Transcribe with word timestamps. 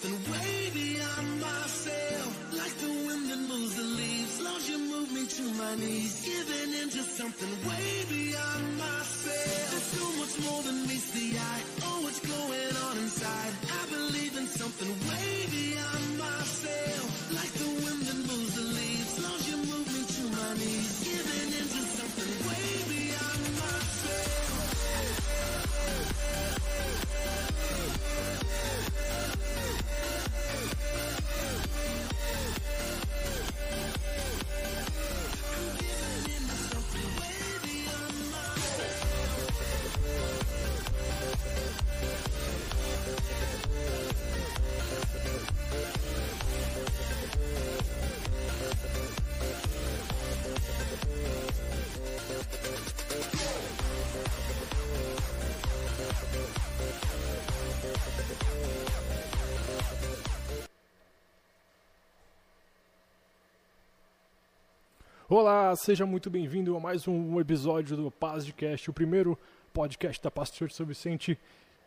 something 0.00 0.32
way 0.32 0.70
beyond 0.74 1.40
myself. 1.40 2.52
Like 2.52 2.74
the 2.78 2.88
wind 3.06 3.30
that 3.30 3.38
moves 3.48 3.76
the 3.76 3.82
leaves, 3.82 4.40
Lord, 4.40 4.62
you 4.68 4.78
move 4.78 5.12
me 5.12 5.26
to 5.26 5.42
my 5.54 5.74
knees. 5.76 6.24
Giving 6.24 6.82
into 6.82 7.02
something 7.02 7.50
way 7.68 8.04
beyond 8.08 8.78
myself. 8.78 9.70
There's 9.70 9.90
so 9.98 10.06
much 10.20 10.34
more 10.46 10.62
Olá, 65.40 65.76
seja 65.76 66.04
muito 66.04 66.28
bem-vindo 66.28 66.76
a 66.76 66.80
mais 66.80 67.06
um 67.06 67.38
episódio 67.38 67.96
do 67.96 68.10
Pazcast, 68.10 68.90
o 68.90 68.92
primeiro 68.92 69.38
podcast 69.72 70.20
da 70.20 70.32
Paz 70.32 70.52
Church 70.52 70.74
São 70.74 70.84
Vicente, 70.84 71.38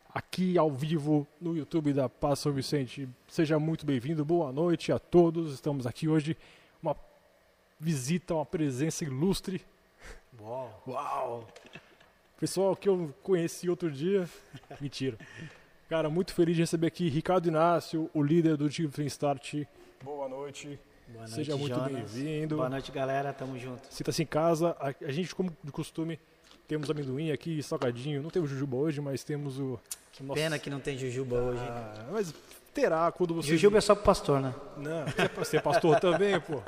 aqui 0.08 0.58
ao 0.58 0.72
vivo 0.72 1.28
no 1.40 1.54
YouTube 1.54 1.92
da 1.92 2.08
Paz 2.08 2.40
São 2.40 2.54
Vicente. 2.54 3.10
Seja 3.28 3.60
muito 3.60 3.86
bem-vindo, 3.86 4.24
boa 4.24 4.54
noite 4.54 4.94
a 4.94 4.98
todos. 4.98 5.54
Estamos 5.54 5.86
aqui 5.86 6.08
hoje, 6.08 6.38
uma 6.82 6.96
visita, 7.78 8.36
uma 8.36 8.46
presença 8.46 9.04
ilustre. 9.04 9.62
Uau! 10.40 10.84
Uau! 10.88 11.48
Pessoal 12.40 12.74
que 12.74 12.88
eu 12.88 13.14
conheci 13.22 13.70
outro 13.70 13.92
dia. 13.92 14.30
Mentira. 14.80 15.18
Cara, 15.90 16.10
muito 16.10 16.34
feliz 16.34 16.56
de 16.56 16.62
receber 16.62 16.88
aqui 16.88 17.10
Ricardo 17.10 17.50
Inácio, 17.50 18.10
o 18.14 18.24
líder 18.24 18.56
do 18.56 18.70
Time 18.70 18.88
Start. 19.08 19.66
Boa 20.02 20.30
noite. 20.30 20.80
Boa 21.12 21.24
noite, 21.24 21.36
Seja 21.36 21.58
muito 21.58 21.80
bem-vindo. 21.82 22.56
Boa 22.56 22.70
noite, 22.70 22.92
galera. 22.92 23.34
Tamo 23.34 23.58
junto. 23.60 23.82
Sinta-se 23.90 24.24
em 24.24 24.26
casa. 24.26 24.76
A, 24.80 24.94
a, 25.06 25.12
gente, 25.12 25.36
como 25.36 25.56
de 25.64 25.72
costume, 25.72 26.20
temos 26.68 26.90
amendoim 26.90 27.32
aqui, 27.32 27.62
salgadinho. 27.62 28.22
Não 28.22 28.30
temos 28.30 28.50
jujuba 28.50 28.78
hoje, 28.78 29.02
mas 29.02 29.24
temos 29.24 29.60
o. 29.60 29.80
Que 30.12 30.24
nossa... 30.24 30.40
pena 30.40 30.58
que 30.58 30.70
não 30.70 30.80
tem 30.80 30.98
jujuba 30.98 31.38
ah, 31.38 31.44
hoje. 31.44 31.62
Né? 31.62 32.08
Mas 32.12 32.34
terá 32.74 33.12
quando 33.12 33.34
você. 33.34 33.50
Jujuba 33.50 33.78
é 33.78 33.82
só 33.82 33.94
pro 33.94 34.06
pastor, 34.06 34.42
né? 34.42 34.56
Não, 34.78 35.02
é 35.02 35.30
você 35.38 35.58
é 35.58 35.62
pastor 35.62 36.00
também, 36.00 36.40
pô. 36.40 36.62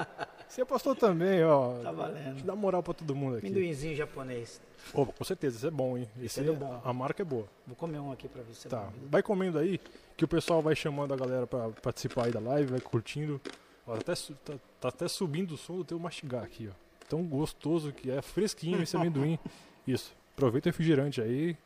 Você 0.48 0.62
é 0.62 0.66
pastor 0.66 0.96
também, 0.96 1.44
ó. 1.44 1.80
Tá 1.82 1.92
valendo. 1.92 2.44
Dá 2.44 2.56
moral 2.56 2.84
pra 2.84 2.94
todo 2.94 3.16
mundo 3.16 3.38
aqui. 3.38 3.48
Amendoinzinho 3.48 3.96
japonês. 3.96 4.62
Oh, 4.94 5.06
com 5.06 5.24
certeza, 5.24 5.58
isso 5.58 5.68
é 5.68 5.72
bom, 5.72 5.98
hein? 5.98 6.08
Esse, 6.22 6.42
é, 6.42 6.48
é 6.48 6.52
bom. 6.52 6.82
A 6.84 6.94
marca 6.94 7.24
é 7.24 7.26
boa. 7.26 7.48
Vou 7.66 7.76
comer 7.76 8.00
um 8.00 8.12
aqui 8.12 8.28
pra 8.28 8.44
ver 8.44 8.54
se 8.54 8.68
tá. 8.68 8.90
Vai 9.10 9.24
comendo 9.24 9.58
aí, 9.58 9.80
que 10.16 10.26
o 10.26 10.28
pessoal 10.28 10.62
vai 10.62 10.76
chamando 10.76 11.14
a 11.14 11.18
galera 11.18 11.48
pra 11.48 11.70
participar 11.82 12.26
aí 12.26 12.32
da 12.32 12.40
live, 12.40 12.72
vai 12.72 12.82
curtindo. 12.82 13.42
Ó, 13.86 13.94
até, 13.96 14.16
su- 14.16 14.36
tá, 14.36 14.54
tá 14.80 14.88
até 14.90 15.08
subindo 15.08 15.52
o 15.54 15.58
som 15.58 15.76
do 15.78 15.84
teu 15.84 16.00
mastigar 16.00 16.44
aqui, 16.44 16.70
ó. 16.72 16.74
Tão 17.10 17.24
gostoso 17.24 17.92
que 17.92 18.10
é, 18.10 18.22
fresquinho 18.22 18.82
esse 18.82 18.96
amendoim. 18.96 19.38
Isso. 19.86 20.16
Aproveita 20.34 20.70
o 20.70 20.72
refrigerante 20.72 21.22
aí. 21.22 21.58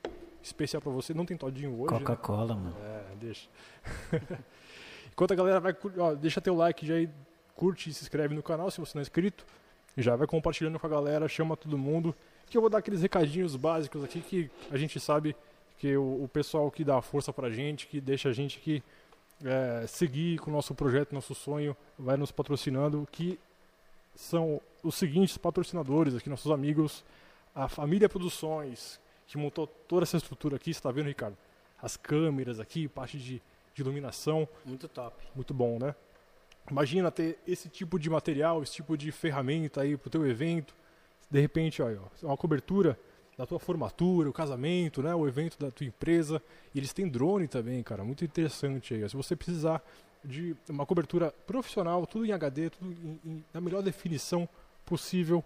Especial 0.41 0.81
pra 0.81 0.91
você. 0.91 1.13
Não 1.13 1.25
tem 1.25 1.37
todinho 1.37 1.71
hoje. 1.79 1.93
né? 1.93 1.99
Coca-Cola, 1.99 2.55
mano. 2.55 2.75
É, 2.83 3.15
deixa. 3.19 3.47
Enquanto 5.11 5.31
a 5.31 5.35
galera 5.35 5.59
vai, 5.59 5.75
ó, 5.97 6.13
deixa 6.13 6.39
teu 6.41 6.55
like 6.55 6.85
já 6.85 6.95
aí, 6.95 7.09
curte 7.55 7.89
e 7.89 7.93
se 7.93 8.03
inscreve 8.03 8.35
no 8.35 8.43
canal 8.43 8.69
se 8.69 8.79
você 8.79 8.97
não 8.97 9.01
é 9.01 9.03
inscrito. 9.03 9.45
Já 9.95 10.15
vai 10.15 10.27
compartilhando 10.27 10.79
com 10.79 10.85
a 10.85 10.89
galera, 10.89 11.27
chama 11.27 11.57
todo 11.57 11.77
mundo. 11.77 12.15
Que 12.47 12.55
eu 12.57 12.61
vou 12.61 12.69
dar 12.69 12.77
aqueles 12.79 13.01
recadinhos 13.01 13.55
básicos 13.55 14.03
aqui 14.03 14.21
que 14.21 14.49
a 14.71 14.77
gente 14.77 14.99
sabe 14.99 15.35
que 15.77 15.95
o, 15.97 16.23
o 16.23 16.27
pessoal 16.27 16.69
que 16.71 16.83
dá 16.83 17.01
força 17.01 17.33
pra 17.33 17.49
gente, 17.49 17.87
que 17.87 17.99
deixa 17.99 18.29
a 18.29 18.33
gente 18.33 18.57
aqui 18.59 18.83
é, 19.43 19.85
seguir 19.87 20.39
com 20.39 20.49
o 20.49 20.53
nosso 20.53 20.73
projeto, 20.73 21.13
nosso 21.13 21.35
sonho, 21.35 21.75
vai 21.97 22.17
nos 22.17 22.31
patrocinando, 22.31 23.07
que 23.11 23.39
são 24.15 24.59
os 24.83 24.95
seguintes 24.95 25.37
patrocinadores 25.37 26.15
aqui, 26.15 26.29
nossos 26.29 26.51
amigos, 26.51 27.03
a 27.53 27.67
Família 27.67 28.09
Produções, 28.09 28.99
que 29.27 29.37
montou 29.37 29.67
toda 29.67 30.03
essa 30.03 30.17
estrutura 30.17 30.55
aqui, 30.55 30.73
você 30.73 30.81
tá 30.81 30.91
vendo, 30.91 31.07
Ricardo? 31.07 31.37
As 31.81 31.95
câmeras 31.97 32.59
aqui, 32.59 32.87
parte 32.87 33.17
de, 33.17 33.41
de 33.75 33.81
iluminação, 33.81 34.47
Muito 34.65 34.87
top. 34.87 35.15
muito 35.35 35.53
bom, 35.53 35.77
né? 35.79 35.93
Imagina 36.69 37.11
ter 37.11 37.37
esse 37.47 37.69
tipo 37.69 37.97
de 37.97 38.09
material, 38.09 38.61
esse 38.61 38.73
tipo 38.73 38.97
de 38.97 39.11
ferramenta 39.11 39.81
aí 39.81 39.95
pro 39.95 40.09
teu 40.09 40.27
evento. 40.27 40.73
De 41.29 41.39
repente, 41.39 41.81
olha, 41.81 41.99
ó, 42.01 42.27
uma 42.27 42.37
cobertura 42.37 42.99
da 43.37 43.45
tua 43.45 43.59
formatura, 43.59 44.29
o 44.29 44.33
casamento, 44.33 45.01
né, 45.03 45.13
o 45.13 45.27
evento 45.27 45.59
da 45.59 45.69
tua 45.69 45.85
empresa. 45.85 46.41
E 46.73 46.79
eles 46.79 46.91
têm 46.93 47.07
drone 47.07 47.47
também, 47.47 47.83
cara, 47.83 48.03
muito 48.03 48.25
interessante 48.25 48.93
aí. 48.93 49.07
Se 49.09 49.15
você 49.15 49.35
precisar 49.35 49.81
de 50.25 50.55
uma 50.67 50.85
cobertura 50.85 51.31
profissional, 51.45 52.05
tudo 52.07 52.25
em 52.25 52.31
HD, 52.31 52.69
tudo 52.71 52.91
em, 52.91 53.19
em- 53.23 53.43
na 53.53 53.61
melhor 53.61 53.83
definição 53.83 54.49
possível, 54.85 55.43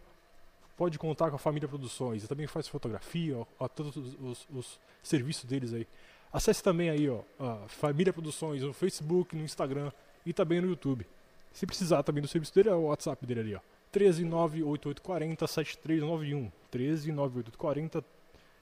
pode 0.77 0.97
contar 0.97 1.29
com 1.29 1.35
a 1.35 1.39
Família 1.39 1.67
Produções. 1.67 2.23
E 2.23 2.27
também 2.27 2.47
faz 2.47 2.67
fotografia, 2.67 3.37
ó, 3.59 3.67
todos 3.67 3.95
os, 3.97 4.15
os- 4.19 4.47
os 4.53 4.79
serviços 5.03 5.43
deles 5.43 5.73
aí. 5.73 5.85
Acesse 6.31 6.63
também 6.63 6.89
aí, 6.89 7.09
ó, 7.09 7.19
a 7.39 7.67
Família 7.67 8.13
Produções 8.13 8.63
no 8.63 8.71
Facebook, 8.73 9.35
no 9.35 9.43
Instagram 9.43 9.91
e 10.25 10.31
também 10.31 10.61
no 10.61 10.67
YouTube. 10.67 11.05
Se 11.51 11.65
precisar 11.65 12.01
também 12.03 12.21
do 12.21 12.27
serviço 12.29 12.55
dele, 12.55 12.69
é 12.69 12.73
o 12.73 12.83
WhatsApp 12.83 13.25
dele 13.25 13.39
ali, 13.41 13.55
ó. 13.55 13.59
1398840 13.91 15.47
7391. 15.47 16.51
1398840 16.71 18.03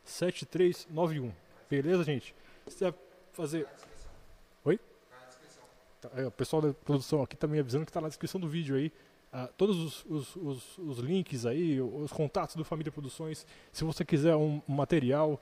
7391. 0.03 1.31
Beleza, 1.69 2.03
gente? 2.03 2.35
Se 2.67 2.73
quiser 2.73 2.93
fazer. 3.33 3.67
Oi? 4.65 4.79
Tá, 6.01 6.09
é, 6.15 6.25
o 6.27 6.31
pessoal 6.31 6.61
da 6.61 6.73
produção 6.73 7.21
aqui 7.21 7.35
também 7.35 7.59
avisando 7.59 7.85
que 7.85 7.89
está 7.91 8.01
na 8.01 8.07
descrição 8.07 8.39
do 8.39 8.47
vídeo 8.47 8.75
aí. 8.75 8.91
ah, 9.31 9.47
todos 9.55 9.77
os, 9.77 10.05
os- 10.05 10.35
os- 10.37 10.77
os 10.79 10.97
links 10.97 11.45
aí, 11.45 11.79
os 11.79 12.11
contatos 12.11 12.55
do 12.55 12.65
Família 12.65 12.91
Produções. 12.91 13.45
Se 13.71 13.83
você 13.83 14.03
quiser 14.03 14.35
um, 14.35 14.59
um 14.67 14.73
material, 14.73 15.39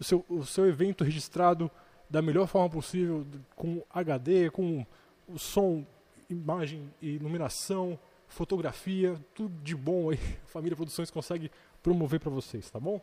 o 0.00 0.02
seu, 0.04 0.24
o 0.28 0.44
seu 0.44 0.66
evento 0.66 1.04
registrado 1.04 1.70
da 2.08 2.20
melhor 2.20 2.48
forma 2.48 2.68
possível, 2.68 3.24
com 3.54 3.84
HD, 3.88 4.50
com 4.50 4.84
o 5.28 5.38
som, 5.38 5.86
imagem 6.28 6.92
e 7.00 7.10
iluminação, 7.10 7.96
fotografia, 8.30 9.20
tudo 9.34 9.54
de 9.62 9.76
bom 9.76 10.10
aí. 10.10 10.18
A 10.44 10.46
Família 10.46 10.76
Produções 10.76 11.10
consegue 11.10 11.50
promover 11.82 12.20
para 12.20 12.30
vocês, 12.30 12.70
tá 12.70 12.80
bom? 12.80 13.00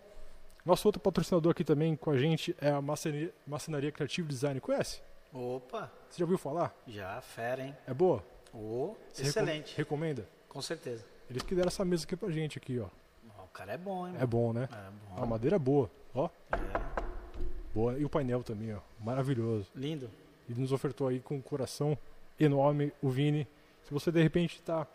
Nosso 0.66 0.88
outro 0.88 1.00
patrocinador 1.02 1.52
aqui 1.52 1.64
também 1.64 1.96
com 1.96 2.10
a 2.12 2.18
gente 2.18 2.56
é 2.60 2.70
a 2.70 2.82
Marcenaria, 2.82 3.34
Marcenaria 3.46 3.92
Creative 3.92 4.28
Design. 4.28 4.60
Conhece? 4.60 5.02
Opa, 5.34 5.92
Você 6.10 6.20
já 6.20 6.26
ouviu 6.26 6.38
falar? 6.38 6.76
já, 6.88 7.22
fera, 7.22 7.64
hein? 7.64 7.76
É 7.86 7.94
boa? 7.94 8.24
Ô, 8.54 8.96
Você 9.14 9.24
recom- 9.24 9.30
excelente. 9.42 9.78
recomenda? 9.78 10.28
Com 10.50 10.62
certeza. 10.62 11.06
Eles 11.30 11.44
que 11.44 11.54
deram 11.56 11.68
essa 11.68 11.86
mesa 11.86 12.04
aqui 12.06 12.16
pra 12.16 12.30
gente 12.32 12.58
aqui, 12.58 12.80
ó. 12.80 12.88
O 13.44 13.48
cara 13.50 13.74
é 13.74 13.78
bom, 13.78 14.08
hein? 14.08 14.16
É 14.20 14.26
bom, 14.26 14.52
né? 14.54 14.68
mano? 14.72 14.84
É 15.16 15.18
A 15.18 15.22
bom. 15.22 15.26
madeira 15.28 15.56
é 15.56 15.60
boa, 15.60 15.90
ó. 16.14 16.30
É. 16.52 16.58
Boa. 17.74 17.98
E 17.98 18.04
o 18.06 18.10
painel 18.10 18.44
também, 18.44 18.74
ó. 18.74 18.80
Maravilhoso. 19.00 19.68
Lindo. 19.76 20.10
Ele 20.50 20.60
nos 20.62 20.72
ofertou 20.72 21.08
aí 21.08 21.20
com 21.20 21.36
um 21.36 21.42
coração 21.42 21.98
enorme, 22.40 22.92
o 23.02 23.10
Vini. 23.10 23.48
Se 23.84 23.94
você 23.94 24.12
de 24.12 24.22
repente 24.22 24.56
está 24.58 24.86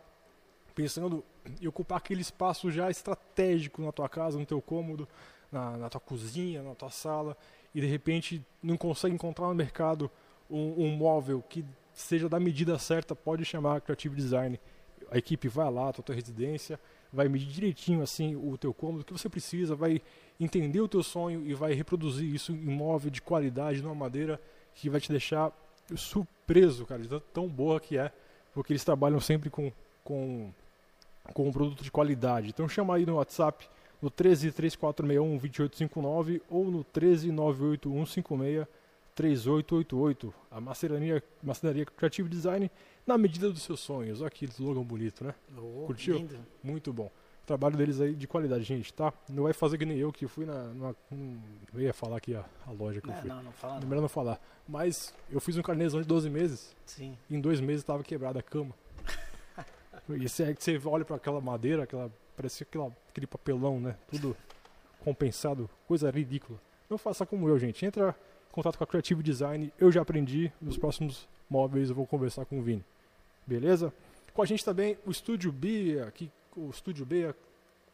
pensando 0.74 1.24
em 1.60 1.66
ocupar 1.66 1.98
aquele 1.98 2.20
espaço 2.20 2.70
já 2.70 2.90
estratégico 2.90 3.82
na 3.82 3.92
tua 3.92 4.08
casa, 4.08 4.38
no 4.38 4.46
teu 4.46 4.60
cômodo, 4.60 5.08
na, 5.50 5.76
na 5.76 5.88
tua 5.88 6.00
cozinha, 6.00 6.62
na 6.62 6.74
tua 6.74 6.90
sala, 6.90 7.36
e 7.74 7.80
de 7.80 7.86
repente 7.86 8.44
não 8.62 8.76
consegue 8.76 9.14
encontrar 9.14 9.48
no 9.48 9.54
mercado 9.54 10.10
um, 10.50 10.84
um 10.84 10.96
móvel 10.96 11.42
que 11.48 11.64
seja 11.92 12.28
da 12.28 12.40
medida 12.40 12.78
certa, 12.78 13.14
pode 13.14 13.44
chamar 13.44 13.80
Creative 13.80 14.14
Design. 14.14 14.58
A 15.10 15.18
equipe 15.18 15.48
vai 15.48 15.70
lá, 15.70 15.90
a 15.90 15.92
tua 15.92 16.14
residência, 16.14 16.80
vai 17.12 17.28
medir 17.28 17.48
direitinho 17.48 18.02
assim 18.02 18.34
o 18.34 18.56
teu 18.56 18.72
cômodo, 18.72 19.02
o 19.02 19.04
que 19.04 19.12
você 19.12 19.28
precisa, 19.28 19.74
vai 19.74 20.00
entender 20.40 20.80
o 20.80 20.88
teu 20.88 21.02
sonho 21.02 21.46
e 21.46 21.54
vai 21.54 21.74
reproduzir 21.74 22.34
isso 22.34 22.52
em 22.52 22.56
móvel 22.56 23.10
de 23.10 23.20
qualidade, 23.20 23.82
numa 23.82 23.94
madeira 23.94 24.40
que 24.74 24.88
vai 24.88 25.00
te 25.00 25.10
deixar 25.10 25.52
surpreso, 25.94 26.86
cara, 26.86 27.02
de 27.02 27.20
tão 27.32 27.46
boa 27.46 27.78
que 27.78 27.98
é, 27.98 28.10
porque 28.54 28.72
eles 28.72 28.84
trabalham 28.84 29.20
sempre 29.20 29.50
com, 29.50 29.70
com, 30.02 30.52
com 31.34 31.48
um 31.48 31.52
produto 31.52 31.82
de 31.82 31.90
qualidade. 31.90 32.48
Então 32.48 32.68
chama 32.68 32.94
aí 32.96 33.06
no 33.06 33.16
WhatsApp 33.16 33.68
no 34.00 34.10
13 34.10 34.50
3461 34.52 35.38
2859 35.38 36.42
ou 36.50 36.70
no 36.70 36.82
13 36.84 37.30
98156 37.32 38.66
3888. 39.14 40.34
A 40.50 40.60
marcenaria, 40.60 41.22
marcenaria 41.42 41.84
Creative 41.86 42.28
Design 42.28 42.70
na 43.06 43.16
medida 43.18 43.50
dos 43.50 43.62
seus 43.62 43.80
sonhos. 43.80 44.20
Olha 44.20 44.30
que 44.30 44.44
slogan 44.46 44.82
bonito, 44.82 45.24
né? 45.24 45.34
Ô, 45.56 45.84
Curtiu? 45.86 46.16
Lindo. 46.16 46.38
Muito 46.62 46.92
bom. 46.92 47.10
O 47.42 47.46
trabalho 47.46 47.76
deles 47.76 48.00
aí 48.00 48.14
de 48.14 48.26
qualidade, 48.28 48.62
gente, 48.62 48.92
tá? 48.94 49.12
Não 49.28 49.42
vai 49.42 49.52
fazer 49.52 49.76
que 49.76 49.84
nem 49.84 49.98
eu 49.98 50.12
que 50.12 50.26
fui 50.28 50.46
na. 50.46 50.64
numa- 50.68 50.96
hum, 51.10 51.38
eu 51.74 51.80
ia 51.80 51.92
falar 51.92 52.16
aqui 52.18 52.34
a, 52.36 52.44
a 52.66 52.70
loja 52.70 53.00
que 53.00 53.08
eu 53.08 53.12
Não, 53.12 53.20
fui. 53.20 53.28
não, 53.28 53.42
não 53.42 53.52
fala 53.52 53.76
É 53.76 53.80
não. 53.80 53.88
melhor 53.88 54.00
não 54.02 54.08
falar. 54.08 54.40
Mas 54.66 55.12
eu 55.30 55.40
fiz 55.40 55.56
um 55.58 55.62
carnezão 55.62 56.00
de 56.00 56.06
12 56.06 56.30
meses 56.30 56.74
Sim. 56.86 57.16
em 57.28 57.40
dois 57.40 57.60
meses 57.60 57.82
estava 57.82 58.02
quebrada 58.04 58.38
a 58.38 58.42
cama. 58.42 58.72
E 60.08 60.28
você, 60.28 60.54
você 60.54 60.80
olha 60.84 61.04
para 61.04 61.16
aquela 61.16 61.40
madeira, 61.40 61.84
aquela, 61.84 62.10
parecia 62.36 62.66
aquela, 62.68 62.90
aquele 63.08 63.26
papelão, 63.26 63.80
né? 63.80 63.96
Tudo 64.10 64.36
compensado, 65.04 65.68
coisa 65.86 66.10
ridícula. 66.10 66.58
Não 66.88 66.98
faça 66.98 67.24
como 67.24 67.48
eu, 67.48 67.58
gente. 67.58 67.84
Entra 67.84 68.14
em 68.50 68.52
contato 68.52 68.76
com 68.76 68.84
a 68.84 68.86
Creative 68.86 69.22
Design. 69.22 69.72
Eu 69.78 69.90
já 69.90 70.02
aprendi. 70.02 70.52
Nos 70.60 70.76
próximos 70.76 71.28
móveis 71.48 71.88
eu 71.88 71.94
vou 71.94 72.06
conversar 72.06 72.44
com 72.44 72.58
o 72.58 72.62
Vini. 72.62 72.84
Beleza? 73.46 73.92
Com 74.34 74.42
a 74.42 74.46
gente 74.46 74.64
também 74.64 74.98
o 75.06 75.10
Estúdio 75.10 75.52
B, 75.52 76.00
aqui, 76.06 76.30
o 76.56 76.70
Estúdio 76.70 77.04
B, 77.06 77.34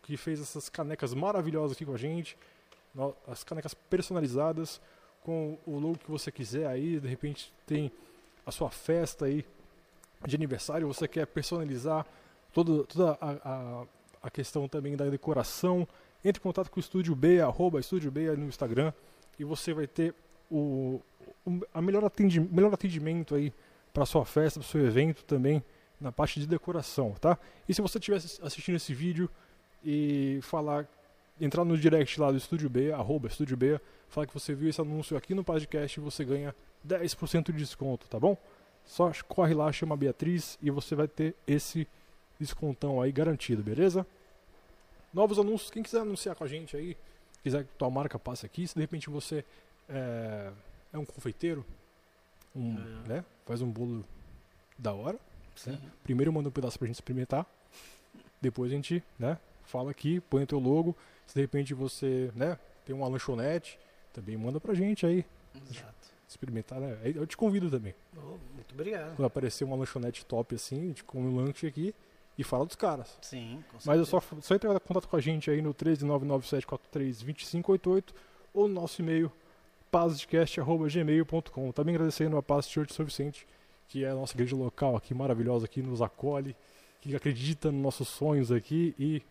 que 0.02 0.16
fez 0.16 0.40
essas 0.40 0.68
canecas 0.68 1.14
maravilhosas 1.14 1.76
aqui 1.76 1.84
com 1.84 1.94
a 1.94 1.98
gente. 1.98 2.36
As 3.26 3.44
canecas 3.44 3.74
personalizadas 3.74 4.80
com 5.22 5.58
o 5.66 5.78
logo 5.78 5.98
que 5.98 6.10
você 6.10 6.32
quiser 6.32 6.66
aí. 6.66 6.98
De 6.98 7.08
repente 7.08 7.52
tem 7.66 7.92
a 8.44 8.50
sua 8.50 8.70
festa 8.70 9.26
aí 9.26 9.44
de 10.26 10.36
aniversário, 10.36 10.86
você 10.86 11.06
quer 11.06 11.26
personalizar 11.26 12.06
todo, 12.52 12.84
toda 12.84 13.16
a, 13.20 13.30
a, 13.44 13.84
a 14.22 14.30
questão 14.30 14.68
também 14.68 14.96
da 14.96 15.04
decoração. 15.06 15.86
Entre 16.24 16.40
em 16.40 16.42
contato 16.42 16.70
com 16.70 16.78
o 16.78 16.80
Estúdio 16.80 17.14
B, 17.14 17.40
arroba 17.40 17.78
Estúdio 17.78 18.10
B 18.10 18.34
no 18.36 18.46
Instagram 18.46 18.92
e 19.38 19.44
você 19.44 19.72
vai 19.72 19.86
ter 19.86 20.14
o, 20.50 21.00
o 21.46 21.60
a 21.72 21.80
melhor, 21.80 22.04
atendi, 22.04 22.40
melhor 22.40 22.72
atendimento 22.74 23.34
aí 23.34 23.52
para 23.92 24.04
sua 24.04 24.24
festa, 24.24 24.58
para 24.60 24.68
seu 24.68 24.84
evento 24.84 25.24
também 25.24 25.62
na 26.00 26.12
parte 26.12 26.38
de 26.40 26.46
decoração, 26.46 27.12
tá? 27.20 27.38
E 27.68 27.74
se 27.74 27.80
você 27.80 27.98
estiver 27.98 28.16
assis- 28.16 28.40
assistindo 28.42 28.76
esse 28.76 28.94
vídeo 28.94 29.28
e 29.84 30.38
falar, 30.42 30.86
entrar 31.40 31.64
no 31.64 31.76
direct 31.76 32.20
lá 32.20 32.30
do 32.30 32.36
Estúdio 32.36 32.68
B, 32.68 32.92
arroba 32.92 33.28
Estúdio 33.28 33.56
B, 33.56 33.80
falar 34.08 34.26
que 34.26 34.34
você 34.34 34.54
viu 34.54 34.68
esse 34.68 34.80
anúncio 34.80 35.16
aqui 35.16 35.34
no 35.34 35.44
podcast, 35.44 35.98
você 36.00 36.24
ganha 36.24 36.54
10% 36.86 37.52
de 37.52 37.58
desconto, 37.58 38.08
tá 38.08 38.18
bom? 38.18 38.36
Só 38.88 39.12
corre 39.28 39.52
lá, 39.54 39.70
chama 39.70 39.94
a 39.94 39.98
Beatriz 39.98 40.58
e 40.62 40.70
você 40.70 40.94
vai 40.96 41.06
ter 41.06 41.36
esse 41.46 41.86
descontão 42.40 43.00
aí 43.02 43.12
garantido, 43.12 43.62
beleza? 43.62 44.04
Novos 45.12 45.38
anúncios, 45.38 45.70
quem 45.70 45.82
quiser 45.82 46.00
anunciar 46.00 46.34
com 46.34 46.42
a 46.42 46.48
gente 46.48 46.74
aí, 46.76 46.96
quiser 47.42 47.64
que 47.64 47.70
tua 47.78 47.90
marca 47.90 48.18
passe 48.18 48.46
aqui, 48.46 48.66
se 48.66 48.74
de 48.74 48.80
repente 48.80 49.10
você 49.10 49.44
é, 49.88 50.50
é 50.92 50.98
um 50.98 51.04
confeiteiro, 51.04 51.64
um, 52.56 52.76
É. 53.04 53.08
né, 53.08 53.24
faz 53.46 53.60
um 53.60 53.70
bolo 53.70 54.04
da 54.78 54.92
hora, 54.94 55.18
Sim. 55.54 55.78
primeiro 56.02 56.32
manda 56.32 56.48
um 56.48 56.52
pedaço 56.52 56.78
pra 56.78 56.86
gente 56.86 56.96
experimentar, 56.96 57.46
depois 58.40 58.72
a 58.72 58.74
gente, 58.74 59.02
né, 59.18 59.38
fala 59.64 59.90
aqui, 59.90 60.20
põe 60.20 60.44
o 60.44 60.46
teu 60.46 60.58
logo, 60.58 60.96
se 61.26 61.34
de 61.34 61.40
repente 61.42 61.74
você, 61.74 62.30
né, 62.34 62.58
tem 62.86 62.94
uma 62.96 63.06
lanchonete, 63.08 63.78
também 64.14 64.36
manda 64.36 64.58
pra 64.58 64.72
gente 64.72 65.04
aí, 65.04 65.24
Exato. 65.70 66.08
Experimentar, 66.28 66.80
né? 66.80 66.98
Eu 67.04 67.26
te 67.26 67.36
convido 67.36 67.70
também. 67.70 67.94
Oh, 68.16 68.36
muito 68.54 68.72
obrigado. 68.72 69.16
Quando 69.16 69.26
aparecer 69.26 69.64
uma 69.64 69.76
lanchonete 69.76 70.24
top 70.26 70.54
assim, 70.54 70.76
a 70.76 70.86
gente 70.88 71.02
come 71.04 71.26
um 71.26 71.36
lanche 71.36 71.66
aqui 71.66 71.94
e 72.36 72.44
fala 72.44 72.66
dos 72.66 72.76
caras. 72.76 73.16
Sim, 73.22 73.64
com 73.70 73.78
Mas 73.84 74.00
é 74.00 74.04
só, 74.04 74.20
certeza. 74.20 74.42
só 74.42 74.54
entrar 74.54 74.74
em 74.74 74.78
contato 74.78 75.08
com 75.08 75.16
a 75.16 75.20
gente 75.20 75.50
aí 75.50 75.60
no 75.62 75.72
13997432588 75.74 78.04
ou 78.54 78.68
no 78.68 78.74
nosso 78.74 79.02
e-mail 79.02 79.32
pazdcast.gmail.com. 79.90 81.72
Também 81.72 81.94
agradecendo 81.94 82.36
a 82.36 82.42
Paz 82.42 82.68
Church 82.68 82.92
São 82.94 83.04
Vicente, 83.06 83.46
que 83.88 84.04
é 84.04 84.10
a 84.10 84.14
nossa 84.14 84.34
igreja 84.34 84.54
local 84.54 84.94
aqui, 84.96 85.14
maravilhosa, 85.14 85.66
que 85.66 85.80
nos 85.82 86.02
acolhe, 86.02 86.54
que 87.00 87.16
acredita 87.16 87.72
nos 87.72 87.82
nossos 87.82 88.08
sonhos 88.08 88.52
aqui 88.52 88.94
e 88.98 89.22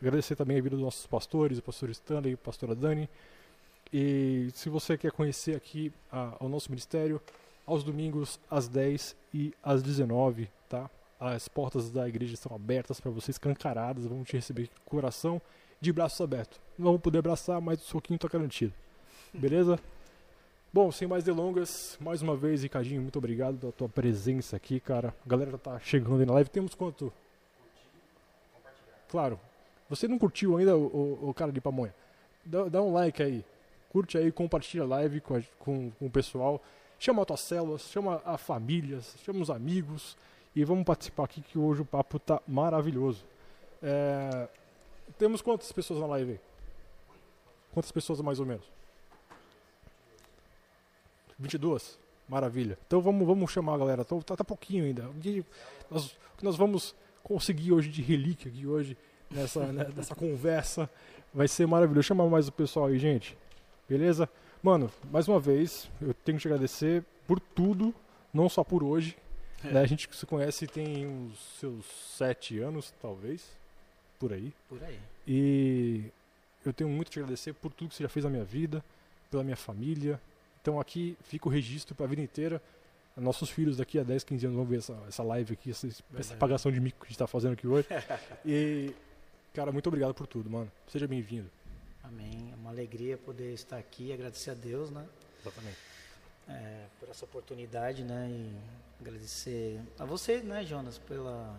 agradecer 0.00 0.36
também 0.36 0.58
a 0.58 0.62
vida 0.62 0.76
dos 0.76 0.84
nossos 0.84 1.06
pastores, 1.06 1.58
o 1.58 1.62
pastor 1.62 1.90
Stanley 1.90 2.34
a 2.34 2.36
pastora 2.36 2.74
Dani. 2.74 3.08
E 3.92 4.48
se 4.52 4.68
você 4.68 4.96
quer 4.98 5.12
conhecer 5.12 5.56
aqui 5.56 5.92
a- 6.10 6.36
o 6.40 6.48
nosso 6.48 6.70
ministério, 6.70 7.20
aos 7.66 7.82
domingos 7.82 8.38
às 8.50 8.68
10 8.68 9.16
e 9.32 9.54
às 9.62 9.82
19, 9.82 10.48
tá? 10.68 10.90
As 11.18 11.48
portas 11.48 11.90
da 11.90 12.06
igreja 12.08 12.34
estão 12.34 12.54
abertas 12.54 13.00
para 13.00 13.10
vocês, 13.10 13.34
escancaradas, 13.36 14.06
vamos 14.06 14.28
te 14.28 14.36
receber 14.36 14.68
com 14.84 14.96
coração 14.96 15.40
de 15.80 15.92
braços 15.92 16.20
abertos. 16.20 16.60
Não 16.78 16.86
vamos 16.86 17.00
poder 17.00 17.18
abraçar, 17.18 17.60
mas 17.60 17.80
o 17.80 17.84
soquinho 17.86 18.18
tá 18.18 18.28
garantido. 18.28 18.72
Beleza? 19.32 19.78
Bom, 20.72 20.92
sem 20.92 21.08
mais 21.08 21.24
delongas, 21.24 21.96
mais 22.00 22.20
uma 22.20 22.36
vez, 22.36 22.62
Ricardinho, 22.62 23.00
muito 23.00 23.16
obrigado 23.18 23.56
pela 23.56 23.72
tua 23.72 23.88
presença 23.88 24.56
aqui, 24.56 24.78
cara. 24.78 25.14
A 25.24 25.28
galera 25.28 25.56
tá 25.56 25.78
chegando 25.80 26.20
aí 26.20 26.26
na 26.26 26.34
live. 26.34 26.50
Temos 26.50 26.74
quanto? 26.74 27.10
Claro. 29.08 29.40
Você 29.88 30.06
não 30.06 30.18
curtiu 30.18 30.56
ainda, 30.56 30.76
o, 30.76 30.84
o- 31.22 31.30
o 31.30 31.34
cara 31.34 31.50
de 31.52 31.60
pamonha? 31.60 31.94
Dá, 32.44 32.64
dá 32.68 32.82
um 32.82 32.92
like 32.92 33.22
aí. 33.22 33.44
Curte 33.96 34.18
aí, 34.18 34.30
compartilha 34.30 34.82
a 34.82 34.86
live 34.86 35.22
com, 35.22 35.36
a- 35.36 35.42
com, 35.58 35.90
com 35.92 36.04
o 36.04 36.10
pessoal. 36.10 36.62
Chama 36.98 37.22
as 37.22 37.26
tuas 37.26 37.40
células, 37.40 37.80
chama 37.80 38.20
a 38.26 38.36
família, 38.36 39.00
chama 39.24 39.40
os 39.40 39.48
amigos. 39.48 40.18
E 40.54 40.62
vamos 40.64 40.84
participar 40.84 41.24
aqui 41.24 41.40
que 41.40 41.58
hoje 41.58 41.80
o 41.80 41.84
papo 41.86 42.18
tá 42.18 42.38
maravilhoso. 42.46 43.24
É, 43.82 44.48
temos 45.16 45.40
quantas 45.40 45.72
pessoas 45.72 45.98
na 46.00 46.06
live 46.08 46.32
aí? 46.32 46.40
Quantas 47.72 47.90
pessoas 47.90 48.20
mais 48.20 48.38
ou 48.38 48.44
menos? 48.44 48.66
22? 51.38 51.98
Maravilha. 52.28 52.78
Então 52.86 53.00
vamos, 53.00 53.26
vamos 53.26 53.50
chamar 53.50 53.76
a 53.76 53.78
galera. 53.78 54.02
Então, 54.02 54.20
tá, 54.20 54.36
tá 54.36 54.44
pouquinho 54.44 54.84
ainda. 54.84 55.08
Nós, 55.90 56.14
nós 56.42 56.54
vamos 56.54 56.94
conseguir 57.24 57.72
hoje 57.72 57.88
de 57.88 58.02
relíquia 58.02 58.50
aqui 58.52 58.66
hoje, 58.66 58.94
nessa, 59.30 59.72
né, 59.72 59.90
nessa 59.96 60.14
conversa, 60.14 60.90
vai 61.32 61.48
ser 61.48 61.66
maravilhoso. 61.66 62.02
Chama 62.08 62.28
mais 62.28 62.46
o 62.46 62.52
pessoal 62.52 62.88
aí, 62.88 62.98
gente. 62.98 63.34
Beleza? 63.88 64.28
Mano, 64.62 64.90
mais 65.10 65.28
uma 65.28 65.38
vez, 65.38 65.88
eu 66.00 66.12
tenho 66.12 66.38
que 66.38 66.42
te 66.42 66.48
agradecer 66.48 67.04
por 67.26 67.38
tudo, 67.38 67.94
não 68.32 68.48
só 68.48 68.64
por 68.64 68.82
hoje. 68.82 69.16
né? 69.62 69.80
A 69.80 69.86
gente 69.86 70.08
se 70.12 70.26
conhece 70.26 70.66
tem 70.66 71.06
uns 71.06 71.38
seus 71.60 71.84
sete 72.16 72.58
anos, 72.58 72.92
talvez, 73.00 73.56
por 74.18 74.32
aí. 74.32 74.52
Por 74.68 74.82
aí. 74.82 74.98
E 75.26 76.04
eu 76.64 76.72
tenho 76.72 76.90
muito 76.90 77.08
a 77.08 77.10
te 77.12 77.18
agradecer 77.20 77.52
por 77.54 77.72
tudo 77.72 77.90
que 77.90 77.94
você 77.94 78.02
já 78.02 78.08
fez 78.08 78.24
na 78.24 78.30
minha 78.30 78.44
vida, 78.44 78.84
pela 79.30 79.44
minha 79.44 79.56
família. 79.56 80.20
Então 80.60 80.80
aqui 80.80 81.16
fica 81.22 81.48
o 81.48 81.50
registro 81.50 81.94
para 81.94 82.06
a 82.06 82.08
vida 82.08 82.22
inteira. 82.22 82.60
Nossos 83.16 83.48
filhos 83.48 83.78
daqui 83.78 83.98
a 83.98 84.02
10, 84.02 84.24
15 84.24 84.46
anos 84.46 84.56
vão 84.56 84.66
ver 84.66 84.78
essa, 84.78 84.98
essa 85.08 85.22
live 85.22 85.54
aqui, 85.54 85.70
essa, 85.70 85.88
essa 86.18 86.34
pagação 86.36 86.70
de 86.70 86.80
mico 86.80 86.98
que 86.98 87.04
a 87.04 87.06
gente 87.06 87.14
está 87.14 87.26
fazendo 87.26 87.52
aqui 87.52 87.66
hoje. 87.66 87.88
e, 88.44 88.92
cara, 89.54 89.72
muito 89.72 89.86
obrigado 89.86 90.12
por 90.12 90.26
tudo, 90.26 90.50
mano. 90.50 90.70
Seja 90.88 91.06
bem-vindo. 91.06 91.48
Amém. 92.08 92.50
É 92.52 92.54
uma 92.54 92.70
alegria 92.70 93.18
poder 93.18 93.52
estar 93.52 93.78
aqui, 93.78 94.12
agradecer 94.12 94.50
a 94.50 94.54
Deus, 94.54 94.90
né? 94.90 95.04
Exatamente. 95.40 95.76
é, 96.48 96.86
por 97.00 97.08
essa 97.08 97.24
oportunidade, 97.24 98.04
né? 98.04 98.28
E 98.30 98.56
agradecer 99.00 99.80
a 99.98 100.04
você, 100.04 100.38
né, 100.38 100.64
Jonas, 100.64 100.98
pela, 100.98 101.58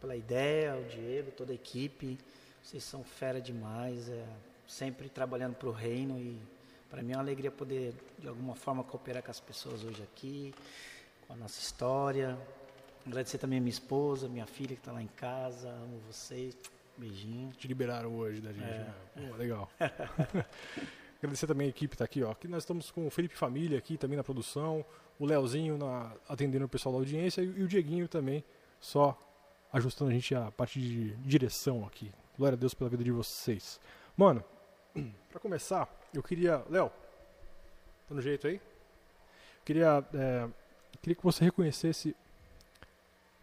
pela 0.00 0.16
ideia, 0.16 0.74
o 0.76 0.84
Diego, 0.84 1.30
toda 1.32 1.52
a 1.52 1.54
equipe. 1.54 2.18
Vocês 2.62 2.82
são 2.82 3.04
fera 3.04 3.40
demais, 3.40 4.08
é, 4.08 4.26
sempre 4.66 5.08
trabalhando 5.10 5.54
para 5.54 5.68
o 5.68 5.72
reino 5.72 6.18
e 6.18 6.40
para 6.88 7.02
mim 7.02 7.12
é 7.12 7.16
uma 7.16 7.22
alegria 7.22 7.50
poder, 7.50 7.94
de 8.18 8.28
alguma 8.28 8.54
forma, 8.54 8.82
cooperar 8.82 9.22
com 9.22 9.30
as 9.30 9.40
pessoas 9.40 9.84
hoje 9.84 10.02
aqui, 10.02 10.54
com 11.26 11.34
a 11.34 11.36
nossa 11.36 11.60
história. 11.60 12.38
Agradecer 13.06 13.36
também 13.36 13.58
a 13.58 13.60
minha 13.60 13.70
esposa, 13.70 14.28
minha 14.28 14.46
filha 14.46 14.68
que 14.68 14.80
está 14.80 14.92
lá 14.92 15.02
em 15.02 15.08
casa, 15.08 15.68
amo 15.68 16.00
vocês. 16.10 16.56
Beijinho. 16.96 17.52
Te 17.52 17.66
liberaram 17.66 18.14
hoje 18.16 18.40
da 18.40 18.52
gente. 18.52 18.64
É. 18.64 18.78
né? 18.78 18.94
Pô, 19.28 19.36
legal. 19.36 19.70
Agradecer 21.18 21.46
também 21.46 21.66
a 21.66 21.70
equipe 21.70 21.92
que 21.92 21.96
tá 21.96 22.04
aqui, 22.04 22.22
ó. 22.22 22.30
Aqui 22.32 22.46
nós 22.46 22.62
estamos 22.62 22.90
com 22.90 23.06
o 23.06 23.10
Felipe 23.10 23.34
Família 23.34 23.78
aqui 23.78 23.96
também 23.96 24.16
na 24.16 24.22
produção, 24.22 24.84
o 25.18 25.24
Leozinho 25.24 25.78
na, 25.78 26.12
atendendo 26.28 26.66
o 26.66 26.68
pessoal 26.68 26.92
da 26.92 26.98
audiência 26.98 27.40
e, 27.40 27.46
e 27.46 27.62
o 27.62 27.68
Dieguinho 27.68 28.06
também, 28.06 28.44
só 28.78 29.18
ajustando 29.72 30.10
a 30.10 30.14
gente 30.14 30.34
a 30.34 30.50
parte 30.50 30.78
de 30.78 31.16
direção 31.16 31.84
aqui. 31.86 32.12
Glória 32.36 32.56
a 32.56 32.58
Deus 32.58 32.74
pela 32.74 32.90
vida 32.90 33.02
de 33.02 33.10
vocês. 33.10 33.80
Mano, 34.16 34.44
pra 35.30 35.40
começar, 35.40 35.88
eu 36.12 36.22
queria. 36.22 36.62
Léo, 36.68 36.90
tá 38.08 38.14
no 38.14 38.20
jeito 38.20 38.46
aí? 38.46 38.56
Eu 38.56 39.64
queria. 39.64 40.04
é, 40.14 40.48
queria 41.00 41.16
que 41.16 41.24
você 41.24 41.44
reconhecesse. 41.44 42.14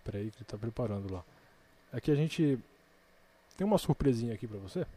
Peraí, 0.04 0.32
que 0.32 0.38
ele 0.38 0.46
tá 0.46 0.58
preparando 0.58 1.14
lá. 1.14 1.24
É 1.92 2.00
que 2.00 2.12
a 2.12 2.16
gente 2.16 2.60
tem 3.62 3.68
uma 3.68 3.78
surpresinha 3.78 4.34
aqui 4.34 4.48
pra 4.48 4.58
você. 4.58 4.88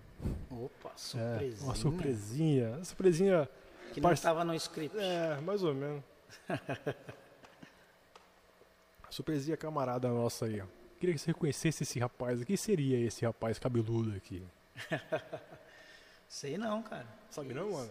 Opa, 0.51 0.89
É, 0.89 0.97
surpresinha. 0.97 1.65
uma 1.67 1.75
surpresinha. 1.75 2.69
Uma 2.71 2.85
surpresinha, 2.85 3.49
Que 3.93 4.01
não 4.01 4.09
Parce- 4.09 4.21
estava 4.21 4.43
no 4.43 4.55
script. 4.55 4.97
é, 4.99 5.39
mais 5.43 5.63
ou 5.63 5.75
menos. 5.75 6.03
surpresinha 9.11 9.55
camarada 9.55 10.09
nossa 10.09 10.47
aí. 10.47 10.63
Queria 10.99 11.15
que 11.15 11.21
você 11.21 11.27
reconhecesse 11.27 11.83
esse 11.83 11.99
rapaz. 12.01 12.43
Quem 12.43 12.57
seria 12.57 12.99
esse 13.07 13.27
rapaz 13.27 13.59
cabeludo 13.59 14.17
aqui? 14.17 14.43
Sei 16.27 16.57
não, 16.57 16.83
cara. 16.83 17.07
Sabe 17.31 17.53
não, 17.53 17.71
mano? 17.71 17.91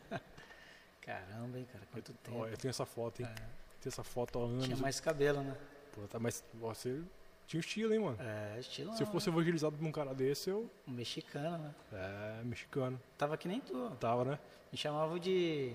Caramba, 1.02 1.58
hein, 1.58 1.68
cara, 1.70 1.84
quanto 1.92 2.14
tempo. 2.14 2.38
Ó, 2.38 2.46
eu 2.46 2.56
tenho 2.56 2.70
essa 2.70 2.86
foto, 2.86 3.20
hein? 3.20 3.28
É, 3.28 3.34
Tenho 3.34 3.92
essa 3.92 4.02
foto 4.02 4.38
há 4.38 4.44
anos. 4.44 4.64
tinha 4.64 4.78
mais 4.78 4.98
cabelo, 4.98 5.42
né? 5.42 5.54
Pô, 5.94 6.00
tá, 6.08 6.18
mas 6.18 6.42
você 6.54 7.02
tinha 7.46 7.60
estilo, 7.60 7.92
hein, 7.92 8.00
mano? 8.00 8.18
É, 8.20 8.58
estilo 8.58 8.94
Se 8.96 9.02
eu 9.02 9.06
fosse 9.06 9.28
evangelizado 9.28 9.76
por 9.76 9.86
um 9.86 9.92
cara 9.92 10.14
desse, 10.14 10.50
eu. 10.50 10.70
um 10.88 10.92
mexicano, 10.92 11.58
né? 11.58 11.74
É, 11.92 12.44
mexicano. 12.44 13.00
Tava 13.18 13.36
que 13.36 13.46
nem 13.48 13.60
tu. 13.60 13.90
Tava, 14.00 14.24
né? 14.24 14.38
Me 14.72 14.78
chamavam 14.78 15.18
de 15.18 15.72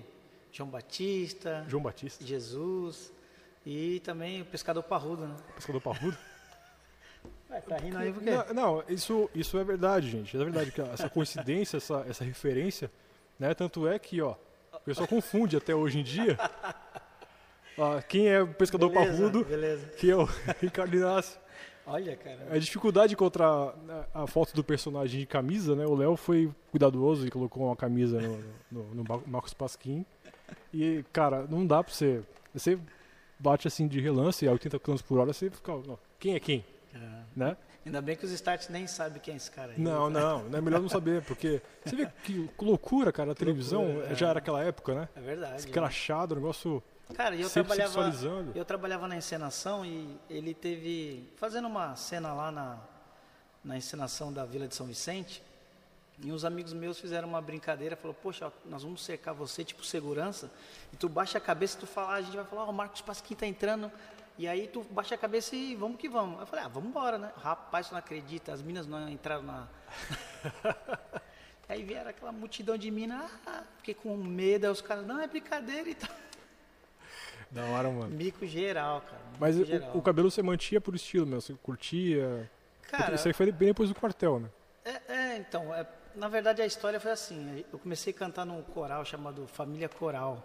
João 0.52 0.68
Batista, 0.68 1.64
João 1.68 1.82
Batista, 1.82 2.24
Jesus 2.24 3.12
e 3.64 4.00
também 4.00 4.42
o 4.42 4.44
pescador 4.44 4.82
parrudo, 4.82 5.26
né? 5.26 5.36
pescador 5.54 5.80
parrudo. 5.80 6.16
Ué, 7.50 7.60
tá 7.60 7.76
rindo 7.76 7.98
aí 7.98 8.12
por 8.12 8.22
quê? 8.22 8.30
Não, 8.30 8.54
não, 8.54 8.84
isso, 8.88 9.28
isso 9.34 9.58
é 9.58 9.64
verdade, 9.64 10.10
gente. 10.10 10.36
É 10.36 10.38
verdade 10.42 10.70
que 10.70 10.80
essa 10.80 11.08
coincidência, 11.10 11.76
essa, 11.76 12.04
essa 12.08 12.24
referência, 12.24 12.90
né? 13.38 13.52
Tanto 13.54 13.88
é 13.88 13.98
que, 13.98 14.20
ó, 14.22 14.36
o 14.72 14.80
pessoal 14.80 15.08
confunde 15.08 15.56
até 15.56 15.74
hoje 15.74 15.98
em 15.98 16.02
dia. 16.02 16.38
ah, 17.78 18.02
quem 18.08 18.28
é 18.28 18.40
o 18.40 18.54
pescador 18.54 18.90
Beleza, 18.90 19.12
parrudo, 19.12 19.44
Beleza. 19.44 19.86
que 19.88 20.10
é 20.10 20.16
o 20.16 20.24
Ricardo 20.60 20.96
Inácio. 20.96 21.40
Olha, 21.86 22.16
cara. 22.16 22.46
A 22.50 22.58
dificuldade 22.58 23.08
de 23.08 23.14
encontrar 23.14 23.74
a 24.14 24.26
foto 24.26 24.54
do 24.54 24.62
personagem 24.62 25.20
de 25.20 25.26
camisa, 25.26 25.74
né? 25.74 25.84
O 25.86 25.94
Léo 25.94 26.16
foi 26.16 26.50
cuidadoso 26.70 27.26
e 27.26 27.30
colocou 27.30 27.66
uma 27.66 27.76
camisa 27.76 28.20
no, 28.20 28.38
no, 28.70 28.94
no 28.94 29.04
Mar- 29.04 29.22
Marcos 29.26 29.54
Pasquim. 29.54 30.04
E, 30.72 31.04
cara, 31.12 31.46
não 31.48 31.66
dá 31.66 31.82
pra 31.82 31.92
você. 31.92 32.22
Você 32.54 32.78
bate 33.38 33.66
assim 33.66 33.88
de 33.88 34.00
relance 34.00 34.46
a 34.46 34.52
80 34.52 34.78
km 34.78 34.96
por 35.06 35.18
hora, 35.18 35.32
você 35.32 35.50
fica. 35.50 35.72
ó, 35.72 35.96
quem 36.18 36.34
é 36.34 36.40
quem? 36.40 36.64
É. 36.94 36.98
Né? 37.34 37.56
Ainda 37.86 38.02
bem 38.02 38.14
que 38.14 38.26
os 38.26 38.32
starts 38.32 38.68
nem 38.68 38.86
sabem 38.86 39.20
quem 39.22 39.34
é 39.34 39.36
esse 39.38 39.50
cara 39.50 39.72
aí. 39.72 39.80
Não, 39.80 40.10
não, 40.10 40.44
é 40.52 40.60
melhor 40.60 40.82
não 40.82 40.88
saber, 40.88 41.22
porque 41.22 41.62
você 41.84 41.96
vê 41.96 42.06
que 42.24 42.48
loucura, 42.60 43.10
cara, 43.10 43.32
a 43.32 43.34
televisão 43.34 43.84
Loucura, 43.84 44.12
é. 44.12 44.14
já 44.14 44.28
era 44.28 44.38
aquela 44.38 44.62
época, 44.62 44.94
né? 44.94 45.08
É 45.16 45.20
verdade. 45.20 45.56
Escrachado, 45.60 46.34
o 46.34 46.36
negócio 46.36 46.82
Cara, 47.14 47.34
eu 47.36 47.48
sempre 47.48 47.76
trabalhava, 47.76 48.12
eu 48.54 48.64
trabalhava 48.64 49.08
na 49.08 49.16
encenação 49.16 49.84
e 49.84 50.16
ele 50.28 50.54
teve 50.54 51.28
fazendo 51.36 51.66
uma 51.66 51.96
cena 51.96 52.32
lá 52.32 52.50
na, 52.50 52.78
na 53.64 53.76
encenação 53.76 54.32
da 54.32 54.44
Vila 54.44 54.66
de 54.68 54.74
São 54.74 54.86
Vicente. 54.86 55.42
E 56.22 56.30
uns 56.30 56.44
amigos 56.44 56.72
meus 56.72 56.98
fizeram 56.98 57.28
uma 57.28 57.40
brincadeira, 57.40 57.96
falou: 57.96 58.14
"Poxa, 58.14 58.52
nós 58.66 58.82
vamos 58.82 59.02
cercar 59.02 59.34
você 59.34 59.64
tipo 59.64 59.84
segurança, 59.84 60.50
e 60.92 60.96
tu 60.96 61.08
baixa 61.08 61.38
a 61.38 61.40
cabeça, 61.40 61.76
e 61.78 61.80
tu 61.80 61.86
fala, 61.86 62.14
a 62.14 62.20
gente 62.20 62.36
vai 62.36 62.44
falar, 62.44 62.64
ó, 62.64 62.70
o 62.70 62.72
Marcos 62.72 63.00
Pasquim 63.00 63.34
tá 63.34 63.46
entrando". 63.46 63.90
E 64.38 64.46
aí 64.46 64.68
tu 64.68 64.84
baixa 64.90 65.14
a 65.14 65.18
cabeça 65.18 65.54
e 65.56 65.74
vamos 65.74 65.98
que 65.98 66.08
vamos. 66.08 66.40
Eu 66.40 66.46
falei: 66.46 66.64
"Ah, 66.64 66.68
vamos 66.68 66.90
embora, 66.90 67.18
né?". 67.18 67.32
Rapaz, 67.36 67.88
tu 67.88 67.92
não 67.92 67.98
acredita, 67.98 68.52
as 68.52 68.60
minas 68.62 68.86
não 68.86 69.08
entraram 69.08 69.42
na 69.42 69.66
Aí 71.68 71.84
vieram 71.84 72.10
aquela 72.10 72.32
multidão 72.32 72.76
de 72.76 72.90
minas, 72.90 73.30
ah, 73.46 73.62
fiquei 73.76 73.94
com 73.94 74.16
medo, 74.16 74.64
aí 74.64 74.72
os 74.72 74.80
caras, 74.80 75.06
não, 75.06 75.20
é 75.20 75.28
brincadeira 75.28 75.88
e 75.88 75.94
tal. 75.94 76.10
Da 77.50 77.64
hora, 77.64 77.90
mano. 77.90 78.08
Mico 78.16 78.46
geral, 78.46 79.00
cara. 79.00 79.22
Mico 79.26 79.36
Mas 79.40 79.56
o, 79.58 79.64
geral. 79.64 79.90
o 79.96 80.02
cabelo 80.02 80.30
você 80.30 80.42
mantinha 80.42 80.80
por 80.80 80.94
estilo, 80.94 81.26
meu, 81.26 81.40
você 81.40 81.54
curtia. 81.62 82.48
Cara, 82.82 83.14
Isso 83.14 83.26
aí 83.28 83.34
foi 83.34 83.50
bem 83.52 83.68
depois 83.68 83.88
do 83.88 83.94
quartel, 83.94 84.40
né? 84.40 84.48
é, 84.84 85.12
é, 85.12 85.36
então, 85.36 85.72
é, 85.74 85.86
na 86.14 86.28
verdade 86.28 86.60
a 86.62 86.66
história 86.66 86.98
foi 87.00 87.10
assim. 87.12 87.64
Eu 87.72 87.78
comecei 87.78 88.12
a 88.12 88.16
cantar 88.16 88.44
num 88.44 88.62
coral 88.62 89.04
chamado 89.04 89.46
Família 89.46 89.88
Coral. 89.88 90.44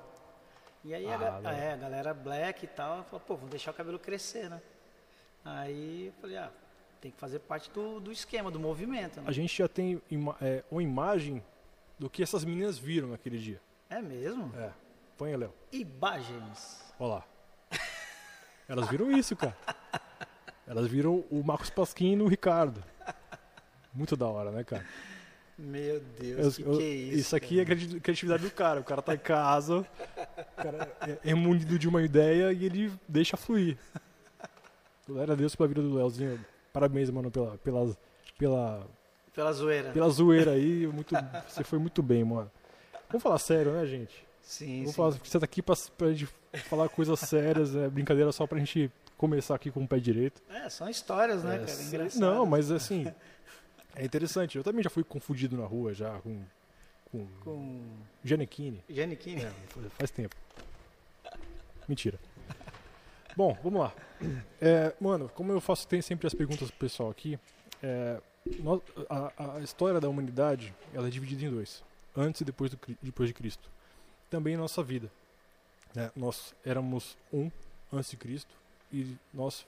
E 0.83 0.93
aí 0.93 1.07
a, 1.07 1.15
Ah, 1.15 1.37
legal. 1.37 1.53
é, 1.53 1.73
a 1.73 1.77
galera 1.77 2.13
black 2.13 2.65
e 2.65 2.67
tal, 2.67 3.03
falou, 3.05 3.19
pô, 3.19 3.35
vamos 3.35 3.49
deixar 3.49 3.71
o 3.71 3.73
cabelo 3.73 3.97
crescer, 3.97 4.49
né? 4.49 4.61
Aí 5.43 6.07
eu 6.07 6.13
falei, 6.21 6.37
ah, 6.37 6.51
tem 7.01 7.11
que 7.11 7.17
fazer 7.19 7.39
parte 7.39 7.69
do, 7.71 7.99
do 7.99 8.11
esquema, 8.11 8.49
do 8.51 8.59
movimento. 8.59 9.19
Né? 9.21 9.27
A 9.27 9.31
gente 9.31 9.55
já 9.57 9.67
tem 9.67 10.01
ima- 10.09 10.35
é, 10.41 10.63
uma 10.71 10.81
imagem 10.83 11.43
do 11.97 12.09
que 12.09 12.21
essas 12.21 12.43
meninas 12.43 12.77
viram 12.77 13.09
naquele 13.09 13.37
dia. 13.39 13.59
É 13.89 14.01
mesmo? 14.01 14.51
É. 14.57 14.69
Põe 15.17 15.35
Léo. 15.35 15.53
Imagens. 15.71 16.84
Olha 16.99 17.15
lá. 17.15 17.23
Elas 18.67 18.89
viram 18.89 19.11
isso, 19.11 19.35
cara. 19.35 19.55
Elas 20.67 20.87
viram 20.87 21.23
o 21.29 21.43
Marcos 21.43 21.69
Pasquim 21.69 22.15
no 22.15 22.27
Ricardo. 22.27 22.83
Muito 23.93 24.15
da 24.15 24.25
hora, 24.27 24.51
né, 24.51 24.63
cara? 24.63 24.85
Meu 25.57 25.95
Eu- 25.95 25.99
Deus, 26.19 26.57
que, 26.57 26.63
eu- 26.63 26.77
que 26.77 26.83
é 26.83 26.87
isso? 26.89 27.35
aqui 27.35 27.59
é 27.59 27.65
criati- 27.65 27.99
criatividade 27.99 28.43
do 28.43 28.51
cara. 28.51 28.79
O 28.79 28.83
cara 28.83 29.01
tá 29.01 29.13
em 29.13 29.17
casa, 29.19 29.77
o 29.79 30.55
cara 30.61 30.91
é, 31.23 31.31
é 31.31 31.33
munido 31.35 31.79
de 31.79 31.87
uma 31.87 32.01
ideia 32.03 32.51
e 32.51 32.65
ele 32.65 32.91
deixa 33.07 33.37
fluir. 33.37 33.77
Glória 35.07 35.33
a 35.33 35.35
Deus 35.37 35.55
pela 35.55 35.69
vida 35.69 35.81
do 35.81 35.93
Léozinho. 35.93 36.43
Parabéns, 36.73 37.09
mano, 37.09 37.31
pela, 37.31 37.57
pela, 37.59 37.95
pela, 38.37 38.87
Pela 39.33 39.53
zoeira. 39.53 39.91
pela 39.91 40.09
zoeira 40.09 40.51
aí. 40.51 40.87
Muito, 40.87 41.15
você 41.47 41.63
foi 41.63 41.79
muito 41.79 42.01
bem, 42.03 42.23
mano. 42.25 42.51
Vamos 43.07 43.23
falar 43.23 43.37
sério, 43.37 43.71
né, 43.71 43.85
gente? 43.85 44.25
Sim, 44.41 44.79
Vamos 44.79 44.89
sim. 44.89 44.95
falar, 44.97 45.11
você 45.11 45.39
tá 45.39 45.45
aqui 45.45 45.61
pra, 45.61 45.75
pra 45.97 46.11
gente 46.11 46.27
falar 46.57 46.89
coisas 46.89 47.19
sérias, 47.19 47.75
é 47.75 47.89
brincadeira 47.89 48.31
só 48.31 48.45
pra 48.47 48.57
gente 48.59 48.91
começar 49.17 49.55
aqui 49.55 49.71
com 49.71 49.83
o 49.83 49.87
pé 49.87 49.97
direito. 49.99 50.41
É, 50.49 50.69
são 50.69 50.89
histórias, 50.89 51.43
né, 51.43 51.55
É, 51.55 51.59
cara? 51.59 51.71
Engraçadas. 51.83 52.15
não, 52.15 52.45
mas 52.45 52.71
assim, 52.71 53.05
é 53.95 54.03
interessante. 54.05 54.57
Eu 54.57 54.63
também 54.63 54.83
já 54.83 54.89
fui 54.89 55.03
confundido 55.03 55.57
na 55.57 55.65
rua 55.65 55.93
já 55.93 56.19
com, 56.19 56.41
com, 57.11 57.27
Com 57.43 57.81
Janequine. 58.23 58.83
Giannichini. 58.89 59.43
É, 59.43 59.51
faz- 59.97 60.11
tempo. 60.11 60.35
Mentira. 61.87 62.19
Bom, 63.37 63.57
vamos 63.63 63.79
lá. 63.81 63.93
É, 64.61 64.93
mano, 64.99 65.29
como 65.29 65.51
eu 65.51 65.59
faço 65.61 65.87
tem 65.87 66.01
sempre 66.01 66.25
as 66.25 66.33
perguntas 66.33 66.69
pro 66.71 66.79
pessoal 66.79 67.09
aqui, 67.09 67.37
é, 67.83 68.19
nós- 68.59 68.81
a, 69.09 69.55
a 69.57 69.59
história 69.59 69.99
da 69.99 70.07
humanidade 70.09 70.73
ela 70.93 71.07
é 71.07 71.09
dividida 71.09 71.43
em 71.45 71.49
dois, 71.49 71.83
antes 72.15 72.41
e 72.41 72.45
depois, 72.45 72.71
do, 72.71 72.79
depois 73.01 73.27
de 73.29 73.33
Cristo. 73.33 73.69
Também 74.29 74.55
a 74.55 74.57
nossa 74.57 74.81
vida. 74.81 75.11
Né? 75.95 76.11
Nós 76.15 76.53
éramos 76.65 77.17
um 77.31 77.49
antes 77.91 78.11
de 78.11 78.17
Cristo 78.17 78.53
e 78.91 79.15
nós 79.33 79.65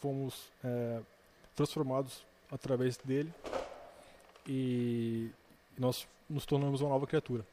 fomos 0.00 0.50
é, 0.62 1.00
transformados 1.56 2.24
através 2.50 2.96
dele 2.98 3.32
e 4.46 5.30
nós 5.78 6.06
nos 6.28 6.46
tornamos 6.46 6.80
uma 6.80 6.90
nova 6.90 7.06
criatura. 7.06 7.44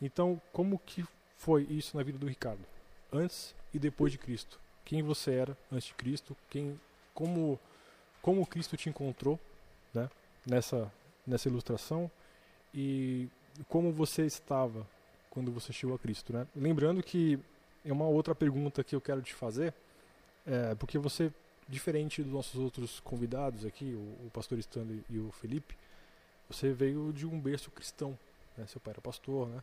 Então, 0.00 0.40
como 0.52 0.78
que 0.78 1.04
foi 1.36 1.62
isso 1.64 1.96
na 1.96 2.02
vida 2.02 2.18
do 2.18 2.26
Ricardo? 2.26 2.60
Antes 3.12 3.54
e 3.72 3.78
depois 3.78 4.12
de 4.12 4.18
Cristo. 4.18 4.58
Quem 4.84 5.02
você 5.02 5.32
era 5.32 5.56
antes 5.72 5.88
de 5.88 5.94
Cristo? 5.94 6.36
Quem, 6.50 6.78
como, 7.14 7.58
como 8.22 8.46
Cristo 8.46 8.76
te 8.76 8.88
encontrou, 8.88 9.38
né? 9.94 10.08
Nessa 10.46 10.90
nessa 11.28 11.48
ilustração 11.48 12.10
e 12.74 13.28
como 13.68 13.92
você 13.92 14.24
estava 14.24 14.86
quando 15.30 15.52
você 15.52 15.72
chegou 15.72 15.94
a 15.94 15.98
Cristo, 15.98 16.32
né? 16.32 16.46
Lembrando 16.56 17.02
que 17.02 17.38
é 17.84 17.92
uma 17.92 18.06
outra 18.06 18.34
pergunta 18.34 18.84
que 18.84 18.94
eu 18.94 19.00
quero 19.00 19.22
te 19.22 19.34
fazer, 19.34 19.74
é, 20.46 20.74
porque 20.74 20.98
você, 20.98 21.32
diferente 21.68 22.22
dos 22.22 22.32
nossos 22.32 22.60
outros 22.60 23.00
convidados 23.00 23.64
aqui, 23.64 23.94
o, 23.94 24.26
o 24.26 24.30
pastor 24.32 24.58
Stanley 24.58 25.04
e 25.08 25.18
o 25.18 25.30
Felipe, 25.32 25.76
você 26.48 26.72
veio 26.72 27.12
de 27.12 27.26
um 27.26 27.38
berço 27.38 27.70
cristão, 27.70 28.18
né? 28.56 28.66
Seu 28.66 28.80
pai 28.80 28.92
era 28.92 29.00
pastor, 29.00 29.48
né? 29.48 29.62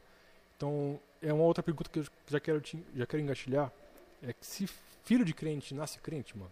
Então, 0.55 0.99
é 1.21 1.33
uma 1.33 1.43
outra 1.43 1.61
pergunta 1.61 1.89
que 1.89 1.99
eu 1.99 2.05
já 2.29 2.39
quero, 2.39 2.61
te, 2.61 2.81
já 2.95 3.05
quero 3.05 3.21
engatilhar. 3.21 3.71
É 4.23 4.31
que 4.31 4.45
se 4.45 4.67
filho 5.03 5.25
de 5.25 5.33
crente 5.33 5.73
nasce 5.73 5.99
crente, 5.99 6.37
mano. 6.37 6.51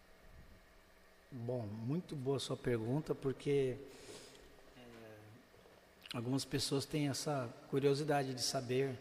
Bom, 1.32 1.66
muito 1.86 2.16
boa 2.16 2.40
sua 2.40 2.58
pergunta, 2.58 3.16
porque 3.16 3.78
é, 4.78 4.82
algumas 6.14 6.44
pessoas 6.44 6.86
têm 6.86 7.08
essa 7.08 7.50
curiosidade 7.70 8.34
de 8.34 8.42
saber 8.42 8.96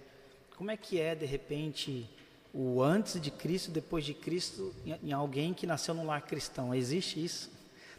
como 0.56 0.70
é 0.70 0.76
que 0.76 1.00
é, 1.00 1.14
de 1.14 1.26
repente, 1.26 2.08
o 2.52 2.82
antes 2.82 3.20
de 3.20 3.30
Cristo 3.30 3.70
depois 3.70 4.04
de 4.04 4.12
Cristo 4.12 4.74
em, 4.84 5.12
alguém 5.12 5.54
que 5.54 5.66
nasceu 5.66 5.94
num 5.94 6.06
lar 6.06 6.22
cristão. 6.22 6.74
Existe 6.74 7.22
isso? 7.22 7.50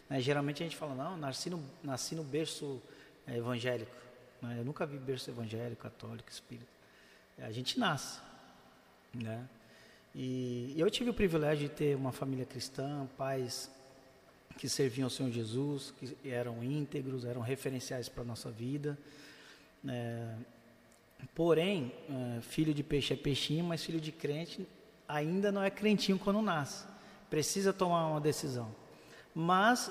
Né, 0.08 0.20
Geralmente 0.20 0.62
a 0.62 0.66
gente 0.66 0.76
fala, 0.76 0.94
não, 0.94 1.16
nasci 1.16 1.50
no, 1.50 1.62
nasci 1.82 2.14
no 2.14 2.22
berço 2.22 2.80
é, 3.26 3.36
evangélico. 3.36 3.90
né, 4.40 4.56
Eu 4.58 4.64
nunca 4.64 4.86
vi 4.86 4.96
berço 4.96 5.30
evangélico, 5.30 5.82
católico, 5.82 6.30
espírita. 6.30 6.72
A 7.38 7.50
gente 7.50 7.80
nasce, 7.80 8.20
né? 9.12 9.44
E 10.14 10.72
eu 10.76 10.88
tive 10.88 11.10
o 11.10 11.14
privilégio 11.14 11.68
de 11.68 11.74
ter 11.74 11.96
uma 11.96 12.12
família 12.12 12.46
cristã, 12.46 13.08
pais 13.18 13.68
que 14.56 14.68
serviam 14.68 15.06
ao 15.06 15.10
Senhor 15.10 15.32
Jesus, 15.32 15.92
que 15.98 16.16
eram 16.28 16.62
íntegros, 16.62 17.24
eram 17.24 17.40
referenciais 17.40 18.08
para 18.08 18.22
a 18.22 18.24
nossa 18.24 18.48
vida. 18.48 18.96
É, 19.88 20.34
porém, 21.34 21.92
é, 22.08 22.40
filho 22.40 22.72
de 22.72 22.82
peixe 22.82 23.14
é 23.14 23.16
peixinho, 23.16 23.64
mas 23.64 23.84
filho 23.84 24.00
de 24.00 24.12
crente 24.12 24.66
ainda 25.08 25.52
não 25.52 25.62
é 25.62 25.70
crentinho 25.70 26.18
quando 26.18 26.40
nasce. 26.40 26.86
Precisa 27.28 27.72
tomar 27.72 28.06
uma 28.08 28.20
decisão. 28.20 28.74
Mas 29.34 29.90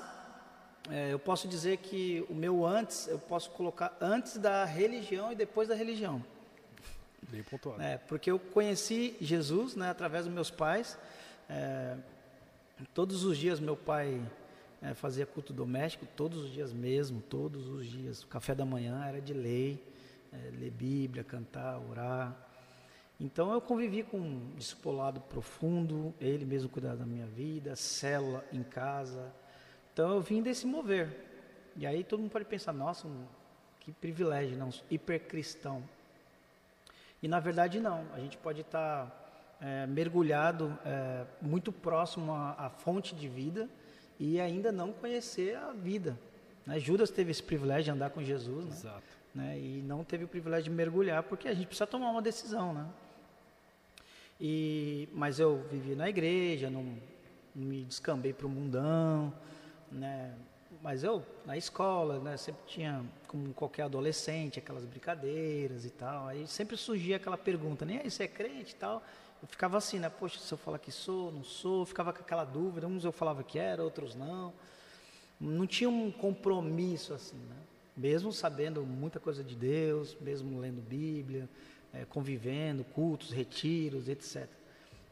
é, 0.90 1.12
eu 1.12 1.18
posso 1.18 1.48
dizer 1.48 1.78
que 1.78 2.24
o 2.28 2.34
meu 2.34 2.64
antes, 2.64 3.08
eu 3.08 3.18
posso 3.18 3.50
colocar 3.50 3.96
antes 4.00 4.38
da 4.38 4.64
religião 4.64 5.32
e 5.32 5.34
depois 5.34 5.68
da 5.68 5.74
religião. 5.74 6.24
Bem 7.30 7.42
pontuado. 7.42 7.82
É, 7.82 7.98
porque 7.98 8.30
eu 8.30 8.38
conheci 8.38 9.16
Jesus 9.20 9.74
né, 9.74 9.90
através 9.90 10.24
dos 10.24 10.34
meus 10.34 10.50
pais. 10.50 10.98
É, 11.48 11.96
todos 12.92 13.24
os 13.24 13.36
dias 13.38 13.60
meu 13.60 13.76
pai 13.76 14.20
fazia 14.96 15.24
culto 15.24 15.50
doméstico, 15.50 16.06
todos 16.14 16.44
os 16.44 16.52
dias 16.52 16.70
mesmo, 16.70 17.22
todos 17.22 17.68
os 17.68 17.86
dias. 17.86 18.22
O 18.22 18.26
café 18.26 18.54
da 18.54 18.66
manhã 18.66 19.02
era 19.06 19.18
de 19.18 19.32
lei, 19.32 19.82
é, 20.34 20.50
ler 20.50 20.70
Bíblia, 20.70 21.22
cantar, 21.24 21.78
orar. 21.78 22.36
Então 23.20 23.52
eu 23.52 23.60
convivi 23.60 24.02
com 24.02 24.18
um 24.18 24.52
discipulado 24.56 25.20
profundo, 25.20 26.12
ele 26.20 26.44
mesmo 26.44 26.68
cuidava 26.68 26.96
da 26.96 27.06
minha 27.06 27.26
vida, 27.26 27.76
célula 27.76 28.44
em 28.52 28.62
casa. 28.62 29.32
Então 29.92 30.12
eu 30.12 30.20
vim 30.20 30.42
desse 30.42 30.66
mover. 30.66 31.08
E 31.76 31.86
aí 31.86 32.02
todo 32.04 32.20
mundo 32.20 32.30
pode 32.32 32.44
pensar, 32.44 32.72
nossa, 32.72 33.06
um- 33.06 33.24
que 33.80 33.92
privilégio, 33.92 34.56
não, 34.58 34.70
hipercristão. 34.90 35.82
E 37.22 37.28
na 37.28 37.38
verdade 37.40 37.80
não, 37.80 38.04
a 38.12 38.18
gente 38.20 38.36
pode 38.36 38.60
estar 38.62 39.20
é, 39.60 39.86
mergulhado 39.86 40.76
é, 40.84 41.24
muito 41.40 41.70
próximo 41.72 42.32
à, 42.32 42.66
à 42.66 42.70
fonte 42.70 43.14
de 43.14 43.28
vida 43.28 43.68
e 44.18 44.40
ainda 44.40 44.70
não 44.72 44.92
conhecer 44.92 45.56
a 45.56 45.72
vida. 45.72 46.18
né? 46.66 46.78
Judas 46.78 47.10
teve 47.10 47.30
esse 47.30 47.42
privilégio 47.42 47.84
de 47.84 47.90
andar 47.92 48.10
com 48.10 48.22
Jesus, 48.22 48.64
né? 48.66 48.70
Exato. 48.72 49.02
Né? 49.34 49.58
E 49.58 49.82
não 49.82 50.04
teve 50.04 50.24
o 50.24 50.28
privilégio 50.28 50.64
de 50.64 50.70
mergulhar 50.70 51.22
porque 51.22 51.48
a 51.48 51.54
gente 51.54 51.66
precisa 51.66 51.86
tomar 51.86 52.10
uma 52.10 52.22
decisão, 52.22 52.72
né? 52.72 52.86
E, 54.40 55.08
mas 55.12 55.38
eu 55.38 55.64
vivi 55.70 55.94
na 55.94 56.08
igreja, 56.08 56.70
não, 56.70 56.82
não 57.54 57.66
me 57.66 57.84
descambei 57.84 58.32
para 58.32 58.46
o 58.46 58.50
mundão, 58.50 59.32
né? 59.90 60.34
Mas 60.82 61.02
eu, 61.02 61.24
na 61.46 61.56
escola, 61.56 62.20
né, 62.20 62.36
sempre 62.36 62.62
tinha, 62.66 63.02
como 63.26 63.54
qualquer 63.54 63.84
adolescente, 63.84 64.58
aquelas 64.58 64.84
brincadeiras 64.84 65.86
e 65.86 65.90
tal. 65.90 66.28
Aí 66.28 66.46
sempre 66.46 66.76
surgia 66.76 67.16
aquela 67.16 67.38
pergunta, 67.38 67.86
nem 67.86 67.98
aí, 68.00 68.10
você 68.10 68.24
é 68.24 68.28
crente 68.28 68.72
e 68.72 68.76
tal? 68.76 69.02
Eu 69.40 69.48
ficava 69.48 69.78
assim, 69.78 69.98
né? 69.98 70.10
Poxa, 70.10 70.38
se 70.38 70.52
eu 70.52 70.58
falar 70.58 70.78
que 70.78 70.92
sou, 70.92 71.32
não 71.32 71.42
sou, 71.42 71.86
ficava 71.86 72.12
com 72.12 72.20
aquela 72.20 72.44
dúvida. 72.44 72.86
Uns 72.86 73.04
eu 73.04 73.12
falava 73.12 73.42
que 73.42 73.58
era, 73.58 73.82
outros 73.82 74.14
não. 74.14 74.52
Não 75.40 75.66
tinha 75.66 75.88
um 75.88 76.10
compromisso 76.10 77.14
assim, 77.14 77.36
né? 77.36 77.56
Mesmo 77.96 78.32
sabendo 78.32 78.82
muita 78.84 79.20
coisa 79.20 79.42
de 79.44 79.54
Deus, 79.54 80.16
mesmo 80.20 80.58
lendo 80.58 80.82
Bíblia, 80.82 81.48
eh, 81.92 82.04
convivendo, 82.08 82.82
cultos, 82.84 83.30
retiros, 83.30 84.08
etc. 84.08 84.48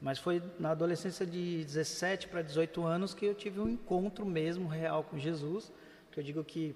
Mas 0.01 0.19
foi 0.19 0.43
na 0.59 0.71
adolescência 0.71 1.25
de 1.25 1.65
17 1.65 2.27
para 2.27 2.43
18 2.43 2.85
anos 2.85 3.15
que 3.15 3.25
eu 3.25 3.35
tive 3.35 3.61
um 3.61 3.69
encontro 3.69 4.27
mesmo 4.27 4.67
real 4.67 5.05
com 5.05 5.17
Jesus, 5.17 5.71
que 6.11 6.19
eu 6.19 6.25
digo 6.25 6.43
que 6.45 6.75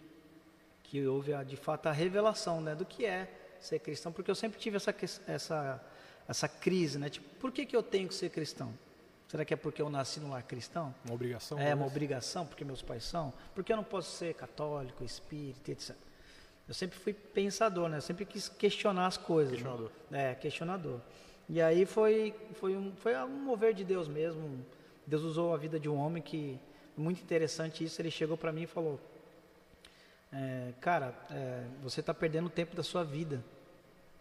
que 0.85 1.05
houve 1.05 1.35
a, 1.35 1.43
de 1.43 1.57
fato 1.57 1.89
a 1.89 1.93
revelação, 1.93 2.61
né, 2.61 2.73
do 2.73 2.85
que 2.85 3.05
é 3.05 3.29
ser 3.59 3.81
cristão, 3.81 4.13
porque 4.13 4.31
eu 4.31 4.37
sempre 4.37 4.61
tive 4.61 4.77
essa 4.77 4.95
essa 5.27 5.85
essa 6.29 6.49
crise, 6.49 6.99
né, 6.99 7.09
tipo, 7.09 7.29
por 7.41 7.51
que 7.51 7.67
que 7.67 7.75
eu 7.75 7.83
tenho 7.83 8.07
que 8.07 8.15
ser 8.15 8.31
cristão? 8.31 8.73
Será 9.29 9.45
que 9.45 9.53
é 9.53 9.57
porque 9.57 9.83
eu 9.83 9.91
nasci 9.91 10.21
no 10.21 10.31
lar 10.31 10.43
cristão? 10.45 10.95
Uma 11.05 11.15
obrigação. 11.15 11.59
É 11.59 11.65
né? 11.65 11.75
uma 11.75 11.87
obrigação, 11.87 12.47
porque 12.47 12.65
meus 12.65 12.81
pais 12.81 13.05
são? 13.05 13.33
Porque 13.55 13.73
eu 13.73 13.77
não 13.77 13.85
posso 13.85 14.17
ser 14.17 14.35
católico, 14.35 15.03
espírita, 15.03 15.73
etc. 15.73 15.97
Eu 16.69 16.75
sempre 16.75 16.99
fui 16.99 17.13
pensador, 17.13 17.89
né? 17.89 17.99
Eu 17.99 18.03
sempre 18.03 18.25
quis 18.25 18.49
questionar 18.49 19.07
as 19.07 19.17
coisas. 19.17 19.53
né? 19.53 19.59
Questionador. 19.59 19.91
É, 20.13 20.35
questionador. 20.35 21.01
E 21.49 21.61
aí 21.61 21.87
foi, 21.87 22.35
foi, 22.55 22.77
um, 22.77 22.95
foi 22.97 23.17
um 23.17 23.29
mover 23.29 23.73
de 23.73 23.85
Deus 23.85 24.09
mesmo. 24.09 24.65
Deus 25.07 25.23
usou 25.23 25.55
a 25.55 25.57
vida 25.57 25.79
de 25.79 25.89
um 25.89 25.97
homem 25.97 26.23
que, 26.23 26.59
muito 26.97 27.23
interessante 27.23 27.85
isso, 27.85 28.01
ele 28.03 28.11
chegou 28.11 28.37
para 28.37 28.53
mim 28.53 28.63
e 28.63 28.67
falou, 28.67 29.01
é, 30.33 30.73
cara, 30.81 31.15
é, 31.31 31.65
você 31.83 32.01
está 32.01 32.13
perdendo 32.13 32.47
o 32.47 32.51
tempo 32.51 32.75
da 32.75 32.83
sua 32.83 33.05
vida. 33.05 33.43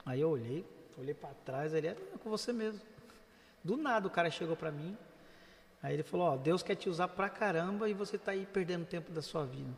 Aí 0.05 0.21
eu 0.21 0.29
olhei, 0.29 0.63
olhei 0.99 1.15
para 1.15 1.29
trás, 1.45 1.73
ele 1.73 1.87
é 1.87 1.95
com 2.23 2.29
você 2.29 2.53
mesmo. 2.53 2.79
Do 3.65 3.75
nada 3.75 4.07
o 4.07 4.11
cara 4.11 4.29
chegou 4.29 4.55
para 4.55 4.71
mim, 4.71 4.95
aí 5.81 5.95
ele 5.95 6.03
falou, 6.03 6.27
ó, 6.27 6.37
Deus 6.37 6.61
quer 6.61 6.75
te 6.75 6.87
usar 6.87 7.07
pra 7.07 7.27
caramba 7.27 7.89
e 7.89 7.95
você 7.95 8.15
tá 8.15 8.31
aí 8.31 8.45
perdendo 8.45 8.85
tempo 8.85 9.11
da 9.11 9.23
sua 9.23 9.43
vida. 9.43 9.73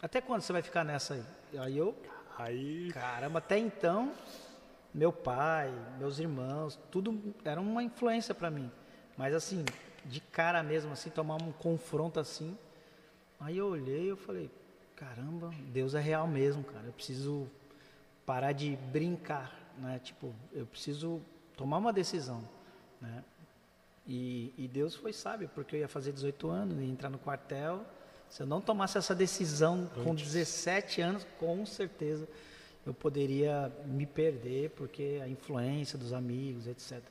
Até 0.00 0.22
quando 0.22 0.40
você 0.40 0.54
vai 0.54 0.62
ficar 0.62 0.84
nessa 0.84 1.12
aí? 1.12 1.24
Aí 1.58 1.76
eu, 1.76 1.94
Aí. 2.38 2.90
caramba, 2.94 3.40
até 3.40 3.58
então, 3.58 4.14
meu 4.94 5.12
pai, 5.12 5.70
meus 5.98 6.18
irmãos, 6.18 6.80
tudo 6.90 7.34
era 7.44 7.60
uma 7.60 7.82
influência 7.82 8.34
para 8.34 8.50
mim. 8.50 8.72
Mas 9.18 9.34
assim, 9.34 9.66
de 10.06 10.20
cara 10.22 10.62
mesmo, 10.62 10.90
assim, 10.92 11.10
tomar 11.10 11.36
um 11.42 11.52
confronto 11.52 12.18
assim. 12.18 12.56
Aí 13.38 13.58
eu 13.58 13.66
olhei 13.66 14.04
e 14.04 14.08
eu 14.08 14.16
falei, 14.16 14.50
caramba, 14.96 15.50
Deus 15.74 15.94
é 15.94 16.00
real 16.00 16.26
mesmo, 16.26 16.64
cara. 16.64 16.86
Eu 16.86 16.92
preciso 16.94 17.46
parar 18.24 18.52
de 18.52 18.76
brincar, 18.90 19.52
né? 19.76 20.00
Tipo, 20.02 20.34
eu 20.54 20.64
preciso 20.64 21.20
tomar 21.54 21.76
uma 21.76 21.92
decisão, 21.92 22.42
né? 23.04 23.24
E, 24.06 24.52
e 24.58 24.68
Deus 24.68 24.94
foi 24.94 25.12
sábio, 25.12 25.48
porque 25.54 25.76
eu 25.76 25.80
ia 25.80 25.88
fazer 25.88 26.12
18 26.12 26.48
anos, 26.48 26.78
ia 26.78 26.86
entrar 26.86 27.08
no 27.08 27.18
quartel. 27.18 27.84
Se 28.28 28.42
eu 28.42 28.46
não 28.46 28.60
tomasse 28.60 28.98
essa 28.98 29.14
decisão 29.14 29.88
com 29.94 30.12
Antes. 30.12 30.32
17 30.32 31.00
anos, 31.00 31.26
com 31.38 31.64
certeza 31.64 32.28
eu 32.86 32.92
poderia 32.92 33.72
me 33.86 34.04
perder, 34.04 34.70
porque 34.70 35.20
a 35.22 35.28
influência 35.28 35.98
dos 35.98 36.12
amigos, 36.12 36.66
etc. 36.66 37.02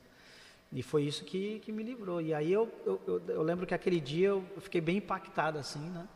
E 0.72 0.84
foi 0.84 1.04
isso 1.04 1.24
que, 1.24 1.60
que 1.60 1.72
me 1.72 1.84
livrou. 1.84 2.22
E 2.22 2.34
aí 2.34 2.52
eu, 2.52 2.72
eu, 2.86 3.02
eu, 3.08 3.22
eu 3.28 3.42
lembro 3.42 3.66
que 3.66 3.74
aquele 3.74 4.00
dia 4.00 4.30
eu 4.30 4.46
fiquei 4.60 4.82
bem 4.82 4.98
impactado 4.98 5.58
assim, 5.58 5.90
né? 5.90 6.08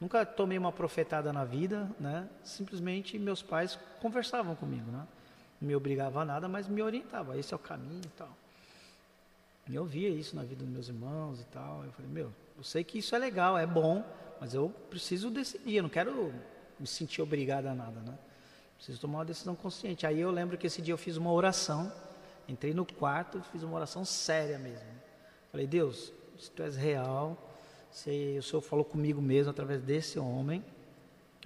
Nunca 0.00 0.24
tomei 0.24 0.56
uma 0.56 0.70
profetada 0.70 1.32
na 1.32 1.44
vida, 1.44 1.90
né? 1.98 2.28
Simplesmente 2.44 3.18
meus 3.18 3.42
pais 3.42 3.78
conversavam 4.00 4.54
comigo, 4.54 4.90
né? 4.90 5.06
Não 5.60 5.68
me 5.68 5.74
obrigavam 5.74 6.22
a 6.22 6.24
nada, 6.24 6.48
mas 6.48 6.68
me 6.68 6.82
orientavam. 6.82 7.34
Esse 7.34 7.52
é 7.52 7.56
o 7.56 7.58
caminho 7.58 8.02
e 8.04 8.10
tal. 8.10 8.36
E 9.68 9.74
eu 9.74 9.84
via 9.84 10.08
isso 10.08 10.34
na 10.34 10.42
vida 10.42 10.64
dos 10.64 10.72
meus 10.72 10.88
irmãos 10.88 11.40
e 11.40 11.44
tal. 11.44 11.84
Eu 11.84 11.92
falei, 11.92 12.10
meu, 12.10 12.32
eu 12.56 12.64
sei 12.64 12.82
que 12.82 12.98
isso 12.98 13.14
é 13.14 13.18
legal, 13.18 13.58
é 13.58 13.66
bom, 13.66 14.04
mas 14.40 14.54
eu 14.54 14.70
preciso 14.88 15.30
decidir. 15.30 15.76
Eu 15.76 15.82
não 15.82 15.90
quero 15.90 16.32
me 16.80 16.86
sentir 16.86 17.20
obrigado 17.20 17.66
a 17.66 17.74
nada, 17.74 18.00
né? 18.00 18.18
Preciso 18.76 19.00
tomar 19.00 19.18
uma 19.18 19.24
decisão 19.24 19.54
consciente. 19.54 20.06
Aí 20.06 20.20
eu 20.20 20.30
lembro 20.30 20.56
que 20.56 20.66
esse 20.66 20.80
dia 20.80 20.94
eu 20.94 20.98
fiz 20.98 21.16
uma 21.16 21.32
oração. 21.32 21.92
Entrei 22.48 22.72
no 22.72 22.86
quarto, 22.86 23.42
fiz 23.52 23.62
uma 23.62 23.76
oração 23.76 24.04
séria 24.04 24.58
mesmo. 24.58 24.88
Falei, 25.50 25.66
Deus, 25.66 26.12
se 26.38 26.50
tu 26.50 26.62
és 26.62 26.76
real, 26.76 27.36
se 27.90 28.36
o 28.38 28.42
Senhor 28.42 28.62
falou 28.62 28.84
comigo 28.84 29.20
mesmo 29.20 29.50
através 29.50 29.82
desse 29.82 30.18
homem, 30.18 30.64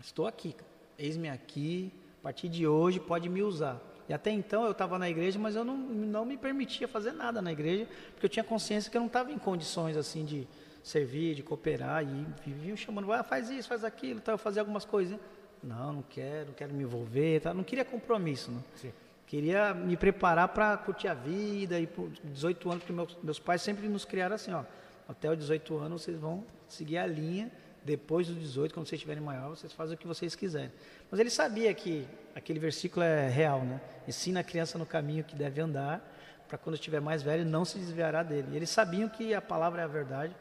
estou 0.01 0.27
aqui. 0.27 0.55
Eis-me 0.99 1.29
aqui, 1.29 1.93
a 2.21 2.23
partir 2.23 2.49
de 2.49 2.67
hoje 2.67 3.01
pode 3.01 3.29
me 3.29 3.43
usar. 3.43 3.81
E 4.13 4.15
até 4.15 4.31
então 4.31 4.67
eu 4.67 4.73
estava 4.73 4.99
na 4.99 5.09
igreja, 5.09 5.39
mas 5.39 5.57
eu 5.57 5.65
não, 5.65 5.75
não 5.75 6.27
me 6.27 6.37
permitia 6.37 6.87
fazer 6.87 7.13
nada 7.13 7.41
na 7.41 7.51
igreja, 7.51 7.89
porque 8.13 8.27
eu 8.27 8.29
tinha 8.29 8.45
consciência 8.45 8.91
que 8.91 8.97
eu 8.99 9.01
não 9.01 9.07
estava 9.07 9.33
em 9.33 9.39
condições 9.39 9.97
assim 9.97 10.23
de 10.23 10.47
servir, 10.83 11.35
de 11.35 11.43
cooperar, 11.43 12.05
e 12.05 12.27
viviam 12.45 12.77
chamando, 12.77 13.11
ah, 13.11 13.23
faz 13.23 13.49
isso, 13.49 13.71
faz 13.71 13.83
aquilo, 13.83 14.21
eu 14.27 14.37
fazia 14.37 14.61
algumas 14.61 14.85
coisas. 14.85 15.19
Não, 15.65 15.95
não 15.95 16.03
quero, 16.03 16.49
não 16.49 16.53
quero 16.53 16.75
me 16.75 16.83
envolver, 16.83 17.41
tá? 17.41 17.55
não 17.55 17.65
queria 17.65 17.87
compromisso. 17.87 18.51
Né? 18.51 18.61
Sim. 18.75 18.93
Queria 19.27 19.73
me 19.73 19.97
preparar 19.97 20.49
para 20.49 20.77
curtir 20.77 21.09
a 21.09 21.15
vida 21.15 21.81
e 21.81 21.87
por 21.87 22.11
18 22.23 22.71
anos, 22.71 22.83
porque 22.85 22.93
meus, 22.93 23.17
meus 23.23 23.39
pais 23.39 23.63
sempre 23.63 23.89
nos 23.89 24.05
criaram 24.05 24.35
assim, 24.35 24.53
ó, 24.53 24.63
até 25.09 25.31
os 25.31 25.39
18 25.39 25.75
anos 25.79 26.03
vocês 26.03 26.19
vão 26.19 26.45
seguir 26.69 26.99
a 26.99 27.07
linha, 27.07 27.51
depois 27.85 28.27
dos 28.27 28.39
18, 28.39 28.73
quando 28.73 28.87
vocês 28.87 28.99
estiverem 28.99 29.23
maior, 29.23 29.51
vocês 29.51 29.73
fazem 29.73 29.95
o 29.95 29.99
que 29.99 30.07
vocês 30.07 30.35
quiserem. 30.35 30.73
Mas 31.11 31.19
ele 31.19 31.31
sabia 31.31 31.73
que 31.75 32.07
aquele 32.35 32.59
versículo 32.59 33.05
é 33.05 33.29
real, 33.29 33.63
né? 33.63 33.81
Ensina 34.07 34.41
a 34.41 34.45
criança 34.45 34.79
no 34.79 34.87
caminho 34.87 35.25
que 35.25 35.35
deve 35.35 35.61
andar, 35.61 36.01
para 36.49 36.59
quando 36.59 36.75
estiver 36.75 37.01
mais 37.01 37.23
velho 37.23 37.45
não 37.45 37.65
se 37.65 37.79
desviará 37.79 38.23
dele. 38.23 38.49
E 38.53 38.57
eles 38.57 38.71
sabiam 38.71 39.09
que 39.09 39.35
a 39.35 39.41
palavra 39.41 39.83
é 39.83 39.85
a 39.85 39.89
verdade, 39.89 40.35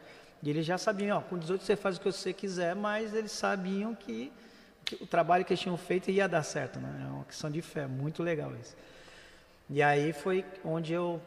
e 0.43 0.49
eles 0.49 0.65
já 0.65 0.77
sabiam, 0.77 1.17
ó, 1.17 1.21
com 1.21 1.37
18 1.37 1.63
você 1.63 1.75
faz 1.75 1.97
o 1.97 1.99
que 1.99 2.05
você 2.11 2.33
quiser, 2.33 2.75
mas 2.75 3.13
eles 3.13 3.31
sabiam 3.31 3.93
que, 3.95 4.31
que 4.83 4.95
o 4.95 5.07
trabalho 5.07 5.45
que 5.45 5.53
eles 5.53 5.61
tinham 5.61 5.77
feito 5.77 6.09
ia 6.09 6.27
dar 6.27 6.43
certo, 6.43 6.79
né? 6.79 7.05
É 7.05 7.11
uma 7.11 7.25
questão 7.25 7.49
de 7.49 7.61
fé, 7.61 7.87
muito 7.87 8.23
legal 8.23 8.51
isso. 8.59 8.75
E 9.69 9.81
aí 9.81 10.11
foi 10.11 10.43
onde 10.65 10.93
eu, 10.93 11.21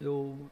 eu 0.00 0.50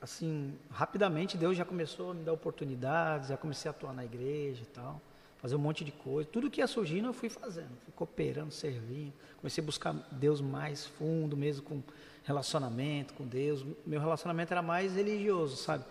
assim, 0.00 0.56
rapidamente 0.70 1.36
Deus 1.36 1.56
já 1.56 1.64
começou 1.64 2.12
a 2.12 2.14
me 2.14 2.22
dar 2.22 2.32
oportunidades, 2.32 3.28
já 3.28 3.36
comecei 3.36 3.68
a 3.68 3.72
atuar 3.72 3.92
na 3.92 4.04
igreja 4.04 4.62
e 4.62 4.66
tal, 4.66 5.00
fazer 5.38 5.56
um 5.56 5.60
monte 5.60 5.84
de 5.84 5.92
coisa. 5.92 6.28
Tudo 6.30 6.50
que 6.50 6.60
ia 6.60 6.66
surgindo 6.66 7.08
eu 7.08 7.12
fui 7.12 7.28
fazendo, 7.28 7.70
fui 7.84 7.92
cooperando, 7.94 8.52
servindo. 8.52 9.12
Comecei 9.36 9.62
a 9.62 9.66
buscar 9.66 9.92
Deus 10.10 10.40
mais 10.40 10.86
fundo, 10.86 11.36
mesmo 11.36 11.62
com 11.62 11.82
relacionamento 12.24 13.14
com 13.14 13.26
Deus. 13.26 13.64
Meu 13.86 14.00
relacionamento 14.00 14.52
era 14.52 14.62
mais 14.62 14.94
religioso, 14.94 15.56
sabe? 15.56 15.84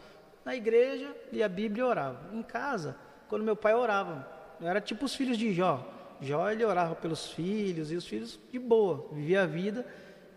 Na 0.45 0.55
igreja, 0.55 1.13
lia 1.31 1.45
a 1.45 1.49
Bíblia 1.49 1.83
e 1.83 1.85
orava. 1.85 2.33
Em 2.33 2.43
casa, 2.43 2.95
quando 3.27 3.43
meu 3.43 3.55
pai 3.55 3.73
orava, 3.73 4.27
eu 4.61 4.67
era 4.67 4.79
tipo 4.79 5.05
os 5.05 5.15
filhos 5.15 5.37
de 5.37 5.51
Jó. 5.53 5.85
Jó 6.21 6.49
ele 6.49 6.63
orava 6.63 6.95
pelos 6.95 7.31
filhos 7.31 7.91
e 7.91 7.95
os 7.95 8.05
filhos 8.05 8.39
de 8.51 8.57
boa, 8.57 9.07
vivia 9.11 9.43
a 9.43 9.45
vida 9.45 9.85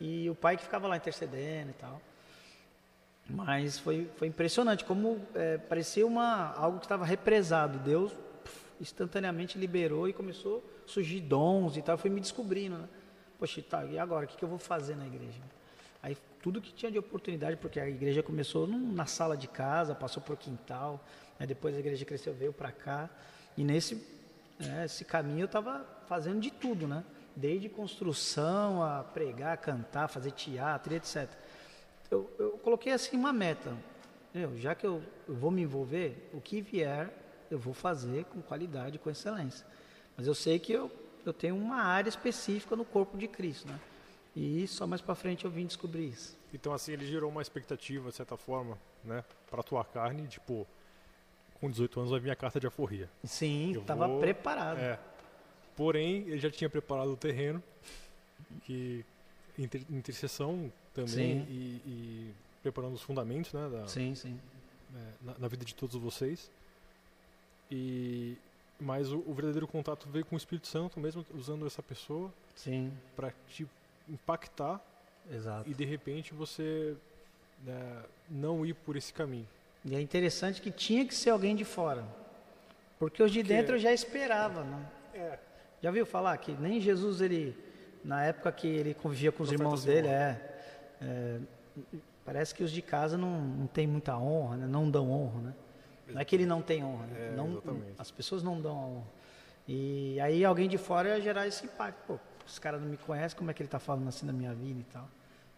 e 0.00 0.28
o 0.28 0.34
pai 0.34 0.56
que 0.56 0.62
ficava 0.62 0.88
lá 0.88 0.96
intercedendo 0.96 1.70
e 1.70 1.74
tal. 1.74 2.00
Mas 3.32 3.78
foi, 3.78 4.10
foi 4.16 4.28
impressionante 4.28 4.84
como 4.84 5.20
é, 5.34 5.58
parecia 5.58 6.06
uma, 6.06 6.52
algo 6.54 6.78
que 6.78 6.84
estava 6.84 7.04
represado. 7.04 7.78
Deus 7.78 8.12
puf, 8.44 8.64
instantaneamente 8.80 9.58
liberou 9.58 10.08
e 10.08 10.12
começou 10.12 10.64
a 10.84 10.90
surgir 10.90 11.20
dons 11.20 11.76
e 11.76 11.82
tal. 11.82 11.94
Eu 11.94 11.98
fui 11.98 12.10
me 12.10 12.20
descobrindo, 12.20 12.76
né? 12.78 12.88
Poxa, 13.38 13.62
tá, 13.62 13.84
e 13.84 13.98
agora? 13.98 14.26
O 14.26 14.28
que, 14.28 14.36
que 14.36 14.44
eu 14.44 14.48
vou 14.48 14.58
fazer 14.58 14.96
na 14.96 15.06
igreja? 15.06 15.40
Aí 16.02 16.16
tudo 16.42 16.60
que 16.60 16.72
tinha 16.72 16.90
de 16.90 16.98
oportunidade, 16.98 17.56
porque 17.56 17.78
a 17.78 17.88
igreja 17.88 18.22
começou 18.22 18.66
num, 18.66 18.92
na 18.92 19.06
sala 19.06 19.36
de 19.36 19.48
casa, 19.48 19.94
passou 19.94 20.22
por 20.22 20.36
quintal, 20.36 21.04
né? 21.38 21.46
depois 21.46 21.74
a 21.74 21.78
igreja 21.78 22.04
cresceu, 22.04 22.34
veio 22.34 22.52
para 22.52 22.72
cá. 22.72 23.08
E 23.56 23.64
nesse 23.64 23.94
né, 24.58 24.84
esse 24.84 25.04
caminho 25.04 25.40
eu 25.40 25.46
estava 25.46 25.86
fazendo 26.06 26.40
de 26.40 26.50
tudo, 26.50 26.86
né? 26.86 27.04
Desde 27.36 27.68
construção 27.68 28.82
a 28.82 29.04
pregar, 29.04 29.56
cantar, 29.58 30.08
fazer 30.08 30.32
teatro, 30.32 30.94
etc 30.94 31.28
eu, 32.10 32.30
eu 32.38 32.50
coloquei 32.62 32.92
assim 32.92 33.16
uma 33.16 33.32
meta. 33.32 33.76
Eu, 34.34 34.56
já 34.58 34.74
que 34.74 34.86
eu, 34.86 35.02
eu 35.28 35.34
vou 35.34 35.50
me 35.50 35.62
envolver, 35.62 36.28
o 36.32 36.40
que 36.40 36.60
vier 36.60 37.10
eu 37.50 37.58
vou 37.58 37.74
fazer 37.74 38.24
com 38.26 38.40
qualidade, 38.40 38.98
com 38.98 39.10
excelência. 39.10 39.66
Mas 40.16 40.26
eu 40.26 40.34
sei 40.34 40.58
que 40.58 40.72
eu, 40.72 40.90
eu 41.26 41.32
tenho 41.32 41.56
uma 41.56 41.82
área 41.82 42.08
específica 42.08 42.76
no 42.76 42.84
corpo 42.84 43.18
de 43.18 43.26
Cristo, 43.26 43.66
né? 43.68 43.80
E 44.36 44.66
só 44.68 44.86
mais 44.86 45.00
para 45.00 45.14
frente 45.16 45.44
eu 45.44 45.50
vim 45.50 45.66
descobrir 45.66 46.06
isso. 46.08 46.38
Então, 46.54 46.72
assim, 46.72 46.92
ele 46.92 47.04
gerou 47.06 47.28
uma 47.30 47.42
expectativa, 47.42 48.10
de 48.10 48.14
certa 48.16 48.36
forma, 48.36 48.78
né? 49.04 49.24
Pra 49.50 49.62
tua 49.62 49.84
carne, 49.84 50.28
tipo, 50.28 50.64
com 51.60 51.68
18 51.68 51.98
anos 52.00 52.10
vai 52.12 52.20
vir 52.20 52.30
a 52.30 52.36
carta 52.36 52.60
de 52.60 52.66
aforria. 52.68 53.10
Sim, 53.24 53.72
estava 53.72 54.06
vou- 54.06 54.20
preparado. 54.20 54.78
É. 54.78 54.98
Porém, 55.76 56.28
ele 56.28 56.38
já 56.38 56.50
tinha 56.50 56.70
preparado 56.70 57.10
o 57.12 57.16
terreno, 57.16 57.60
que 58.64 59.04
inter, 59.58 59.82
intercessão 59.90 60.72
também 60.94 61.38
e, 61.48 61.80
e 61.86 62.30
preparando 62.62 62.94
os 62.94 63.02
fundamentos, 63.02 63.52
né, 63.52 63.68
da, 63.68 63.86
Sim, 63.88 64.14
sim. 64.14 64.38
é, 64.94 64.98
na, 65.22 65.34
na 65.40 65.48
vida 65.48 65.64
de 65.64 65.74
todos 65.74 65.96
vocês. 66.00 66.50
E 67.70 68.36
mas 68.82 69.12
o, 69.12 69.18
o 69.26 69.34
verdadeiro 69.34 69.66
contato 69.68 70.08
veio 70.08 70.24
com 70.24 70.34
o 70.34 70.38
Espírito 70.38 70.66
Santo, 70.66 70.98
mesmo 70.98 71.24
usando 71.34 71.66
essa 71.66 71.82
pessoa 71.82 72.32
Sim, 72.56 72.90
para 73.14 73.30
te 73.48 73.66
impactar 74.08 74.80
exato. 75.30 75.68
e 75.68 75.74
de 75.74 75.84
repente 75.84 76.32
você 76.32 76.96
né, 77.62 78.02
não 78.30 78.64
ir 78.64 78.72
por 78.74 78.96
esse 78.96 79.12
caminho. 79.12 79.46
E 79.84 79.94
é 79.94 80.00
interessante 80.00 80.62
que 80.62 80.70
tinha 80.70 81.04
que 81.06 81.14
ser 81.14 81.28
alguém 81.30 81.54
de 81.54 81.64
fora. 81.64 82.04
Porque 82.98 83.22
os 83.22 83.30
de 83.30 83.40
Porque- 83.40 83.54
dentro 83.54 83.74
eu 83.76 83.78
já 83.78 83.92
esperava, 83.92 84.64
né? 84.64 84.86
É. 85.14 85.38
Já 85.82 85.90
viu 85.90 86.06
falar 86.06 86.36
que 86.38 86.52
nem 86.52 86.80
Jesus, 86.80 87.20
ele, 87.20 87.54
na 88.02 88.24
época 88.24 88.50
que 88.52 88.66
ele 88.66 88.94
convivia 88.94 89.30
com 89.30 89.42
os 89.42 89.52
irmãos 89.52 89.84
dele, 89.84 90.08
é, 90.08 90.49
é, 91.00 91.40
parece 92.24 92.54
que 92.54 92.62
os 92.62 92.70
de 92.70 92.82
casa 92.82 93.16
não, 93.16 93.40
não 93.40 93.66
tem 93.66 93.86
muita 93.86 94.16
honra, 94.16 94.56
né? 94.56 94.66
não 94.66 94.90
dão 94.90 95.10
honra, 95.10 95.40
né? 95.40 95.54
Não 96.08 96.20
é 96.20 96.24
que 96.24 96.34
ele 96.34 96.46
não 96.46 96.60
tem 96.60 96.84
honra, 96.84 97.06
né? 97.06 97.28
É, 97.28 97.36
não, 97.36 97.62
as 97.96 98.10
pessoas 98.10 98.42
não 98.42 98.60
dão 98.60 98.76
a 98.76 98.86
honra. 98.86 99.06
E 99.66 100.18
aí 100.20 100.44
alguém 100.44 100.68
de 100.68 100.76
fora 100.76 101.10
ia 101.10 101.20
gerar 101.20 101.46
esse 101.46 101.64
impacto. 101.64 102.04
Pô, 102.06 102.18
esse 102.46 102.60
cara 102.60 102.78
não 102.78 102.88
me 102.88 102.96
conhece, 102.96 103.36
como 103.36 103.50
é 103.50 103.54
que 103.54 103.62
ele 103.62 103.68
está 103.68 103.78
falando 103.78 104.08
assim 104.08 104.26
da 104.26 104.32
minha 104.32 104.52
vida 104.52 104.80
e 104.80 104.84
tal. 104.84 105.08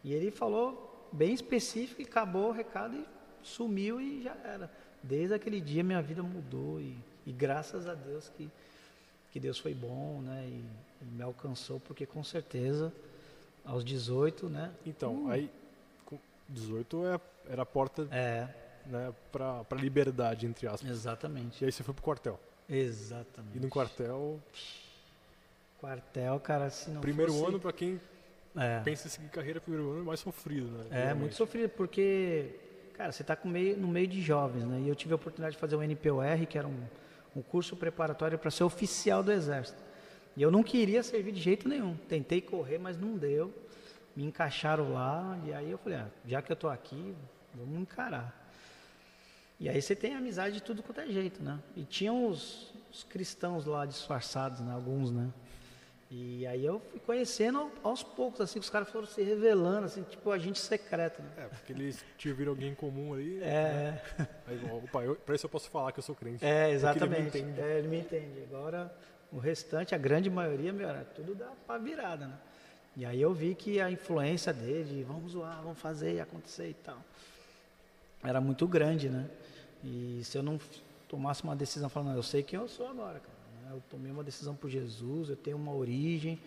E 0.04 0.12
ele 0.12 0.30
falou 0.30 1.08
bem 1.10 1.32
específico 1.32 2.02
e 2.02 2.04
acabou 2.04 2.48
o 2.48 2.52
recado 2.52 2.96
e 2.96 3.06
sumiu 3.42 4.00
e 4.00 4.22
já 4.22 4.36
era. 4.44 4.70
Desde 5.02 5.34
aquele 5.34 5.60
dia 5.60 5.82
minha 5.82 6.02
vida 6.02 6.22
mudou 6.22 6.80
e, 6.80 6.98
e 7.26 7.32
graças 7.32 7.88
a 7.88 7.94
Deus 7.94 8.28
que, 8.28 8.50
que 9.30 9.40
Deus 9.40 9.58
foi 9.58 9.74
bom, 9.74 10.20
né? 10.20 10.46
E, 10.46 10.64
e 11.02 11.04
me 11.04 11.22
alcançou, 11.22 11.80
porque 11.80 12.04
com 12.04 12.22
certeza 12.22 12.92
aos 13.64 13.84
18, 13.84 14.48
né? 14.48 14.70
Então, 14.84 15.28
aí 15.30 15.50
com 16.04 16.18
18 16.48 17.06
é, 17.06 17.20
era 17.48 17.62
a 17.62 17.66
porta 17.66 18.06
É, 18.10 18.48
né, 18.86 19.12
para 19.30 19.64
liberdade 19.78 20.46
entre 20.46 20.66
aspas. 20.66 20.90
exatamente. 20.90 21.62
E 21.62 21.64
aí 21.66 21.72
você 21.72 21.82
foi 21.82 21.94
pro 21.94 22.02
quartel. 22.02 22.38
Exatamente. 22.68 23.56
E 23.56 23.60
no 23.60 23.68
quartel, 23.68 24.40
Quartel, 25.80 26.38
cara, 26.40 26.70
se 26.70 26.90
não 26.90 27.00
primeiro 27.00 27.32
fosse- 27.32 27.46
ano 27.46 27.58
para 27.60 27.72
quem 27.72 28.00
É. 28.56 28.80
pensa 28.80 29.08
em 29.08 29.10
seguir 29.10 29.28
carreira 29.30 29.60
primeiro 29.60 29.90
ano 29.90 30.00
é 30.00 30.04
mais 30.04 30.20
sofrido, 30.20 30.68
né? 30.70 31.10
É, 31.10 31.14
muito 31.14 31.34
sofrido, 31.34 31.68
porque, 31.70 32.54
cara, 32.94 33.10
você 33.10 33.22
está 33.22 33.36
meio, 33.44 33.76
no 33.76 33.88
meio 33.88 34.06
de 34.06 34.22
jovens, 34.22 34.64
né? 34.64 34.80
E 34.80 34.88
eu 34.88 34.94
tive 34.94 35.12
a 35.12 35.16
oportunidade 35.16 35.54
de 35.56 35.60
fazer 35.60 35.74
o 35.74 35.82
NPOR, 35.82 36.46
que 36.48 36.56
era 36.56 36.68
um, 36.68 36.84
um 37.34 37.42
curso 37.42 37.74
preparatório 37.76 38.38
para 38.38 38.50
ser 38.50 38.62
oficial 38.62 39.24
do 39.24 39.32
Exército. 39.32 39.82
E 40.36 40.42
eu 40.42 40.50
não 40.50 40.62
queria 40.62 41.02
servir 41.02 41.32
de 41.32 41.40
jeito 41.40 41.68
nenhum. 41.68 41.96
Tentei 42.08 42.40
correr, 42.40 42.78
mas 42.78 42.96
não 42.98 43.16
deu. 43.16 43.52
Me 44.16 44.24
encaixaram 44.24 44.92
lá, 44.92 45.38
e 45.46 45.52
aí 45.52 45.70
eu 45.70 45.78
falei, 45.78 45.98
ah, 45.98 46.08
já 46.26 46.42
que 46.42 46.52
eu 46.52 46.56
tô 46.56 46.68
aqui, 46.68 47.14
vamos 47.54 47.80
encarar. 47.80 48.38
E 49.58 49.68
aí 49.68 49.80
você 49.80 49.94
tem 49.94 50.14
amizade 50.14 50.54
de 50.56 50.62
tudo 50.62 50.82
quanto 50.82 51.00
é 51.00 51.06
jeito, 51.06 51.42
né? 51.42 51.58
E 51.76 51.84
tinham 51.84 52.26
os, 52.26 52.72
os 52.92 53.04
cristãos 53.04 53.64
lá 53.64 53.86
disfarçados, 53.86 54.60
né? 54.60 54.72
Alguns, 54.74 55.10
né? 55.10 55.28
E 56.10 56.46
aí 56.46 56.62
eu 56.62 56.78
fui 56.90 57.00
conhecendo 57.00 57.58
ao- 57.58 57.70
aos 57.84 58.02
poucos, 58.02 58.40
assim, 58.42 58.58
os 58.58 58.68
caras 58.68 58.90
foram 58.90 59.06
se 59.06 59.22
revelando, 59.22 59.86
assim, 59.86 60.02
tipo 60.02 60.30
agente 60.30 60.58
secreto, 60.58 61.22
né? 61.22 61.28
É, 61.38 61.44
porque 61.46 61.72
eles 61.72 62.04
te 62.18 62.30
viram 62.34 62.52
alguém 62.52 62.72
em 62.72 62.74
comum 62.74 63.14
ali. 63.14 63.38
É, 63.42 64.02
Aí, 64.46 64.60
ó, 64.70 64.76
opa, 64.76 65.02
eu, 65.04 65.14
pra 65.16 65.34
isso 65.34 65.46
eu 65.46 65.50
posso 65.50 65.70
falar 65.70 65.90
que 65.92 66.00
eu 66.00 66.02
sou 66.02 66.14
crente. 66.14 66.44
é, 66.44 66.48
Porque 66.48 66.58
ele 66.58 66.68
me 66.68 66.74
exatamente. 66.74 67.38
entende. 67.38 67.60
É, 67.62 67.78
ele 67.78 67.88
me 67.88 68.00
entende. 68.00 68.42
Agora, 68.52 68.94
o 69.32 69.38
restante, 69.38 69.94
a 69.94 69.98
grande 69.98 70.28
maioria, 70.30 70.72
meu, 70.72 70.88
era 70.88 71.04
tudo 71.04 71.34
dá 71.34 71.50
pra 71.66 71.78
virada, 71.78 72.26
né? 72.26 72.38
E 72.94 73.04
aí 73.06 73.20
eu 73.20 73.32
vi 73.32 73.54
que 73.54 73.80
a 73.80 73.90
influência 73.90 74.52
dele, 74.52 74.96
de 74.96 75.02
vamos 75.02 75.32
zoar, 75.32 75.62
vamos 75.62 75.78
fazer 75.78 76.14
e 76.14 76.20
acontecer 76.20 76.68
e 76.68 76.74
tal, 76.74 76.98
era 78.22 78.40
muito 78.40 78.66
grande, 78.68 79.08
né? 79.08 79.28
E 79.82 80.20
se 80.24 80.36
eu 80.36 80.42
não 80.42 80.60
tomasse 81.08 81.42
uma 81.42 81.56
decisão 81.56 81.88
falando, 81.88 82.08
"Não, 82.10 82.16
eu 82.16 82.22
sei 82.22 82.42
quem 82.42 82.58
eu 82.58 82.68
sou 82.68 82.86
agora, 82.88 83.18
cara. 83.20 83.32
né? 83.64 83.70
Eu 83.72 83.82
tomei 83.90 84.12
uma 84.12 84.22
decisão 84.22 84.54
por 84.54 84.68
Jesus, 84.70 85.30
eu 85.30 85.36
tenho 85.36 85.56
uma 85.56 85.72
origem, 85.74 86.40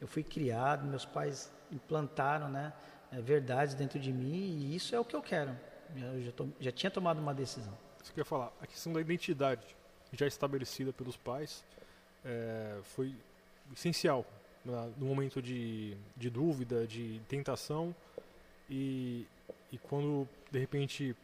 eu 0.00 0.06
fui 0.06 0.22
criado, 0.22 0.84
meus 0.86 1.04
pais 1.04 1.50
implantaram, 1.70 2.48
né? 2.48 2.72
é, 3.12 3.20
verdades 3.20 3.74
dentro 3.74 3.98
de 4.00 4.10
mim 4.12 4.58
e 4.58 4.74
isso 4.74 4.94
é 4.94 4.98
o 5.00 5.04
que 5.04 5.14
eu 5.14 5.20
quero. 5.22 5.54
Eu 5.94 6.22
já, 6.22 6.32
to- 6.32 6.52
já 6.58 6.72
tinha 6.72 6.90
tomado 6.90 7.18
uma 7.20 7.34
decisão. 7.34 7.76
Isso 8.02 8.10
que 8.12 8.18
eu 8.18 8.22
ia 8.22 8.26
falar, 8.26 8.50
a 8.60 8.66
questão 8.66 8.90
da 8.92 9.00
identidade 9.02 9.76
já 10.12 10.26
estabelecida 10.26 10.92
pelos 10.94 11.14
pais 11.16 11.62
é, 12.24 12.78
foi 12.82 13.14
essencial 13.72 14.24
no 14.96 15.06
momento 15.06 15.42
de, 15.42 15.96
de 16.16 16.30
dúvida, 16.30 16.86
de 16.86 17.20
tentação 17.28 17.94
e, 18.70 19.26
e 19.72 19.78
quando 19.78 20.28
de 20.50 20.58
repente 20.58 21.16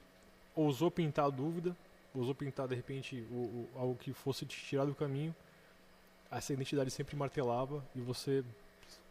ousou 0.56 0.90
pintar 0.90 1.26
a 1.26 1.30
dúvida, 1.30 1.76
ousou 2.14 2.34
pintar 2.34 2.66
de 2.66 2.74
repente 2.74 3.24
o, 3.30 3.34
o- 3.34 3.68
algo 3.76 3.94
que 3.94 4.12
fosse 4.12 4.44
te 4.44 4.56
tirar 4.60 4.86
do 4.86 4.94
caminho, 4.94 5.34
essa 6.30 6.52
identidade 6.52 6.90
sempre 6.90 7.14
martelava 7.16 7.84
e 7.94 8.00
você 8.00 8.44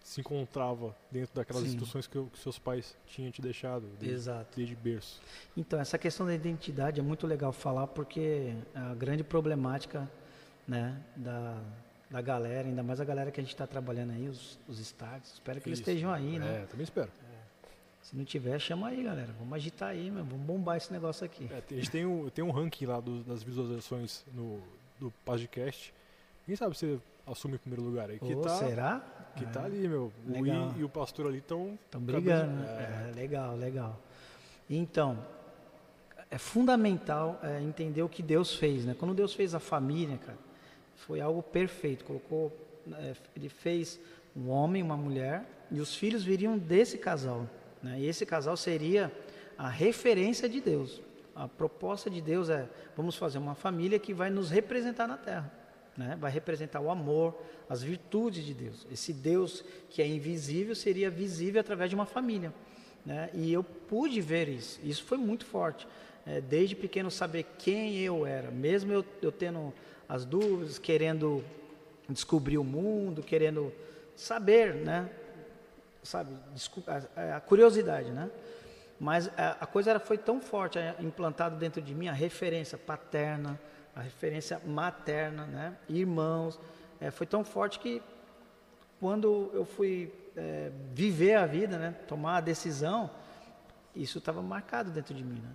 se 0.04 0.19
encontrava 0.21 0.95
dentro 1.12 1.34
daquelas 1.36 1.63
Sim. 1.63 1.69
instruções 1.69 2.06
que, 2.08 2.21
que 2.26 2.39
seus 2.39 2.58
pais 2.60 2.95
tinham 3.08 3.32
te 3.32 3.41
deixado 3.41 3.88
desde, 4.00 4.76
berço. 4.76 5.21
Então, 5.56 5.80
essa 5.80 5.97
questão 5.97 6.26
da 6.26 6.34
identidade 6.34 7.00
é 7.00 7.04
muito 7.04 7.26
legal 7.28 7.52
falar 7.52 7.88
porque 7.88 8.54
a 8.76 8.93
grande 8.93 9.23
problemática 9.23 10.10
né, 10.68 10.98
da, 11.16 11.58
da 12.10 12.22
galera, 12.22 12.68
ainda 12.68 12.84
mais 12.84 13.00
a 13.00 13.06
galera 13.06 13.32
que 13.32 13.40
a 13.40 13.44
gente 13.44 13.54
está 13.54 13.66
trabalhando 13.66 14.12
aí, 14.12 14.28
os, 14.28 14.60
os 14.68 14.80
starts, 14.80 15.34
espero 15.34 15.62
que 15.62 15.70
eles 15.70 15.80
Isso. 15.80 15.90
estejam 15.90 16.12
aí, 16.12 16.38
né? 16.40 16.64
É, 16.64 16.66
também 16.66 16.84
espero. 16.84 17.10
Se 18.02 18.16
não 18.16 18.24
tiver, 18.24 18.58
chama 18.60 18.88
aí, 18.88 19.04
galera. 19.04 19.34
Vamos 19.38 19.54
agitar 19.54 19.90
aí, 19.90 20.10
meu. 20.10 20.24
vamos 20.24 20.46
bombar 20.46 20.78
esse 20.78 20.94
negócio 20.94 21.26
aqui. 21.26 21.50
É, 21.52 21.62
a 21.72 21.74
gente 21.76 21.92
tem 21.92 22.06
um, 22.06 22.30
tem 22.30 22.44
um 22.44 22.52
ranking 22.52 22.86
lá 22.86 23.02
do- 23.02 23.22
das 23.24 23.44
visualizações 23.44 24.24
no, 24.34 24.62
do 24.98 25.12
podcast. 25.26 25.94
Quem 26.46 26.56
sabe 26.56 26.78
você 26.78 26.98
assume 27.26 27.56
o 27.56 27.60
primeiro 27.60 27.84
lugar 27.84 28.10
aí? 28.10 28.18
Que, 28.18 28.34
Ô, 28.34 28.40
tá, 28.40 28.56
será? 28.60 29.02
que 29.36 29.44
É, 29.44 29.48
tá 29.50 29.66
ali, 29.66 29.86
meu. 29.90 30.14
O 30.26 30.32
legal. 30.32 30.74
I 30.78 30.80
e 30.80 30.84
o 30.86 30.90
pastor 30.90 31.28
ali 31.28 31.40
estão. 31.40 31.78
Estão 31.86 32.00
brigando, 32.00 32.54
né? 32.54 33.12
É, 33.12 33.14
legal, 33.14 33.58
legal. 33.58 34.00
Então, 34.70 35.18
é 36.32 36.38
fundamental 36.38 37.38
é, 37.44 37.62
entender 37.62 38.02
o 38.04 38.08
que 38.10 38.24
Deus 38.24 38.56
fez, 38.56 38.86
né? 38.86 38.96
Quando 38.98 39.14
Deus 39.14 39.34
fez 39.34 39.54
a 39.54 39.60
família, 39.60 40.18
cara, 40.18 40.38
foi 40.98 41.22
algo 41.22 41.42
perfeito. 41.42 42.04
Colocou, 42.06 42.56
é, 42.94 43.14
ele 43.36 43.50
fez 43.50 44.00
um 44.36 44.50
homem, 44.50 44.84
uma 44.84 44.98
mulher, 44.98 45.46
e 45.72 45.80
os 45.80 45.96
filhos 45.96 46.24
viriam 46.24 46.58
desse 46.58 46.98
casal, 46.98 47.48
né? 47.82 48.00
E 48.00 48.06
esse 48.06 48.26
casal 48.26 48.56
seria 48.56 49.12
a 49.58 49.70
referência 49.70 50.48
de 50.48 50.62
Deus. 50.62 51.02
A 51.36 51.48
proposta 51.48 52.10
de 52.10 52.22
Deus 52.22 52.50
é: 52.50 52.68
vamos 52.96 53.16
fazer 53.16 53.38
uma 53.38 53.56
família 53.56 54.00
que 54.00 54.14
vai 54.14 54.30
nos 54.30 54.50
representar 54.50 55.08
na 55.08 55.18
Terra, 55.18 55.52
né? 55.96 56.18
Vai 56.20 56.32
representar 56.32 56.80
o 56.80 56.90
amor, 56.90 57.36
as 57.70 57.82
virtudes 57.84 58.46
de 58.46 58.54
Deus. 58.54 58.88
Esse 58.92 59.14
Deus 59.14 59.64
que 59.90 60.02
é 60.02 60.08
invisível 60.08 60.76
seria 60.76 61.10
visível 61.10 61.60
através 61.60 61.90
de 61.90 61.96
uma 61.96 62.06
família. 62.06 62.54
Né? 63.06 63.30
E 63.34 63.54
eu 63.54 63.64
pude 63.64 64.20
ver 64.20 64.50
isso. 64.50 64.80
Isso 64.84 65.04
foi 65.04 65.18
muito 65.18 65.46
forte. 65.46 65.88
É, 66.26 66.42
desde 66.42 66.76
pequeno 66.76 67.10
saber 67.10 67.46
quem 67.58 67.98
eu 68.00 68.26
era, 68.26 68.52
mesmo 68.52 68.92
eu, 68.92 69.06
eu 69.22 69.32
tendo 69.32 69.74
as 70.08 70.26
dúvidas, 70.26 70.80
querendo 70.80 71.43
descobrir 72.10 72.58
o 72.58 72.63
mundo, 72.63 73.22
querendo 73.22 73.74
saber, 74.15 74.76
né? 74.76 75.10
Sabe, 76.04 76.32
a, 77.36 77.39
curiosidade, 77.41 78.12
né? 78.12 78.30
Mas 79.00 79.30
a, 79.38 79.65
coisa 79.65 79.91
era, 79.91 80.00
foi 80.00 80.17
tão 80.17 80.41
forte, 80.41 80.80
é, 80.80 80.96
implantada 81.00 81.56
dentro 81.56 81.82
de 81.82 81.93
mim 81.93 82.08
a 82.08 82.13
referência 82.13 82.78
paterna, 82.78 83.60
a 83.96 84.02
referência 84.02 84.60
materna, 84.65 85.46
né? 85.46 85.78
Irmãos, 85.89 86.60
é, 87.00 87.12
foi 87.12 87.28
tão 87.28 87.43
forte 87.43 87.80
que 87.80 88.02
quando 89.00 89.52
eu 89.54 89.65
fui 89.65 90.12
é, 90.36 90.72
viver 90.93 91.36
a 91.36 91.46
vida, 91.46 91.78
né, 91.78 91.96
tomar 92.08 92.38
a 92.38 92.41
decisão, 92.41 93.12
isso 93.96 94.17
estava 94.20 94.41
marcado 94.41 94.91
dentro 94.91 95.13
de 95.13 95.24
mim, 95.24 95.39
né? 95.39 95.50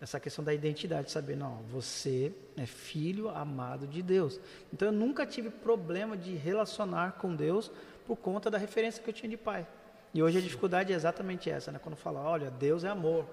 Essa 0.00 0.20
questão 0.20 0.44
da 0.44 0.52
identidade, 0.52 1.10
saber, 1.10 1.36
não, 1.36 1.62
você 1.70 2.32
é 2.56 2.66
filho 2.66 3.30
amado 3.30 3.86
de 3.86 4.02
Deus. 4.02 4.38
Então 4.72 4.88
eu 4.88 4.92
nunca 4.92 5.24
tive 5.24 5.48
problema 5.48 6.16
de 6.16 6.34
relacionar 6.34 7.12
com 7.12 7.34
Deus 7.34 7.70
por 8.06 8.16
conta 8.16 8.50
da 8.50 8.58
referência 8.58 9.02
que 9.02 9.08
eu 9.08 9.14
tinha 9.14 9.30
de 9.30 9.38
pai. 9.38 9.66
E 10.12 10.22
hoje 10.22 10.38
a 10.38 10.40
dificuldade 10.40 10.92
é 10.92 10.96
exatamente 10.96 11.50
essa, 11.50 11.72
né? 11.72 11.78
Quando 11.82 11.96
fala, 11.96 12.20
olha, 12.20 12.50
Deus 12.50 12.84
é 12.84 12.88
amor, 12.88 13.26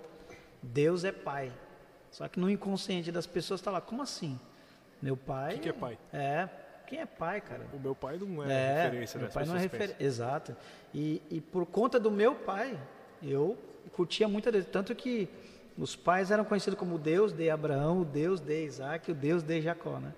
Deus 0.62 1.04
é 1.04 1.12
pai. 1.12 1.52
Só 2.12 2.28
que 2.28 2.40
no 2.40 2.50
inconsciente 2.50 3.12
das 3.12 3.28
pessoas 3.28 3.60
está 3.60 3.72
lá, 3.72 3.82
como 3.82 4.02
assim? 4.02 4.40
Meu 5.02 5.18
pai. 5.18 5.54
O 5.54 5.56
que, 5.56 5.64
que 5.64 5.70
é 5.70 5.74
pai? 5.74 5.98
É, 6.14 6.50
quem 6.88 7.00
é 7.00 7.06
pai, 7.06 7.42
cara? 7.42 7.66
O 7.74 7.80
meu 7.80 7.96
pai 7.96 8.18
não 8.18 8.44
é, 8.44 8.54
É, 8.54 8.84
referência, 8.84 9.20
meu 9.20 9.30
pai 9.30 9.46
não 9.46 9.56
é 9.56 9.60
referência. 9.60 9.96
Exato. 10.00 10.56
E, 10.94 11.22
e 11.30 11.42
por 11.42 11.66
conta 11.66 12.00
do 12.00 12.12
meu 12.12 12.36
pai, 12.36 12.80
eu 13.22 13.58
curtia 13.92 14.28
muito 14.28 14.48
a 14.48 14.52
Deus. 14.52 14.66
Tanto 14.66 14.94
que 14.94 15.28
os 15.78 15.96
pais 15.96 16.32
eram 16.32 16.46
conhecidos 16.46 16.78
como 16.78 16.96
o 16.96 17.00
Deus 17.00 17.34
de 17.34 17.50
Abraão, 17.50 18.02
o 18.02 18.06
Deus 18.06 18.40
de 18.40 18.66
Isaac, 18.66 19.12
o 19.12 19.16
Deus 19.16 19.44
de 19.44 19.62
Jacó, 19.62 20.00
né? 20.00 20.14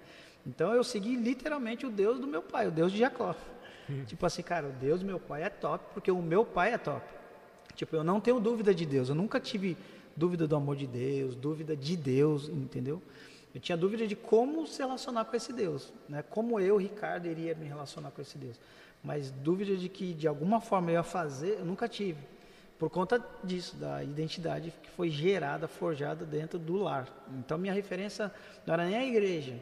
Então 0.45 0.73
eu 0.73 0.83
segui 0.83 1.15
literalmente 1.15 1.85
o 1.85 1.89
Deus 1.89 2.19
do 2.19 2.27
meu 2.27 2.41
pai, 2.41 2.67
o 2.67 2.71
Deus 2.71 2.91
de 2.91 2.99
Jacó. 2.99 3.35
tipo 4.05 4.25
assim, 4.25 4.41
cara, 4.41 4.67
o 4.67 4.71
Deus 4.71 4.99
do 4.99 5.05
meu 5.05 5.19
pai 5.19 5.43
é 5.43 5.49
top, 5.49 5.85
porque 5.93 6.11
o 6.11 6.21
meu 6.21 6.45
pai 6.45 6.73
é 6.73 6.77
top. 6.77 7.05
Tipo, 7.73 7.95
eu 7.95 8.03
não 8.03 8.21
tenho 8.21 8.39
dúvida 8.39 8.73
de 8.73 8.85
Deus, 8.85 9.09
eu 9.09 9.15
nunca 9.15 9.39
tive 9.39 9.77
dúvida 10.15 10.47
do 10.47 10.55
amor 10.55 10.75
de 10.75 10.87
Deus, 10.87 11.35
dúvida 11.35 11.75
de 11.75 11.97
Deus, 11.97 12.47
entendeu? 12.47 13.01
Eu 13.53 13.59
tinha 13.59 13.77
dúvida 13.77 14.05
de 14.05 14.15
como 14.15 14.67
se 14.67 14.79
relacionar 14.79 15.25
com 15.25 15.35
esse 15.35 15.53
Deus, 15.53 15.93
né? 16.07 16.23
Como 16.29 16.59
eu, 16.59 16.77
Ricardo, 16.77 17.27
iria 17.27 17.55
me 17.55 17.65
relacionar 17.65 18.11
com 18.11 18.21
esse 18.21 18.37
Deus. 18.37 18.59
Mas 19.03 19.31
dúvida 19.31 19.75
de 19.77 19.87
que 19.87 20.13
de 20.13 20.27
alguma 20.27 20.59
forma 20.59 20.89
eu 20.89 20.95
ia 20.95 21.03
fazer, 21.03 21.59
eu 21.59 21.65
nunca 21.65 21.87
tive. 21.87 22.19
Por 22.77 22.89
conta 22.89 23.23
disso, 23.43 23.77
da 23.77 24.03
identidade 24.03 24.73
que 24.83 24.89
foi 24.89 25.09
gerada, 25.09 25.67
forjada 25.67 26.25
dentro 26.25 26.59
do 26.59 26.75
lar. 26.75 27.07
Então 27.39 27.57
minha 27.57 27.73
referência 27.73 28.31
não 28.65 28.73
era 28.73 28.85
nem 28.85 28.95
a 28.95 29.05
igreja, 29.05 29.55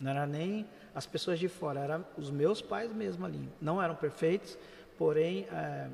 não 0.00 0.10
era 0.10 0.26
nem 0.26 0.66
as 0.94 1.06
pessoas 1.06 1.38
de 1.38 1.48
fora, 1.48 1.80
eram 1.80 2.04
os 2.18 2.30
meus 2.30 2.60
pais 2.60 2.92
mesmo 2.92 3.24
ali. 3.24 3.48
Não 3.60 3.80
eram 3.80 3.94
perfeitos, 3.94 4.58
porém 4.98 5.46
eh, 5.52 5.88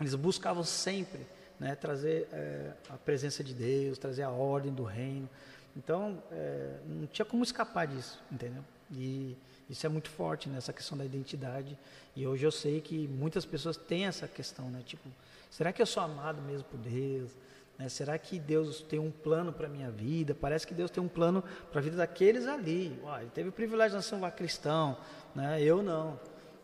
eles 0.00 0.14
buscavam 0.16 0.64
sempre 0.64 1.20
né, 1.60 1.76
trazer 1.76 2.28
eh, 2.32 2.72
a 2.90 2.96
presença 2.96 3.44
de 3.44 3.54
Deus, 3.54 3.96
trazer 3.96 4.24
a 4.24 4.30
ordem 4.30 4.72
do 4.72 4.82
reino. 4.82 5.28
Então 5.76 6.20
eh, 6.32 6.76
não 6.86 7.06
tinha 7.06 7.24
como 7.24 7.44
escapar 7.44 7.86
disso, 7.86 8.20
entendeu? 8.32 8.64
E 8.90 9.36
isso 9.68 9.86
é 9.86 9.88
muito 9.88 10.10
forte 10.10 10.48
nessa 10.48 10.72
questão 10.72 10.96
da 10.96 11.04
identidade. 11.04 11.78
E 12.14 12.26
hoje 12.26 12.44
eu 12.44 12.52
sei 12.52 12.80
que 12.80 13.08
muitas 13.08 13.44
pessoas 13.44 13.76
têm 13.76 14.06
essa 14.06 14.28
questão, 14.28 14.70
né? 14.70 14.82
Tipo, 14.84 15.08
será 15.50 15.72
que 15.72 15.80
eu 15.80 15.86
sou 15.86 16.02
amado 16.02 16.42
mesmo 16.42 16.64
por 16.64 16.78
Deus? 16.78 17.30
Né? 17.78 17.88
Será 17.88 18.18
que 18.18 18.38
Deus 18.38 18.82
tem 18.82 18.98
um 18.98 19.10
plano 19.10 19.52
para 19.52 19.66
a 19.66 19.70
minha 19.70 19.90
vida? 19.90 20.34
Parece 20.34 20.66
que 20.66 20.74
Deus 20.74 20.90
tem 20.90 21.02
um 21.02 21.08
plano 21.08 21.42
para 21.70 21.80
a 21.80 21.82
vida 21.82 21.96
daqueles 21.96 22.46
ali. 22.46 22.98
Ué, 23.04 23.22
ele 23.22 23.30
teve 23.30 23.48
o 23.48 23.52
privilégio 23.52 23.90
de 23.90 23.96
nascer 23.96 24.14
um 24.14 24.20
lar 24.20 24.32
cristão, 24.32 24.96
né? 25.34 25.60
eu 25.62 25.82
não. 25.82 26.18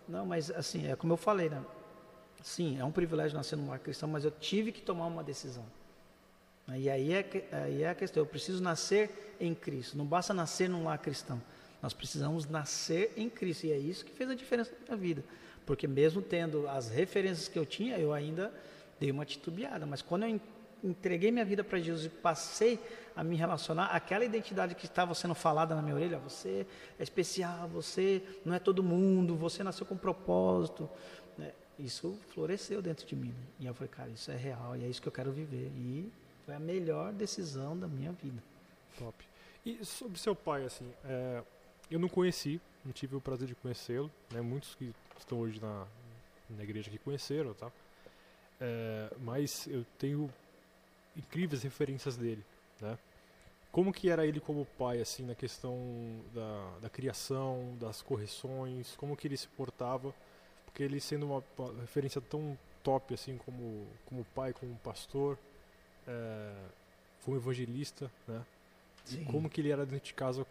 Não, 0.08 0.26
mas 0.26 0.50
assim, 0.50 0.88
é 0.88 0.96
como 0.96 1.12
eu 1.12 1.16
falei, 1.16 1.48
né? 1.48 1.64
Sim, 2.42 2.78
é 2.78 2.84
um 2.84 2.90
privilégio 2.90 3.36
nascer 3.36 3.56
num 3.56 3.68
lar 3.68 3.78
cristão, 3.78 4.08
mas 4.08 4.24
eu 4.24 4.30
tive 4.30 4.72
que 4.72 4.80
tomar 4.80 5.06
uma 5.06 5.22
decisão. 5.22 5.64
E 6.74 6.88
aí 6.88 7.12
é, 7.12 7.48
aí 7.52 7.82
é 7.82 7.90
a 7.90 7.94
questão, 7.94 8.22
eu 8.22 8.26
preciso 8.26 8.62
nascer 8.62 9.36
em 9.40 9.54
Cristo. 9.54 9.96
Não 9.96 10.04
basta 10.04 10.32
nascer 10.32 10.68
num 10.68 10.84
lar 10.84 10.98
cristão. 10.98 11.40
Nós 11.82 11.92
precisamos 11.92 12.46
nascer 12.46 13.12
em 13.16 13.28
Cristo. 13.28 13.66
E 13.66 13.72
é 13.72 13.78
isso 13.78 14.04
que 14.04 14.12
fez 14.12 14.28
a 14.30 14.34
diferença 14.34 14.72
na 14.72 14.78
minha 14.86 14.96
vida. 14.96 15.24
Porque 15.64 15.86
mesmo 15.86 16.20
tendo 16.20 16.68
as 16.68 16.88
referências 16.88 17.48
que 17.48 17.58
eu 17.58 17.64
tinha, 17.64 17.98
eu 17.98 18.12
ainda 18.12 18.52
dei 18.98 19.10
uma 19.10 19.24
titubeada. 19.24 19.86
Mas 19.86 20.02
quando 20.02 20.24
eu 20.24 20.40
entreguei 20.82 21.30
minha 21.30 21.44
vida 21.44 21.62
para 21.62 21.78
Jesus 21.78 22.06
e 22.06 22.08
passei 22.08 22.78
a 23.14 23.22
me 23.22 23.36
relacionar, 23.36 23.86
aquela 23.86 24.24
identidade 24.24 24.74
que 24.74 24.86
estava 24.86 25.14
sendo 25.14 25.34
falada 25.34 25.74
na 25.74 25.82
minha 25.82 25.94
orelha, 25.94 26.18
você 26.18 26.66
é 26.98 27.02
especial, 27.02 27.68
você 27.68 28.22
não 28.44 28.54
é 28.54 28.58
todo 28.58 28.82
mundo, 28.82 29.36
você 29.36 29.62
nasceu 29.62 29.84
com 29.84 29.96
propósito, 29.96 30.88
né? 31.36 31.52
isso 31.78 32.18
floresceu 32.28 32.80
dentro 32.80 33.06
de 33.06 33.14
mim. 33.14 33.34
E 33.58 33.66
eu 33.66 33.74
falei, 33.74 33.88
cara, 33.88 34.10
isso 34.10 34.30
é 34.30 34.36
real 34.36 34.76
e 34.76 34.84
é 34.84 34.88
isso 34.88 35.00
que 35.00 35.08
eu 35.08 35.12
quero 35.12 35.32
viver. 35.32 35.70
E 35.76 36.10
foi 36.44 36.54
a 36.54 36.60
melhor 36.60 37.12
decisão 37.12 37.78
da 37.78 37.86
minha 37.86 38.12
vida. 38.12 38.42
Top. 38.98 39.24
E 39.64 39.84
sobre 39.84 40.18
seu 40.18 40.34
pai, 40.34 40.64
assim, 40.64 40.90
é, 41.04 41.42
eu 41.90 41.98
não 41.98 42.08
conheci, 42.08 42.60
não 42.84 42.92
tive 42.92 43.16
o 43.16 43.20
prazer 43.20 43.48
de 43.48 43.54
conhecê-lo, 43.54 44.10
né? 44.30 44.40
Muitos 44.40 44.74
que 44.74 44.94
estão 45.18 45.38
hoje 45.40 45.60
na, 45.60 45.86
na 46.48 46.62
igreja 46.62 46.90
que 46.90 46.98
conheceram, 46.98 47.52
tá? 47.54 47.70
É, 48.60 49.12
mas 49.20 49.66
eu 49.66 49.84
tenho 49.98 50.30
incríveis 51.16 51.62
referências 51.62 52.16
dele, 52.16 52.44
né? 52.80 52.98
Como 53.72 53.92
que 53.92 54.10
era 54.10 54.26
ele 54.26 54.40
como 54.40 54.66
pai, 54.78 55.00
assim, 55.00 55.24
na 55.24 55.34
questão 55.34 55.78
da, 56.34 56.78
da 56.82 56.90
criação, 56.90 57.76
das 57.78 58.02
correções, 58.02 58.96
como 58.96 59.16
que 59.16 59.28
ele 59.28 59.36
se 59.36 59.46
portava, 59.48 60.12
porque 60.64 60.82
ele 60.82 61.00
sendo 61.00 61.26
uma, 61.26 61.44
uma 61.56 61.80
referência 61.80 62.20
tão 62.20 62.58
top, 62.82 63.14
assim, 63.14 63.36
como, 63.38 63.86
como 64.06 64.24
pai, 64.34 64.52
como 64.52 64.74
pastor, 64.76 65.38
é, 66.06 66.52
foi 67.20 67.34
um 67.34 67.36
evangelista, 67.36 68.10
né? 68.26 68.44
E 69.12 69.24
como 69.24 69.48
que 69.48 69.60
ele 69.60 69.70
era 69.70 69.86
dentro 69.86 70.06
de 70.06 70.14
casa 70.14 70.46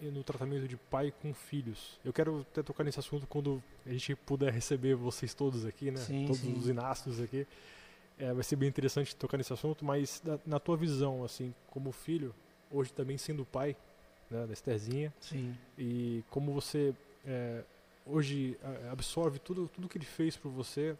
no 0.00 0.22
tratamento 0.22 0.68
de 0.68 0.76
pai 0.76 1.12
com 1.22 1.32
filhos. 1.32 1.98
Eu 2.04 2.12
quero 2.12 2.40
até 2.40 2.62
tocar 2.62 2.84
nesse 2.84 2.98
assunto 2.98 3.26
quando 3.26 3.62
a 3.84 3.90
gente 3.90 4.14
puder 4.14 4.52
receber 4.52 4.94
vocês 4.94 5.34
todos 5.34 5.64
aqui, 5.64 5.90
né? 5.90 5.98
Sim, 5.98 6.26
todos 6.26 6.40
sim. 6.40 6.52
os 6.54 6.68
inastros 6.68 7.20
aqui. 7.20 7.46
É, 8.18 8.32
vai 8.32 8.42
ser 8.42 8.56
bem 8.56 8.68
interessante 8.68 9.14
tocar 9.14 9.36
nesse 9.36 9.52
assunto, 9.52 9.84
mas 9.84 10.22
na, 10.24 10.38
na, 10.46 10.58
tua 10.58 10.76
visão, 10.76 11.22
assim, 11.22 11.54
como 11.70 11.92
filho, 11.92 12.34
hoje 12.70 12.92
também 12.92 13.18
sendo 13.18 13.44
pai, 13.44 13.76
né, 14.30 14.46
da 14.46 14.52
Estherzinha, 14.52 15.12
Sim. 15.20 15.54
e 15.78 16.24
como 16.30 16.52
você 16.52 16.94
é, 17.26 17.62
hoje 18.06 18.58
é, 18.62 18.88
absorve 18.88 19.38
tudo, 19.38 19.68
tudo 19.68 19.88
que 19.88 19.98
ele 19.98 20.06
fez 20.06 20.34
por 20.34 20.50
você 20.50 20.96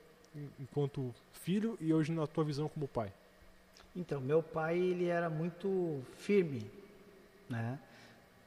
enquanto 0.61 1.15
filho 1.33 1.79
e 1.81 1.95
hoje 1.95 2.13
na 2.13 2.27
tua 2.27 2.45
visão 2.45 2.69
como 2.69 2.87
pai. 2.87 3.11
Então, 3.95 4.21
meu 4.21 4.43
pai, 4.43 4.79
ele 4.79 5.07
era 5.07 5.31
muito 5.31 6.03
firme, 6.19 6.71
né? 7.49 7.79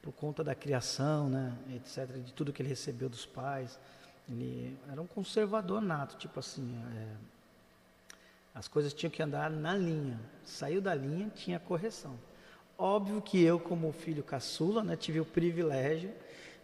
Por 0.02 0.12
conta 0.12 0.42
da 0.42 0.54
criação, 0.54 1.28
né? 1.28 1.56
Etc., 1.74 2.06
de 2.24 2.32
tudo 2.32 2.52
que 2.52 2.62
ele 2.62 2.68
recebeu 2.68 3.08
dos 3.08 3.26
pais. 3.26 3.78
Ele 4.28 4.78
era 4.90 5.00
um 5.00 5.06
conservador 5.06 5.80
nato, 5.80 6.16
tipo 6.16 6.38
assim, 6.38 6.80
é, 6.96 7.16
as 8.54 8.68
coisas 8.68 8.94
tinham 8.94 9.10
que 9.10 9.22
andar 9.22 9.50
na 9.50 9.74
linha. 9.74 10.20
Saiu 10.44 10.80
da 10.80 10.94
linha, 10.94 11.30
tinha 11.34 11.58
correção. 11.58 12.18
Óbvio 12.78 13.20
que 13.20 13.42
eu, 13.42 13.60
como 13.60 13.92
filho 13.92 14.22
caçula, 14.22 14.82
né, 14.82 14.96
tive 14.96 15.20
o 15.20 15.24
privilégio 15.24 16.12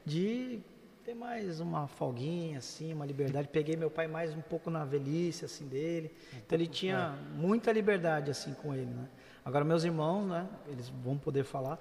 de 0.05 0.61
ter 1.05 1.15
mais 1.15 1.61
uma 1.61 1.87
folguinha, 1.87 2.59
assim, 2.59 2.93
uma 2.93 3.05
liberdade. 3.05 3.49
Peguei 3.49 3.77
meu 3.77 3.91
pai 3.91 4.09
mais 4.09 4.35
um 4.35 4.41
pouco 4.41 4.71
na 4.71 4.85
velhice, 4.85 5.45
assim, 5.45 5.67
dele. 5.69 6.11
Então 6.33 6.57
ele 6.57 6.67
tinha 6.67 7.17
muita 7.35 7.71
liberdade, 7.71 8.31
assim, 8.31 8.55
com 8.55 8.75
ele, 8.75 8.87
né? 8.87 9.09
Agora 9.45 9.65
meus 9.65 9.85
irmãos, 9.85 10.27
né, 10.27 10.49
eles 10.67 10.89
vão 10.89 11.17
poder 11.17 11.45
falar, 11.45 11.79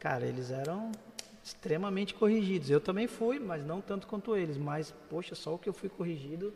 cara, 0.00 0.26
eles 0.26 0.50
eram 0.50 0.90
extremamente 1.44 2.14
corrigidos. 2.14 2.70
Eu 2.70 2.80
também 2.80 3.06
fui, 3.06 3.38
mas 3.38 3.64
não 3.64 3.80
tanto 3.80 4.06
quanto 4.06 4.36
eles. 4.36 4.56
Mas, 4.56 4.92
poxa, 5.08 5.34
só 5.34 5.54
o 5.54 5.58
que 5.58 5.68
eu 5.68 5.72
fui 5.72 5.88
corrigido 5.88 6.52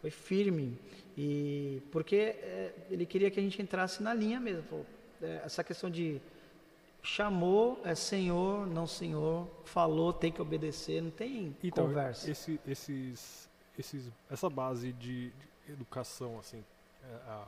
foi 0.00 0.10
firme. 0.10 0.78
E 1.16 1.82
porque 1.90 2.16
é, 2.16 2.72
ele 2.90 3.04
queria 3.04 3.30
que 3.30 3.38
a 3.38 3.42
gente 3.42 3.60
entrasse 3.60 4.02
na 4.02 4.14
linha 4.14 4.40
mesmo. 4.40 4.86
É, 5.20 5.42
essa 5.44 5.64
questão 5.64 5.90
de 5.90 6.20
chamou, 7.02 7.80
é 7.84 7.94
senhor, 7.94 8.66
não 8.66 8.86
senhor, 8.86 9.48
falou, 9.64 10.12
tem 10.12 10.32
que 10.32 10.42
obedecer, 10.42 11.00
não 11.00 11.10
tem 11.10 11.56
então, 11.62 11.86
conversa. 11.86 12.28
Esse, 12.28 12.60
esses, 12.66 13.48
esses, 13.78 14.12
essa 14.28 14.50
base 14.50 14.92
de, 14.92 15.30
de 15.64 15.72
educação, 15.72 16.38
assim, 16.40 16.64
é, 17.04 17.14
a 17.28 17.46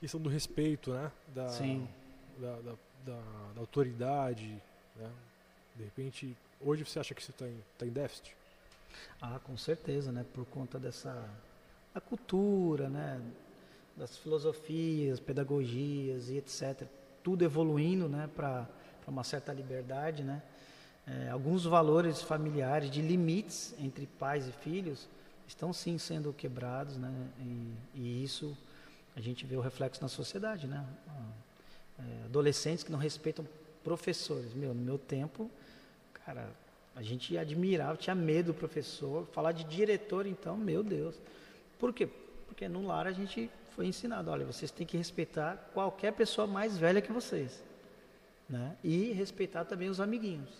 questão 0.00 0.20
do 0.20 0.28
respeito, 0.28 0.92
né? 0.92 1.10
Da, 1.34 1.48
Sim. 1.48 1.88
Da, 2.38 2.60
da, 2.60 2.74
da, 3.08 3.52
da 3.54 3.60
autoridade, 3.60 4.60
né? 4.96 5.10
De 5.74 5.84
repente, 5.84 6.36
hoje 6.60 6.84
você 6.84 6.98
acha 6.98 7.14
que 7.14 7.22
você 7.22 7.30
está 7.30 7.46
em, 7.46 7.60
tá 7.78 7.86
em 7.86 7.90
déficit? 7.90 8.36
Ah, 9.20 9.40
com 9.44 9.56
certeza, 9.56 10.12
né? 10.12 10.24
Por 10.34 10.44
conta 10.46 10.78
dessa 10.78 11.28
cultura, 12.08 12.88
né? 12.88 13.20
Das 13.96 14.16
filosofias, 14.16 15.18
pedagogias 15.18 16.28
e 16.28 16.36
etc. 16.36 16.86
Tudo 17.22 17.44
evoluindo, 17.44 18.08
né? 18.08 18.28
Para 18.34 18.66
uma 19.06 19.24
certa 19.24 19.52
liberdade, 19.52 20.22
né? 20.22 20.42
É, 21.06 21.30
alguns 21.30 21.64
valores 21.64 22.20
familiares 22.20 22.90
de 22.90 23.00
limites 23.00 23.74
entre 23.78 24.06
pais 24.06 24.46
e 24.46 24.52
filhos 24.52 25.08
estão 25.46 25.72
sim 25.72 25.96
sendo 25.96 26.32
quebrados, 26.32 26.98
né? 26.98 27.12
E, 27.40 27.74
e 27.94 28.24
isso 28.24 28.56
a 29.16 29.20
gente 29.20 29.46
vê 29.46 29.56
o 29.56 29.60
reflexo 29.60 30.02
na 30.02 30.08
sociedade, 30.08 30.66
né? 30.66 30.84
É, 31.98 32.24
adolescentes 32.24 32.84
que 32.84 32.92
não 32.92 32.98
respeitam 32.98 33.46
professores. 33.82 34.52
Meu, 34.54 34.74
no 34.74 34.80
meu 34.80 34.98
tempo, 34.98 35.50
cara, 36.12 36.48
a 36.94 37.02
gente 37.02 37.36
admirava, 37.38 37.96
tinha 37.96 38.14
medo 38.14 38.52
do 38.52 38.54
professor. 38.54 39.26
Falar 39.32 39.52
de 39.52 39.64
diretor, 39.64 40.26
então, 40.26 40.56
meu 40.56 40.82
Deus. 40.82 41.20
Por 41.78 41.92
quê? 41.92 42.08
Porque 42.46 42.68
no 42.68 42.86
lar 42.86 43.06
a 43.06 43.12
gente 43.12 43.50
foi 43.74 43.86
ensinado, 43.86 44.30
olha, 44.30 44.44
vocês 44.44 44.70
têm 44.70 44.86
que 44.86 44.96
respeitar 44.96 45.70
qualquer 45.72 46.12
pessoa 46.12 46.46
mais 46.46 46.76
velha 46.76 47.00
que 47.00 47.12
vocês. 47.12 47.62
Né? 48.48 48.76
E 48.82 49.12
respeitar 49.12 49.64
também 49.64 49.88
os 49.88 50.00
amiguinhos. 50.00 50.50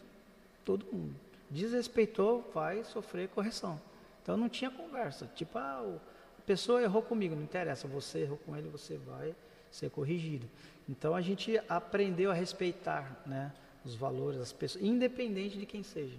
Todo 0.65 0.87
mundo. 0.87 1.17
Desrespeitou, 1.51 2.49
vai 2.55 2.85
sofrer 2.85 3.29
correção. 3.29 3.81
Então 4.23 4.37
não 4.37 4.49
tinha 4.49 4.71
conversa. 4.71 5.29
Tipo, 5.35 5.59
ah, 5.59 5.99
a 6.39 6.43
pessoa 6.43 6.83
errou 6.83 7.03
comigo, 7.03 7.35
não 7.35 7.43
interessa, 7.43 7.89
você 7.89 8.21
errou 8.21 8.39
com 8.39 8.57
ele, 8.57 8.69
você 8.69 8.97
vai 8.99 9.35
ser 9.71 9.91
corrigido. 9.91 10.49
Então 10.89 11.15
a 11.15 11.21
gente 11.21 11.61
aprendeu 11.69 12.31
a 12.31 12.35
respeitar, 12.35 13.23
né? 13.27 13.53
os 13.85 13.95
valores 13.95 14.39
das 14.39 14.53
pessoas, 14.53 14.85
independente 14.85 15.59
de 15.59 15.67
quem 15.67 15.83
seja. 15.83 16.17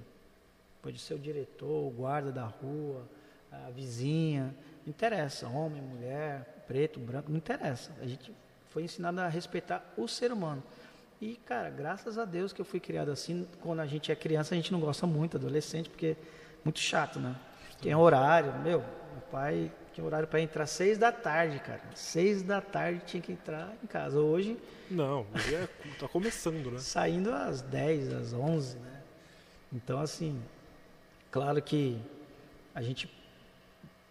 Pode 0.82 0.98
ser 1.00 1.14
o 1.14 1.20
diretor, 1.20 1.88
o 1.88 1.90
guarda 1.90 2.32
da 2.32 2.46
rua, 2.46 3.08
a 3.52 3.70
vizinha, 3.70 4.56
não 4.86 4.90
interessa, 4.90 5.48
homem, 5.48 5.82
mulher, 5.82 6.64
preto, 6.68 7.00
branco, 7.00 7.30
não 7.30 7.38
interessa. 7.38 7.92
A 8.02 8.08
gente 8.08 8.34
foi 8.70 8.84
ensinado 8.84 9.20
a 9.20 9.28
respeitar 9.28 9.94
o 9.98 10.08
ser 10.08 10.32
humano. 10.32 10.64
E, 11.22 11.36
cara, 11.36 11.70
graças 11.70 12.18
a 12.18 12.24
Deus 12.24 12.54
que 12.54 12.62
eu 12.62 12.66
fui 12.66 12.80
criado 12.80 13.12
assim. 13.12 13.46
Quando 13.62 13.82
a 13.82 13.86
gente 13.86 14.12
é 14.12 14.16
criança, 14.16 14.56
a 14.56 14.58
gente 14.58 14.72
não 14.72 14.80
gosta 14.80 15.06
muito, 15.06 15.36
adolescente, 15.36 15.90
porque 15.90 16.08
é 16.08 16.16
muito 16.64 16.80
chato, 16.80 17.20
né? 17.20 17.36
Tem 17.82 17.94
horário, 17.94 18.54
meu, 18.60 18.80
meu 18.80 19.22
pai 19.30 19.72
tinha 20.00 20.06
horário 20.06 20.28
para 20.28 20.42
entrar 20.42 20.66
seis 20.66 20.98
da 20.98 21.12
tarde, 21.12 21.60
cara. 21.60 21.82
Seis 21.94 22.42
da 22.42 22.62
tarde 22.62 23.02
tinha 23.06 23.22
que 23.22 23.34
entrar 23.34 23.76
em 23.84 23.88
casa. 23.88 24.20
Hoje. 24.20 24.58
Não, 24.90 25.28
é, 25.54 25.68
tá 26.00 26.08
começando, 26.08 26.72
né? 26.72 26.80
Saindo 26.80 27.32
às 27.32 27.62
10, 27.62 28.14
às 28.14 28.34
11, 28.34 28.78
né? 28.78 29.02
Então, 29.72 30.00
assim, 30.00 30.42
claro 31.30 31.62
que 31.62 32.02
a 32.74 32.82
gente 32.82 33.12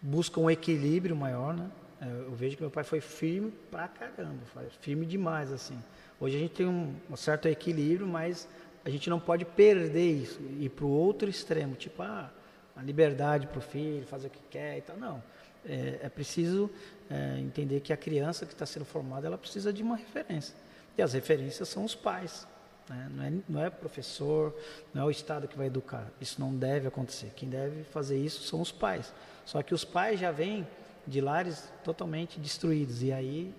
busca 0.01 0.39
um 0.39 0.49
equilíbrio 0.49 1.15
maior, 1.15 1.53
né? 1.55 1.69
Eu 2.01 2.31
vejo 2.31 2.55
que 2.55 2.61
meu 2.61 2.71
pai 2.71 2.85
foi 2.85 3.01
firme 3.01 3.51
pra 3.69 3.87
caramba, 3.89 4.39
firme 4.79 5.05
demais, 5.05 5.51
assim. 5.51 5.77
Hoje 6.17 6.37
a 6.37 6.39
gente 6.39 6.53
tem 6.53 6.65
um, 6.65 6.95
um 7.09 7.15
certo 7.17 7.49
equilíbrio, 7.49 8.07
mas 8.07 8.47
a 8.85 8.89
gente 8.89 9.09
não 9.09 9.19
pode 9.19 9.43
perder 9.43 10.09
isso 10.09 10.39
e 10.41 10.65
ir 10.65 10.69
para 10.69 10.85
o 10.85 10.89
outro 10.89 11.29
extremo, 11.29 11.75
tipo, 11.75 12.01
ah, 12.01 12.31
a 12.73 12.81
liberdade 12.81 13.47
para 13.47 13.59
o 13.59 13.61
filho, 13.61 14.05
fazer 14.05 14.27
o 14.27 14.29
que 14.29 14.39
quer 14.49 14.77
e 14.77 14.81
tal. 14.81 14.95
Não. 14.95 15.21
É, 15.65 15.99
é 16.03 16.09
preciso 16.09 16.69
é, 17.09 17.37
entender 17.39 17.81
que 17.81 17.91
a 17.91 17.97
criança 17.97 18.45
que 18.45 18.53
está 18.53 18.65
sendo 18.65 18.85
formada, 18.85 19.27
ela 19.27 19.37
precisa 19.37 19.71
de 19.73 19.83
uma 19.83 19.95
referência. 19.95 20.55
E 20.97 21.01
as 21.01 21.13
referências 21.13 21.67
são 21.69 21.83
os 21.83 21.95
pais. 21.95 22.47
Né? 22.89 23.09
Não, 23.13 23.23
é, 23.23 23.33
não 23.47 23.63
é 23.65 23.69
professor, 23.69 24.55
não 24.93 25.03
é 25.03 25.05
o 25.05 25.11
Estado 25.11 25.47
que 25.47 25.57
vai 25.57 25.67
educar. 25.67 26.07
Isso 26.19 26.39
não 26.39 26.55
deve 26.55 26.87
acontecer. 26.87 27.31
Quem 27.35 27.49
deve 27.49 27.83
fazer 27.85 28.17
isso 28.17 28.43
são 28.43 28.61
os 28.61 28.71
pais. 28.71 29.13
Só 29.45 29.61
que 29.61 29.73
os 29.73 29.83
pais 29.85 30.19
já 30.19 30.31
vêm 30.31 30.67
de 31.05 31.21
lares 31.21 31.69
totalmente 31.83 32.39
destruídos. 32.39 33.01
E 33.03 33.11
aí 33.11 33.53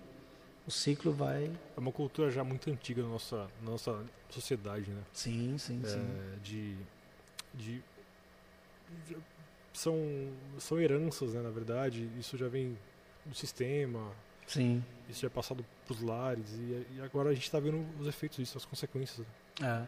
o 0.67 0.71
ciclo 0.71 1.13
vai. 1.13 1.51
É 1.77 1.81
uma 1.81 1.93
cultura 1.93 2.31
já 2.31 2.43
muito 2.45 2.71
antiga 2.71 3.03
na 3.03 3.09
nossa, 3.09 3.47
na 3.63 3.71
nossa 3.71 4.03
sociedade, 4.29 4.91
né? 4.91 5.03
Sim, 5.13 5.57
sim, 5.59 5.81
É, 5.85 5.89
sim. 5.89 6.07
de, 6.43 6.77
de, 7.55 7.83
de- 9.09 9.17
são, 9.73 9.97
são 10.59 10.81
heranças, 10.81 11.35
né, 11.35 11.43
na 11.43 11.51
verdade. 11.51 12.09
Isso 12.19 12.37
já 12.37 12.49
vem 12.49 12.77
do 13.25 13.35
sistema. 13.35 14.11
Sim. 14.47 14.85
Isso 15.09 15.21
já 15.21 15.27
é 15.27 15.31
passado 15.31 15.65
para 15.87 15.95
os 15.95 16.03
lares 16.03 16.53
e, 16.55 16.97
e 16.97 17.01
agora 17.03 17.31
a 17.31 17.35
gente 17.35 17.45
está 17.45 17.61
vendo 17.61 17.85
os 18.01 18.07
efeitos 18.09 18.39
disso, 18.39 18.59
as 18.59 18.65
consequências. 18.65 19.27
É, 19.63 19.83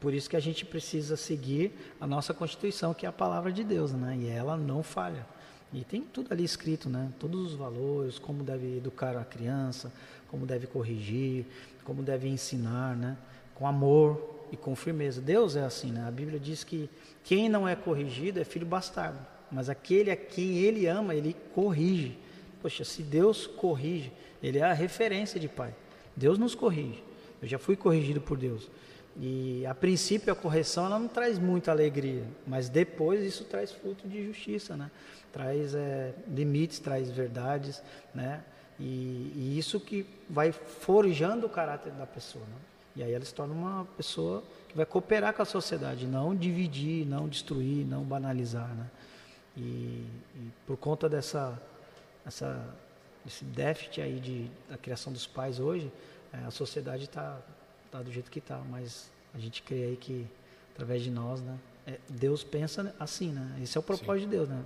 por 0.00 0.14
isso 0.14 0.30
que 0.30 0.36
a 0.36 0.40
gente 0.40 0.64
precisa 0.64 1.16
seguir 1.16 1.72
a 2.00 2.06
nossa 2.06 2.32
Constituição, 2.32 2.94
que 2.94 3.04
é 3.04 3.08
a 3.08 3.12
palavra 3.12 3.52
de 3.52 3.64
Deus, 3.64 3.92
né? 3.92 4.16
E 4.16 4.28
ela 4.28 4.56
não 4.56 4.82
falha. 4.82 5.26
E 5.72 5.84
tem 5.84 6.00
tudo 6.00 6.32
ali 6.32 6.44
escrito, 6.44 6.88
né? 6.88 7.12
Todos 7.18 7.52
os 7.52 7.54
valores, 7.54 8.18
como 8.18 8.42
deve 8.42 8.78
educar 8.78 9.16
a 9.16 9.24
criança, 9.24 9.92
como 10.28 10.46
deve 10.46 10.66
corrigir, 10.66 11.44
como 11.84 12.02
deve 12.02 12.28
ensinar, 12.28 12.96
né? 12.96 13.18
Com 13.54 13.66
amor 13.66 14.37
e 14.52 14.56
com 14.56 14.74
firmeza. 14.74 15.20
Deus 15.20 15.56
é 15.56 15.62
assim, 15.62 15.92
né? 15.92 16.04
A 16.06 16.10
Bíblia 16.10 16.38
diz 16.38 16.64
que 16.64 16.88
quem 17.24 17.48
não 17.48 17.68
é 17.68 17.74
corrigido 17.76 18.40
é 18.40 18.44
filho 18.44 18.66
bastardo, 18.66 19.18
mas 19.50 19.68
aquele 19.68 20.10
a 20.10 20.16
quem 20.16 20.58
ele 20.58 20.86
ama, 20.86 21.14
ele 21.14 21.36
corrige. 21.54 22.18
Poxa, 22.60 22.84
se 22.84 23.02
Deus 23.02 23.46
corrige, 23.46 24.12
ele 24.42 24.58
é 24.58 24.62
a 24.62 24.72
referência 24.72 25.38
de 25.38 25.48
pai. 25.48 25.74
Deus 26.16 26.38
nos 26.38 26.54
corrige. 26.54 27.02
Eu 27.40 27.46
já 27.46 27.58
fui 27.58 27.76
corrigido 27.76 28.20
por 28.20 28.36
Deus. 28.36 28.68
E 29.20 29.66
a 29.66 29.74
princípio 29.74 30.32
a 30.32 30.36
correção 30.36 30.86
ela 30.86 30.98
não 30.98 31.08
traz 31.08 31.38
muita 31.38 31.72
alegria, 31.72 32.22
mas 32.46 32.68
depois 32.68 33.24
isso 33.24 33.44
traz 33.44 33.72
fruto 33.72 34.06
de 34.06 34.24
justiça, 34.24 34.76
né? 34.76 34.90
Traz 35.32 35.74
é, 35.74 36.14
limites, 36.28 36.78
traz 36.78 37.10
verdades, 37.10 37.82
né? 38.14 38.42
E, 38.78 39.32
e, 39.34 39.58
isso 39.58 39.80
que 39.80 40.06
vai 40.30 40.52
forjando 40.52 41.46
o 41.46 41.50
caráter 41.50 41.92
da 41.94 42.06
pessoa, 42.06 42.44
né? 42.44 42.56
E 42.98 43.02
aí 43.04 43.12
ela 43.12 43.24
se 43.24 43.32
torna 43.32 43.54
uma 43.54 43.84
pessoa 43.96 44.42
que 44.68 44.76
vai 44.76 44.84
cooperar 44.84 45.32
com 45.32 45.40
a 45.40 45.44
sociedade, 45.44 46.04
não 46.04 46.34
dividir, 46.34 47.06
não 47.06 47.28
destruir, 47.28 47.86
não 47.86 48.02
banalizar, 48.02 48.68
né? 48.74 48.90
E, 49.56 50.04
e 50.34 50.52
por 50.66 50.76
conta 50.76 51.08
dessa, 51.08 51.62
essa, 52.26 52.74
esse 53.24 53.44
déficit 53.44 54.00
aí 54.00 54.18
de, 54.18 54.50
da 54.68 54.76
criação 54.76 55.12
dos 55.12 55.28
pais 55.28 55.60
hoje, 55.60 55.92
é, 56.32 56.38
a 56.38 56.50
sociedade 56.50 57.04
está 57.04 57.40
tá 57.88 58.02
do 58.02 58.10
jeito 58.10 58.32
que 58.32 58.40
está, 58.40 58.60
mas 58.68 59.08
a 59.32 59.38
gente 59.38 59.62
crê 59.62 59.84
aí 59.84 59.96
que 59.96 60.26
através 60.74 61.00
de 61.00 61.10
nós, 61.12 61.40
né? 61.40 61.56
É, 61.86 61.98
Deus 62.08 62.42
pensa 62.42 62.92
assim, 62.98 63.30
né? 63.30 63.60
Esse 63.62 63.78
é 63.78 63.80
o 63.80 63.82
propósito 63.82 64.24
Sim. 64.24 64.30
de 64.30 64.36
Deus, 64.36 64.48
né? 64.48 64.60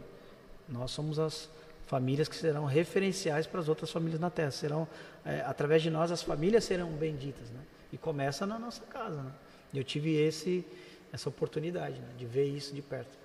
Nós 0.71 0.91
somos 0.91 1.19
as 1.19 1.51
famílias 1.87 2.29
que 2.29 2.37
serão 2.37 2.65
referenciais 2.65 3.47
para 3.47 3.61
as 3.61 3.69
outras 3.69 3.91
famílias 3.91 4.19
na 4.19 4.31
Terra. 4.31 4.51
Serão, 4.51 4.89
é, 5.23 5.43
através 5.43 5.83
de 5.83 5.91
nós, 5.91 6.11
as 6.11 6.23
famílias 6.23 6.65
serão 6.65 6.91
benditas, 6.93 7.51
né? 7.51 7.61
E 7.93 7.99
começa 7.99 8.47
na 8.47 8.59
nossa 8.59 8.83
casa, 8.87 9.23
né? 9.23 9.33
Eu 9.75 9.85
tive 9.85 10.15
esse, 10.15 10.65
essa 11.13 11.29
oportunidade 11.29 11.99
né? 11.99 12.09
de 12.17 12.27
ver 12.27 12.47
isso 12.47 12.75
de 12.75 12.83
perto. 12.83 13.17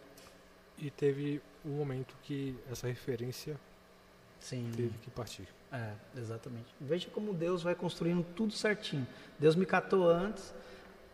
E 0.78 0.90
teve 0.90 1.42
um 1.66 1.72
momento 1.72 2.16
que 2.24 2.56
essa 2.72 2.88
referência 2.88 3.60
Sim. 4.40 4.72
teve 4.76 4.98
que 5.00 5.10
partir. 5.10 5.48
É, 5.72 5.92
exatamente. 6.16 6.68
Veja 6.80 7.10
como 7.10 7.34
Deus 7.34 7.64
vai 7.64 7.76
construindo 7.76 8.26
tudo 8.36 8.54
certinho. 8.54 9.06
Deus 9.38 9.56
me 9.56 9.66
catou 9.66 10.10
antes, 10.10 10.54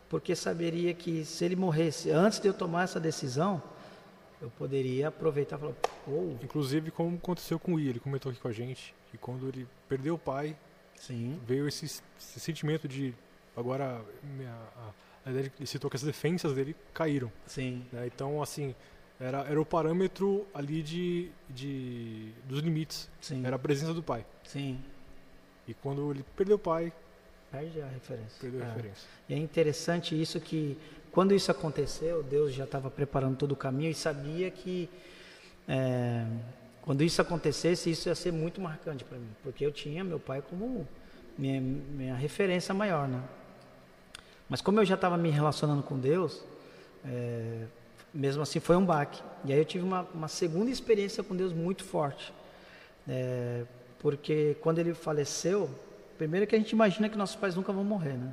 porque 0.10 0.36
saberia 0.36 0.94
que 0.94 1.26
se 1.26 1.44
ele 1.44 1.56
morresse 1.56 2.12
antes 2.12 2.40
de 2.40 2.48
eu 2.48 2.54
tomar 2.54 2.84
essa 2.84 3.00
decisão, 3.00 3.62
eu 4.42 4.52
poderia 4.52 5.08
aproveitar 5.08 5.56
e 5.56 5.60
falar, 5.60 5.74
oh. 6.08 6.36
Inclusive, 6.44 6.92
como 6.92 7.16
aconteceu 7.16 7.58
com 7.58 7.76
o 7.76 7.80
I, 7.80 7.88
ele 7.88 8.00
comentou 8.00 8.32
aqui 8.32 8.40
com 8.40 8.48
a 8.48 8.52
gente, 8.52 8.94
que 9.10 9.18
quando 9.18 9.48
ele 9.48 9.68
perdeu 9.88 10.16
o 10.16 10.20
pai, 10.20 10.56
Sim. 10.98 11.40
veio 11.48 11.68
esse, 11.68 11.86
esse 11.86 12.40
sentimento 12.40 12.88
de 12.88 13.14
agora 13.56 14.02
minha, 14.24 14.56
a, 14.78 15.30
ele 15.30 15.52
citou 15.66 15.90
que 15.90 15.96
as 15.96 16.04
defensas 16.04 16.54
dele 16.54 16.76
caíram. 16.94 17.32
Sim. 17.46 17.86
Né? 17.92 18.08
Então, 18.08 18.42
assim, 18.42 18.76
era, 19.20 19.42
era 19.42 19.60
o 19.60 19.66
parâmetro 19.66 20.46
ali 20.54 20.82
de, 20.82 21.30
de 21.50 22.32
dos 22.46 22.60
limites. 22.60 23.10
Sim. 23.22 23.46
Era 23.46 23.56
a 23.56 23.60
presença 23.60 23.94
do 23.94 24.04
pai. 24.04 24.26
Sim. 24.44 24.80
E 25.68 25.74
quando 25.74 26.12
ele 26.12 26.26
perdeu 26.36 26.58
o 26.58 26.60
pai, 26.60 26.92
perde 27.52 27.82
a 27.82 27.88
referência. 27.88 28.38
Perdeu 28.42 28.62
a 28.62 28.66
é. 28.66 28.70
referência. 28.70 29.08
E 29.30 29.34
é 29.34 29.38
interessante 29.38 30.20
isso 30.20 30.40
que 30.42 30.78
quando 31.12 31.34
isso 31.34 31.52
aconteceu, 31.52 32.24
Deus 32.24 32.54
já 32.54 32.64
estava 32.64 32.90
preparando 32.90 33.38
todo 33.38 33.52
o 33.52 33.56
caminho 33.56 33.92
e 33.92 33.94
sabia 33.94 34.50
que 34.50 34.90
é, 35.68 36.26
quando 36.82 37.04
isso 37.04 37.22
acontecesse, 37.22 37.90
isso 37.90 38.10
ia 38.10 38.16
ser 38.16 38.34
muito 38.34 38.60
marcante 38.60 39.06
para 39.06 39.18
mim, 39.18 39.30
porque 39.42 39.66
eu 39.66 39.72
tinha 39.72 40.04
meu 40.04 40.20
pai 40.20 40.42
como 40.42 40.86
minha, 41.38 41.62
minha 41.62 42.16
referência 42.16 42.74
maior, 42.74 43.08
né? 43.08 43.24
Mas 44.54 44.62
como 44.62 44.80
eu 44.80 44.86
já 44.86 44.94
estava 44.94 45.18
me 45.18 45.32
relacionando 45.32 45.82
com 45.82 45.98
Deus, 45.98 46.44
é, 47.04 47.64
mesmo 48.14 48.44
assim 48.44 48.60
foi 48.60 48.76
um 48.76 48.86
baque. 48.86 49.20
E 49.46 49.52
aí 49.52 49.58
eu 49.58 49.66
tive 49.66 49.84
uma, 49.84 50.08
uma 50.14 50.28
segunda 50.28 50.70
experiência 50.70 51.24
com 51.24 51.36
Deus 51.36 51.52
muito 51.52 51.84
forte. 51.84 52.32
É, 53.08 53.64
porque 53.98 54.56
quando 54.62 54.78
ele 54.78 54.94
faleceu, 54.94 55.68
primeiro 56.20 56.46
que 56.46 56.56
a 56.56 56.60
gente 56.60 56.70
imagina 56.70 57.10
que 57.10 57.18
nossos 57.18 57.36
pais 57.36 57.56
nunca 57.56 57.74
vão 57.74 57.84
morrer, 57.84 58.14
né? 58.14 58.32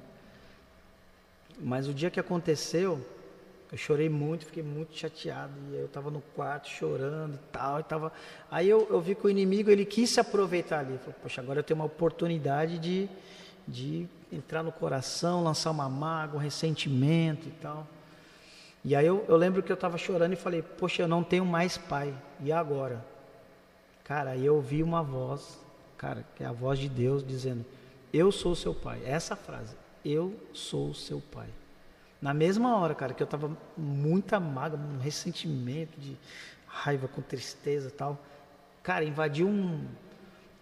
Mas 1.58 1.88
o 1.88 1.94
dia 1.94 2.10
que 2.10 2.20
aconteceu, 2.20 3.00
eu 3.72 3.78
chorei 3.78 4.10
muito, 4.10 4.44
fiquei 4.44 4.62
muito 4.62 4.94
chateado. 4.94 5.54
E 5.72 5.76
eu 5.76 5.86
estava 5.86 6.10
no 6.10 6.20
quarto 6.36 6.68
chorando 6.68 7.36
e 7.36 7.50
tal. 7.50 7.80
E 7.80 7.82
tava... 7.82 8.12
Aí 8.50 8.68
eu, 8.68 8.86
eu 8.90 9.00
vi 9.00 9.14
que 9.14 9.26
o 9.26 9.30
inimigo 9.30 9.70
ele 9.70 9.86
quis 9.86 10.10
se 10.10 10.20
aproveitar 10.20 10.80
ali. 10.80 10.98
Falei, 10.98 11.16
poxa, 11.22 11.40
agora 11.40 11.60
eu 11.60 11.64
tenho 11.64 11.80
uma 11.80 11.86
oportunidade 11.86 12.78
de, 12.78 13.08
de 13.66 14.08
entrar 14.32 14.62
no 14.62 14.72
coração, 14.72 15.42
lançar 15.42 15.70
uma 15.70 15.88
mágoa, 15.88 16.36
um 16.36 16.42
ressentimento 16.42 17.48
e 17.48 17.52
tal. 17.52 17.86
E 18.84 18.96
aí 18.96 19.06
eu, 19.06 19.24
eu 19.28 19.36
lembro 19.36 19.62
que 19.62 19.70
eu 19.70 19.74
estava 19.74 19.98
chorando 19.98 20.32
e 20.32 20.36
falei, 20.36 20.62
poxa, 20.62 21.02
eu 21.02 21.08
não 21.08 21.22
tenho 21.22 21.44
mais 21.44 21.76
pai. 21.76 22.14
E 22.40 22.50
agora? 22.50 23.04
Cara, 24.04 24.30
aí 24.30 24.44
eu 24.44 24.56
ouvi 24.56 24.82
uma 24.82 25.02
voz, 25.02 25.58
cara, 25.96 26.24
que 26.34 26.42
é 26.42 26.46
a 26.46 26.52
voz 26.52 26.78
de 26.78 26.88
Deus 26.88 27.24
dizendo, 27.24 27.64
eu 28.12 28.32
sou 28.32 28.54
seu 28.54 28.74
pai. 28.74 29.02
Essa 29.04 29.36
frase, 29.36 29.76
eu 30.04 30.34
sou 30.52 30.94
seu 30.94 31.20
pai. 31.20 31.48
Na 32.20 32.34
mesma 32.34 32.76
hora, 32.76 32.94
cara, 32.94 33.14
que 33.14 33.22
eu 33.22 33.26
estava 33.26 33.50
muita 33.76 34.40
mágoa, 34.40 34.78
um 34.78 34.98
ressentimento 34.98 35.98
de 36.00 36.16
raiva 36.66 37.08
com 37.08 37.22
tristeza 37.22 37.88
e 37.88 37.92
tal, 37.92 38.18
cara, 38.82 39.04
invadiu 39.04 39.46
um, 39.48 39.86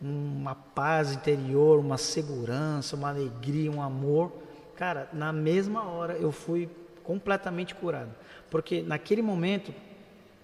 uma 0.01 0.55
paz 0.55 1.13
interior, 1.13 1.79
uma 1.79 1.99
segurança, 1.99 2.97
uma 2.97 3.09
alegria, 3.09 3.71
um 3.71 3.83
amor. 3.83 4.33
Cara, 4.77 5.09
na 5.13 5.33
mesma 5.33 5.85
hora 5.85 6.15
eu 6.15 6.31
fui 6.31 6.69
completamente 7.03 7.75
curado. 7.75 8.11
Porque 8.51 8.83
naquele 8.83 9.23
momento, 9.23 9.75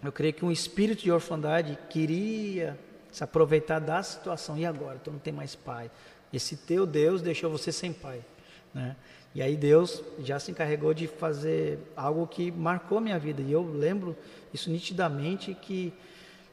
eu 0.03 0.13
creio 0.13 0.35
que 0.35 0.45
um 0.45 0.51
espírito 0.51 1.03
de 1.03 1.13
orfandade 1.13 1.79
queria 1.89 2.79
se 3.11 3.23
aproveitar 3.23 3.79
da 3.79 4.03
situação. 4.03 4.59
E 4.59 4.67
agora? 4.67 4.99
Tu 4.99 5.11
não 5.11 5.19
tem 5.19 5.33
mais 5.33 5.55
pai. 5.55 5.91
Esse 6.33 6.57
teu 6.57 6.85
Deus 6.85 7.23
deixou 7.23 7.51
você 7.51 7.71
sem 7.71 7.93
pai. 7.93 8.21
Né? 8.73 8.97
E 9.35 9.43
aí 9.43 9.57
Deus 9.57 10.03
já 10.19 10.39
se 10.39 10.51
encarregou 10.51 10.93
de 10.93 11.07
fazer 11.07 11.79
algo 11.97 12.27
que 12.27 12.51
marcou 12.51 13.01
minha 13.01 13.19
vida. 13.19 13.41
E 13.41 13.53
eu 13.53 13.63
lembro 13.63 14.17
isso 14.53 14.71
nitidamente 14.71 15.55
que, 15.55 15.93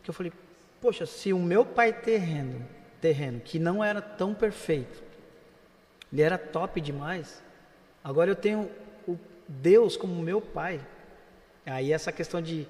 que 0.03 0.09
eu 0.09 0.13
falei, 0.13 0.31
poxa, 0.79 1.05
se 1.05 1.33
o 1.33 1.39
meu 1.39 1.65
pai 1.65 1.93
terreno, 1.93 2.65
terreno, 3.01 3.39
que 3.39 3.57
não 3.57 3.83
era 3.83 4.01
tão 4.01 4.33
perfeito, 4.33 5.01
ele 6.11 6.21
era 6.21 6.37
top 6.37 6.79
demais, 6.79 7.41
agora 8.03 8.31
eu 8.31 8.35
tenho 8.35 8.69
Deus 9.47 9.97
como 9.97 10.21
meu 10.21 10.39
pai. 10.39 10.79
Aí 11.65 11.91
essa 11.91 12.11
questão 12.11 12.41
de, 12.41 12.67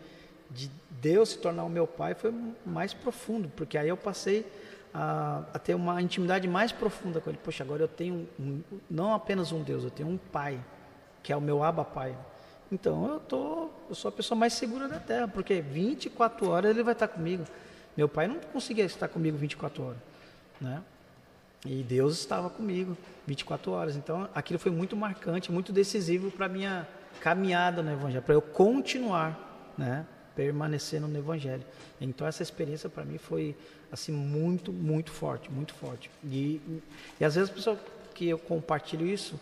de 0.50 0.72
Deus 0.90 1.30
se 1.30 1.38
tornar 1.38 1.64
o 1.64 1.70
meu 1.70 1.86
pai 1.86 2.14
foi 2.14 2.34
mais 2.66 2.94
profundo, 2.94 3.52
porque 3.56 3.78
aí 3.78 3.90
eu 3.90 3.98
passei 3.98 4.46
a, 4.94 5.44
a, 5.54 5.60
ter 5.60 5.76
uma 5.76 6.02
intimidade 6.02 6.48
mais 6.48 6.72
profunda 6.72 7.22
com 7.22 7.30
ele. 7.30 7.40
Poxa, 7.44 7.64
agora 7.64 7.84
eu 7.84 7.88
tenho 7.88 8.28
um, 8.40 8.62
não 8.90 9.14
apenas 9.14 9.52
um 9.52 9.62
Deus, 9.62 9.84
eu 9.84 9.92
tenho 9.92 10.10
um 10.10 10.18
pai, 10.18 10.60
que 11.24 11.32
é 11.32 11.36
o 11.36 11.42
meu 11.42 11.64
Abba 11.64 11.86
Pai. 11.86 12.18
Então 12.72 13.08
eu, 13.08 13.20
tô, 13.20 13.70
eu 13.90 13.96
sou 13.96 14.10
a 14.10 14.12
pessoa 14.12 14.38
mais 14.38 14.54
segura 14.54 14.88
da 14.88 15.00
terra, 15.00 15.28
porque 15.28 15.62
24 15.62 16.50
horas 16.50 16.72
ele 16.72 16.84
vai 16.84 16.94
estar 16.94 17.08
comigo. 17.08 17.44
Meu 17.96 18.08
pai 18.08 18.28
não 18.28 18.40
conseguia 18.40 18.86
estar 18.86 19.08
comigo 19.10 19.38
24 19.38 19.84
horas, 19.84 19.98
né? 20.62 20.82
E 21.66 21.84
Deus 21.84 22.20
estava 22.20 22.49
comigo 22.49 22.97
24 23.28 23.72
horas. 23.72 23.95
Então, 23.95 24.30
aquilo 24.34 24.57
foi 24.57 24.72
muito 24.72 24.95
marcante, 24.95 25.51
muito 25.51 25.72
decisivo 25.72 26.32
para 26.32 26.47
minha 26.47 26.88
caminhada 27.20 27.84
no 27.84 27.91
Evangelho, 27.91 28.24
para 28.24 28.34
eu 28.34 28.41
continuar, 28.41 29.74
né, 29.78 30.05
permanecendo 30.36 31.07
no 31.07 31.18
Evangelho. 31.18 31.64
Então, 31.99 32.26
essa 32.26 32.41
experiência 32.41 32.89
para 32.89 33.03
mim 33.03 33.18
foi 33.18 33.55
assim 33.91 34.12
muito, 34.12 34.72
muito 34.72 35.12
forte, 35.12 35.51
muito 35.51 35.74
forte. 35.74 36.09
E, 36.24 36.62
e 37.20 37.26
às 37.26 37.36
vezes 37.36 37.49
a 37.49 37.53
pessoa 37.53 37.80
que 38.16 38.28
eu 38.28 38.39
compartilho 38.39 39.05
isso 39.05 39.39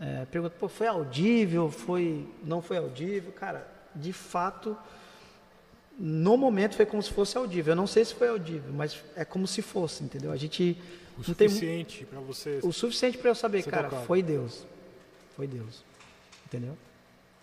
é, 0.00 0.24
pergunta: 0.24 0.56
Pô, 0.58 0.68
foi 0.68 0.86
audível? 0.86 1.70
Foi, 1.70 2.26
não 2.42 2.62
foi 2.62 2.78
audível? 2.78 3.30
Cara, 3.32 3.66
de 3.94 4.12
fato, 4.12 4.76
no 6.02 6.34
momento 6.38 6.76
foi 6.76 6.86
como 6.86 7.02
se 7.02 7.12
fosse 7.12 7.36
audível. 7.36 7.72
Eu 7.72 7.76
não 7.76 7.86
sei 7.86 8.02
se 8.06 8.14
foi 8.14 8.28
audível, 8.28 8.72
mas 8.72 9.04
é 9.14 9.22
como 9.22 9.46
se 9.46 9.60
fosse, 9.60 10.02
entendeu? 10.02 10.32
A 10.32 10.36
gente 10.36 10.78
o 11.18 11.22
suficiente 11.22 12.06
para 12.06 12.20
você. 12.20 12.60
O 12.62 12.72
suficiente 12.72 13.18
para 13.18 13.30
eu 13.30 13.34
saber, 13.34 13.62
cara, 13.64 13.90
tocado. 13.90 14.06
foi 14.06 14.22
Deus. 14.22 14.64
Foi 15.36 15.46
Deus. 15.46 15.84
Entendeu? 16.46 16.74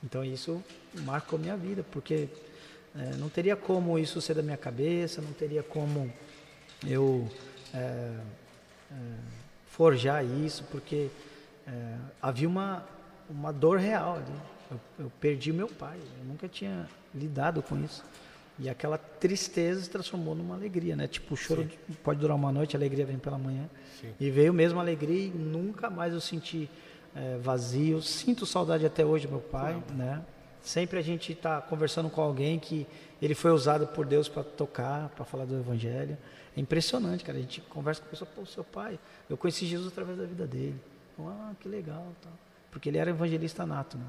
Então 0.03 0.26
isso 0.26 0.64
marcou 1.01 1.38
minha 1.38 1.55
vida, 1.55 1.86
porque 1.91 2.28
é, 2.95 3.16
não 3.18 3.30
teria 3.30 3.55
como 3.55 3.99
isso 3.99 4.20
ser 4.20 4.34
da 4.34 4.41
minha 4.41 4.58
cabeça, 4.58 5.22
não 5.22 5.34
teria 5.34 5.62
como 5.62 6.12
eu 6.88 7.30
é, 7.76 7.78
é, 8.91 8.95
forjar 9.68 10.26
isso, 10.26 10.64
porque 10.72 11.10
é, 11.68 11.95
havia 12.20 12.47
uma, 12.47 12.84
uma 13.30 13.53
dor 13.53 13.78
real 13.78 14.16
ali. 14.16 14.41
Eu, 14.72 14.80
eu 15.05 15.12
perdi 15.22 15.53
meu 15.53 15.68
pai, 15.68 15.99
eu 16.20 16.26
nunca 16.26 16.47
tinha 16.47 16.89
lidado 17.14 17.62
com 17.62 17.78
isso. 17.84 18.03
E 18.60 18.70
aquela 18.70 18.97
tristeza 18.97 19.82
se 19.82 19.89
transformou 19.89 20.34
numa 20.34 20.55
alegria, 20.55 20.95
né? 20.95 21.08
Tipo, 21.08 21.36
o 21.36 21.38
choro 21.38 21.64
Sim. 21.64 21.95
pode 22.03 22.20
durar 22.20 22.36
uma 22.36 22.51
noite, 22.51 22.76
a 22.76 22.80
alegria 22.80 23.05
vem 23.05 23.18
pela 23.18 23.38
manhã. 23.38 23.70
Sim. 24.01 24.14
E 24.20 24.32
veio 24.32 24.53
mesmo 24.53 24.80
a 24.80 24.82
alegria 24.82 25.28
e 25.28 25.30
nunca 25.30 25.89
mais 25.89 26.14
eu 26.14 26.22
senti 26.22 26.70
eh, 27.16 27.38
vazio. 27.39 28.01
Sinto 28.01 28.45
saudade 28.45 28.86
até 28.86 29.05
hoje 29.05 29.28
do 29.28 29.32
meu 29.32 29.41
pai, 29.41 29.82
né? 29.95 30.24
Sempre 30.62 30.97
a 30.97 31.01
gente 31.01 31.34
está 31.34 31.62
conversando 31.62 32.10
com 32.10 32.20
alguém 32.20 32.58
que 32.58 32.88
ele 33.22 33.36
foi 33.36 33.51
usado 33.51 33.88
por 33.88 34.05
Deus 34.05 34.28
para 34.28 34.43
tocar, 34.43 35.10
para 35.10 35.24
falar 35.24 35.45
do 35.45 35.55
Evangelho. 35.55 36.18
É 36.55 36.60
impressionante, 36.60 37.24
cara. 37.24 37.38
A 37.38 37.41
gente 37.41 37.62
conversa 37.62 38.01
com 38.01 38.08
a 38.08 38.10
pessoa, 38.10 38.30
pô, 38.36 38.43
seu 38.45 38.64
pai, 38.64 38.99
eu 39.30 39.38
conheci 39.38 39.68
Jesus 39.68 39.91
através 39.91 40.18
da 40.18 40.26
vida 40.26 40.47
dele. 40.47 40.82
Ah, 41.20 41.53
que 41.60 41.70
legal, 41.70 42.12
tal. 42.22 42.34
Porque 42.72 42.89
ele 42.89 42.97
era 42.97 43.10
evangelista 43.10 43.66
nato, 43.66 43.97
né? 43.97 44.05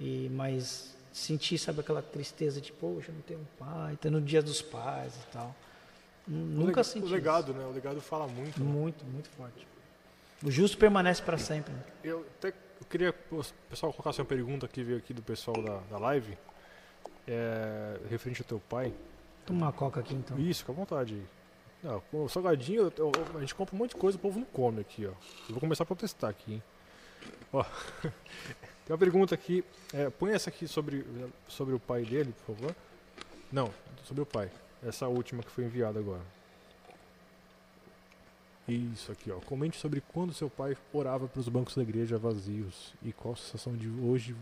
E, 0.00 0.28
mas 0.32 0.96
sentir, 1.18 1.58
sabe, 1.58 1.80
aquela 1.80 2.00
tristeza 2.02 2.60
de, 2.60 2.72
poxa, 2.72 3.12
não 3.12 3.20
tenho 3.22 3.40
um 3.40 3.44
pai, 3.58 3.96
tá 3.96 4.08
no 4.10 4.20
dia 4.20 4.42
dos 4.42 4.62
pais 4.62 5.14
e 5.14 5.32
tal. 5.32 5.54
O 6.26 6.30
Nunca 6.30 6.66
lega- 6.66 6.84
senti 6.84 7.02
O 7.02 7.06
isso. 7.06 7.14
legado, 7.14 7.54
né? 7.54 7.64
O 7.64 7.70
legado 7.72 8.00
fala 8.00 8.26
muito. 8.28 8.58
né? 8.62 8.66
Muito, 8.70 9.04
muito 9.06 9.28
forte. 9.30 9.66
O 10.42 10.50
justo 10.50 10.76
permanece 10.78 11.22
para 11.22 11.36
sempre. 11.38 11.72
né? 11.72 11.82
Eu 12.04 12.20
até 12.38 12.48
eu 12.48 12.86
queria 12.88 13.12
que 13.12 13.34
o 13.34 13.42
pessoal 13.68 13.92
colocasse 13.92 14.20
uma 14.20 14.26
pergunta 14.26 14.68
que 14.68 14.82
veio 14.82 14.98
aqui 14.98 15.12
do 15.12 15.22
pessoal 15.22 15.60
da, 15.62 15.78
da 15.90 15.98
live, 15.98 16.36
é, 17.26 17.98
referente 18.08 18.40
ao 18.42 18.46
teu 18.48 18.60
pai. 18.60 18.92
Toma 19.44 19.66
uma 19.66 19.72
coca 19.72 20.00
aqui 20.00 20.14
então. 20.14 20.38
Isso, 20.38 20.60
fica 20.60 20.72
à 20.72 20.74
vontade. 20.74 21.20
Não, 21.82 22.02
o 22.12 22.28
salgadinho, 22.28 22.92
eu- 22.96 23.12
eu- 23.12 23.36
a 23.36 23.40
gente 23.40 23.54
compra 23.54 23.74
um 23.74 23.78
monte 23.78 23.90
de 23.90 23.96
coisa, 23.96 24.16
o 24.16 24.20
povo 24.20 24.38
não 24.38 24.46
come 24.46 24.80
aqui, 24.80 25.06
ó. 25.06 25.10
Eu 25.10 25.50
vou 25.50 25.60
começar 25.60 25.82
a 25.84 25.86
protestar 25.86 26.30
aqui, 26.30 26.54
hein. 26.54 26.62
Ó, 27.52 27.64
tem 28.88 28.94
uma 28.94 28.98
pergunta 28.98 29.34
aqui, 29.34 29.62
é, 29.92 30.08
põe 30.08 30.32
essa 30.32 30.48
aqui 30.48 30.66
sobre, 30.66 31.04
sobre 31.46 31.74
o 31.74 31.78
pai 31.78 32.06
dele, 32.06 32.32
por 32.32 32.54
favor. 32.54 32.74
Não, 33.52 33.70
sobre 34.04 34.22
o 34.22 34.26
pai. 34.26 34.50
Essa 34.82 35.06
última 35.06 35.42
que 35.42 35.50
foi 35.50 35.64
enviada 35.64 35.98
agora. 35.98 36.22
Isso 38.66 39.12
aqui, 39.12 39.30
ó. 39.30 39.40
Comente 39.40 39.76
sobre 39.76 40.00
quando 40.00 40.32
seu 40.32 40.48
pai 40.48 40.74
orava 40.90 41.28
para 41.28 41.38
os 41.38 41.50
bancos 41.50 41.74
da 41.74 41.82
igreja 41.82 42.16
vazios 42.16 42.94
e 43.02 43.12
qual 43.12 43.34
a 43.34 43.36
sensação 43.36 43.76
de 43.76 43.90
hoje 43.90 44.34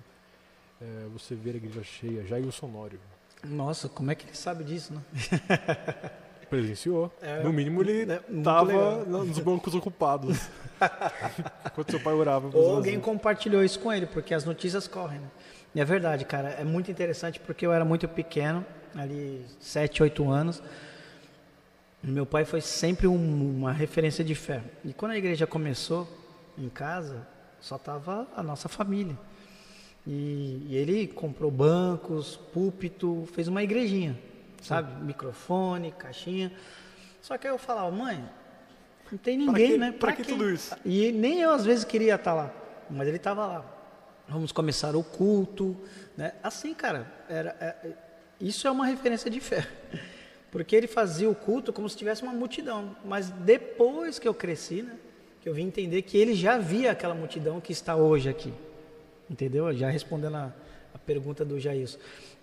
é, 0.81 1.09
você 1.13 1.35
ver 1.35 1.55
a 1.55 1.57
igreja 1.57 1.83
cheia. 1.83 2.25
Jair 2.25 2.53
Sonório. 2.53 3.01
Nossa, 3.43 3.89
como 3.89 4.13
é 4.13 4.15
que 4.15 4.27
ele 4.27 4.37
sabe 4.37 4.63
disso, 4.63 4.95
né? 4.95 5.03
Presenciou. 6.51 7.13
É, 7.21 7.43
no 7.43 7.53
mínimo 7.53 7.83
ele 7.83 8.13
estava 8.31 8.63
legal. 8.65 9.05
nos 9.07 9.39
bancos 9.41 9.75
ocupados. 9.75 10.49
Enquanto 11.67 11.91
seu 11.91 12.01
pai 12.01 12.15
orava 12.15 12.51
Ou 12.57 12.77
alguém 12.77 13.01
compartilhou 13.01 13.65
isso 13.65 13.81
com 13.81 13.93
ele, 13.93 14.07
porque 14.07 14.33
as 14.35 14.45
notícias 14.45 14.87
correm, 14.87 15.21
né? 15.21 15.27
E 15.75 15.81
é 15.81 15.85
verdade, 15.85 16.25
cara, 16.25 16.51
é 16.51 16.65
muito 16.65 16.91
interessante 16.91 17.39
porque 17.41 17.67
eu 17.67 17.73
era 17.73 17.85
muito 17.85 18.07
pequeno, 18.09 18.65
ali 18.95 19.45
7, 19.61 20.03
8 20.03 20.31
anos. 20.31 20.63
Meu 22.03 22.25
pai 22.25 22.45
foi 22.45 22.61
sempre 22.61 23.07
um- 23.07 23.57
uma 23.59 23.73
referência 23.73 24.23
de 24.25 24.35
fé. 24.35 24.63
E 24.85 24.93
quando 24.93 25.13
a 25.13 25.19
igreja 25.19 25.47
começou 25.47 26.09
em 26.57 26.69
casa, 26.69 27.27
só 27.61 27.77
tava 27.77 28.27
a 28.37 28.43
nossa 28.43 28.69
família. 28.69 29.19
E, 30.07 30.63
e 30.69 30.77
ele 30.77 31.07
comprou 31.09 31.51
bancos, 31.51 32.37
púlpito, 32.53 33.29
fez 33.35 33.49
uma 33.49 33.63
igrejinha, 33.63 34.17
sabe? 34.67 35.05
Microfone, 35.05 35.93
caixinha. 35.93 36.53
Só 37.23 37.37
que 37.39 37.47
aí 37.47 37.53
eu 37.53 37.59
falava, 37.59 37.91
mãe, 37.91 38.23
não 39.11 39.19
tem 39.19 39.39
ninguém, 39.39 39.73
que- 39.73 39.79
né? 39.79 39.93
pra 39.93 40.13
que 40.13 40.23
tudo 40.25 40.49
isso? 40.51 40.75
E 40.85 41.13
nem 41.13 41.41
eu 41.41 41.51
às 41.51 41.65
vezes 41.65 41.85
queria 41.85 42.15
estar 42.17 42.35
lá, 42.35 42.53
mas 42.91 43.07
ele 43.09 43.17
estava 43.17 43.47
lá. 43.47 43.65
Vamos 44.29 44.51
começar 44.53 44.97
o 44.97 45.05
culto, 45.05 45.77
né? 46.17 46.33
Assim, 46.43 46.75
cara, 46.75 47.07
era, 47.29 47.57
é- 47.61 47.93
isso 48.41 48.67
é 48.67 48.71
uma 48.71 48.87
referência 48.87 49.31
de 49.31 49.41
fé. 49.41 49.67
Porque 50.51 50.75
ele 50.75 50.87
fazia 50.87 51.29
o 51.29 51.35
culto 51.35 51.73
como 51.73 51.89
se 51.89 51.97
tivesse 51.97 52.23
uma 52.23 52.33
multidão. 52.33 52.97
Mas 53.05 53.29
depois 53.31 54.19
que 54.19 54.27
eu 54.27 54.33
cresci, 54.35 54.83
né? 54.83 54.95
Que 55.43 55.49
eu 55.49 55.55
vim 55.55 55.67
entender 55.67 56.03
que 56.03 56.17
ele 56.17 56.35
já 56.35 56.57
via 56.59 56.93
aquela 56.93 57.15
multidão 57.15 57.61
que 57.61 57.73
está 57.73 57.95
hoje 57.95 58.29
aqui. 58.29 58.53
Entendeu? 59.29 59.73
Já 59.75 59.91
respondendo 59.91 60.37
a, 60.37 60.53
a 60.95 60.99
pergunta 60.99 61.45
do 61.45 61.59
Jailson. 61.61 61.99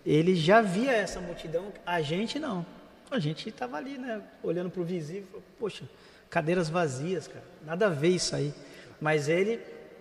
Ele 0.06 0.36
já 0.36 0.62
via 0.62 0.92
essa 0.92 1.20
multidão, 1.20 1.72
a 1.86 2.02
gente 2.02 2.40
não. 2.40 2.66
A 3.10 3.20
gente 3.20 3.50
estava 3.50 3.78
ali, 3.78 3.98
né? 3.98 4.22
Olhando 4.42 4.70
para 4.70 4.82
o 4.82 4.86
visível, 4.86 5.42
poxa, 5.60 5.88
cadeiras 6.30 6.70
vazias, 6.70 7.28
cara. 7.28 7.46
Nada 7.66 7.86
a 7.86 7.90
ver 7.90 8.10
isso 8.10 8.36
aí. 8.36 8.54
Mas 9.00 9.30
ele 9.30 9.60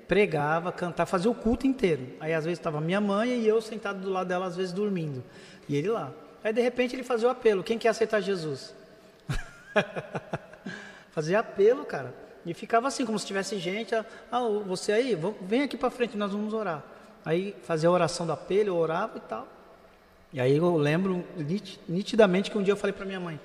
pregava, 0.09 0.73
cantava, 0.73 1.09
fazia 1.09 1.31
o 1.31 1.35
culto 1.35 1.67
inteiro. 1.67 2.07
Aí 2.21 2.33
às 2.35 2.45
vezes 2.45 2.59
estava 2.59 2.81
minha 2.81 3.01
mãe 3.01 3.41
e 3.41 3.47
eu 3.47 3.61
sentado 3.61 4.01
do 4.01 4.11
lado 4.11 4.29
dela, 4.29 4.47
às 4.47 4.57
vezes 4.57 4.73
dormindo. 4.73 5.23
E 5.69 5.77
ele 5.77 5.89
lá. 5.89 6.13
Aí 6.43 6.53
de 6.53 6.61
repente 6.61 6.97
ele 6.97 7.05
fazia 7.05 7.29
o 7.29 7.31
apelo: 7.31 7.63
quem 7.63 7.79
quer 7.79 7.89
aceitar 7.89 8.21
Jesus? 8.21 8.75
Fazia 11.13 11.41
apelo, 11.41 11.85
cara. 11.85 12.15
E 12.45 12.55
ficava 12.55 12.89
assim, 12.89 13.05
como 13.05 13.19
se 13.19 13.27
tivesse 13.27 13.59
gente. 13.59 13.95
Ah, 14.31 14.43
ô, 14.43 14.61
você 14.61 14.93
aí, 14.93 15.19
vem 15.43 15.63
aqui 15.63 15.77
para 15.77 15.91
frente, 15.91 16.17
nós 16.17 16.33
vamos 16.33 16.53
orar. 16.55 16.83
Aí 17.25 17.55
fazia 17.63 17.89
a 17.89 17.93
oração 17.93 18.27
do 18.27 18.33
apelo, 18.33 18.75
orava 18.75 19.19
e 19.19 19.21
tal. 19.21 19.47
E 20.33 20.41
aí 20.41 20.57
eu 20.57 20.77
lembro 20.77 21.25
nit- 21.37 21.79
nitidamente 21.89 22.51
que 22.51 22.57
um 22.57 22.63
dia 22.63 22.73
eu 22.73 22.77
falei 22.77 22.93
para 22.95 23.05
minha 23.05 23.21
mãe: 23.21 23.39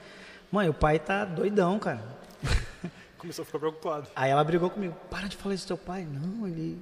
Mãe, 0.52 0.70
o 0.70 0.74
pai 0.74 1.00
tá 1.00 1.26
doidão, 1.26 1.78
cara. 1.80 2.02
Começou 3.18 3.44
a 3.44 3.46
ficar 3.46 3.60
preocupado. 3.60 4.08
Aí 4.16 4.32
ela 4.32 4.44
brigou 4.44 4.70
comigo: 4.70 4.96
Para 5.10 5.28
de 5.28 5.36
falar 5.36 5.56
isso 5.56 5.66
do 5.66 5.70
teu 5.70 5.78
pai. 5.78 6.08
Não, 6.10 6.48
ele, 6.48 6.78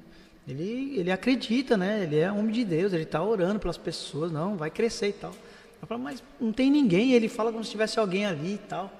ele, 0.47 0.99
ele 0.99 1.11
acredita, 1.11 1.75
né? 1.75 2.03
Ele 2.03 2.19
é 2.19 2.31
homem 2.31 2.51
de 2.51 2.63
Deus, 2.63 2.93
ele 2.93 3.05
tá 3.05 3.23
orando 3.23 3.59
pelas 3.59 3.77
pessoas. 3.77 4.31
Não, 4.31 4.55
vai 4.55 4.69
crescer 4.69 5.09
e 5.09 5.13
tal. 5.13 5.33
Eu 5.81 5.87
falei, 5.87 6.03
mas 6.03 6.23
não 6.39 6.51
tem 6.51 6.69
ninguém. 6.71 7.13
Ele 7.13 7.27
fala 7.27 7.51
como 7.51 7.63
se 7.63 7.71
tivesse 7.71 7.99
alguém 7.99 8.25
ali 8.25 8.55
e 8.55 8.57
tal. 8.57 8.91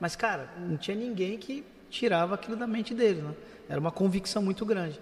Mas, 0.00 0.16
cara, 0.16 0.48
não 0.58 0.76
tinha 0.76 0.96
ninguém 0.96 1.38
que 1.38 1.64
tirava 1.90 2.34
aquilo 2.34 2.56
da 2.56 2.66
mente 2.66 2.94
dele, 2.94 3.22
né? 3.22 3.34
Era 3.68 3.78
uma 3.80 3.92
convicção 3.92 4.42
muito 4.42 4.64
grande. 4.64 4.98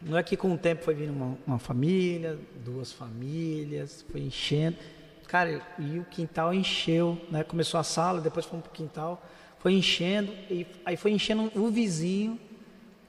Não 0.00 0.16
é 0.16 0.22
que 0.22 0.36
com 0.36 0.52
o 0.52 0.58
tempo 0.58 0.84
foi 0.84 0.94
vindo 0.94 1.12
uma, 1.12 1.38
uma 1.46 1.58
família, 1.58 2.38
duas 2.64 2.92
famílias, 2.92 4.04
foi 4.10 4.20
enchendo. 4.20 4.76
Cara, 5.26 5.60
e 5.78 5.98
o 5.98 6.04
quintal 6.04 6.54
encheu, 6.54 7.20
né? 7.30 7.42
Começou 7.42 7.80
a 7.80 7.82
sala, 7.82 8.20
depois 8.20 8.46
fomos 8.46 8.64
pro 8.64 8.72
quintal, 8.72 9.24
foi 9.58 9.72
enchendo, 9.72 10.32
e 10.50 10.66
aí 10.84 10.96
foi 10.96 11.10
enchendo 11.10 11.50
o 11.54 11.70
vizinho. 11.70 12.38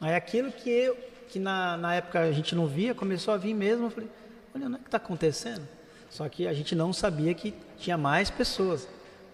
Aí 0.01 0.15
aquilo 0.15 0.51
que 0.51 0.69
eu, 0.69 0.97
que 1.29 1.39
na, 1.39 1.77
na 1.77 1.95
época 1.95 2.19
a 2.19 2.31
gente 2.31 2.55
não 2.55 2.65
via, 2.65 2.95
começou 2.95 3.33
a 3.33 3.37
vir 3.37 3.53
mesmo. 3.53 3.85
Eu 3.85 3.91
falei, 3.91 4.09
olha, 4.55 4.69
não 4.69 4.77
é 4.77 4.79
que 4.79 4.87
está 4.87 4.97
acontecendo? 4.97 5.67
Só 6.09 6.27
que 6.29 6.47
a 6.47 6.53
gente 6.53 6.73
não 6.73 6.93
sabia 6.93 7.33
que 7.33 7.53
tinha 7.77 7.97
mais 7.97 8.29
pessoas, 8.29 8.87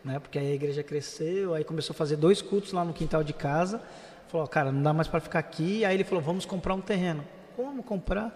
né? 0.03 0.19
Porque 0.19 0.37
aí 0.37 0.51
a 0.51 0.55
igreja 0.55 0.83
cresceu, 0.83 1.53
aí 1.53 1.63
começou 1.63 1.93
a 1.93 1.95
fazer 1.95 2.17
dois 2.17 2.41
cultos 2.41 2.73
lá 2.73 2.83
no 2.83 2.93
quintal 2.93 3.23
de 3.23 3.31
casa. 3.31 3.81
Falou, 4.27 4.47
cara, 4.47 4.71
não 4.71 4.81
dá 4.81 4.91
mais 4.91 5.07
para 5.07 5.19
ficar 5.19 5.39
aqui. 5.39 5.85
Aí 5.85 5.95
ele 5.95 6.03
falou, 6.03 6.21
vamos 6.21 6.45
comprar 6.45 6.73
um 6.73 6.81
terreno. 6.81 7.23
Como 7.55 7.83
comprar? 7.83 8.33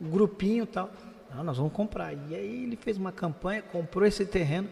Grupinho 0.00 0.66
tal. 0.66 0.90
Nós 1.42 1.56
vamos 1.56 1.72
comprar. 1.72 2.12
E 2.12 2.34
aí 2.34 2.64
ele 2.64 2.76
fez 2.76 2.96
uma 2.96 3.10
campanha, 3.10 3.62
comprou 3.62 4.06
esse 4.06 4.24
terreno 4.24 4.68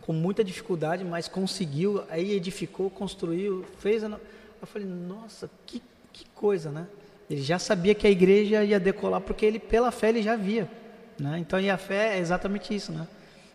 com 0.00 0.12
muita 0.12 0.42
dificuldade, 0.42 1.04
mas 1.04 1.28
conseguiu. 1.28 2.02
Aí 2.08 2.32
edificou, 2.32 2.90
construiu, 2.90 3.64
fez. 3.78 4.02
A... 4.02 4.08
Eu 4.60 4.66
falei, 4.66 4.88
nossa, 4.88 5.50
que, 5.66 5.82
que 6.12 6.24
coisa, 6.34 6.70
né? 6.70 6.86
Ele 7.28 7.42
já 7.42 7.58
sabia 7.58 7.94
que 7.94 8.06
a 8.06 8.10
igreja 8.10 8.64
ia 8.64 8.80
decolar, 8.80 9.20
porque 9.20 9.46
ele, 9.46 9.60
pela 9.60 9.92
fé, 9.92 10.08
ele 10.08 10.22
já 10.22 10.34
via. 10.34 10.68
Né? 11.18 11.38
Então, 11.38 11.60
e 11.60 11.70
a 11.70 11.76
fé 11.76 12.16
é 12.16 12.18
exatamente 12.18 12.74
isso, 12.74 12.90
né? 12.90 13.06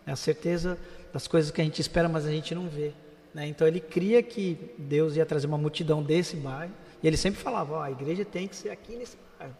É 0.07 0.11
a 0.11 0.15
certeza 0.15 0.77
das 1.11 1.27
coisas 1.27 1.51
que 1.51 1.59
a 1.59 1.63
gente 1.63 1.81
espera, 1.81 2.07
mas 2.07 2.25
a 2.25 2.31
gente 2.31 2.55
não 2.55 2.69
vê. 2.69 2.93
Né? 3.33 3.47
Então, 3.47 3.67
ele 3.67 3.81
cria 3.81 4.23
que 4.23 4.57
Deus 4.77 5.17
ia 5.17 5.25
trazer 5.25 5.47
uma 5.47 5.57
multidão 5.57 6.01
desse 6.01 6.37
bairro. 6.37 6.71
E 7.05 7.07
ele 7.07 7.17
sempre 7.17 7.39
falava, 7.39 7.75
ó, 7.75 7.83
a 7.83 7.91
igreja 7.91 8.25
tem 8.25 8.47
que 8.47 8.55
ser 8.55 8.71
aqui 8.71 8.95
nesse 8.95 9.15
bairro. 9.37 9.55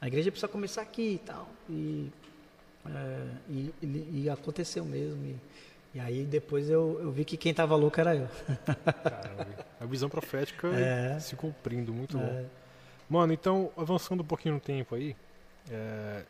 A 0.00 0.06
igreja 0.06 0.30
precisa 0.30 0.48
começar 0.50 0.80
aqui 0.80 1.12
e 1.14 1.18
tal. 1.18 1.46
E, 1.68 2.10
é, 2.86 3.26
e, 3.50 3.74
e- 3.82 4.22
e 4.24 4.30
aconteceu 4.30 4.82
mesmo. 4.82 5.22
E, 5.26 5.36
e 5.94 6.00
aí 6.00 6.24
depois 6.24 6.70
eu, 6.70 6.98
eu 7.02 7.12
vi 7.12 7.22
que 7.22 7.36
quem 7.36 7.50
estava 7.50 7.76
louco 7.76 8.00
era 8.00 8.16
eu. 8.16 8.26
Caramba, 9.04 9.46
a 9.78 9.84
visão 9.84 10.08
profética 10.08 10.68
É. 10.72 11.18
se 11.20 11.36
cumprindo, 11.36 11.92
muito 11.92 12.16
É. 12.16 12.20
bom. 12.20 12.46
Mano, 13.10 13.34
então, 13.34 13.70
avançando 13.76 14.22
um 14.22 14.26
pouquinho 14.26 14.54
no 14.54 14.60
tempo 14.60 14.94
aí, 14.94 15.14
é, 15.70 16.22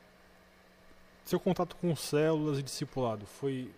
seu 1.25 1.39
contato 1.39 1.77
com 1.77 1.95
células 1.95 2.59
e 2.59 2.63
discipulado 2.65 3.25
foi, 3.25 3.71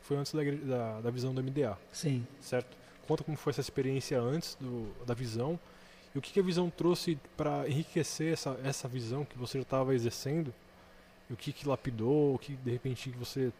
foi 0.00 0.16
antes 0.16 0.34
da, 0.34 0.42
da, 0.42 1.00
da 1.00 1.10
visão 1.12 1.32
do 1.32 1.40
MDA, 1.44 1.78
Sim. 1.92 2.26
certo? 2.40 2.76
Conta 3.06 3.22
como 3.22 3.36
foi 3.36 3.52
essa 3.52 3.60
experiência 3.60 4.20
antes 4.20 4.56
do, 4.60 4.92
da 5.06 5.14
visão 5.14 5.58
e 6.14 6.18
o 6.18 6.22
que, 6.22 6.32
que 6.32 6.40
a 6.40 6.42
visão 6.42 6.70
trouxe 6.70 7.18
para 7.36 7.68
enriquecer 7.68 8.32
essa, 8.32 8.58
essa 8.64 8.88
visão 8.88 9.24
que 9.24 9.36
você 9.36 9.58
já 9.58 9.62
estava 9.62 9.94
exercendo 9.94 10.52
e 11.28 11.32
o 11.32 11.36
que, 11.36 11.52
que 11.52 11.68
lapidou, 11.68 12.34
o 12.34 12.38
que 12.38 12.54
de 12.54 12.70
repente 12.70 13.10
você 13.10 13.52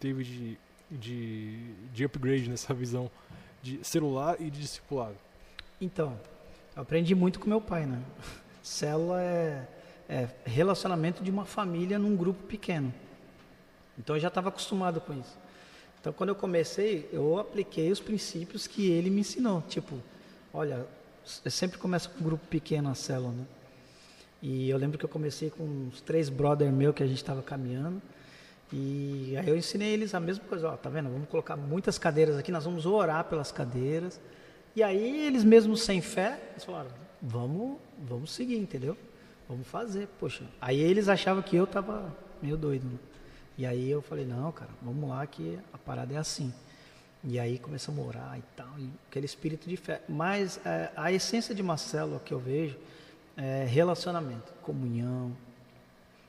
teve 0.00 0.24
de, 0.24 0.58
de, 0.90 1.74
de 1.92 2.04
upgrade 2.04 2.48
nessa 2.48 2.72
visão 2.72 3.10
de 3.62 3.80
celular 3.82 4.36
e 4.40 4.50
de 4.50 4.60
discipulado. 4.60 5.16
Então, 5.80 6.18
eu 6.74 6.82
aprendi 6.82 7.14
muito 7.14 7.38
com 7.38 7.48
meu 7.48 7.60
pai, 7.60 7.86
né? 7.86 8.02
Célula 8.62 9.20
é, 9.20 9.66
é 10.08 10.28
relacionamento 10.44 11.22
de 11.22 11.30
uma 11.30 11.44
família 11.44 11.98
num 11.98 12.16
grupo 12.16 12.42
pequeno. 12.44 12.92
Então 13.98 14.16
eu 14.16 14.20
já 14.20 14.28
estava 14.28 14.48
acostumado 14.48 15.00
com 15.00 15.12
isso. 15.12 15.38
Então 16.00 16.12
quando 16.12 16.30
eu 16.30 16.34
comecei, 16.34 17.08
eu 17.12 17.38
apliquei 17.38 17.92
os 17.92 18.00
princípios 18.00 18.66
que 18.66 18.90
ele 18.90 19.10
me 19.10 19.20
ensinou. 19.20 19.62
Tipo, 19.62 20.00
olha, 20.52 20.86
sempre 21.24 21.78
começa 21.78 22.08
com 22.08 22.20
um 22.20 22.24
grupo 22.24 22.46
pequeno 22.46 22.90
a 22.90 22.94
célula, 22.94 23.32
né? 23.32 23.44
E 24.42 24.68
eu 24.68 24.76
lembro 24.76 24.98
que 24.98 25.04
eu 25.04 25.08
comecei 25.08 25.48
com 25.48 25.64
uns 25.64 26.00
três 26.02 26.28
brother 26.28 26.70
meu 26.70 26.92
que 26.92 27.02
a 27.02 27.06
gente 27.06 27.16
estava 27.16 27.42
caminhando. 27.42 28.02
E 28.70 29.36
aí 29.38 29.48
eu 29.48 29.56
ensinei 29.56 29.92
eles 29.92 30.14
a 30.14 30.20
mesma 30.20 30.44
coisa, 30.44 30.68
ó, 30.68 30.76
tá 30.76 30.90
vendo? 30.90 31.08
Vamos 31.08 31.28
colocar 31.28 31.56
muitas 31.56 31.96
cadeiras 31.96 32.36
aqui, 32.36 32.52
nós 32.52 32.64
vamos 32.64 32.84
orar 32.84 33.24
pelas 33.24 33.50
cadeiras. 33.50 34.20
E 34.76 34.82
aí 34.82 35.26
eles 35.26 35.44
mesmos 35.44 35.82
sem 35.82 36.00
fé, 36.00 36.38
eles 36.52 36.64
falaram, 36.64 36.90
vamos, 37.22 37.78
vamos 37.98 38.32
seguir, 38.32 38.56
entendeu? 38.58 38.96
Vamos 39.48 39.66
fazer, 39.66 40.08
poxa. 40.18 40.44
Aí 40.60 40.80
eles 40.80 41.08
achavam 41.08 41.42
que 41.42 41.56
eu 41.56 41.66
tava 41.66 42.14
meio 42.42 42.56
doido. 42.56 42.84
Né? 42.84 42.98
E 43.56 43.64
aí 43.64 43.90
eu 43.90 44.02
falei, 44.02 44.26
não, 44.26 44.50
cara, 44.50 44.70
vamos 44.82 45.08
lá 45.08 45.26
que 45.26 45.58
a 45.72 45.78
parada 45.78 46.12
é 46.12 46.16
assim. 46.16 46.52
E 47.26 47.38
aí 47.38 47.58
começamos 47.58 48.04
a 48.04 48.06
orar 48.06 48.38
e 48.38 48.42
tal, 48.54 48.68
e 48.78 48.90
aquele 49.08 49.24
espírito 49.24 49.66
de 49.66 49.78
fé. 49.78 50.02
Mas 50.06 50.60
é, 50.64 50.90
a 50.94 51.10
essência 51.10 51.54
de 51.54 51.62
uma 51.62 51.78
célula 51.78 52.20
que 52.22 52.34
eu 52.34 52.38
vejo 52.38 52.76
é 53.34 53.64
relacionamento, 53.64 54.52
comunhão. 54.62 55.32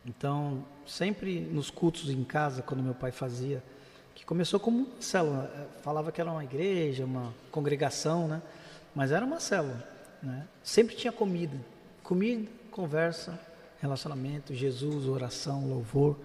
Então, 0.05 0.63
sempre 0.87 1.41
nos 1.41 1.69
cultos 1.69 2.09
em 2.09 2.23
casa, 2.23 2.61
quando 2.61 2.81
meu 2.81 2.93
pai 2.93 3.11
fazia, 3.11 3.61
que 4.13 4.25
começou 4.25 4.57
como 4.57 4.77
uma 4.77 5.01
célula, 5.01 5.51
é, 5.55 5.81
falava 5.81 6.13
que 6.13 6.21
era 6.21 6.31
uma 6.31 6.43
igreja, 6.43 7.03
uma 7.03 7.33
congregação, 7.51 8.29
né? 8.29 8.41
Mas 8.95 9.11
era 9.11 9.25
uma 9.25 9.41
célula, 9.41 9.83
né? 10.23 10.47
Sempre 10.63 10.95
tinha 10.95 11.11
comida, 11.11 11.57
comida, 12.01 12.49
conversa, 12.71 13.37
relacionamento, 13.81 14.53
Jesus, 14.53 15.07
oração, 15.07 15.67
louvor 15.67 16.15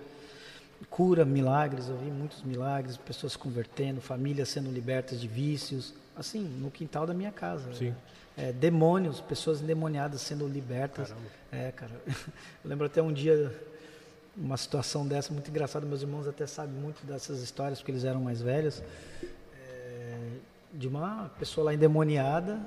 cura, 0.89 1.25
milagres, 1.25 1.89
eu 1.89 1.97
vi 1.97 2.11
muitos 2.11 2.43
milagres, 2.43 2.97
pessoas 2.97 3.33
se 3.33 3.39
convertendo, 3.39 4.01
famílias 4.01 4.49
sendo 4.49 4.71
libertas 4.71 5.21
de 5.21 5.29
vícios, 5.29 5.93
assim, 6.17 6.41
no 6.41 6.71
quintal 6.71 7.07
da 7.07 7.13
minha 7.13 7.33
casa. 7.33 7.73
Sim. 7.75 7.95
É, 8.37 8.53
demônios, 8.53 9.21
pessoas 9.21 9.61
endemoniadas 9.61 10.23
sendo 10.23 10.47
libertas. 10.47 11.09
Caramba. 11.09 11.29
É, 11.53 11.73
cara. 11.73 11.93
Eu 12.65 12.71
lembro 12.71 12.87
até 12.87 13.03
um 13.03 13.13
dia 13.13 13.55
uma 14.37 14.57
situação 14.57 15.07
dessa 15.07 15.33
muito 15.33 15.51
engraçada, 15.51 15.85
meus 15.85 16.03
irmãos 16.03 16.27
até 16.27 16.47
sabem 16.47 16.75
muito 16.75 17.05
dessas 17.05 17.43
histórias 17.43 17.81
porque 17.81 17.91
eles 17.91 18.05
eram 18.05 18.23
mais 18.23 18.41
velhos. 18.41 18.83
É, 19.55 20.19
de 20.73 20.89
uma 20.89 21.31
pessoa 21.39 21.67
lá 21.67 21.75
endemoniada. 21.75 22.61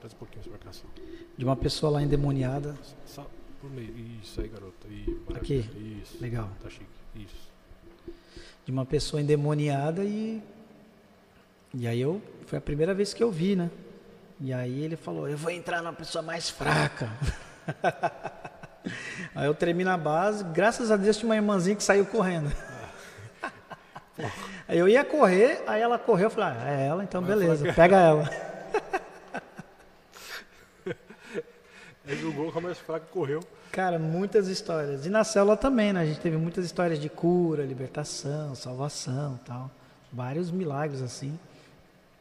Traz 0.00 0.14
um 0.14 0.16
pouquinho 0.16 0.40
essa 0.40 0.50
marcação. 0.50 0.90
De 1.36 1.44
uma 1.44 1.54
pessoa 1.54 1.92
lá 1.92 2.02
endemoniada. 2.02 2.74
Só 3.06 3.30
por 3.60 3.70
meio. 3.70 3.94
Isso 4.22 4.40
aí, 4.40 4.48
garota. 4.48 4.88
Aqui. 5.34 6.00
Isso. 6.02 6.16
Legal. 6.20 6.50
Tá 6.60 6.70
chique. 6.70 6.86
Isso 7.14 7.49
de 8.70 8.76
uma 8.76 8.86
pessoa 8.86 9.20
endemoniada 9.20 10.04
e 10.04 10.40
e 11.74 11.86
aí 11.86 12.00
eu 12.00 12.22
foi 12.46 12.58
a 12.58 12.60
primeira 12.60 12.94
vez 12.94 13.12
que 13.12 13.22
eu 13.22 13.30
vi, 13.30 13.54
né? 13.54 13.70
E 14.40 14.52
aí 14.52 14.82
ele 14.82 14.96
falou: 14.96 15.28
"Eu 15.28 15.36
vou 15.36 15.50
entrar 15.50 15.82
na 15.82 15.92
pessoa 15.92 16.22
mais 16.22 16.48
fraca". 16.48 17.10
aí 19.34 19.46
eu 19.46 19.54
tremi 19.54 19.84
na 19.84 19.96
base, 19.96 20.44
graças 20.44 20.90
a 20.90 20.96
Deus 20.96 21.16
tinha 21.16 21.28
uma 21.28 21.36
irmãzinha 21.36 21.76
que 21.76 21.82
saiu 21.82 22.06
correndo. 22.06 22.50
aí 24.66 24.78
eu 24.78 24.88
ia 24.88 25.04
correr, 25.04 25.62
aí 25.66 25.82
ela 25.82 25.98
correu, 25.98 26.26
eu 26.26 26.30
falei: 26.30 26.56
ah, 26.56 26.70
"É 26.70 26.86
ela, 26.86 27.02
então 27.04 27.20
beleza, 27.22 27.72
pega 27.72 27.96
ela". 27.98 28.30
Ele 32.06 32.20
jogou 32.20 32.50
com 32.50 32.58
a 32.58 32.62
mais 32.62 32.78
fraca 32.78 33.06
correu. 33.06 33.40
Cara, 33.72 34.00
muitas 34.00 34.48
histórias. 34.48 35.06
E 35.06 35.08
na 35.08 35.22
célula 35.22 35.56
também, 35.56 35.92
né? 35.92 36.00
A 36.00 36.06
gente 36.06 36.18
teve 36.18 36.36
muitas 36.36 36.64
histórias 36.64 36.98
de 36.98 37.08
cura, 37.08 37.64
libertação, 37.64 38.54
salvação 38.54 39.38
tal. 39.46 39.70
Vários 40.12 40.50
milagres 40.50 41.00
assim. 41.00 41.38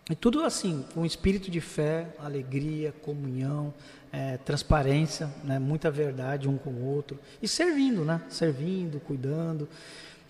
E 0.10 0.16
tudo 0.16 0.43
assim, 0.43 0.86
com 0.93 1.06
espírito 1.06 1.50
de 1.50 1.60
fé, 1.60 2.08
alegria, 2.20 2.91
comunhão, 3.04 3.74
é, 4.12 4.38
transparência, 4.38 5.30
né? 5.43 5.58
muita 5.58 5.89
verdade 5.89 6.47
um 6.47 6.58
com 6.58 6.70
o 6.70 6.86
outro. 6.86 7.20
E 7.41 7.47
servindo, 7.47 8.06
né? 8.06 8.22
Servindo, 8.30 9.00
cuidando. 9.00 9.68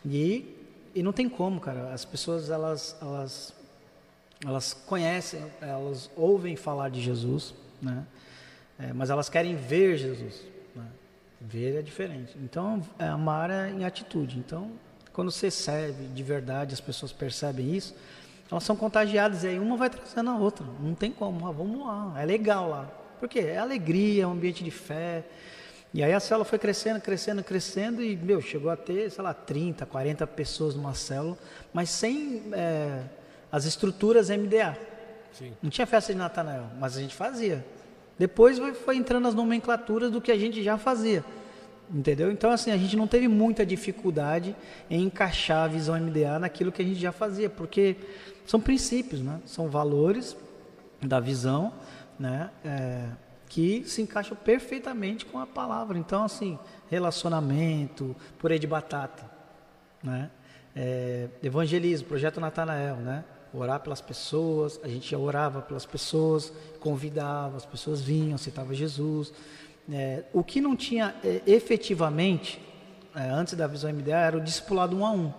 E, 0.06 0.56
e 0.96 1.04
não 1.04 1.12
tem 1.12 1.28
como, 1.28 1.60
cara. 1.60 1.94
As 1.94 2.06
pessoas, 2.06 2.50
elas, 2.50 2.96
elas, 3.02 3.54
elas 4.46 4.74
conhecem, 4.74 5.44
elas 5.60 6.10
ouvem 6.16 6.56
falar 6.56 6.90
de 6.90 7.02
Jesus, 7.02 7.54
né? 7.82 8.06
É, 8.78 8.94
mas 8.94 9.10
elas 9.10 9.28
querem 9.28 9.58
ver 9.58 9.98
Jesus. 9.98 10.42
Ver 11.42 11.78
é 11.78 11.82
diferente. 11.82 12.38
Então, 12.44 12.82
é 12.98 13.08
amar 13.08 13.50
é 13.50 13.70
em 13.70 13.86
atitude. 13.86 14.38
Então, 14.38 14.72
quando 15.14 15.32
você 15.32 15.50
serve 15.50 16.08
de 16.08 16.24
verdade, 16.24 16.74
as 16.74 16.82
pessoas 16.82 17.12
percebem 17.12 17.76
isso, 17.76 17.96
elas 18.52 18.64
são 18.64 18.76
contagiadas 18.76 19.44
e 19.44 19.48
aí 19.48 19.60
uma 19.60 19.78
vai 19.78 19.90
trazendo 19.90 20.30
a 20.30 20.38
outra. 20.38 20.66
Não 20.80 20.94
tem 20.94 21.12
como. 21.12 21.48
Ah, 21.48 21.52
vamos 21.52 21.86
lá, 21.86 22.14
é 22.20 22.26
legal 22.26 22.70
lá. 22.70 22.90
Por 23.20 23.30
quê? 23.30 23.40
É 23.40 23.58
alegria, 23.58 24.24
é 24.24 24.28
um 24.28 24.32
ambiente 24.32 24.64
de 24.64 24.72
fé. 24.72 25.24
E 25.94 26.04
aí 26.04 26.14
a 26.14 26.20
célula 26.20 26.46
foi 26.46 26.60
crescendo, 26.60 27.02
crescendo, 27.02 27.44
crescendo 27.44 28.04
e, 28.04 28.16
meu, 28.16 28.42
chegou 28.42 28.70
a 28.70 28.76
ter, 28.76 29.10
sei 29.10 29.24
lá, 29.24 29.34
30, 29.34 29.86
40 29.86 30.28
pessoas 30.28 30.76
numa 30.76 30.94
célula, 30.94 31.38
mas 31.74 31.90
sem 31.90 32.44
é, 32.54 33.02
as 33.52 33.66
estruturas 33.66 34.30
MDA. 34.30 34.78
Sim. 35.34 35.54
Não 35.62 35.70
tinha 35.70 35.88
festa 35.88 36.14
de 36.14 36.20
Natanael, 36.20 36.68
mas 36.80 36.96
a 36.96 37.02
gente 37.02 37.16
fazia. 37.16 37.66
Depois 38.20 38.60
foi 38.84 38.98
entrando 38.98 39.30
as 39.30 39.34
nomenclaturas 39.34 40.12
do 40.12 40.20
que 40.20 40.30
a 40.30 40.38
gente 40.38 40.62
já 40.62 40.78
fazia. 40.78 41.24
Entendeu? 41.92 42.32
Então, 42.32 42.52
assim, 42.52 42.70
a 42.70 42.78
gente 42.78 42.96
não 42.96 43.08
teve 43.08 43.28
muita 43.28 43.66
dificuldade 43.66 44.56
em 44.90 45.04
encaixar 45.04 45.64
a 45.64 45.68
visão 45.68 46.00
MDA 46.00 46.38
naquilo 46.38 46.72
que 46.72 46.82
a 46.82 46.86
gente 46.86 47.00
já 47.00 47.12
fazia, 47.12 47.50
porque 47.50 47.96
são 48.46 48.60
princípios, 48.60 49.22
né? 49.22 49.40
São 49.46 49.70
valores 49.70 50.38
da 51.02 51.20
visão, 51.20 51.74
né? 52.20 52.52
É, 52.64 53.08
que 53.48 53.84
se 53.88 54.04
encaixam 54.04 54.38
perfeitamente 54.38 55.26
com 55.26 55.40
a 55.40 55.48
palavra. 55.48 55.98
Então, 55.98 56.24
assim, 56.24 56.60
relacionamento, 56.92 58.16
purê 58.38 58.60
de 58.60 58.68
batata, 58.68 59.24
né? 60.04 60.30
É, 60.76 61.30
evangelismo, 61.42 62.08
projeto 62.08 62.40
Natanael, 62.40 62.98
né? 62.98 63.24
Orar 63.54 63.80
pelas 63.80 64.02
pessoas, 64.02 64.80
a 64.84 64.88
gente 64.88 65.16
orava 65.16 65.62
pelas 65.62 65.86
pessoas, 65.86 66.54
convidava, 66.80 67.58
as 67.58 67.66
pessoas 67.66 68.02
vinham, 68.02 68.38
citava 68.38 68.74
Jesus. 68.74 69.34
É, 69.92 70.24
o 70.34 70.44
que 70.44 70.62
não 70.62 70.76
tinha 70.76 71.16
é, 71.24 71.42
efetivamente, 71.48 72.62
é, 73.16 73.30
antes 73.30 73.56
da 73.56 73.66
visão 73.66 73.92
MDA, 73.92 74.18
era 74.18 74.38
o 74.38 74.42
discipulado 74.42 74.96
um 74.96 75.06
a 75.06 75.12
um. 75.12 75.34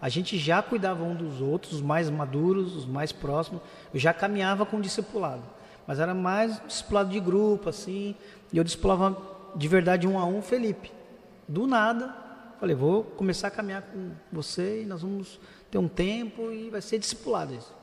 A 0.00 0.08
gente 0.10 0.36
já 0.36 0.60
cuidava 0.60 1.02
um 1.02 1.14
dos 1.14 1.40
outros, 1.40 1.74
os 1.74 1.80
mais 1.80 2.10
maduros, 2.10 2.76
os 2.76 2.84
mais 2.84 3.10
próximos, 3.12 3.62
eu 3.92 3.98
já 3.98 4.12
caminhava 4.12 4.66
com 4.66 4.76
o 4.76 4.80
discipulado. 4.80 5.42
Mas 5.86 5.98
era 5.98 6.14
mais 6.14 6.60
discipulado 6.66 7.10
de 7.10 7.20
grupo, 7.20 7.70
assim, 7.70 8.14
e 8.52 8.58
eu 8.58 8.64
discipulava 8.64 9.16
de 9.56 9.66
verdade 9.68 10.06
um 10.06 10.18
a 10.18 10.26
um 10.26 10.42
Felipe. 10.42 10.92
Do 11.48 11.66
nada, 11.66 12.14
falei, 12.60 12.74
vou 12.74 13.04
começar 13.04 13.48
a 13.48 13.50
caminhar 13.50 13.82
com 13.82 14.10
você 14.32 14.82
e 14.82 14.86
nós 14.86 15.02
vamos 15.02 15.40
ter 15.74 15.78
um 15.78 15.88
tempo 15.88 16.52
e 16.52 16.70
vai 16.70 16.80
ser 16.80 17.00
discipulado 17.00 17.52
isso. 17.52 17.74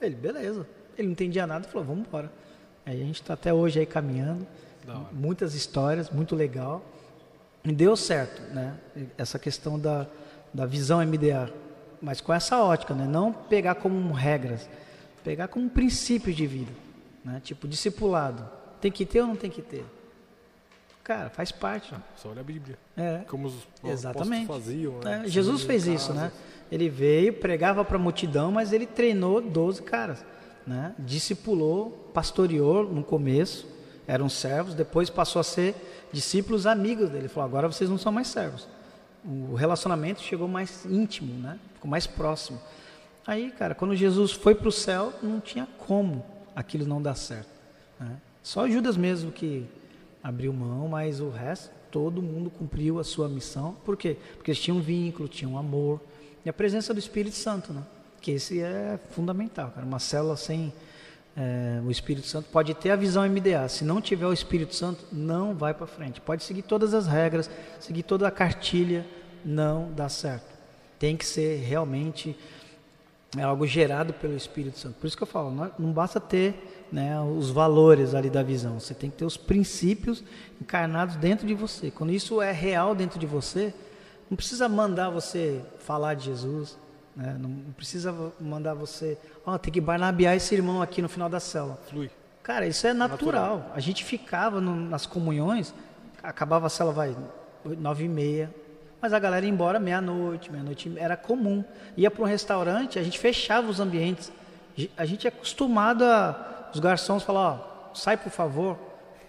Ele, 0.00 0.14
beleza. 0.14 0.64
Ele 0.96 1.08
não 1.08 1.12
entendia 1.12 1.48
nada, 1.48 1.66
falou, 1.66 1.84
vamos 1.84 2.06
embora. 2.06 2.32
Aí 2.86 3.02
a 3.02 3.04
gente 3.04 3.20
está 3.20 3.34
até 3.34 3.52
hoje 3.52 3.80
aí 3.80 3.86
caminhando, 3.86 4.46
muitas 5.10 5.52
histórias, 5.54 6.10
muito 6.10 6.36
legal. 6.36 6.80
E 7.64 7.72
deu 7.72 7.96
certo, 7.96 8.40
né? 8.54 8.78
Essa 9.18 9.36
questão 9.36 9.80
da, 9.80 10.06
da 10.54 10.64
visão 10.64 11.04
MDA, 11.04 11.52
mas 12.00 12.20
com 12.20 12.32
essa 12.32 12.62
ótica, 12.62 12.94
né? 12.94 13.04
Não 13.04 13.32
pegar 13.32 13.74
como 13.74 14.12
regras, 14.12 14.70
pegar 15.24 15.48
como 15.48 15.68
princípios 15.68 16.36
de 16.36 16.46
vida, 16.46 16.72
né? 17.24 17.40
Tipo, 17.42 17.66
discipulado. 17.66 18.48
Tem 18.80 18.92
que 18.92 19.04
ter 19.04 19.22
ou 19.22 19.26
não 19.26 19.36
tem 19.36 19.50
que 19.50 19.60
ter? 19.60 19.84
Cara, 21.02 21.28
faz 21.30 21.50
parte. 21.50 21.92
Ah, 21.92 22.00
só 22.14 22.28
olha 22.28 22.42
a 22.42 22.44
Bíblia. 22.44 22.78
É. 22.96 23.24
Como 23.26 23.48
os 23.48 23.66
Exatamente. 23.82 24.46
faziam. 24.46 25.00
Né? 25.00 25.24
É, 25.24 25.28
Jesus 25.28 25.64
fez 25.64 25.82
casa. 25.82 25.94
isso, 25.96 26.14
né? 26.14 26.30
Ele 26.70 26.88
veio, 26.88 27.32
pregava 27.32 27.84
para 27.84 27.96
a 27.96 28.00
multidão, 28.00 28.52
mas 28.52 28.72
ele 28.72 28.86
treinou 28.86 29.40
12 29.40 29.82
caras, 29.82 30.24
né? 30.66 30.94
Discipulou, 30.98 32.10
pastoreou 32.14 32.84
no 32.84 33.02
começo, 33.02 33.66
eram 34.06 34.28
servos, 34.28 34.74
depois 34.74 35.10
passou 35.10 35.40
a 35.40 35.44
ser 35.44 35.74
discípulos 36.12 36.66
amigos 36.66 37.08
dele. 37.08 37.22
Ele 37.22 37.28
falou: 37.28 37.48
agora 37.48 37.68
vocês 37.68 37.88
não 37.88 37.98
são 37.98 38.12
mais 38.12 38.28
servos. 38.28 38.68
O 39.24 39.54
relacionamento 39.54 40.22
chegou 40.22 40.48
mais 40.48 40.84
íntimo, 40.86 41.34
né? 41.34 41.58
Ficou 41.74 41.90
mais 41.90 42.06
próximo. 42.06 42.58
Aí, 43.26 43.50
cara, 43.50 43.74
quando 43.74 43.94
Jesus 43.94 44.32
foi 44.32 44.54
para 44.54 44.68
o 44.68 44.72
céu, 44.72 45.12
não 45.22 45.40
tinha 45.40 45.68
como 45.78 46.24
aquilo 46.56 46.86
não 46.86 47.02
dar 47.02 47.14
certo. 47.14 47.50
Né? 47.98 48.16
Só 48.42 48.68
Judas 48.68 48.96
mesmo 48.96 49.30
que 49.30 49.66
abriu 50.22 50.52
mão, 50.52 50.88
mas 50.88 51.20
o 51.20 51.28
resto, 51.28 51.70
todo 51.90 52.22
mundo 52.22 52.50
cumpriu 52.50 52.98
a 52.98 53.04
sua 53.04 53.28
missão. 53.28 53.76
Por 53.84 53.96
quê? 53.96 54.16
Porque 54.36 54.50
eles 54.50 54.60
tinham 54.60 54.78
um 54.78 54.80
vínculo, 54.80 55.28
tinham 55.28 55.52
um 55.52 55.58
amor. 55.58 56.00
E 56.44 56.48
a 56.48 56.52
presença 56.52 56.92
do 56.94 56.98
Espírito 57.00 57.36
Santo, 57.36 57.72
né? 57.72 57.82
Que 58.20 58.32
esse 58.32 58.60
é 58.60 58.98
fundamental, 59.10 59.70
cara. 59.70 59.86
Uma 59.86 59.98
célula 59.98 60.36
sem 60.36 60.72
é, 61.36 61.80
o 61.84 61.90
Espírito 61.90 62.26
Santo 62.26 62.48
pode 62.50 62.74
ter 62.74 62.90
a 62.90 62.96
visão 62.96 63.26
MDA. 63.28 63.68
Se 63.68 63.84
não 63.84 64.00
tiver 64.00 64.26
o 64.26 64.32
Espírito 64.32 64.74
Santo, 64.74 65.04
não 65.12 65.54
vai 65.54 65.72
para 65.72 65.86
frente. 65.86 66.20
Pode 66.20 66.44
seguir 66.44 66.62
todas 66.62 66.92
as 66.92 67.06
regras, 67.06 67.50
seguir 67.78 68.02
toda 68.02 68.26
a 68.26 68.30
cartilha, 68.30 69.06
não 69.44 69.90
dá 69.92 70.08
certo. 70.08 70.50
Tem 70.98 71.16
que 71.16 71.24
ser 71.24 71.60
realmente 71.60 72.36
é 73.38 73.42
algo 73.42 73.64
gerado 73.64 74.12
pelo 74.12 74.36
Espírito 74.36 74.78
Santo. 74.78 74.96
Por 75.00 75.06
isso 75.06 75.16
que 75.16 75.22
eu 75.22 75.26
falo, 75.26 75.52
não, 75.52 75.70
não 75.78 75.92
basta 75.92 76.18
ter 76.18 76.86
né, 76.90 77.20
os 77.20 77.48
valores 77.48 78.12
ali 78.12 78.28
da 78.28 78.42
visão. 78.42 78.80
Você 78.80 78.92
tem 78.92 79.08
que 79.08 79.18
ter 79.18 79.24
os 79.24 79.36
princípios 79.36 80.24
encarnados 80.60 81.14
dentro 81.14 81.46
de 81.46 81.54
você. 81.54 81.92
Quando 81.92 82.12
isso 82.12 82.42
é 82.42 82.50
real 82.50 82.92
dentro 82.92 83.20
de 83.20 83.26
você, 83.26 83.72
não 84.30 84.36
precisa 84.36 84.68
mandar 84.68 85.10
você 85.10 85.60
falar 85.80 86.14
de 86.14 86.26
Jesus, 86.26 86.78
né? 87.16 87.36
não 87.38 87.50
precisa 87.76 88.14
mandar 88.40 88.74
você, 88.74 89.18
ó, 89.44 89.54
oh, 89.54 89.58
tem 89.58 89.72
que 89.72 89.80
barnabear 89.80 90.36
esse 90.36 90.54
irmão 90.54 90.80
aqui 90.80 91.02
no 91.02 91.08
final 91.08 91.28
da 91.28 91.40
célula. 91.40 91.78
Flui. 91.88 92.10
Cara, 92.42 92.66
isso 92.66 92.86
é 92.86 92.92
natural. 92.92 93.56
natural. 93.56 93.72
A 93.74 93.80
gente 93.80 94.04
ficava 94.04 94.60
no, 94.60 94.74
nas 94.74 95.04
comunhões, 95.04 95.74
acabava 96.22 96.68
a 96.68 96.70
célula, 96.70 96.94
vai, 96.94 97.16
nove 97.76 98.04
e 98.04 98.08
meia, 98.08 98.54
mas 99.00 99.12
a 99.12 99.18
galera 99.18 99.44
ia 99.44 99.50
embora 99.50 99.80
meia-noite, 99.80 100.50
meia-noite 100.50 100.92
era 100.96 101.16
comum. 101.16 101.64
Ia 101.96 102.10
para 102.10 102.22
um 102.22 102.26
restaurante, 102.26 102.98
a 102.98 103.02
gente 103.02 103.18
fechava 103.18 103.68
os 103.68 103.80
ambientes. 103.80 104.32
A 104.96 105.04
gente 105.04 105.26
é 105.26 105.28
acostumado 105.28 106.04
a 106.04 106.50
os 106.72 106.80
garçons 106.80 107.22
falar, 107.22 107.90
ó, 107.90 107.94
sai 107.94 108.16
por 108.16 108.30
favor. 108.30 108.78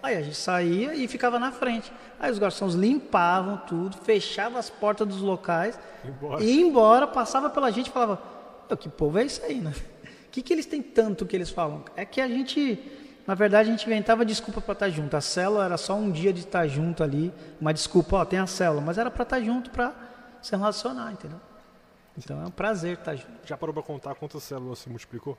Aí 0.02 0.16
a 0.16 0.22
gente 0.22 0.36
saía 0.36 0.94
e 0.96 1.08
ficava 1.08 1.38
na 1.38 1.52
frente. 1.52 1.92
Aí 2.20 2.32
os 2.32 2.40
garçons 2.40 2.74
limpavam 2.74 3.58
tudo, 3.68 3.98
fechavam 3.98 4.58
as 4.58 4.70
portas 4.70 5.08
dos 5.08 5.22
locais, 5.22 5.80
embora. 6.04 6.44
ia 6.44 6.62
embora, 6.62 7.06
passava 7.06 7.50
pela 7.50 7.72
gente 7.72 7.88
e 7.88 7.92
falava, 7.92 8.22
que 8.80 8.90
povo 8.90 9.20
é 9.20 9.26
isso 9.26 9.44
aí, 9.44 9.60
né? 9.60 9.72
O 9.72 10.30
que, 10.32 10.42
que 10.42 10.54
eles 10.54 10.66
têm 10.66 10.82
tanto 10.82 11.26
que 11.26 11.36
eles 11.36 11.50
falam? 11.50 11.84
É 11.96 12.06
que 12.06 12.20
a 12.20 12.28
gente, 12.28 12.80
na 13.28 13.36
verdade, 13.36 13.70
a 13.70 13.72
gente 13.72 13.86
inventava 13.86 14.26
desculpa 14.26 14.60
para 14.60 14.74
estar 14.74 14.90
junto. 14.90 15.16
A 15.16 15.22
célula 15.22 15.66
era 15.66 15.78
só 15.78 15.94
um 15.94 16.10
dia 16.12 16.34
de 16.34 16.40
estar 16.42 16.68
junto 16.68 17.04
ali, 17.04 17.34
uma 17.60 17.74
desculpa, 17.74 18.18
ó, 18.18 18.26
tem 18.26 18.40
a 18.40 18.48
célula, 18.48 18.82
mas 18.82 18.98
era 18.98 19.12
para 19.12 19.24
estar 19.24 19.42
junto 19.42 19.70
para 19.70 19.94
se 20.42 20.56
relacionar, 20.56 21.12
entendeu? 21.12 21.40
Então 22.18 22.42
é 22.42 22.46
um 22.46 22.52
prazer 22.52 22.98
estar 22.98 23.16
junto. 23.16 23.32
Já 23.46 23.56
parou 23.56 23.74
para 23.74 23.84
contar 23.84 24.16
quantas 24.16 24.44
células 24.44 24.80
se 24.80 24.90
multiplicou? 24.90 25.38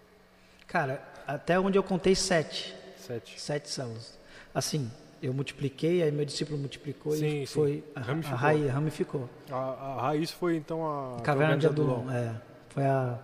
Cara, 0.66 1.02
até 1.26 1.58
onde 1.58 1.76
eu 1.76 1.82
contei 1.82 2.14
sete. 2.14 2.74
Sete. 2.96 3.40
Sete 3.40 3.68
células. 3.68 4.21
Assim, 4.55 4.90
eu 5.22 5.32
multipliquei, 5.32 6.03
aí 6.03 6.11
meu 6.11 6.24
discípulo 6.24 6.59
multiplicou 6.59 7.12
sim, 7.12 7.42
e 7.42 7.46
sim. 7.46 7.55
foi 7.55 7.84
a, 7.94 8.00
ramificou. 8.00 8.36
a, 8.36 8.40
raiz, 8.40 8.72
ramificou. 8.72 9.30
A, 9.50 9.57
a, 9.57 10.03
raiz 10.03 10.30
foi 10.30 10.57
então 10.57 10.84
a 10.84 11.20
caverna 11.20 11.57
de 11.57 11.66
Adulão. 11.66 12.11
É, 12.11 12.34
foi 12.68 12.84
a, 12.84 13.18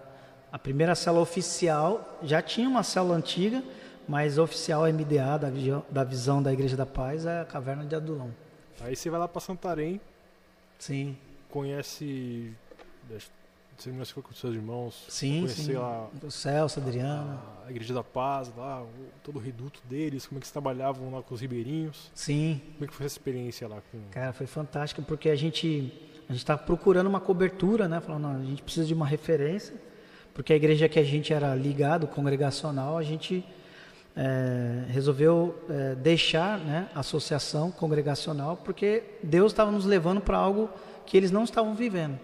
a 0.52 0.58
primeira 0.58 0.94
célula 0.94 1.22
oficial. 1.22 2.18
Já 2.22 2.40
tinha 2.40 2.68
uma 2.68 2.82
célula 2.82 3.16
antiga, 3.16 3.62
mas 4.06 4.38
oficial 4.38 4.82
MDA 4.82 5.38
da, 5.38 5.50
da 5.90 6.04
visão 6.04 6.42
da 6.42 6.52
Igreja 6.52 6.76
da 6.76 6.86
Paz 6.86 7.26
é 7.26 7.40
a 7.40 7.44
caverna 7.44 7.84
de 7.84 7.94
Adulão. 7.94 8.32
Aí 8.80 8.94
você 8.94 9.10
vai 9.10 9.18
lá 9.18 9.26
para 9.26 9.40
Santarém. 9.40 10.00
Sim. 10.78 11.16
Conhece 11.50 12.54
você 13.78 14.12
foi 14.12 14.22
com 14.22 14.32
seus 14.32 14.54
irmãos? 14.54 15.04
Sim, 15.08 15.46
sim. 15.46 15.72
lá 15.72 16.08
o 16.22 16.30
Celso, 16.30 16.80
Adriano. 16.80 17.40
A, 17.64 17.68
a 17.68 17.70
Igreja 17.70 17.94
da 17.94 18.02
Paz, 18.02 18.52
lá, 18.56 18.82
o, 18.82 18.88
todo 19.22 19.36
o 19.36 19.38
reduto 19.38 19.80
deles, 19.88 20.26
como 20.26 20.38
é 20.38 20.40
que 20.40 20.44
eles 20.44 20.50
trabalhavam 20.50 21.12
lá 21.12 21.22
com 21.22 21.34
os 21.34 21.40
ribeirinhos. 21.40 22.10
Sim. 22.14 22.60
Como 22.74 22.84
é 22.84 22.88
que 22.88 22.94
foi 22.94 23.06
essa 23.06 23.14
experiência 23.14 23.68
lá? 23.68 23.78
Com... 23.92 24.00
Cara, 24.10 24.32
foi 24.32 24.46
fantástico, 24.46 25.02
porque 25.02 25.30
a 25.30 25.36
gente 25.36 25.92
a 26.28 26.32
gente 26.32 26.42
estava 26.42 26.62
procurando 26.62 27.06
uma 27.06 27.20
cobertura, 27.20 27.88
né? 27.88 28.00
Falando, 28.00 28.22
não, 28.24 28.40
a 28.42 28.44
gente 28.44 28.62
precisa 28.62 28.86
de 28.86 28.92
uma 28.92 29.06
referência, 29.06 29.74
porque 30.34 30.52
a 30.52 30.56
igreja 30.56 30.86
que 30.88 30.98
a 30.98 31.04
gente 31.04 31.32
era 31.32 31.54
ligado, 31.54 32.06
congregacional, 32.06 32.98
a 32.98 33.02
gente 33.02 33.42
é, 34.14 34.84
resolveu 34.88 35.56
é, 35.70 35.94
deixar 35.94 36.58
né, 36.58 36.88
a 36.94 37.00
associação 37.00 37.70
congregacional, 37.70 38.56
porque 38.58 39.04
Deus 39.22 39.52
estava 39.52 39.70
nos 39.70 39.86
levando 39.86 40.20
para 40.20 40.36
algo 40.36 40.68
que 41.06 41.16
eles 41.16 41.30
não 41.30 41.44
estavam 41.44 41.74
vivendo. 41.74 42.18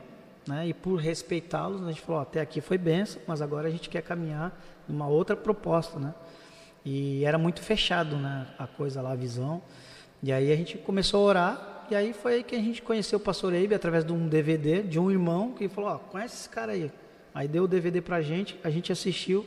Né? 0.47 0.69
E 0.69 0.75
por 0.75 0.97
respeitá-los, 0.97 1.83
a 1.83 1.89
gente 1.89 2.01
falou, 2.01 2.21
até 2.21 2.41
aqui 2.41 2.61
foi 2.61 2.77
benção, 2.77 3.21
mas 3.27 3.41
agora 3.41 3.69
a 3.69 3.71
gente 3.71 3.89
quer 3.89 4.03
caminhar 4.03 4.53
numa 4.87 5.07
outra 5.07 5.35
proposta, 5.35 5.99
né? 5.99 6.15
E 6.85 7.25
era 7.25 7.39
muito 7.39 7.63
fechado, 7.63 8.17
né, 8.17 8.47
a 8.59 8.67
coisa 8.67 9.01
lá, 9.01 9.13
a 9.13 9.17
visão. 9.17 9.63
E 10.23 10.31
aí 10.31 10.53
a 10.53 10.57
gente 10.57 10.77
começou 10.77 11.21
a 11.21 11.25
orar, 11.25 11.87
e 11.91 11.95
aí 11.95 12.13
foi 12.13 12.35
aí 12.35 12.43
que 12.43 12.55
a 12.55 12.59
gente 12.59 12.83
conheceu 12.83 13.19
o 13.19 13.23
pastor 13.23 13.55
Eibe 13.55 13.75
através 13.75 14.05
de 14.05 14.13
um 14.13 14.29
DVD 14.29 14.83
de 14.83 14.99
um 14.99 15.11
irmão 15.11 15.53
que 15.53 15.69
falou, 15.69 15.91
ó, 15.91 15.99
conhece 15.99 16.35
esse 16.35 16.49
cara 16.49 16.73
aí. 16.73 16.93
Aí 17.35 17.49
deu 17.49 17.65
o 17.65 17.69
DVD 17.69 18.01
pra 18.03 18.21
gente, 18.21 18.59
a 18.63 18.69
gente 18.69 18.93
assistiu, 18.93 19.47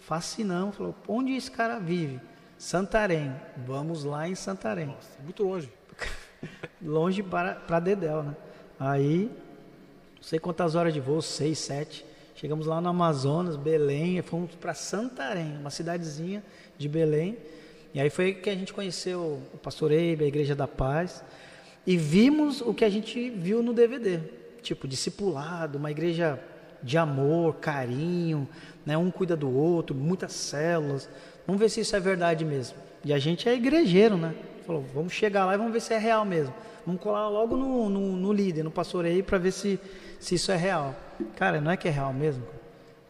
fascinamos, 0.00 0.76
falou, 0.76 0.94
onde 1.08 1.32
esse 1.32 1.50
cara 1.50 1.78
vive? 1.78 2.20
Santarém. 2.56 3.34
Vamos 3.66 4.04
lá 4.04 4.28
em 4.28 4.34
Santarém. 4.34 4.86
Nossa, 4.86 5.10
muito 5.22 5.42
longe. 5.42 5.72
longe 6.82 7.22
para, 7.22 7.54
para 7.54 7.80
Dedel, 7.80 8.22
né? 8.22 8.36
Aí 8.78 9.30
não 10.20 10.28
sei 10.28 10.38
quantas 10.38 10.74
horas 10.74 10.92
de 10.92 11.00
voo, 11.00 11.22
seis, 11.22 11.58
sete. 11.58 12.04
Chegamos 12.36 12.66
lá 12.66 12.78
no 12.78 12.90
Amazonas, 12.90 13.56
Belém, 13.56 14.20
fomos 14.20 14.54
para 14.54 14.74
Santarém, 14.74 15.56
uma 15.58 15.70
cidadezinha 15.70 16.44
de 16.76 16.88
Belém. 16.90 17.38
E 17.94 18.00
aí 18.00 18.10
foi 18.10 18.34
que 18.34 18.50
a 18.50 18.54
gente 18.54 18.72
conheceu 18.72 19.40
o 19.52 19.56
pastor 19.56 19.90
Eibe, 19.90 20.24
a 20.24 20.28
Igreja 20.28 20.54
da 20.54 20.68
Paz, 20.68 21.24
e 21.86 21.96
vimos 21.96 22.60
o 22.60 22.74
que 22.74 22.84
a 22.84 22.90
gente 22.90 23.30
viu 23.30 23.62
no 23.62 23.72
DVD, 23.72 24.20
tipo 24.62 24.86
discipulado, 24.86 25.78
uma 25.78 25.90
igreja 25.90 26.38
de 26.82 26.98
amor, 26.98 27.54
carinho, 27.54 28.46
né? 28.84 28.98
um 28.98 29.10
cuida 29.10 29.34
do 29.34 29.50
outro, 29.50 29.96
muitas 29.96 30.32
células. 30.32 31.08
Vamos 31.46 31.60
ver 31.60 31.70
se 31.70 31.80
isso 31.80 31.96
é 31.96 32.00
verdade 32.00 32.44
mesmo. 32.44 32.76
E 33.02 33.12
a 33.12 33.18
gente 33.18 33.48
é 33.48 33.54
igrejeiro, 33.54 34.18
né? 34.18 34.34
Falou, 34.66 34.84
vamos 34.94 35.14
chegar 35.14 35.46
lá 35.46 35.54
e 35.54 35.56
vamos 35.56 35.72
ver 35.72 35.80
se 35.80 35.94
é 35.94 35.98
real 35.98 36.26
mesmo. 36.26 36.54
Vamos 36.86 37.00
colar 37.00 37.28
logo 37.28 37.56
no, 37.56 37.88
no, 37.88 38.16
no 38.16 38.32
líder, 38.32 38.62
no 38.62 38.70
pastor 38.70 39.04
aí, 39.04 39.22
para 39.22 39.38
ver 39.38 39.52
se 39.52 39.80
se 40.20 40.34
isso 40.36 40.52
é 40.52 40.56
real. 40.56 40.94
Cara, 41.34 41.60
não 41.60 41.70
é 41.70 41.76
que 41.76 41.88
é 41.88 41.90
real 41.90 42.12
mesmo? 42.12 42.44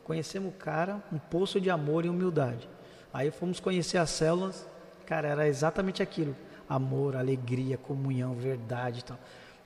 Conhecemos 0.04 0.50
o 0.54 0.56
cara, 0.56 1.02
um 1.12 1.18
poço 1.18 1.60
de 1.60 1.68
amor 1.68 2.06
e 2.06 2.08
humildade. 2.08 2.68
Aí 3.12 3.30
fomos 3.30 3.60
conhecer 3.60 3.98
as 3.98 4.10
células, 4.10 4.66
cara, 5.04 5.28
era 5.28 5.48
exatamente 5.48 6.02
aquilo: 6.02 6.34
amor, 6.68 7.16
alegria, 7.16 7.76
comunhão, 7.76 8.34
verdade 8.34 9.00
e 9.00 9.04
tal. 9.04 9.18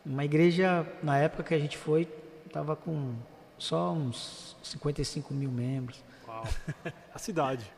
Uma 0.04 0.24
igreja, 0.24 0.86
na 1.02 1.18
época 1.18 1.44
que 1.44 1.54
a 1.54 1.58
gente 1.58 1.76
foi, 1.76 2.08
estava 2.46 2.74
com 2.74 3.14
só 3.58 3.92
uns 3.92 4.56
55 4.62 5.32
mil 5.32 5.50
membros. 5.50 6.02
Uau. 6.26 6.44
A 7.14 7.18
cidade. 7.18 7.70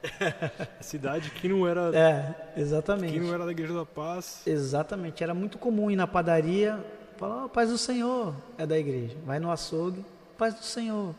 A 0.78 0.82
cidade 0.82 1.30
que 1.30 1.48
não 1.48 1.66
era. 1.66 1.90
É, 1.94 2.60
exatamente. 2.60 3.12
Que 3.12 3.20
não 3.20 3.34
era 3.34 3.44
da 3.44 3.50
Igreja 3.50 3.74
da 3.74 3.84
Paz. 3.84 4.42
Exatamente. 4.46 5.22
Era 5.22 5.34
muito 5.34 5.58
comum 5.58 5.90
ir 5.90 5.96
na 5.96 6.06
padaria, 6.06 6.82
Fala, 7.16 7.44
oh, 7.44 7.48
paz 7.48 7.70
do 7.70 7.78
Senhor 7.78 8.34
é 8.58 8.66
da 8.66 8.78
igreja. 8.78 9.16
Vai 9.24 9.38
no 9.38 9.50
açougue, 9.50 10.04
paz 10.36 10.54
do 10.54 10.64
Senhor 10.64 11.14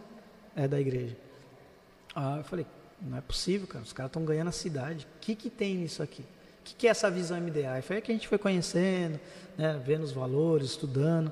é 0.55 0.67
da 0.67 0.79
igreja. 0.79 1.15
Ah, 2.15 2.35
eu 2.37 2.43
falei, 2.43 2.65
não 3.01 3.17
é 3.17 3.21
possível, 3.21 3.67
cara. 3.67 3.83
Os 3.83 3.93
caras 3.93 4.09
estão 4.09 4.23
ganhando 4.23 4.49
a 4.49 4.51
cidade. 4.51 5.07
O 5.17 5.19
que, 5.19 5.35
que 5.35 5.49
tem 5.49 5.75
nisso 5.75 6.01
aqui? 6.03 6.21
O 6.21 6.63
que, 6.63 6.75
que 6.75 6.87
é 6.87 6.89
essa 6.89 7.09
visão 7.09 7.39
MDA? 7.39 7.79
E 7.79 7.81
foi 7.81 7.97
aí 7.97 8.01
que 8.01 8.11
a 8.11 8.15
gente 8.15 8.27
foi 8.27 8.37
conhecendo, 8.37 9.19
né, 9.57 9.81
vendo 9.85 10.03
os 10.03 10.11
valores, 10.11 10.71
estudando. 10.71 11.31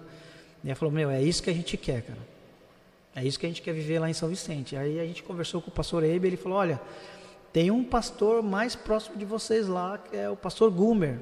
E 0.64 0.70
aí 0.70 0.76
falou, 0.76 0.94
meu, 0.94 1.10
é 1.10 1.22
isso 1.22 1.44
que 1.44 1.50
a 1.50 1.54
gente 1.54 1.78
quer, 1.78 2.02
cara. 2.02 2.36
É 3.16 3.24
isso 3.24 3.40
que 3.40 3.46
a 3.46 3.50
gente 3.50 3.62
quer 3.62 3.74
viver 3.74 4.00
lá 4.00 4.10
em 4.10 4.14
São 4.14 4.28
Vicente. 4.28 4.76
Aí 4.76 5.00
a 5.00 5.06
gente 5.06 5.24
conversou 5.24 5.62
com 5.62 5.70
o 5.70 5.74
pastor 5.74 6.04
Eibe, 6.04 6.28
ele 6.28 6.38
falou, 6.38 6.58
olha, 6.58 6.82
tem 7.54 7.72
um 7.72 7.84
pastor 7.84 8.44
mais 8.44 8.76
próximo 8.76 9.16
de 9.16 9.26
vocês 9.26 9.68
lá, 9.68 9.98
que 9.98 10.18
é 10.18 10.30
o 10.30 10.36
pastor 10.36 10.70
Gumer. 10.70 11.20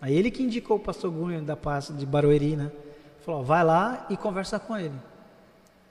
Aí 0.00 0.14
ele 0.16 0.30
que 0.30 0.42
indicou 0.42 0.76
o 0.76 0.80
pastor 0.80 1.10
Gunho 1.10 1.42
da 1.42 1.56
Paz 1.56 1.92
de 1.94 2.06
Barueri, 2.06 2.56
né? 2.56 2.70
Falou, 3.20 3.44
vai 3.44 3.62
lá 3.62 4.06
e 4.08 4.16
conversa 4.16 4.58
com 4.58 4.76
ele. 4.76 4.94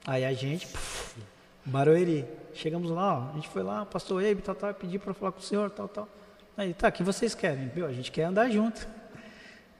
Aí 0.06 0.24
a 0.24 0.32
gente, 0.32 0.66
puf, 0.66 1.20
Barueri, 1.64 2.24
chegamos 2.52 2.90
lá, 2.90 3.18
ó, 3.18 3.30
a 3.30 3.34
gente 3.34 3.48
foi 3.48 3.62
lá, 3.62 3.86
pastor 3.86 4.22
Eibe, 4.22 4.42
tal, 4.42 4.54
tal, 4.54 4.74
pediu 4.74 4.98
para 4.98 5.14
falar 5.14 5.32
com 5.32 5.38
o 5.38 5.42
senhor, 5.42 5.70
tal, 5.70 5.86
tal. 5.86 6.08
Aí, 6.56 6.74
tá, 6.74 6.88
o 6.88 6.92
que 6.92 7.02
vocês 7.02 7.34
querem? 7.34 7.68
Viu? 7.68 7.86
A 7.86 7.92
gente 7.92 8.10
quer 8.10 8.24
andar 8.24 8.50
junto. 8.50 8.86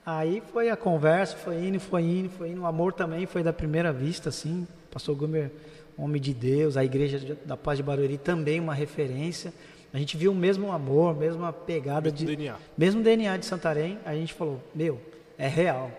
Aí 0.05 0.41
foi 0.51 0.69
a 0.69 0.75
conversa, 0.75 1.35
foi 1.37 1.63
indo, 1.63 1.79
foi 1.79 2.01
indo, 2.01 2.29
foi 2.29 2.49
indo. 2.49 2.61
O 2.61 2.65
amor 2.65 2.93
também 2.93 3.25
foi 3.25 3.43
da 3.43 3.53
primeira 3.53 3.93
vista, 3.93 4.29
assim. 4.29 4.67
Pastor 4.89 5.15
Gumer, 5.15 5.51
homem 5.97 6.19
de 6.19 6.33
Deus, 6.33 6.77
a 6.77 6.83
igreja 6.83 7.37
da 7.45 7.55
Paz 7.55 7.77
de 7.77 7.83
Barueri 7.83 8.17
também 8.17 8.59
uma 8.59 8.73
referência. 8.73 9.53
A 9.93 9.97
gente 9.97 10.15
viu 10.15 10.31
o 10.31 10.35
mesmo 10.35 10.71
amor, 10.71 11.15
mesma 11.15 11.51
pegada 11.51 12.09
mesmo 12.09 12.17
de. 12.17 12.25
DNA. 12.35 12.57
Mesmo 12.77 13.03
DNA 13.03 13.37
de 13.37 13.45
Santarém, 13.45 13.99
a 14.05 14.13
gente 14.13 14.33
falou, 14.33 14.61
meu, 14.73 15.01
é 15.37 15.47
real, 15.47 15.91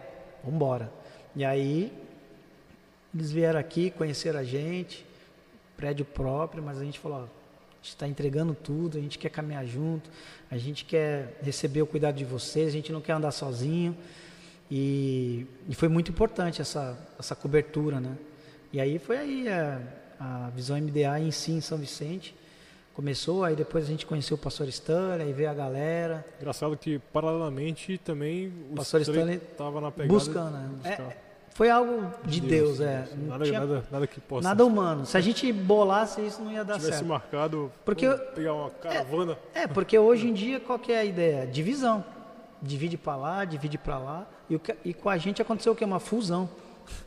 vamos 0.42 0.56
embora. 0.56 0.90
E 1.36 1.44
aí, 1.44 1.92
eles 3.14 3.30
vieram 3.30 3.60
aqui, 3.60 3.90
conheceram 3.90 4.40
a 4.40 4.44
gente, 4.44 5.04
prédio 5.76 6.06
próprio, 6.06 6.62
mas 6.62 6.78
a 6.78 6.84
gente 6.84 6.98
falou, 6.98 7.18
ó, 7.18 7.22
a 7.22 7.26
gente 7.82 7.88
está 7.88 8.08
entregando 8.08 8.54
tudo, 8.54 8.96
a 8.96 9.00
gente 9.00 9.18
quer 9.18 9.28
caminhar 9.28 9.66
junto, 9.66 10.08
a 10.50 10.56
gente 10.56 10.84
quer 10.86 11.38
receber 11.42 11.82
o 11.82 11.86
cuidado 11.86 12.16
de 12.16 12.24
vocês, 12.24 12.68
a 12.68 12.70
gente 12.70 12.92
não 12.92 13.00
quer 13.00 13.12
andar 13.12 13.32
sozinho. 13.32 13.96
E, 14.70 15.46
e 15.68 15.74
foi 15.74 15.88
muito 15.88 16.10
importante 16.10 16.62
essa, 16.62 16.98
essa 17.18 17.36
cobertura, 17.36 18.00
né? 18.00 18.16
E 18.72 18.80
aí 18.80 18.98
foi 18.98 19.18
aí 19.18 19.48
a, 19.50 19.82
a 20.18 20.50
visão 20.50 20.80
MDA 20.80 21.20
em 21.20 21.30
si, 21.30 21.52
em 21.52 21.60
São 21.60 21.76
Vicente 21.76 22.34
Começou, 22.94 23.42
aí 23.42 23.56
depois 23.56 23.84
a 23.84 23.88
gente 23.88 24.04
conheceu 24.04 24.34
o 24.34 24.38
pastor 24.38 24.68
Stanley, 24.68 25.28
aí 25.28 25.32
veio 25.32 25.48
a 25.50 25.54
galera. 25.54 26.24
Engraçado 26.38 26.76
que, 26.76 26.98
paralelamente, 27.10 27.96
também 27.96 28.52
o 28.70 28.74
Pastor 28.74 29.00
Stanley 29.00 29.36
estava 29.36 29.80
na 29.80 29.90
pegada... 29.90 30.12
buscando, 30.12 30.50
né? 30.58 30.70
buscar 30.76 31.16
Foi 31.54 31.70
algo 31.70 32.10
de 32.24 32.40
Deus, 32.40 32.80
é. 32.80 33.08
Não 33.16 33.28
Nada, 33.28 33.44
tinha 33.44 33.60
nada, 33.60 33.84
nada 33.90 34.06
que 34.06 34.20
possa... 34.20 34.46
nada 34.46 34.64
humano. 34.64 35.06
Se 35.06 35.16
a 35.16 35.20
gente 35.22 35.50
bolasse 35.52 36.20
isso, 36.20 36.42
não 36.42 36.52
ia 36.52 36.64
dar 36.64 36.74
tivesse 36.74 36.98
certo. 36.98 37.06
marcado, 37.08 37.72
Porque 37.84 38.06
pegar 38.34 38.52
uma 38.54 38.70
caravana... 38.70 39.38
É, 39.54 39.66
porque 39.66 39.98
hoje 39.98 40.28
em 40.28 40.34
dia 40.34 40.60
qual 40.60 40.78
que 40.78 40.92
é 40.92 40.98
a 40.98 41.04
ideia? 41.04 41.46
Divisão. 41.46 42.04
Divide 42.60 42.96
para 42.98 43.16
lá, 43.16 43.44
divide 43.46 43.78
para 43.78 43.98
lá. 43.98 44.26
E, 44.50 44.56
o 44.56 44.60
que- 44.60 44.76
e 44.84 44.92
com 44.94 45.08
a 45.08 45.16
gente 45.16 45.40
aconteceu 45.40 45.72
o 45.72 45.76
quê? 45.76 45.84
Uma 45.84 45.98
fusão. 46.00 46.48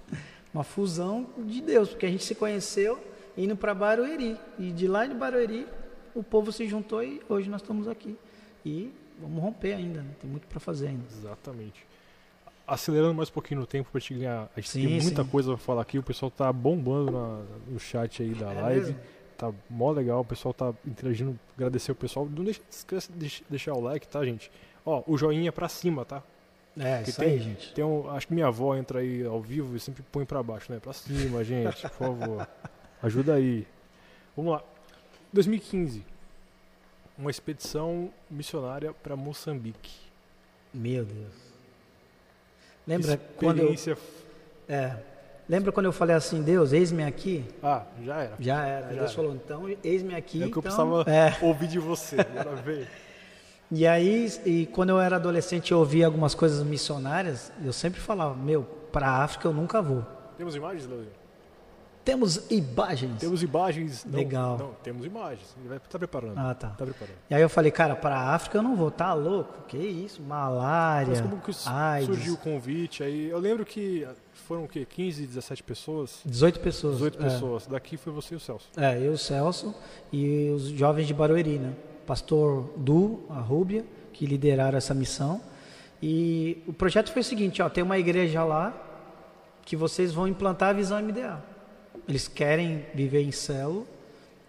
Uma 0.53 0.63
fusão 0.63 1.27
de 1.38 1.61
Deus, 1.61 1.89
porque 1.89 2.05
a 2.05 2.09
gente 2.09 2.23
se 2.23 2.33
conheceu 2.33 2.97
indo 3.38 3.55
para 3.55 3.73
Barueri. 3.73 4.38
E 4.59 4.71
de 4.71 4.88
lá 4.88 5.05
de 5.05 5.13
Barueri, 5.13 5.67
o 6.13 6.23
povo 6.23 6.51
se 6.51 6.67
juntou 6.67 7.03
e 7.03 7.21
hoje 7.29 7.49
nós 7.49 7.61
estamos 7.61 7.88
aqui. 7.88 8.17
E 8.65 8.91
vamos 9.19 9.41
romper 9.41 9.73
ainda, 9.73 10.01
né? 10.01 10.09
tem 10.19 10.29
muito 10.29 10.47
para 10.47 10.59
fazer 10.59 10.88
ainda. 10.88 11.03
Exatamente. 11.11 11.86
Acelerando 12.67 13.13
mais 13.13 13.29
um 13.29 13.33
pouquinho 13.33 13.59
no 13.59 13.67
tempo 13.67 13.89
pra 13.91 13.99
gente 13.99 14.15
ganhar. 14.15 14.49
A 14.55 14.59
gente 14.59 14.69
Sim, 14.71 14.88
tem 14.88 15.01
muita 15.01 15.23
sim. 15.23 15.29
coisa 15.29 15.49
pra 15.49 15.57
falar 15.57 15.81
aqui. 15.83 15.99
O 15.99 16.03
pessoal 16.03 16.31
tá 16.31 16.51
bombando 16.51 17.11
na- 17.11 17.43
no 17.67 17.79
chat 17.79 18.23
aí 18.23 18.33
da 18.33 18.51
É 18.51 18.61
live. 18.61 18.79
mesmo? 18.88 18.99
Tá 19.38 19.51
mó 19.69 19.91
legal. 19.91 20.21
O 20.21 20.25
pessoal 20.25 20.51
tá 20.53 20.73
interagindo. 20.88 21.38
Agradecer 21.55 21.91
o 21.91 21.95
pessoal. 21.95 22.25
Não 22.25 22.43
deixa, 22.43 22.61
esquece 22.69 23.11
de 23.11 23.17
deix- 23.19 23.43
deixar 23.49 23.73
o 23.73 23.81
like, 23.81 24.07
tá, 24.07 24.25
gente? 24.25 24.49
Ó, 24.83 25.03
o 25.05 25.15
joinha 25.17 25.51
pra 25.51 25.69
cima, 25.69 26.05
tá? 26.05 26.23
É, 26.77 27.03
Que 27.03 27.09
isso 27.11 27.19
tem- 27.19 27.29
aí, 27.33 27.39
gente. 27.39 27.73
Tem 27.73 27.86
um, 27.86 28.09
acho 28.09 28.27
que 28.27 28.33
minha 28.33 28.47
avó 28.47 28.75
entra 28.75 28.99
aí 28.99 29.23
ao 29.25 29.39
vivo 29.41 29.75
e 29.75 29.79
sempre 29.79 30.03
põe 30.11 30.25
pra 30.25 30.41
baixo, 30.41 30.71
né? 30.71 30.79
Pra 30.79 30.91
cima, 30.93 31.43
gente, 31.43 31.81
por 31.83 31.91
favor. 31.91 32.47
Ajuda 33.02 33.36
aí. 33.36 33.68
Vamos 34.36 34.54
lá. 34.54 34.64
2015. 35.32 36.04
Uma 37.18 37.32
expedição 37.32 38.12
missionária 38.30 38.93
pra 38.93 39.16
Moçambique. 39.16 39.96
Meu 40.74 41.06
Deus. 41.06 41.34
Lembra 42.88 43.18
quando 43.38 43.62
eu, 43.62 43.98
é, 44.68 44.96
lembra 45.50 45.72
quando 45.72 45.88
eu 45.88 45.93
falei 45.93 46.16
assim, 46.16 46.43
Deus, 46.43 46.72
eis-me 46.72 47.04
aqui? 47.04 47.43
Ah, 47.64 47.84
já 48.04 48.22
era. 48.22 48.36
Já 48.39 48.66
era. 48.66 48.82
Já 48.82 48.89
Deus 48.89 49.02
era. 49.02 49.10
falou, 49.10 49.36
então, 49.36 49.78
eis-me 49.84 50.14
aqui. 50.16 50.43
É 50.43 50.46
o 50.46 50.52
que 50.52 50.58
eu 50.58 50.60
então, 50.60 50.62
precisava 50.62 51.10
é. 51.10 51.38
ouvir 51.41 51.68
de 51.68 51.80
você. 51.80 52.20
Agora 52.20 52.56
veio. 52.58 52.88
E 53.72 53.88
aí, 53.88 54.32
e 54.46 54.68
quando 54.68 54.91
eu 54.91 55.00
era 55.00 55.16
adolescente, 55.16 55.72
eu 55.72 55.80
ouvia 55.80 56.06
algumas 56.06 56.36
coisas 56.36 56.64
missionárias, 56.64 57.52
eu 57.64 57.74
sempre 57.74 58.00
falava, 58.00 58.36
meu, 58.36 58.64
para 58.91 59.08
a 59.08 59.24
África 59.24 59.48
eu 59.48 59.54
nunca 59.54 59.82
vou. 59.82 60.06
Temos 60.38 60.56
imagens, 60.56 60.86
Leandro? 60.86 61.24
Temos 62.06 62.39
imagens. 62.51 63.20
Temos 63.20 63.41
imagens. 63.41 64.06
Não, 64.06 64.20
Legal. 64.20 64.58
Não, 64.60 64.72
temos 64.84 65.03
imagens. 65.08 65.56
Ele 65.58 65.68
vai 65.68 65.80
tá 65.80 65.97
preparando. 65.97 66.38
Ah, 66.38 66.53
tá. 66.53 66.70
Tá 66.70 66.86
preparando. 66.86 67.18
E 67.28 67.34
aí 67.34 67.41
eu 67.41 67.49
falei, 67.49 67.72
cara, 67.72 67.95
para 67.95 68.16
a 68.16 68.36
África 68.36 68.60
eu 68.60 68.62
não 68.62 68.76
vou, 68.76 68.91
tá 68.91 69.12
louco? 69.16 69.64
Que 69.68 69.78
isso? 69.78 70.22
Malária, 70.22 71.10
Mas 71.10 71.22
como 71.22 71.41
que 71.41 71.51
AIDS. 71.66 72.06
surgiu 72.06 72.36
o 72.36 72.38
convite 72.38 73.01
aí? 73.01 73.28
Eu 73.28 73.39
lembro 73.39 73.66
que 73.66 74.08
foram 74.45 74.66
o 74.66 74.68
quê? 74.68 74.86
15, 74.86 75.26
17 75.26 75.64
pessoas? 75.64 76.20
18 76.24 76.60
pessoas. 76.60 76.93
18 76.97 77.18
é. 77.18 77.24
pessoas. 77.24 77.66
Daqui 77.66 77.97
foi 77.97 78.14
você 78.14 78.36
e 78.36 78.38
o 78.38 78.39
Celso. 78.39 78.70
É, 78.78 78.99
eu, 78.99 79.14
o 79.14 79.18
Celso 79.18 79.74
e 80.14 80.49
os 80.51 80.68
jovens 80.68 81.08
de 81.08 81.14
Barueri, 81.14 81.58
né? 81.58 81.74
Pastor 82.06 82.70
Du, 82.78 83.24
a 83.32 83.39
Rúbia, 83.39 83.84
que 84.14 84.28
lideraram 84.28 84.78
essa 84.78 84.93
missão. 84.93 85.41
E 86.03 86.62
o 86.68 86.74
projeto 86.74 87.12
foi 87.12 87.24
o 87.24 87.26
seguinte, 87.26 87.64
ó, 87.64 87.70
tem 87.70 87.84
uma 87.84 87.97
igreja 87.97 88.43
lá 88.43 88.80
que 89.64 89.76
vocês 89.76 90.14
vão 90.14 90.28
implantar 90.28 90.70
a 90.70 90.74
visão 90.74 91.01
MDA. 91.01 91.55
Eles 92.08 92.28
querem 92.28 92.86
viver 92.93 93.22
em 93.22 93.32
célula 93.32 93.86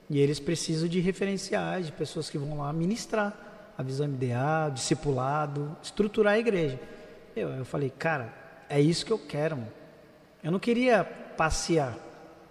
e 0.08 0.18
eles 0.18 0.38
precisam 0.38 0.88
de 0.88 1.00
referenciais, 1.00 1.86
de 1.86 1.92
pessoas 1.92 2.30
que 2.30 2.38
vão 2.38 2.58
lá 2.58 2.72
ministrar 2.72 3.72
a 3.76 3.82
visão 3.82 4.06
MDA, 4.06 4.70
discipulado, 4.72 5.76
estruturar 5.82 6.34
a 6.34 6.38
igreja. 6.38 6.78
Eu, 7.34 7.48
eu 7.50 7.64
falei, 7.64 7.90
cara, 7.90 8.32
é 8.68 8.80
isso 8.80 9.04
que 9.04 9.12
eu 9.12 9.18
quero, 9.18 9.56
mano. 9.56 9.72
Eu 10.42 10.52
não 10.52 10.58
queria 10.58 11.04
passear, 11.04 11.96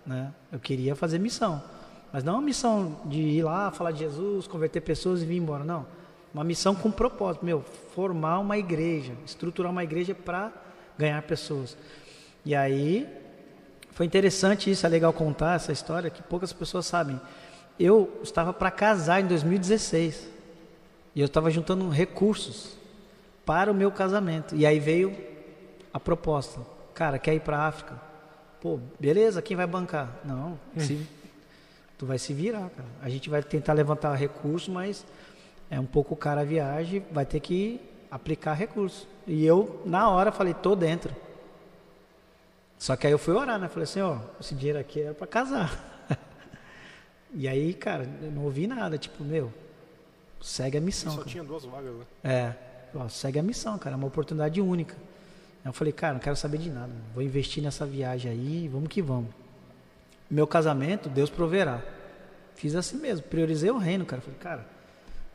né? 0.06 0.34
Eu 0.52 0.60
queria 0.60 0.96
fazer 0.96 1.18
missão. 1.18 1.64
Mas 2.12 2.24
não 2.24 2.34
uma 2.34 2.42
missão 2.42 3.02
de 3.06 3.20
ir 3.20 3.44
lá, 3.44 3.72
falar 3.72 3.92
de 3.92 4.00
Jesus, 4.00 4.48
converter 4.48 4.82
pessoas 4.82 5.22
e 5.22 5.26
vir 5.26 5.38
embora, 5.38 5.64
não. 5.64 5.86
Uma 6.34 6.44
missão 6.44 6.76
com 6.76 6.92
propósito, 6.92 7.46
meu, 7.46 7.64
formar 7.94 8.40
uma 8.40 8.58
igreja, 8.58 9.14
estruturar 9.26 9.72
uma 9.72 9.84
igreja 9.84 10.14
para 10.14 10.52
ganhar 10.98 11.22
pessoas. 11.24 11.78
E 12.46 12.54
aí 12.54 13.10
foi 13.96 14.06
interessante 14.06 14.70
isso, 14.70 14.86
é 14.86 14.90
legal 14.90 15.12
contar 15.12 15.56
essa 15.56 15.72
história 15.72 16.10
que 16.12 16.22
poucas 16.22 16.54
pessoas 16.54 16.86
sabem. 16.86 17.20
Eu 17.80 18.20
estava 18.22 18.54
para 18.54 18.70
casar 18.70 19.22
em 19.22 19.26
2016 19.26 20.30
e 21.16 21.20
eu 21.22 21.26
estava 21.26 21.50
juntando 21.50 21.90
recursos 21.90 22.78
para 23.46 23.72
o 23.72 23.74
meu 23.76 23.90
casamento. 23.92 24.54
E 24.56 24.66
aí 24.66 24.80
veio 24.80 25.16
a 25.94 26.00
proposta. 26.00 26.60
Cara, 26.94 27.18
quer 27.18 27.34
ir 27.36 27.40
para 27.40 27.58
a 27.58 27.68
África? 27.68 28.00
Pô, 28.62 28.80
beleza, 29.00 29.42
quem 29.42 29.56
vai 29.56 29.66
bancar? 29.68 30.10
Não, 30.26 30.60
se- 30.78 31.08
tu 31.98 32.06
vai 32.06 32.18
se 32.20 32.34
virar, 32.34 32.70
cara. 32.70 32.88
A 33.02 33.08
gente 33.10 33.30
vai 33.30 33.42
tentar 33.42 33.72
levantar 33.74 34.14
recursos, 34.16 34.68
mas 34.70 35.06
é 35.70 35.80
um 35.80 35.86
pouco 35.86 36.16
cara 36.18 36.42
a 36.42 36.46
viagem, 36.46 37.02
vai 37.12 37.26
ter 37.26 37.40
que 37.40 37.80
aplicar 38.12 38.54
recursos. 38.54 39.08
E 39.26 39.46
eu, 39.46 39.82
na 39.86 40.10
hora, 40.10 40.32
falei, 40.34 40.54
tô 40.54 40.76
dentro. 40.76 41.16
Só 42.78 42.96
que 42.96 43.08
aí 43.08 43.14
eu 43.14 43.18
fui 43.18 43.34
orar, 43.34 43.60
né? 43.60 43.68
Falei 43.68 43.84
assim, 43.84 44.02
ó, 44.02 44.20
esse 44.40 44.54
dinheiro 44.54 44.80
aqui 44.80 45.02
era 45.02 45.14
para 45.14 45.28
casar. 45.28 46.08
e 47.34 47.48
aí, 47.48 47.74
cara, 47.74 48.08
eu 48.22 48.32
não 48.32 48.44
ouvi 48.44 48.68
nada, 48.68 48.98
tipo, 48.98 49.24
meu, 49.24 49.52
segue 50.42 50.78
a 50.78 50.82
missão. 50.82 51.12
Só 51.12 51.20
cara. 51.20 51.30
tinha 51.30 51.44
duas 51.44 51.66
vagas, 51.66 51.94
né? 51.94 52.06
É, 52.24 52.54
ó, 52.94 53.08
segue 53.08 53.40
a 53.40 53.44
missão, 53.44 53.78
cara, 53.78 53.96
é 53.96 53.98
uma 53.98 54.08
oportunidade 54.08 54.62
única. 54.62 54.96
Aí 55.64 55.70
eu 55.70 55.74
falei, 55.74 55.94
cara, 55.94 56.14
não 56.14 56.20
quero 56.20 56.36
saber 56.36 56.58
de 56.58 56.70
nada, 56.70 56.92
vou 57.14 57.24
investir 57.24 57.64
nessa 57.64 57.86
viagem 57.86 58.32
aí, 58.32 58.68
vamos 58.68 58.90
que 58.90 59.02
vamos. 59.02 59.30
Meu 60.30 60.46
casamento, 60.46 61.10
Deus 61.10 61.30
proverá. 61.30 61.82
Fiz 62.56 62.76
assim 62.76 62.98
mesmo, 62.98 63.26
priorizei 63.28 63.70
o 63.70 63.78
reino, 63.78 64.06
cara. 64.06 64.22
Falei, 64.22 64.40
cara, 64.40 64.66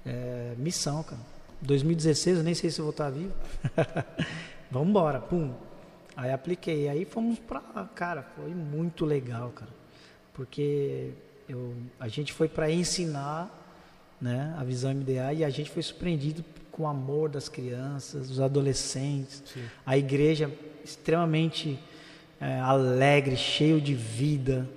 é, 0.05 0.55
missão, 0.57 1.03
cara. 1.03 1.21
2016, 1.63 2.39
eu 2.39 2.43
nem 2.43 2.55
sei 2.55 2.71
se 2.71 2.81
eu 2.81 2.85
vou 2.85 2.91
estar 2.91 3.11
vivo. 3.11 3.33
vamos 4.71 4.89
embora, 4.89 5.21
pum. 5.21 5.53
Aí 6.17 6.33
apliquei, 6.33 6.89
aí 6.89 7.05
fomos 7.05 7.39
pra 7.39 7.61
cara, 7.95 8.23
foi 8.23 8.51
muito 8.51 9.05
legal, 9.05 9.51
cara. 9.51 9.71
Porque 10.35 11.11
eu, 11.49 11.75
a 11.99 12.09
gente 12.09 12.33
foi 12.33 12.49
para 12.49 12.71
ensinar 12.71 13.57
né, 14.21 14.55
a 14.59 14.65
visão 14.65 14.93
MDA 14.93 15.33
e 15.33 15.45
a 15.45 15.51
gente 15.51 15.71
foi 15.71 15.83
surpreendido 15.83 16.45
com 16.71 16.85
o 16.85 16.87
amor 16.87 17.29
das 17.29 17.49
crianças, 17.49 18.29
dos 18.29 18.41
adolescentes, 18.41 19.43
Sim. 19.47 19.65
a 19.85 19.97
igreja 19.97 20.51
extremamente 20.85 21.79
é, 22.41 22.59
alegre, 22.61 23.37
cheio 23.37 23.81
de 23.81 23.95
vida. 23.95 24.69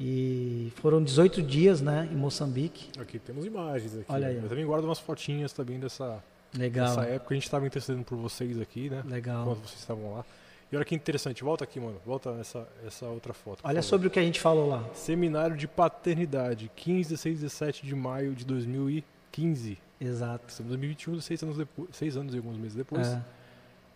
E 0.00 0.72
foram 0.76 1.02
18 1.02 1.42
dias 1.42 1.80
né, 1.80 2.08
em 2.12 2.14
Moçambique. 2.14 2.88
Aqui 3.00 3.18
temos 3.18 3.44
imagens 3.44 3.94
aqui. 3.94 4.04
Olha 4.08 4.28
né? 4.28 4.34
aí. 4.34 4.36
Eu 4.36 4.48
também 4.48 4.64
guardo 4.64 4.84
umas 4.84 5.00
fotinhas 5.00 5.52
também 5.52 5.80
dessa, 5.80 6.22
Legal. 6.56 6.86
dessa 6.88 7.02
época. 7.02 7.34
A 7.34 7.36
gente 7.36 7.44
estava 7.44 7.66
intercedendo 7.66 8.04
por 8.04 8.16
vocês 8.16 8.60
aqui, 8.60 8.88
né? 8.88 9.02
Legal. 9.04 9.42
Enquanto 9.42 9.66
vocês 9.66 9.80
estavam 9.80 10.14
lá. 10.14 10.24
E 10.70 10.76
olha 10.76 10.84
que 10.84 10.94
interessante. 10.94 11.42
Volta 11.42 11.64
aqui, 11.64 11.80
mano. 11.80 12.00
Volta 12.04 12.30
essa, 12.40 12.68
essa 12.86 13.06
outra 13.06 13.32
foto. 13.32 13.60
Olha 13.64 13.80
sobre 13.82 14.08
o 14.08 14.10
que 14.10 14.18
a 14.18 14.22
gente 14.22 14.38
falou 14.38 14.68
lá. 14.68 14.84
Seminário 14.92 15.56
de 15.56 15.66
Paternidade, 15.66 16.70
15, 16.76 17.10
16 17.10 17.38
e 17.38 17.42
17 17.42 17.86
de 17.86 17.94
maio 17.94 18.34
de 18.34 18.44
2015. 18.44 19.78
Exato. 20.00 20.44
Estamos 20.48 20.68
em 20.68 20.76
2021, 20.76 21.20
seis 21.20 21.42
anos, 21.42 21.56
depois, 21.56 21.88
seis 21.92 22.16
anos 22.16 22.34
e 22.34 22.36
alguns 22.36 22.56
meses 22.56 22.76
depois. 22.76 23.06
É. 23.06 23.22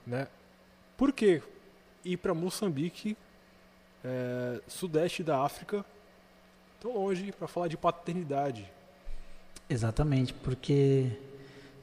Né? 0.06 0.26
Por 0.96 1.12
que 1.12 1.42
ir 2.04 2.16
para 2.16 2.34
Moçambique, 2.34 3.16
é, 4.04 4.60
sudeste 4.66 5.22
da 5.22 5.42
África, 5.42 5.84
tão 6.80 6.94
longe, 6.94 7.30
para 7.32 7.46
falar 7.46 7.68
de 7.68 7.76
paternidade? 7.76 8.68
Exatamente, 9.68 10.34
porque, 10.34 11.12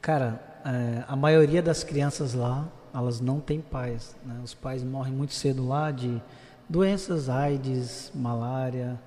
cara, 0.02 0.40
é, 0.66 1.04
a 1.08 1.16
maioria 1.16 1.62
das 1.62 1.84
crianças 1.84 2.34
lá, 2.34 2.68
elas 2.94 3.20
não 3.20 3.40
têm 3.40 3.62
pais. 3.62 4.16
Né? 4.26 4.40
Os 4.44 4.54
pais 4.54 4.84
morrem 4.84 5.14
muito 5.14 5.34
cedo 5.34 5.68
lá 5.68 5.92
de 5.92 6.22
doenças, 6.68 7.30
AIDS, 7.30 8.12
malária, 8.14 9.00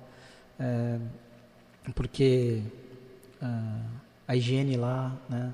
é, 0.59 0.99
porque 1.95 2.61
ah, 3.41 3.81
a 4.27 4.35
higiene 4.35 4.75
lá, 4.75 5.15
né, 5.29 5.53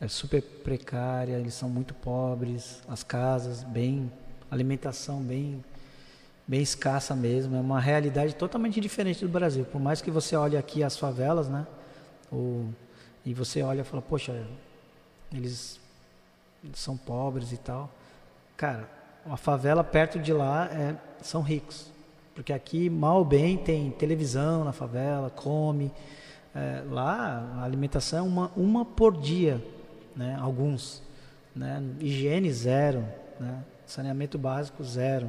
é 0.00 0.08
super 0.08 0.42
precária, 0.42 1.34
eles 1.34 1.54
são 1.54 1.68
muito 1.68 1.94
pobres, 1.94 2.82
as 2.88 3.02
casas 3.02 3.62
bem, 3.62 4.10
alimentação 4.50 5.20
bem 5.20 5.62
bem 6.46 6.60
escassa 6.60 7.16
mesmo, 7.16 7.56
é 7.56 7.60
uma 7.60 7.80
realidade 7.80 8.34
totalmente 8.34 8.78
diferente 8.80 9.24
do 9.24 9.30
Brasil. 9.30 9.64
Por 9.64 9.80
mais 9.80 10.02
que 10.02 10.10
você 10.10 10.36
olhe 10.36 10.56
aqui 10.56 10.82
as 10.82 10.98
favelas, 10.98 11.48
né, 11.48 11.66
e 13.24 13.32
você 13.32 13.62
olha 13.62 13.80
e 13.80 13.84
fala, 13.84 14.02
poxa, 14.02 14.46
eles 15.32 15.80
são 16.72 16.96
pobres 16.96 17.52
e 17.52 17.56
tal. 17.56 17.90
Cara, 18.56 18.88
uma 19.26 19.36
favela 19.36 19.84
perto 19.84 20.18
de 20.18 20.32
lá 20.32 20.66
é, 20.66 20.96
são 21.22 21.42
ricos. 21.42 21.92
Porque 22.34 22.52
aqui, 22.52 22.90
mal 22.90 23.18
ou 23.18 23.24
bem, 23.24 23.56
tem 23.56 23.90
televisão 23.90 24.64
na 24.64 24.72
favela, 24.72 25.30
come, 25.30 25.92
É, 26.56 26.84
lá 26.88 27.52
a 27.58 27.64
alimentação 27.64 28.20
é 28.20 28.22
uma, 28.22 28.52
uma 28.56 28.84
por 28.84 29.16
dia, 29.16 29.60
né? 30.14 30.38
Alguns, 30.40 31.02
né? 31.54 31.82
Higiene 31.98 32.52
zero, 32.52 33.04
né? 33.40 33.64
Saneamento 33.84 34.38
básico 34.38 34.84
zero. 34.84 35.28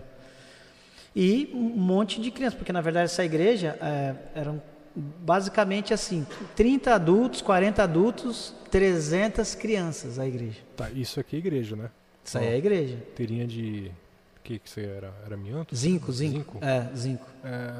E 1.15 1.49
um 1.51 1.81
monte 1.81 2.21
de 2.21 2.29
crianças, 2.29 2.57
porque 2.59 2.71
na 2.71 2.79
verdade 2.79 3.05
essa 3.05 3.25
igreja 3.25 3.75
é, 3.81 4.15
eram 4.35 4.61
basicamente 4.95 5.93
assim, 5.93 6.25
30 6.55 6.93
adultos, 6.95 7.41
40 7.41 7.83
adultos, 7.83 8.53
300 8.71 9.55
crianças 9.55 10.17
a 10.19 10.25
igreja. 10.27 10.59
Tá, 10.75 10.89
isso 10.91 11.19
aqui 11.19 11.35
é 11.35 11.39
igreja, 11.39 11.75
né? 11.75 11.89
Isso 12.23 12.37
aí 12.37 12.47
é 12.47 12.53
a 12.53 12.57
igreja. 12.57 12.97
Teria 13.15 13.45
de. 13.45 13.91
O 14.39 14.41
que, 14.45 14.59
que 14.59 14.69
você 14.69 14.81
era? 14.85 15.13
Era 15.25 15.35
amianto? 15.35 15.75
Zinco, 15.75 16.11
zinco. 16.11 16.53
Zinco? 16.53 16.57
É, 16.65 16.89
zinco. 16.95 17.25
É, 17.43 17.73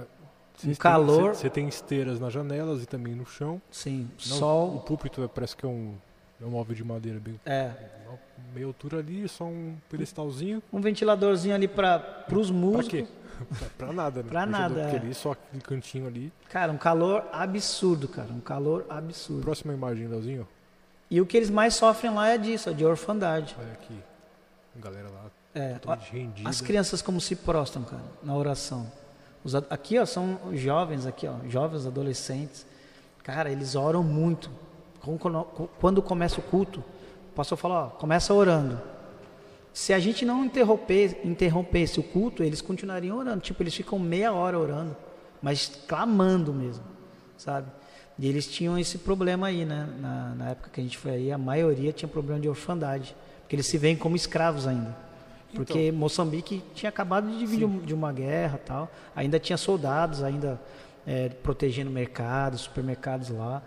Um 0.66 0.74
calor- 0.76 1.36
Você 1.36 1.50
tem 1.50 1.68
esteiras 1.68 2.20
nas 2.20 2.32
janelas 2.34 2.82
e 2.82 2.86
também 2.86 3.14
no 3.14 3.26
chão. 3.26 3.62
Sim, 3.72 4.08
Não, 4.28 4.36
O 4.36 4.40
sol. 4.40 4.80
púlpito 4.80 5.24
é- 5.24 5.28
parece 5.28 5.56
que 5.56 5.66
é 5.66 5.70
um, 5.70 5.96
é 6.42 6.46
um 6.46 6.50
móvel 6.50 6.76
de 6.76 6.84
madeira 6.84 7.20
bem. 7.20 7.40
É, 7.46 7.72
Meia 8.54 8.66
altura 8.68 9.00
ali, 9.00 9.28
só 9.28 9.46
um 9.46 9.76
pedestalzinho. 9.90 10.62
um 10.72 10.80
ventiladorzinho 10.80 11.54
ali 11.56 11.68
para 11.68 12.26
os 12.32 12.48
Pra 12.50 12.56
músicos. 12.58 12.88
quê? 12.90 13.08
Pra, 13.78 13.92
nada, 13.94 14.24
né? 14.24 14.30
Pra 14.30 14.46
nada, 14.46 14.82
Porque 14.82 14.96
é. 14.96 15.00
ali, 15.00 15.14
só 15.14 15.32
aquele 15.32 15.62
cantinho 15.62 16.08
ali. 16.08 16.32
Cara, 16.50 16.72
um 16.72 16.78
calor 16.78 17.24
absurdo, 17.32 18.08
cara. 18.08 18.30
Um 18.32 18.40
calor 18.40 18.86
absurdo. 18.90 19.42
Próxima 19.42 19.74
imagem, 19.74 20.08
Leozinho. 20.08 20.48
E 21.10 21.22
o 21.22 21.26
que 21.26 21.38
eles 21.38 21.50
mais 21.50 21.76
sofrem 21.76 22.14
lá 22.14 22.30
é 22.30 22.38
disso, 22.38 22.70
é 22.70 22.74
de 22.74 22.86
orfandade. 22.86 23.56
Olha 23.60 23.74
aqui. 23.74 23.98
A 24.78 24.84
galera 24.84 25.08
lá 25.10 25.26
É, 25.54 25.78
rendida. 26.12 26.50
as 26.50 26.60
crianças 26.62 27.02
como 27.02 27.22
se 27.22 27.36
prostram, 27.36 27.84
cara, 27.84 28.04
na 28.24 28.36
oração. 28.36 28.92
Os 29.44 29.54
aqui, 29.56 30.00
ó, 30.00 30.06
são 30.06 30.40
jovens 30.54 31.06
aqui, 31.06 31.28
ó, 31.28 31.36
jovens 31.48 31.86
adolescentes. 31.86 32.66
Cara, 33.24 33.52
eles 33.52 33.76
oram 33.76 34.04
muito. 34.04 34.50
Quando 35.80 36.02
começa 36.02 36.40
o 36.40 36.44
culto, 36.44 36.80
o 37.32 37.36
pastor 37.36 37.58
fala, 37.58 37.86
ó, 37.86 37.88
começa 37.90 38.34
orando. 38.34 38.82
Se 39.76 39.92
a 39.92 40.00
gente 40.00 40.24
não 40.24 40.46
interromper, 40.46 41.20
interrompesse 41.26 42.00
o 42.00 42.04
culto, 42.04 42.42
eles 42.42 42.62
continuariam 42.62 43.18
orando. 43.18 43.42
Tipo, 43.42 43.62
eles 43.62 43.76
ficam 43.76 44.00
meia 44.00 44.32
hora 44.32 44.58
orando, 44.58 44.96
mas 45.42 45.70
clamando 45.86 46.54
mesmo, 46.54 46.86
sabe? 47.38 47.70
E 48.18 48.26
eles 48.26 48.48
tinham 48.48 48.80
esse 48.80 49.00
problema 49.00 49.48
aí, 49.48 49.66
né? 49.66 49.86
Na, 50.00 50.34
na 50.34 50.50
época 50.52 50.70
que 50.72 50.80
a 50.80 50.84
gente 50.84 50.98
foi 50.98 51.12
aí, 51.12 51.30
a 51.30 51.38
maioria 51.38 51.92
tinha 51.92 52.08
problema 52.08 52.40
de 52.40 52.48
orfandade, 52.48 53.14
porque 53.42 53.58
eles 53.58 53.66
se 53.66 53.78
veem 53.78 53.98
como 53.98 54.16
escravos 54.16 54.66
ainda. 54.66 54.96
Porque 55.54 55.92
Moçambique 55.92 56.64
tinha 56.74 56.90
acabado 56.90 57.30
de 57.30 57.46
vir 57.46 57.68
de 57.68 57.86
de 57.88 57.94
uma 57.94 58.14
guerra 58.14 58.58
tal, 58.66 58.90
ainda 59.14 59.38
tinha 59.42 59.58
soldados 59.58 60.24
ainda 60.24 60.58
é, 61.06 61.28
protegendo 61.28 61.92
mercados, 61.92 62.62
supermercados 62.62 63.28
lá. 63.28 63.62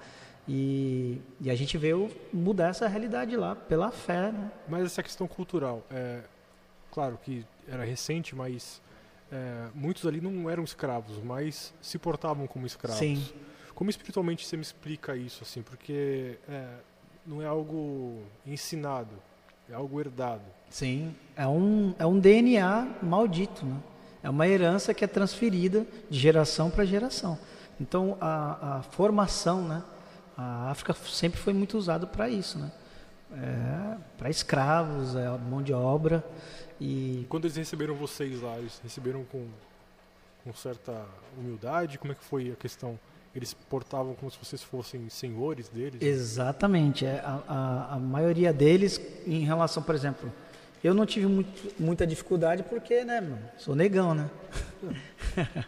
E, 0.48 1.20
e 1.40 1.50
a 1.50 1.54
gente 1.54 1.76
veio 1.76 2.10
mudar 2.32 2.68
essa 2.68 2.88
realidade 2.88 3.36
lá 3.36 3.54
pela 3.54 3.90
fé, 3.90 4.32
né? 4.32 4.50
Mas 4.66 4.86
essa 4.86 5.02
questão 5.02 5.28
cultural, 5.28 5.84
é, 5.90 6.22
claro 6.90 7.18
que 7.22 7.44
era 7.68 7.84
recente, 7.84 8.34
mas 8.34 8.80
é, 9.30 9.66
muitos 9.74 10.06
ali 10.06 10.22
não 10.22 10.48
eram 10.48 10.64
escravos, 10.64 11.22
mas 11.22 11.74
se 11.82 11.98
portavam 11.98 12.46
como 12.46 12.66
escravos. 12.66 12.98
Sim. 12.98 13.22
Como 13.74 13.90
espiritualmente 13.90 14.46
você 14.46 14.56
me 14.56 14.62
explica 14.62 15.14
isso, 15.14 15.42
assim? 15.42 15.60
Porque 15.60 16.38
é, 16.48 16.66
não 17.26 17.42
é 17.42 17.46
algo 17.46 18.22
ensinado, 18.46 19.14
é 19.68 19.74
algo 19.74 20.00
herdado. 20.00 20.42
Sim. 20.70 21.14
É 21.36 21.46
um, 21.46 21.94
é 21.98 22.06
um 22.06 22.18
DNA 22.18 22.88
maldito, 23.02 23.66
né? 23.66 23.76
É 24.22 24.30
uma 24.30 24.48
herança 24.48 24.92
que 24.92 25.04
é 25.04 25.06
transferida 25.06 25.86
de 26.10 26.18
geração 26.18 26.70
para 26.70 26.84
geração. 26.84 27.38
Então, 27.80 28.16
a, 28.20 28.78
a 28.78 28.82
formação, 28.82 29.62
né? 29.62 29.84
A 30.38 30.70
África 30.70 30.94
sempre 30.94 31.40
foi 31.40 31.52
muito 31.52 31.76
usada 31.76 32.06
para 32.06 32.30
isso, 32.30 32.58
né? 32.58 32.70
É, 33.32 33.96
para 34.16 34.30
escravos, 34.30 35.16
é 35.16 35.28
mão 35.28 35.60
de 35.60 35.74
obra 35.74 36.24
e 36.80 37.26
quando 37.28 37.44
eles 37.46 37.56
receberam 37.56 37.94
vocês 37.94 38.40
lá, 38.40 38.56
eles 38.56 38.80
receberam 38.82 39.24
com, 39.24 39.46
com 40.44 40.52
certa 40.54 41.04
humildade? 41.36 41.98
Como 41.98 42.12
é 42.12 42.14
que 42.14 42.24
foi 42.24 42.52
a 42.52 42.56
questão? 42.56 42.98
Eles 43.34 43.52
portavam 43.52 44.14
como 44.14 44.30
se 44.30 44.38
vocês 44.42 44.62
fossem 44.62 45.08
senhores 45.08 45.68
deles? 45.68 46.00
Exatamente. 46.00 47.04
É, 47.04 47.18
a, 47.18 47.42
a, 47.48 47.94
a 47.94 47.98
maioria 47.98 48.52
deles, 48.52 49.00
em 49.26 49.44
relação, 49.44 49.82
por 49.82 49.94
exemplo, 49.94 50.32
eu 50.82 50.94
não 50.94 51.04
tive 51.06 51.26
muito- 51.26 51.74
muita 51.80 52.06
dificuldade 52.06 52.62
porque, 52.62 53.04
né, 53.04 53.20
meu, 53.20 53.38
sou 53.56 53.74
negão, 53.74 54.14
né? 54.14 54.30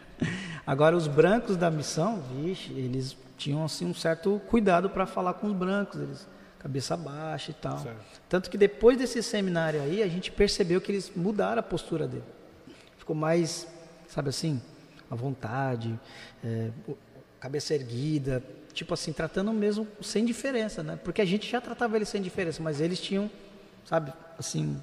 Agora, 0.65 0.95
os 0.95 1.07
brancos 1.07 1.57
da 1.57 1.69
missão, 1.71 2.21
vixe, 2.35 2.71
eles 2.73 3.17
tinham 3.37 3.63
assim 3.63 3.85
um 3.85 3.93
certo 3.93 4.39
cuidado 4.47 4.89
para 4.89 5.05
falar 5.05 5.33
com 5.33 5.47
os 5.47 5.53
brancos, 5.53 5.99
eles 5.99 6.27
cabeça 6.59 6.95
baixa 6.95 7.49
e 7.49 7.53
tal. 7.55 7.79
Certo. 7.79 8.21
Tanto 8.29 8.49
que 8.49 8.57
depois 8.57 8.95
desse 8.95 9.23
seminário 9.23 9.81
aí, 9.81 10.03
a 10.03 10.07
gente 10.07 10.31
percebeu 10.31 10.79
que 10.79 10.91
eles 10.91 11.11
mudaram 11.15 11.59
a 11.59 11.63
postura 11.63 12.07
dele. 12.07 12.23
Ficou 12.97 13.15
mais, 13.15 13.67
sabe 14.07 14.29
assim, 14.29 14.61
à 15.09 15.15
vontade, 15.15 15.99
é, 16.43 16.69
cabeça 17.39 17.73
erguida, 17.73 18.43
tipo 18.73 18.93
assim, 18.93 19.11
tratando 19.11 19.51
mesmo 19.51 19.87
sem 20.03 20.23
diferença, 20.23 20.83
né? 20.83 20.99
Porque 21.03 21.19
a 21.19 21.25
gente 21.25 21.49
já 21.49 21.59
tratava 21.59 21.95
eles 21.95 22.09
sem 22.09 22.21
diferença, 22.21 22.61
mas 22.61 22.79
eles 22.79 23.01
tinham, 23.01 23.29
sabe, 23.83 24.13
assim, 24.37 24.79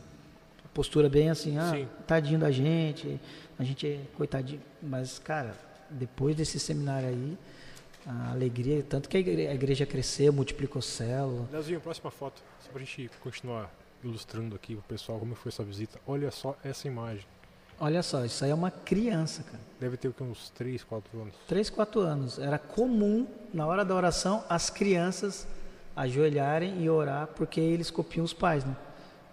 postura 0.78 1.08
bem 1.08 1.28
assim, 1.28 1.58
ah, 1.58 1.72
Sim. 1.72 1.88
tadinho 2.06 2.38
da 2.38 2.52
gente, 2.52 3.20
a 3.58 3.64
gente 3.64 3.84
é 3.84 3.98
coitadinho. 4.16 4.60
Mas, 4.80 5.18
cara, 5.18 5.52
depois 5.90 6.36
desse 6.36 6.60
seminário 6.60 7.08
aí, 7.08 7.36
a 8.06 8.30
alegria, 8.30 8.80
tanto 8.88 9.08
que 9.08 9.16
a 9.16 9.20
igre- 9.20 9.48
a 9.48 9.54
igreja 9.54 9.84
cresceu, 9.84 10.32
multiplicou 10.32 10.80
célula. 10.80 11.48
Leozinho, 11.50 11.80
próxima 11.80 12.12
foto. 12.12 12.40
Só 12.64 12.70
pra 12.70 12.78
gente 12.78 13.10
continuar 13.20 13.74
ilustrando 14.04 14.54
aqui 14.54 14.74
o 14.76 14.82
pessoal 14.82 15.18
como 15.18 15.34
foi 15.34 15.48
essa 15.50 15.64
visita. 15.64 15.98
Olha 16.06 16.30
só 16.30 16.56
essa 16.62 16.86
imagem. 16.86 17.24
Olha 17.80 18.00
só, 18.00 18.24
isso 18.24 18.44
aí 18.44 18.52
é 18.52 18.54
uma 18.54 18.70
criança, 18.70 19.42
cara. 19.42 19.58
Deve 19.80 19.96
ter 19.96 20.14
uns 20.20 20.50
3, 20.50 20.84
4 20.84 21.20
anos. 21.22 21.34
3, 21.48 21.70
4 21.70 22.00
anos. 22.02 22.38
Era 22.38 22.56
comum, 22.56 23.26
na 23.52 23.66
hora 23.66 23.84
da 23.84 23.96
oração, 23.96 24.44
as 24.48 24.70
crianças 24.70 25.44
ajoelharem 25.96 26.80
e 26.84 26.88
orar, 26.88 27.26
porque 27.34 27.60
eles 27.60 27.90
copiam 27.90 28.24
os 28.24 28.32
pais, 28.32 28.64
né? 28.64 28.76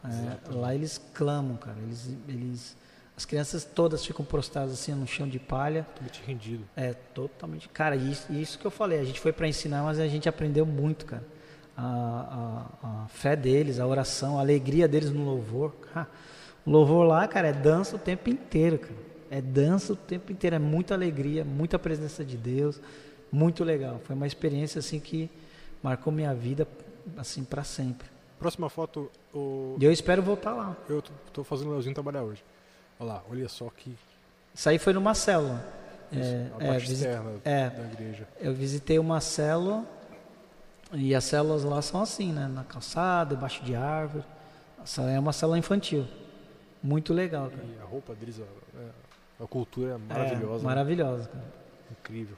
É, 0.10 0.54
lá 0.54 0.74
eles 0.74 1.00
clamam, 1.14 1.58
cara. 1.58 1.78
Eles, 1.84 2.10
eles, 2.28 2.78
as 3.16 3.26
crianças 3.26 3.64
todas 3.64 4.06
ficam 4.06 4.24
prostradas 4.26 4.74
assim 4.74 4.94
no 4.94 5.08
chão 5.08 5.28
de 5.28 5.40
palha. 5.40 5.84
Totalmente 5.84 6.22
rendido. 6.26 6.64
É, 6.76 6.94
totalmente. 6.94 7.70
Cara, 7.70 7.96
isso, 7.96 8.32
isso 8.32 8.60
que 8.60 8.66
eu 8.66 8.72
falei, 8.72 9.00
a 9.00 9.04
gente 9.04 9.20
foi 9.20 9.32
para 9.34 9.48
ensinar, 9.48 9.84
mas 9.84 10.00
a 10.00 10.08
gente 10.08 10.28
aprendeu 10.30 10.66
muito, 10.66 11.06
cara. 11.06 11.24
A, 11.78 12.68
a, 12.84 13.04
a 13.04 13.08
fé 13.08 13.36
deles, 13.36 13.80
a 13.80 13.86
oração, 13.88 14.38
a 14.38 14.42
alegria 14.42 14.88
deles 14.88 15.10
no 15.12 15.26
louvor. 15.26 15.74
Ha, 15.96 16.08
O 16.66 16.72
louvor 16.72 17.06
lá, 17.06 17.28
cara, 17.28 17.50
é 17.50 17.54
dança 17.54 17.96
o 17.96 18.00
tempo 18.00 18.30
inteiro, 18.30 18.80
cara. 18.80 18.96
É 19.30 19.42
dança 19.42 19.94
o 19.94 19.96
tempo 19.96 20.32
inteiro, 20.32 20.56
é 20.56 20.60
muita 20.60 20.94
alegria, 20.94 21.44
muita 21.44 21.78
presença 21.78 22.24
de 22.24 22.38
Deus, 22.38 22.80
muito 23.32 23.64
legal. 23.64 24.00
Foi 24.06 24.16
uma 24.16 24.26
experiência 24.26 24.80
assim 24.80 25.00
que 25.00 25.30
marcou 25.84 26.12
minha 26.14 26.34
vida 26.34 26.68
assim 27.18 27.44
para 27.44 27.64
sempre. 27.64 28.08
Próxima 28.40 28.70
foto, 28.70 29.10
o... 29.34 29.78
E 29.80 29.86
eu 29.86 29.92
espero 29.92 30.22
voltar 30.22 30.54
lá. 30.54 30.76
eu 30.90 31.02
tô, 31.02 31.12
tô 31.34 31.44
fazendo 31.44 31.68
o 31.68 31.72
Leozinho 31.72 31.94
trabalhar 31.94 32.24
hoje. 32.24 32.44
Olha 33.00 33.14
lá, 33.14 33.24
olha 33.30 33.48
só 33.50 33.70
que 33.76 33.96
Isso 34.54 34.70
aí 34.70 34.78
foi 34.78 34.94
numa 34.94 35.14
célula. 35.14 35.64
isso, 36.12 36.22
É, 36.22 36.52
a 36.60 36.64
é, 36.64 36.68
parte 36.68 36.82
visi- 36.88 36.94
externa 37.06 37.32
é. 37.44 37.70
da 37.70 37.84
igreja. 37.84 38.28
Eu 38.40 38.54
visitei 38.54 39.00
uma 39.00 39.20
célula 39.22 39.86
e 40.94 41.16
as 41.16 41.24
células 41.24 41.64
lá 41.64 41.82
são 41.82 42.02
assim, 42.02 42.32
né? 42.32 42.48
Na 42.48 42.64
calçada, 42.64 43.36
debaixo 43.36 43.64
de 43.64 43.76
árvore. 43.76 44.24
Essa 44.84 45.02
é 45.04 45.20
uma 45.20 45.34
célula 45.34 45.58
infantil. 45.58 46.06
Muito 46.84 47.14
legal, 47.14 47.50
cara. 47.50 47.64
E 47.64 47.82
a 47.82 47.86
roupa 47.86 48.14
deles, 48.14 48.40
a, 48.40 48.80
é, 48.80 49.44
a 49.44 49.48
cultura 49.48 49.92
é 49.92 49.96
É, 49.96 49.98
maravilhosa. 49.98 50.58
né? 50.58 50.64
maravilhosa, 50.64 51.28
cara. 51.30 51.46
Incrível. 51.92 52.38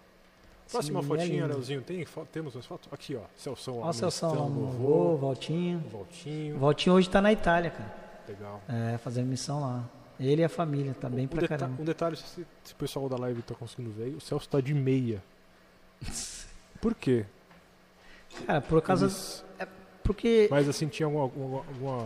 Próxima 0.71 1.01
Sim, 1.01 1.05
é 1.05 1.07
fotinha, 1.07 1.41
lindo. 1.43 1.53
Leozinho. 1.53 1.81
Tem 1.81 2.05
temos 2.31 2.55
umas 2.55 2.65
fotos? 2.65 2.89
Aqui, 2.91 3.15
ó. 3.15 3.21
Celção 3.35 3.75
lá. 3.75 3.81
Olha 3.83 3.89
o 3.89 3.93
Celção 3.93 4.29
lá, 4.29 4.35
ministrando 4.45 4.59
no 4.59 4.65
louvor, 4.67 5.07
vovô, 5.11 5.17
Valtinho. 5.27 5.83
Valtinho. 5.91 6.57
Valtinho 6.59 6.95
hoje 6.95 7.09
tá 7.09 7.21
na 7.21 7.31
Itália, 7.31 7.71
cara. 7.71 7.95
Legal. 8.27 8.61
É, 8.67 8.97
fazendo 8.97 9.27
missão 9.27 9.61
lá. 9.61 9.83
Ele 10.19 10.41
e 10.41 10.45
a 10.45 10.49
família, 10.49 10.95
tá 10.99 11.07
bem 11.09 11.25
um, 11.25 11.27
pra 11.27 11.41
deta- 11.41 11.57
caramba. 11.57 11.81
um 11.81 11.85
detalhe, 11.85 12.15
se, 12.17 12.45
se 12.63 12.73
o 12.73 12.75
pessoal 12.75 13.07
da 13.07 13.15
live 13.17 13.41
tá 13.43 13.53
conseguindo 13.55 13.91
ver, 13.91 14.15
o 14.15 14.19
Celso 14.19 14.49
tá 14.49 14.59
de 14.59 14.73
meia. 14.73 15.21
Por 16.81 16.93
quê? 16.95 17.25
Cara, 18.45 18.61
por 18.61 18.81
causa. 18.81 19.05
Eles- 19.05 19.43
Porque. 20.03 20.47
Mas 20.51 20.67
assim, 20.69 20.87
tinha 20.87 21.05
alguma, 21.07 21.23
alguma, 21.23 22.05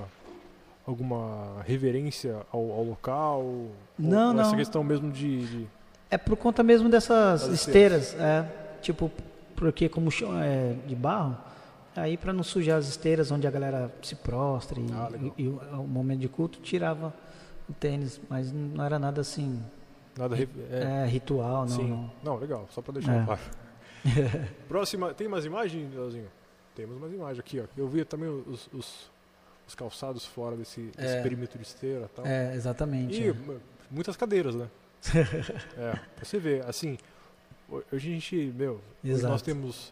alguma, 0.85 1.61
reverência 1.63 2.45
ao, 2.51 2.71
ao 2.71 2.83
local? 2.83 3.41
Ou- 3.43 3.71
Não, 3.97 4.33
ou 4.35 4.39
Essa 4.41 4.51
não. 4.51 4.57
questão 4.57 4.83
mesmo 4.83 5.11
de... 5.11 5.45
de- 5.47 5.67
É 6.11 6.17
por 6.17 6.35
conta 6.37 6.61
mesmo 6.61 6.89
dessas 6.89 7.41
Das 7.47 7.51
esteiras, 7.53 8.13
é. 8.19 8.45
Tipo, 8.81 9.09
porque 9.55 9.87
como 9.87 10.09
é 10.43 10.75
de 10.85 10.95
barro, 10.95 11.37
aí 11.95 12.17
para 12.17 12.33
não 12.33 12.43
sujar 12.43 12.77
as 12.77 12.87
esteiras 12.87 13.31
onde 13.31 13.47
a 13.47 13.51
galera 13.51 13.89
se 14.01 14.15
prostra 14.15 14.79
e, 14.79 14.85
Ah, 14.91 15.09
e- 15.37 15.43
e 15.43 15.47
o, 15.47 15.57
o 15.81 15.87
momento 15.87 16.19
de 16.19 16.27
culto 16.27 16.59
tirava 16.59 17.13
o 17.69 17.73
tênis, 17.73 18.19
mas 18.29 18.51
não 18.51 18.83
era 18.83 18.99
nada 18.99 19.21
assim 19.21 19.63
Nada... 20.17 20.35
re- 20.35 20.49
é, 20.69 21.03
é, 21.03 21.05
ritual, 21.07 21.65
não, 21.65 21.77
não. 21.83 22.11
Não, 22.23 22.35
legal. 22.37 22.67
Só 22.71 22.81
pra 22.81 22.93
deixar 22.93 23.21
É. 23.21 23.25
claro. 23.25 23.41
Próxima, 24.67 25.13
tem 25.13 25.27
mais 25.27 25.45
imagem, 25.45 25.87
Leozinho? 25.93 26.27
Temos 26.75 26.99
mais 26.99 27.13
imagem 27.13 27.39
aqui, 27.39 27.59
ó. 27.59 27.63
Eu 27.77 27.87
vi 27.87 28.03
também 28.03 28.27
os, 28.29 28.67
os, 28.73 29.11
os 29.67 29.75
calçados 29.75 30.25
fora 30.25 30.55
desse, 30.57 30.81
desse 30.97 31.15
É. 31.17 31.21
perímetro 31.21 31.57
de 31.59 31.65
esteira 31.65 32.05
e 32.05 32.15
tal. 32.15 32.25
É, 32.25 32.55
exatamente. 32.55 33.21
E 33.21 33.29
é. 33.29 33.35
muitas 33.89 34.17
cadeiras, 34.17 34.55
né? 34.55 34.67
É, 35.77 35.99
você 36.21 36.37
ver, 36.39 36.65
assim, 36.67 36.97
ho- 37.69 37.83
hoje 37.91 38.09
a 38.09 38.13
gente, 38.13 38.35
meu, 38.55 38.81
nós 39.03 39.41
temos 39.41 39.91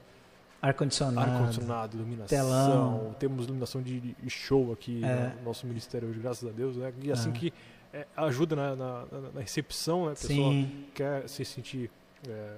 Ar-condicionado. 0.62 1.32
ar-condicionado, 1.32 1.98
iluminação, 1.98 2.28
telão. 2.38 3.16
temos 3.20 3.46
iluminação 3.46 3.82
de, 3.82 4.00
show 4.30 4.72
aqui 4.74 5.04
É. 5.04 5.34
no 5.40 5.44
nosso 5.46 5.66
ministério 5.66 6.10
hoje, 6.10 6.20
graças 6.20 6.48
a 6.48 6.52
Deus, 6.52 6.76
né? 6.76 6.94
E 7.02 7.12
assim 7.12 7.30
É. 7.30 7.32
que 7.34 7.54
é, 7.94 8.06
ajuda 8.16 8.56
na, 8.56 8.76
na, 8.76 9.06
na- 9.34 9.40
recepção, 9.42 10.06
né? 10.06 10.12
A 10.12 10.16
pessoa 10.16 10.52
Sim, 10.52 10.86
quer 10.94 11.28
se 11.28 11.44
sentir. 11.46 11.90
é, 12.28 12.58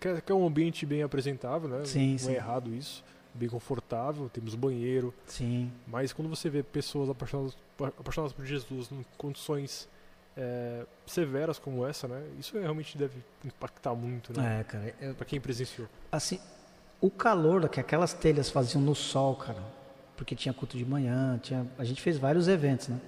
quer, 0.00 0.20
quer 0.22 0.34
um 0.34 0.46
ambiente 0.46 0.84
bem 0.86 1.02
apresentável, 1.02 1.68
né? 1.68 1.84
Sim, 1.84 2.12
Não 2.12 2.18
sim. 2.18 2.32
é 2.32 2.36
errado 2.36 2.74
isso. 2.74 3.04
Bem 3.32 3.48
confortável, 3.48 4.28
temos 4.28 4.56
banheiro. 4.56 5.14
sim. 5.26 5.70
Mas 5.86 6.12
quando 6.12 6.28
você 6.28 6.50
vê 6.50 6.62
pessoas 6.64 7.08
apaixonadas, 7.08 7.56
apaixonadas 7.98 8.32
por 8.32 8.44
Jesus 8.44 8.90
em 8.90 9.04
condições 9.16 9.88
é, 10.42 10.86
severas 11.06 11.58
como 11.58 11.86
essa, 11.86 12.08
né? 12.08 12.22
Isso 12.38 12.58
realmente 12.58 12.96
deve 12.96 13.22
impactar 13.44 13.94
muito, 13.94 14.32
né? 14.38 14.60
É, 14.60 14.64
cara. 14.64 14.94
eu- 15.00 15.14
Pra 15.14 15.26
quem 15.26 15.38
presenciou. 15.40 15.86
assim, 16.10 16.40
o 17.00 17.10
calor 17.10 17.68
que 17.68 17.78
aquelas 17.78 18.14
telhas 18.14 18.48
faziam 18.48 18.80
no 18.80 18.94
sol, 18.94 19.36
cara, 19.36 19.62
porque 20.16 20.34
tinha 20.34 20.52
culto 20.54 20.78
de 20.78 20.84
manhã, 20.84 21.38
tinha, 21.42 21.66
a 21.78 21.84
gente 21.84 22.00
fez 22.00 22.16
vários 22.16 22.48
eventos, 22.48 22.88
né? 22.88 22.98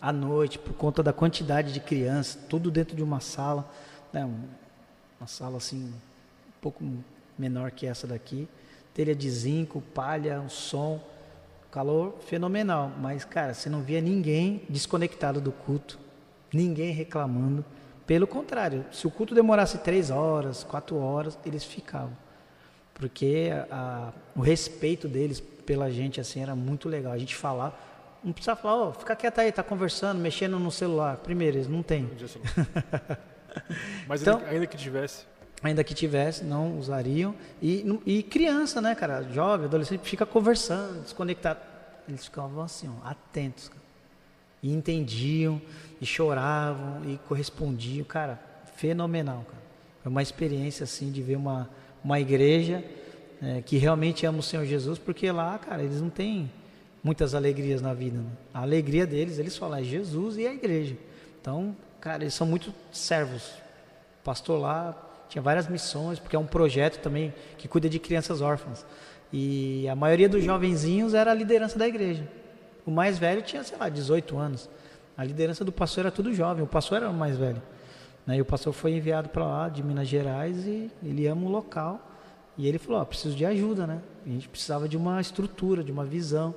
À 0.00 0.12
noite, 0.12 0.58
por 0.58 0.74
conta 0.74 1.02
da 1.02 1.12
quantidade 1.12 1.72
de 1.72 1.80
crianças, 1.80 2.38
tudo 2.48 2.70
dentro 2.70 2.94
de 2.94 3.02
uma 3.02 3.20
sala, 3.20 3.66
né? 4.12 4.24
um- 4.24 4.48
uma 5.18 5.26
sala 5.26 5.56
assim, 5.56 5.86
um 5.86 6.60
pouco 6.60 6.84
menor 7.38 7.70
que 7.70 7.86
essa 7.86 8.06
daqui, 8.06 8.46
telha 8.92 9.14
de 9.14 9.30
zinco, 9.30 9.80
palha, 9.94 10.38
um 10.40 10.48
som, 10.50 11.00
calor 11.70 12.14
fenomenal, 12.26 12.92
mas 13.00 13.24
cara, 13.24 13.54
você 13.54 13.68
não 13.70 13.80
via 13.82 14.00
ninguém 14.02 14.62
desconectado 14.68 15.40
do 15.40 15.50
culto, 15.50 15.98
ninguém 16.56 16.92
reclamando. 16.92 17.64
Pelo 18.06 18.26
contrário, 18.26 18.84
se 18.92 19.06
o 19.06 19.10
culto 19.10 19.34
demorasse 19.34 19.78
três 19.78 20.10
horas, 20.10 20.62
quatro 20.62 20.96
horas, 20.96 21.38
eles 21.44 21.64
ficavam 21.64 22.16
porque 22.92 23.48
a- 23.70 24.12
o 24.36 24.40
respeito 24.40 25.08
deles 25.08 25.40
pela 25.40 25.90
gente 25.90 26.20
assim 26.20 26.40
era 26.40 26.54
muito 26.54 26.88
legal. 26.88 27.12
A 27.12 27.18
gente 27.18 27.34
falar, 27.34 28.18
não 28.22 28.32
precisava 28.32 28.60
falar, 28.60 28.76
ó, 28.84 28.92
fica 28.92 29.16
quieto 29.16 29.40
aí, 29.40 29.50
tá 29.50 29.62
conversando, 29.64 30.20
mexendo 30.20 30.58
no 30.60 30.70
celular. 30.70 31.16
Primeiro, 31.16 31.56
eles 31.56 31.66
não 31.68 31.82
têm. 31.82 32.08
Mas 34.06 34.22
Então- 34.22 34.38
ainda, 34.38 34.50
ainda 34.50 34.66
que 34.66 34.76
tivesse. 34.76 35.24
Ainda 35.62 35.82
que 35.82 35.94
tivesse, 35.94 36.44
não 36.44 36.78
usariam. 36.78 37.34
E, 37.62 37.98
e 38.04 38.22
criança, 38.22 38.80
né, 38.82 38.94
cara? 38.94 39.22
Jovem, 39.22 39.66
adolescente, 39.66 40.02
fica 40.02 40.26
conversando, 40.26 41.02
desconectado. 41.02 41.60
Eles 42.06 42.24
ficavam 42.26 42.62
assim, 42.62 42.88
ó, 43.02 43.08
atentos. 43.08 43.70
E 44.62 44.72
entendiam, 44.72 45.60
e 46.04 46.06
choravam, 46.06 47.00
e 47.06 47.18
correspondiam. 47.26 48.04
Cara, 48.04 48.38
fenomenal, 48.76 49.44
cara. 49.48 49.64
Foi 50.02 50.12
uma 50.12 50.22
experiência, 50.22 50.84
assim, 50.84 51.10
de 51.10 51.22
ver 51.22 51.36
uma, 51.36 51.68
uma 52.04 52.20
igreja 52.20 52.84
é, 53.42 53.62
que 53.62 53.78
realmente 53.78 54.26
ama 54.26 54.40
o 54.40 54.42
Senhor 54.42 54.66
Jesus, 54.66 54.98
porque 54.98 55.30
lá, 55.32 55.58
cara, 55.58 55.82
eles 55.82 56.02
não 56.02 56.10
têm 56.10 56.50
muitas 57.02 57.34
alegrias 57.34 57.80
na 57.80 57.94
vida. 57.94 58.18
né? 58.18 58.28
A 58.52 58.60
alegria 58.60 59.06
deles, 59.06 59.38
eles 59.38 59.56
falam, 59.56 59.78
é 59.78 59.82
Jesus 59.82 60.36
e 60.36 60.46
a 60.46 60.52
igreja. 60.52 60.94
Então, 61.40 61.74
cara, 62.00 62.22
eles 62.22 62.34
são 62.34 62.46
muito 62.46 62.72
servos. 62.92 63.54
Pastor 64.22 64.60
lá 64.60 64.94
tinha 65.30 65.40
várias 65.40 65.66
missões, 65.68 66.18
porque 66.18 66.36
é 66.36 66.38
um 66.38 66.46
projeto 66.46 67.00
também 67.00 67.32
que 67.56 67.66
cuida 67.66 67.88
de 67.88 67.98
crianças 67.98 68.42
órfãs. 68.42 68.84
E 69.32 69.88
a 69.88 69.96
maioria 69.96 70.28
dos 70.28 70.44
jovenzinhos 70.44 71.14
era 71.14 71.30
a 71.30 71.34
liderança 71.34 71.78
da 71.78 71.88
igreja. 71.88 72.28
O 72.84 72.90
mais 72.90 73.18
velho 73.18 73.40
tinha, 73.40 73.64
sei 73.64 73.78
lá, 73.78 73.88
18 73.88 74.36
anos. 74.36 74.68
A 75.16 75.24
liderança 75.24 75.64
do 75.64 75.72
pastor 75.72 76.06
era 76.06 76.10
tudo 76.10 76.32
jovem, 76.34 76.64
o 76.64 76.66
pastor 76.66 76.98
era 76.98 77.10
o 77.10 77.14
mais 77.14 77.36
velho. 77.36 77.62
Né? 78.26 78.38
E 78.38 78.40
o 78.40 78.44
pastor 78.44 78.72
foi 78.72 78.92
enviado 78.92 79.28
para 79.28 79.44
lá, 79.44 79.68
de 79.68 79.82
Minas 79.82 80.08
Gerais, 80.08 80.66
e 80.66 80.90
ele 81.02 81.26
ama 81.26 81.46
o 81.46 81.50
local. 81.50 82.00
E 82.56 82.66
ele 82.66 82.78
falou: 82.78 83.00
ó, 83.00 83.04
preciso 83.04 83.36
de 83.36 83.44
ajuda, 83.44 83.86
né? 83.86 84.00
A 84.26 84.28
gente 84.28 84.48
precisava 84.48 84.88
de 84.88 84.96
uma 84.96 85.20
estrutura, 85.20 85.84
de 85.84 85.92
uma 85.92 86.04
visão. 86.04 86.54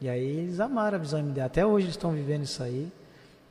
E 0.00 0.08
aí 0.08 0.24
eles 0.24 0.60
amaram 0.60 0.96
a 0.96 1.00
visão 1.00 1.18
MD. 1.18 1.40
Até 1.40 1.64
hoje 1.64 1.86
eles 1.86 1.94
estão 1.94 2.10
vivendo 2.10 2.42
isso 2.42 2.62
aí. 2.62 2.90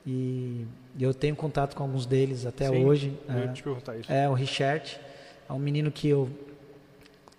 E 0.05 0.67
eu 0.99 1.13
tenho 1.13 1.35
contato 1.35 1.75
com 1.75 1.83
alguns 1.83 2.05
deles 2.05 2.45
até 2.45 2.69
Sim, 2.69 2.85
hoje. 2.85 3.17
Eu 3.27 3.35
é. 3.35 3.47
te 3.47 3.63
perguntar 3.63 3.97
isso. 3.97 4.11
É, 4.11 4.29
o 4.29 4.33
Richard 4.33 4.99
é 5.49 5.53
um 5.53 5.57
menino 5.57 5.91
que 5.91 6.07
eu 6.07 6.29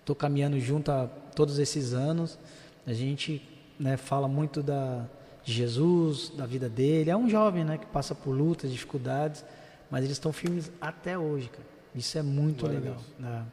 tô 0.03 0.13
caminhando 0.13 0.59
junto 0.59 0.91
há 0.91 1.07
todos 1.35 1.59
esses 1.59 1.93
anos. 1.93 2.37
A 2.85 2.93
gente 2.93 3.41
né, 3.79 3.95
fala 3.95 4.27
muito 4.27 4.61
da, 4.61 5.05
de 5.47 5.53
Jesus, 5.53 6.29
da 6.35 6.45
vida 6.45 6.67
dele. 6.67 7.09
É 7.09 7.15
um 7.15 7.29
jovem 7.29 7.63
né, 7.63 7.77
que 7.77 7.85
passa 7.85 8.13
por 8.13 8.31
lutas, 8.31 8.69
dificuldades, 8.69 9.45
mas 9.89 10.03
eles 10.03 10.17
estão 10.17 10.33
firmes 10.33 10.69
até 10.81 11.17
hoje, 11.17 11.47
cara. 11.47 11.63
Isso 11.95 12.17
é 12.17 12.21
muito 12.21 12.59
Glória 12.65 12.79
legal. 12.81 12.97
Né? 13.17 13.45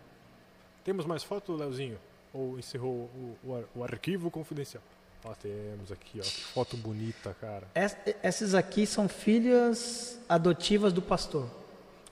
Temos 0.82 1.06
mais 1.06 1.22
foto, 1.22 1.54
Leozinho? 1.54 1.96
Ou 2.32 2.58
encerrou 2.58 3.08
o, 3.14 3.36
o, 3.44 3.64
o 3.76 3.84
arquivo 3.84 4.28
confidencial? 4.28 4.82
Ah, 5.24 5.34
temos 5.40 5.92
aqui, 5.92 6.18
ó. 6.18 6.22
Que 6.22 6.44
foto 6.44 6.76
bonita, 6.76 7.34
cara. 7.40 7.62
Es- 7.76 7.96
Essas 8.24 8.54
aqui 8.56 8.84
são 8.86 9.08
filhas 9.08 10.18
adotivas 10.28 10.92
do 10.92 11.00
pastor. 11.00 11.48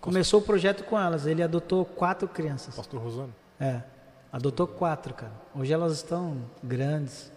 Começou 0.01 0.39
o 0.40 0.43
projeto 0.44 0.85
com 0.85 0.97
elas. 0.98 1.27
Ele 1.27 1.43
adotou 1.43 1.85
quatro 1.85 2.28
crianças. 2.28 2.77
Pastor 2.77 3.01
Rosano? 3.02 3.35
É, 3.61 3.82
adotou 4.32 4.66
quatro, 4.69 5.12
cara. 5.12 5.32
Hoje 5.56 5.73
elas 5.73 5.93
estão 5.94 6.36
grandes, 6.62 7.31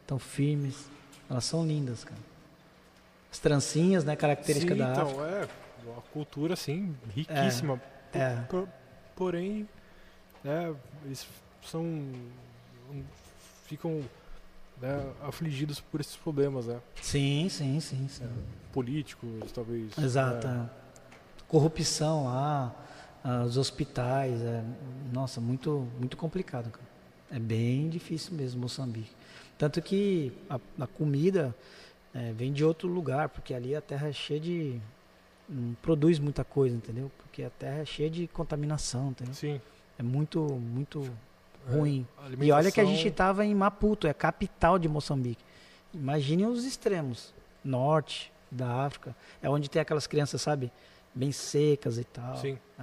estão 0.00 0.18
firmes, 0.18 0.86
elas 1.32 1.44
são 1.44 1.66
lindas, 1.66 2.04
cara. 2.04 2.20
As 3.30 3.38
trancinhas, 3.38 4.04
né, 4.04 4.14
característica 4.14 4.74
Sim, 4.74 4.78
da 4.80 4.92
então, 4.92 5.08
África. 5.08 5.48
é 5.86 5.90
uma 5.90 6.02
cultura, 6.12 6.54
assim, 6.54 6.94
riquíssima. 7.14 7.80
Por- 8.12 8.20
É. 8.20 8.36
por- 8.48 8.68
porém, 9.16 9.66
né, 10.44 10.74
eles 11.04 11.26
são... 11.64 11.84
ficam 13.64 14.02
né, 14.80 15.12
afligidos 15.22 15.80
por 15.80 16.00
esses 16.00 16.16
problemas, 16.16 16.66
né? 16.66 16.78
Sim, 17.00 17.48
sim, 17.48 17.80
sim, 17.80 18.06
sim. 18.08 18.28
Políticos, 18.72 19.50
talvez. 19.52 19.96
Exato. 19.96 20.46
né? 20.46 20.68
é. 20.68 21.42
Corrupção 21.48 22.24
lá, 22.26 22.74
ah, 23.24 23.44
os 23.44 23.56
hospitais, 23.56 24.40
é, 24.42 24.62
nossa, 25.12 25.40
muito, 25.40 25.86
muito 25.98 26.16
complicado, 26.16 26.70
cara. 26.70 26.84
É 27.30 27.38
bem 27.38 27.88
difícil 27.88 28.34
mesmo 28.34 28.60
Moçambique. 28.60 29.10
Tanto 29.62 29.80
que 29.80 30.32
a, 30.50 30.58
a 30.80 30.86
comida 30.88 31.54
é, 32.12 32.32
vem 32.32 32.52
de 32.52 32.64
outro 32.64 32.88
lugar, 32.88 33.28
porque 33.28 33.54
ali 33.54 33.76
a 33.76 33.80
terra 33.80 34.08
é 34.08 34.12
cheia 34.12 34.40
de. 34.40 34.80
não 35.48 35.74
produz 35.74 36.18
muita 36.18 36.42
coisa, 36.42 36.74
entendeu? 36.74 37.12
Porque 37.18 37.44
a 37.44 37.50
terra 37.50 37.78
é 37.78 37.84
cheia 37.84 38.10
de 38.10 38.26
contaminação, 38.26 39.10
entendeu? 39.10 39.34
Sim. 39.34 39.60
É 39.96 40.02
muito, 40.02 40.42
muito 40.42 41.08
é, 41.68 41.76
ruim. 41.76 42.04
a 42.18 42.44
E 42.44 42.50
olha 42.50 42.72
que 42.72 42.80
a 42.80 42.84
gente 42.84 43.06
estava 43.06 43.46
em 43.46 43.54
Maputo, 43.54 44.08
é 44.08 44.10
a 44.10 44.14
capital 44.14 44.80
de 44.80 44.88
Moçambique. 44.88 45.44
Imagine 45.94 46.46
os 46.46 46.64
extremos, 46.64 47.32
norte 47.64 48.32
da 48.50 48.84
África, 48.84 49.14
é 49.40 49.48
onde 49.48 49.70
tem 49.70 49.80
aquelas 49.80 50.08
crianças, 50.08 50.42
sabe, 50.42 50.72
bem 51.14 51.30
secas 51.30 51.98
e 51.98 52.04
tal. 52.04 52.36
Sim. 52.36 52.58
É, 52.80 52.82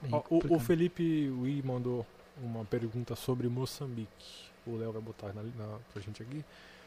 bem 0.00 0.12
Ó, 0.12 0.22
o, 0.30 0.54
o. 0.54 0.60
Felipe 0.60 1.28
Ui 1.28 1.60
mandou 1.64 2.06
uma 2.40 2.64
pergunta 2.64 3.16
sobre 3.16 3.48
Moçambique. 3.48 4.49
O 4.66 4.76
Léo 4.76 4.92
vai 4.92 5.02
botar 5.02 5.32
na, 5.32 5.42
na, 5.42 5.78
pra 5.92 6.02
gente 6.02 6.22
aqui. 6.22 6.44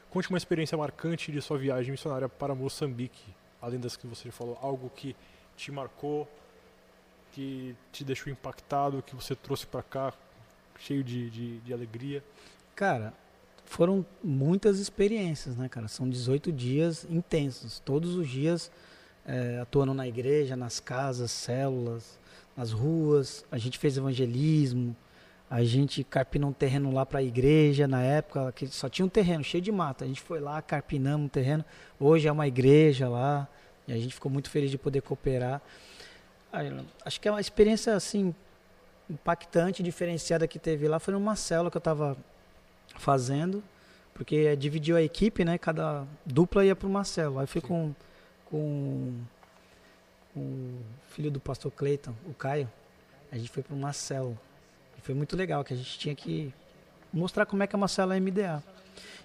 Conte 0.10 0.30
uma 0.30 0.38
experiência 0.38 0.78
marcante 0.78 1.32
de 1.32 1.42
sua 1.42 1.58
viagem 1.58 1.92
missionária 1.92 2.30
para 2.30 2.54
Moçambique. 2.54 3.34
Além 3.62 3.80
das 3.80 3.98
que 3.98 4.06
você 4.06 4.30
falou, 4.30 4.58
algo 4.62 4.90
que 4.96 5.16
te 5.56 5.72
marcou, 5.72 6.28
que 7.32 7.76
te 7.92 8.04
deixou 8.04 8.32
impactado, 8.32 9.02
que 9.02 9.16
você 9.16 9.36
trouxe 9.36 9.66
para 9.66 9.82
cá 9.82 10.14
cheio 10.80 11.04
de, 11.04 11.30
de, 11.30 11.60
de 11.60 11.74
alegria. 11.74 12.24
Cara, 12.76 13.14
foram 13.66 14.06
muitas 14.24 14.80
experiências, 14.80 15.56
né, 15.56 15.68
cara? 15.68 15.88
São 15.88 16.08
18 16.10 16.52
dias 16.52 17.06
intensos, 17.10 17.80
todos 17.80 18.16
os 18.16 18.28
dias 18.28 18.72
é, 19.26 19.60
atuando 19.62 19.94
na 19.94 20.08
igreja, 20.08 20.56
nas 20.56 20.80
casas, 20.80 21.32
células, 21.32 22.20
nas 22.56 22.72
ruas. 22.72 23.46
A 23.52 23.58
gente 23.58 23.80
fez 23.80 23.98
evangelismo, 23.98 24.96
a 25.50 25.64
gente 25.64 26.04
carpinou 26.04 26.50
um 26.50 26.54
terreno 26.54 26.92
lá 26.92 27.06
para 27.06 27.20
a 27.20 27.24
igreja 27.24 27.88
na 27.88 28.02
época, 28.02 28.52
que 28.54 28.68
só 28.68 28.90
tinha 28.90 29.06
um 29.06 29.10
terreno 29.10 29.44
cheio 29.44 29.62
de 29.62 29.72
mata. 29.72 30.04
A 30.04 30.08
gente 30.08 30.22
foi 30.22 30.40
lá, 30.40 30.62
carpinamos 30.62 31.26
um 31.26 31.30
terreno. 31.30 31.64
Hoje 32.00 32.28
é 32.28 32.32
uma 32.32 32.48
igreja 32.48 33.08
lá 33.08 33.48
e 33.88 33.94
a 33.94 33.98
gente 33.98 34.14
ficou 34.14 34.32
muito 34.32 34.50
feliz 34.50 34.72
de 34.72 34.78
poder 34.78 35.02
cooperar. 35.02 35.62
Acho 37.06 37.20
que 37.20 37.28
é 37.28 37.32
uma 37.32 37.42
experiência 37.42 37.96
assim 37.96 38.34
impactante, 39.10 39.84
diferenciada 39.84 40.48
que 40.48 40.58
teve 40.58 40.88
lá 40.88 41.00
foi 41.00 41.14
numa 41.14 41.36
célula 41.36 41.70
que 41.70 41.78
eu 41.78 41.80
estava 41.80 42.18
fazendo, 42.98 43.64
porque 44.14 44.56
dividiu 44.56 44.96
a 44.96 45.02
equipe, 45.02 45.44
né? 45.44 45.58
Cada 45.58 46.06
dupla 46.26 46.66
ia 46.66 46.76
para 46.76 46.88
uma 46.88 47.04
célula. 47.04 47.42
Aí 47.42 47.48
fui 47.48 47.62
Sim. 47.62 47.68
com, 47.68 47.96
com, 48.46 49.14
com 50.34 50.40
o 50.40 50.84
filho 51.10 51.30
do 51.30 51.40
pastor 51.40 51.72
Cleiton, 51.72 52.14
o 52.26 52.34
Caio. 52.34 52.70
a 53.32 53.38
gente 53.38 53.50
foi 53.50 53.64
para 53.64 53.76
uma 53.76 53.94
célula. 53.94 54.38
Foi 55.04 55.14
muito 55.14 55.36
legal, 55.36 55.66
que 55.66 55.74
a 55.74 55.78
gente 55.78 56.00
tinha 56.00 56.16
que 56.16 56.54
mostrar 57.12 57.46
como 57.46 57.62
é 57.62 57.68
que 57.68 57.76
é 57.76 57.78
uma 57.78 57.90
célula 57.90 58.18
MDA. 58.18 58.64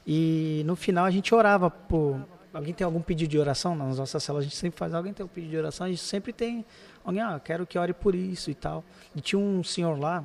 E 0.04 0.62
no 0.66 0.74
final 0.74 1.04
a 1.04 1.10
gente 1.10 1.32
orava 1.32 1.70
por. 1.70 2.20
Alguém 2.52 2.74
tem 2.74 2.84
algum 2.84 3.00
pedido 3.00 3.30
de 3.30 3.38
oração? 3.38 3.76
Nas 3.76 3.96
nossas 3.96 4.22
células 4.24 4.44
a 4.44 4.48
gente 4.48 4.56
sempre 4.56 4.76
faz. 4.76 4.92
Alguém 4.92 5.12
tem 5.12 5.24
um 5.24 5.28
pedido 5.28 5.50
de 5.52 5.56
oração? 5.56 5.86
A 5.86 5.88
gente 5.88 6.02
sempre 6.02 6.32
tem. 6.32 6.66
Alguém, 7.04 7.22
ah, 7.22 7.40
quero 7.42 7.64
que 7.64 7.78
ore 7.78 7.92
por 7.92 8.16
isso 8.16 8.50
e 8.50 8.54
tal. 8.54 8.84
E 9.14 9.20
tinha 9.20 9.38
um 9.38 9.62
senhor 9.62 9.96
lá 9.96 10.24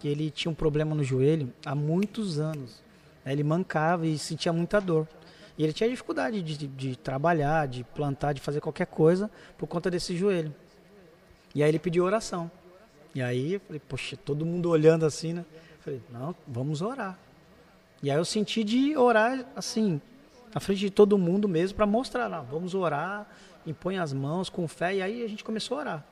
que 0.00 0.08
ele 0.08 0.30
tinha 0.30 0.50
um 0.50 0.54
problema 0.54 0.94
no 0.94 1.04
joelho 1.04 1.52
há 1.66 1.74
muitos 1.74 2.38
anos. 2.38 2.82
Ele 3.26 3.44
mancava 3.44 4.06
e 4.06 4.18
sentia 4.18 4.54
muita 4.54 4.80
dor. 4.80 5.06
E 5.58 5.64
ele 5.64 5.74
tinha 5.74 5.90
dificuldade 5.90 6.42
de, 6.42 6.66
de 6.66 6.96
trabalhar, 6.96 7.68
de 7.68 7.84
plantar, 7.84 8.32
de 8.32 8.40
fazer 8.40 8.62
qualquer 8.62 8.86
coisa 8.86 9.30
por 9.58 9.66
conta 9.66 9.90
desse 9.90 10.16
joelho. 10.16 10.54
E 11.54 11.62
aí 11.62 11.68
ele 11.68 11.78
pediu 11.78 12.04
oração. 12.04 12.50
E 13.14 13.22
aí 13.22 13.60
falei, 13.60 13.80
poxa, 13.80 14.16
todo 14.16 14.44
mundo 14.44 14.70
olhando 14.70 15.06
assim, 15.06 15.32
né? 15.32 15.44
Falei, 15.80 16.02
não, 16.10 16.34
vamos 16.46 16.82
orar. 16.82 17.18
E 18.02 18.10
aí 18.10 18.16
eu 18.16 18.24
senti 18.24 18.64
de 18.64 18.96
orar 18.96 19.46
assim, 19.54 20.00
na 20.54 20.60
frente 20.60 20.80
de 20.80 20.90
todo 20.90 21.16
mundo 21.16 21.48
mesmo, 21.48 21.76
para 21.76 21.86
mostrar, 21.86 22.28
não, 22.28 22.44
vamos 22.44 22.74
orar, 22.74 23.26
impõe 23.66 23.98
as 23.98 24.12
mãos 24.12 24.48
com 24.48 24.66
fé. 24.66 24.96
E 24.96 25.02
aí 25.02 25.22
a 25.22 25.28
gente 25.28 25.44
começou 25.44 25.76
a 25.78 25.80
orar. 25.80 26.06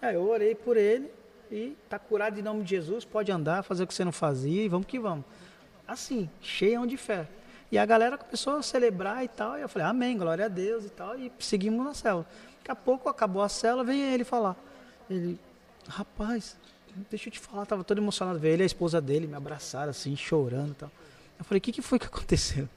Aí 0.00 0.14
eu 0.14 0.28
orei 0.28 0.54
por 0.54 0.76
ele 0.76 1.10
e 1.50 1.76
tá 1.88 1.98
curado 1.98 2.38
em 2.38 2.42
nome 2.42 2.62
de 2.62 2.70
Jesus, 2.70 3.04
pode 3.04 3.30
andar, 3.30 3.62
fazer 3.62 3.84
o 3.84 3.86
que 3.86 3.94
você 3.94 4.04
não 4.04 4.12
fazia 4.12 4.64
e 4.64 4.68
vamos 4.68 4.86
que 4.86 4.98
vamos. 4.98 5.24
Assim, 5.86 6.28
cheio 6.40 6.86
de 6.86 6.96
fé. 6.96 7.28
E 7.70 7.78
a 7.78 7.84
galera 7.84 8.16
começou 8.16 8.56
a 8.56 8.62
celebrar 8.62 9.24
e 9.24 9.28
tal. 9.28 9.58
E 9.58 9.62
eu 9.62 9.68
falei, 9.68 9.88
amém, 9.88 10.16
glória 10.16 10.44
a 10.44 10.48
Deus 10.48 10.84
e 10.84 10.88
tal. 10.88 11.18
E 11.18 11.32
seguimos 11.38 11.84
na 11.84 11.94
célula. 11.94 12.26
Daqui 12.58 12.70
a 12.70 12.74
pouco 12.76 13.08
acabou 13.08 13.42
a 13.42 13.48
célula, 13.48 13.84
vem 13.84 14.00
ele 14.00 14.24
falar. 14.24 14.56
Ele, 15.10 15.38
rapaz, 15.88 16.56
deixa 17.10 17.28
eu 17.28 17.32
te 17.32 17.38
falar, 17.38 17.66
tava 17.66 17.84
todo 17.84 17.98
emocionado. 17.98 18.38
Veio 18.38 18.54
ele 18.54 18.62
e 18.62 18.64
a 18.64 18.66
esposa 18.66 19.00
dele 19.00 19.26
me 19.26 19.34
abraçaram 19.34 19.90
assim, 19.90 20.16
chorando 20.16 20.72
e 20.72 20.74
tal. 20.74 20.90
Eu 21.38 21.44
falei, 21.44 21.58
o 21.58 21.60
que, 21.60 21.72
que 21.72 21.82
foi 21.82 21.98
que 21.98 22.06
aconteceu? 22.06 22.68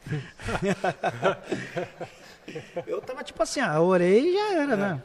eu 2.86 3.02
tava 3.02 3.24
tipo 3.24 3.42
assim, 3.42 3.62
ah, 3.62 3.80
orei 3.82 4.30
e 4.30 4.34
já 4.34 4.54
era, 4.54 4.76
né? 4.76 4.86
é. 4.86 4.94
né? 4.94 5.04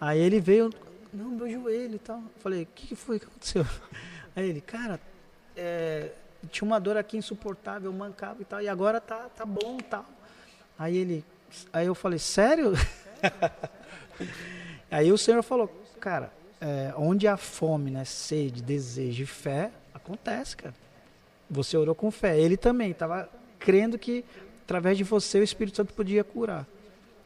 Aí 0.00 0.20
ele 0.20 0.40
veio, 0.40 0.70
não, 1.12 1.30
meu 1.30 1.50
joelho 1.50 1.94
e 1.94 1.98
tal. 1.98 2.18
Eu 2.18 2.40
falei, 2.40 2.62
o 2.62 2.66
que, 2.66 2.88
que 2.88 2.96
foi 2.96 3.18
que 3.18 3.26
aconteceu? 3.26 3.66
Aí 4.36 4.48
ele, 4.48 4.60
cara, 4.60 5.00
é, 5.56 6.12
tinha 6.50 6.66
uma 6.66 6.78
dor 6.78 6.96
aqui 6.96 7.16
insuportável, 7.16 7.92
mancava 7.92 8.40
e 8.40 8.44
tal, 8.44 8.60
e 8.60 8.68
agora 8.68 9.00
tá, 9.00 9.28
tá 9.34 9.44
bom 9.44 9.78
e 9.80 9.82
tal. 9.82 10.06
Aí 10.78 10.96
ele, 10.96 11.24
aí 11.72 11.86
eu 11.86 11.94
falei, 11.94 12.20
sério? 12.20 12.72
aí 14.88 15.10
o 15.10 15.18
Senhor 15.18 15.42
falou, 15.42 15.66
cara, 15.98 16.32
é, 16.60 16.92
onde 16.96 17.26
há 17.26 17.36
fome, 17.36 17.90
né, 17.90 18.04
sede, 18.04 18.62
desejo 18.62 19.22
e 19.22 19.26
fé, 19.26 19.70
acontece, 19.94 20.56
cara. 20.56 20.74
Você 21.50 21.76
orou 21.76 21.94
com 21.94 22.10
fé. 22.10 22.38
Ele 22.38 22.56
também 22.56 22.90
estava 22.90 23.28
crendo 23.58 23.98
que 23.98 24.24
através 24.64 24.98
de 24.98 25.04
você 25.04 25.40
o 25.40 25.42
Espírito 25.42 25.76
Santo 25.76 25.94
podia 25.94 26.22
curar. 26.22 26.66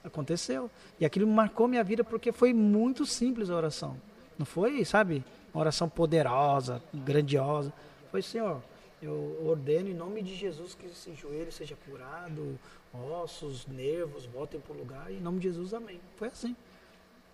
Aconteceu. 0.05 0.71
E 1.01 1.05
aquilo 1.05 1.27
marcou 1.27 1.67
minha 1.67 1.83
vida 1.83 2.05
porque 2.05 2.31
foi 2.33 2.53
muito 2.53 3.05
simples 3.07 3.51
a 3.51 3.57
oração. 3.57 3.97
Não 4.39 4.47
foi, 4.47 4.85
sabe, 4.85 5.25
uma 5.53 5.61
oração 5.61 5.89
poderosa, 5.89 6.83
grandiosa. 6.93 7.73
Foi, 8.11 8.23
Senhor, 8.23 8.63
eu 9.01 9.41
ordeno 9.45 9.89
em 9.89 9.95
nome 9.95 10.23
de 10.23 10.35
Jesus 10.35 10.75
que 10.75 10.87
esse 10.87 11.15
joelho 11.15 11.51
seja 11.51 11.77
curado, 11.89 12.59
ossos, 12.93 13.67
nervos 13.67 14.27
voltem 14.27 14.61
para 14.61 14.73
o 14.73 14.79
lugar. 14.79 15.11
Em 15.11 15.21
nome 15.21 15.39
de 15.39 15.49
Jesus, 15.49 15.75
amém. 15.75 16.01
Foi 16.17 16.29
assim. 16.29 16.55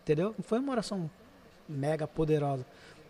Entendeu? 0.02 0.34
Não 0.36 0.42
foi 0.42 0.58
uma 0.58 0.72
oração 0.72 1.10
mega 1.68 2.06
poderosa. 2.06 2.64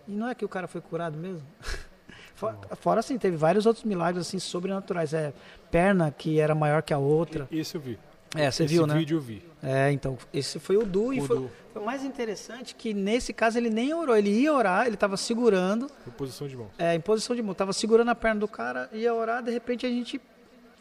E 0.07 0.13
não 0.13 0.29
é 0.29 0.35
que 0.35 0.45
o 0.45 0.49
cara 0.49 0.67
foi 0.67 0.81
curado 0.81 1.17
mesmo? 1.17 1.47
fora, 2.35 2.59
fora 2.77 3.01
assim, 3.01 3.19
teve 3.19 3.37
vários 3.37 3.67
outros 3.67 3.85
milagres 3.85 4.27
assim 4.27 4.39
sobrenaturais. 4.39 5.13
É 5.13 5.33
perna 5.71 6.11
que 6.11 6.41
era 6.41 6.55
maior 6.55 6.83
que 6.83 6.93
a 6.93 6.99
outra. 6.99 7.47
Esse 7.51 7.77
eu 7.77 7.81
vi. 7.81 7.99
É, 8.35 8.51
você 8.51 8.65
esse 8.65 8.75
viu, 8.75 8.87
né? 8.87 8.95
Esse 8.95 8.99
vídeo 9.01 9.17
eu 9.17 9.21
vi. 9.21 9.43
É, 9.63 9.91
então, 9.91 10.19
esse 10.33 10.59
foi 10.59 10.77
o 10.77 10.85
Du. 10.85 11.13
E 11.13 11.21
foi, 11.21 11.49
foi, 11.73 11.83
mais 11.83 12.05
interessante 12.05 12.75
que 12.75 12.93
nesse 12.93 13.33
caso 13.33 13.59
ele 13.59 13.71
nem 13.71 13.95
orou. 13.95 14.17
Ele 14.17 14.31
ia 14.31 14.53
orar, 14.53 14.87
ele 14.87 14.95
estava 14.95 15.17
segurando. 15.17 15.91
Em 16.07 16.11
posição 16.11 16.47
de 16.47 16.57
mão. 16.57 16.71
É, 16.79 16.95
em 16.95 17.01
posição 17.01 17.35
de 17.35 17.43
mão. 17.43 17.55
Tava 17.55 17.73
segurando 17.73 18.11
a 18.11 18.15
perna 18.15 18.41
do 18.41 18.49
cara, 18.49 18.89
ia 18.93 19.15
orar, 19.15 19.43
de 19.43 19.51
repente 19.51 19.87
a 19.87 19.89
gente 19.89 20.21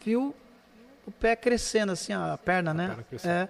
viu 0.04 0.34
o 1.06 1.10
pé 1.10 1.34
crescendo, 1.34 1.92
assim, 1.92 2.12
a 2.12 2.38
perna, 2.42 2.70
a 2.70 2.74
né? 2.74 2.86
Perna 2.88 3.02
crescendo. 3.04 3.32
É. 3.32 3.48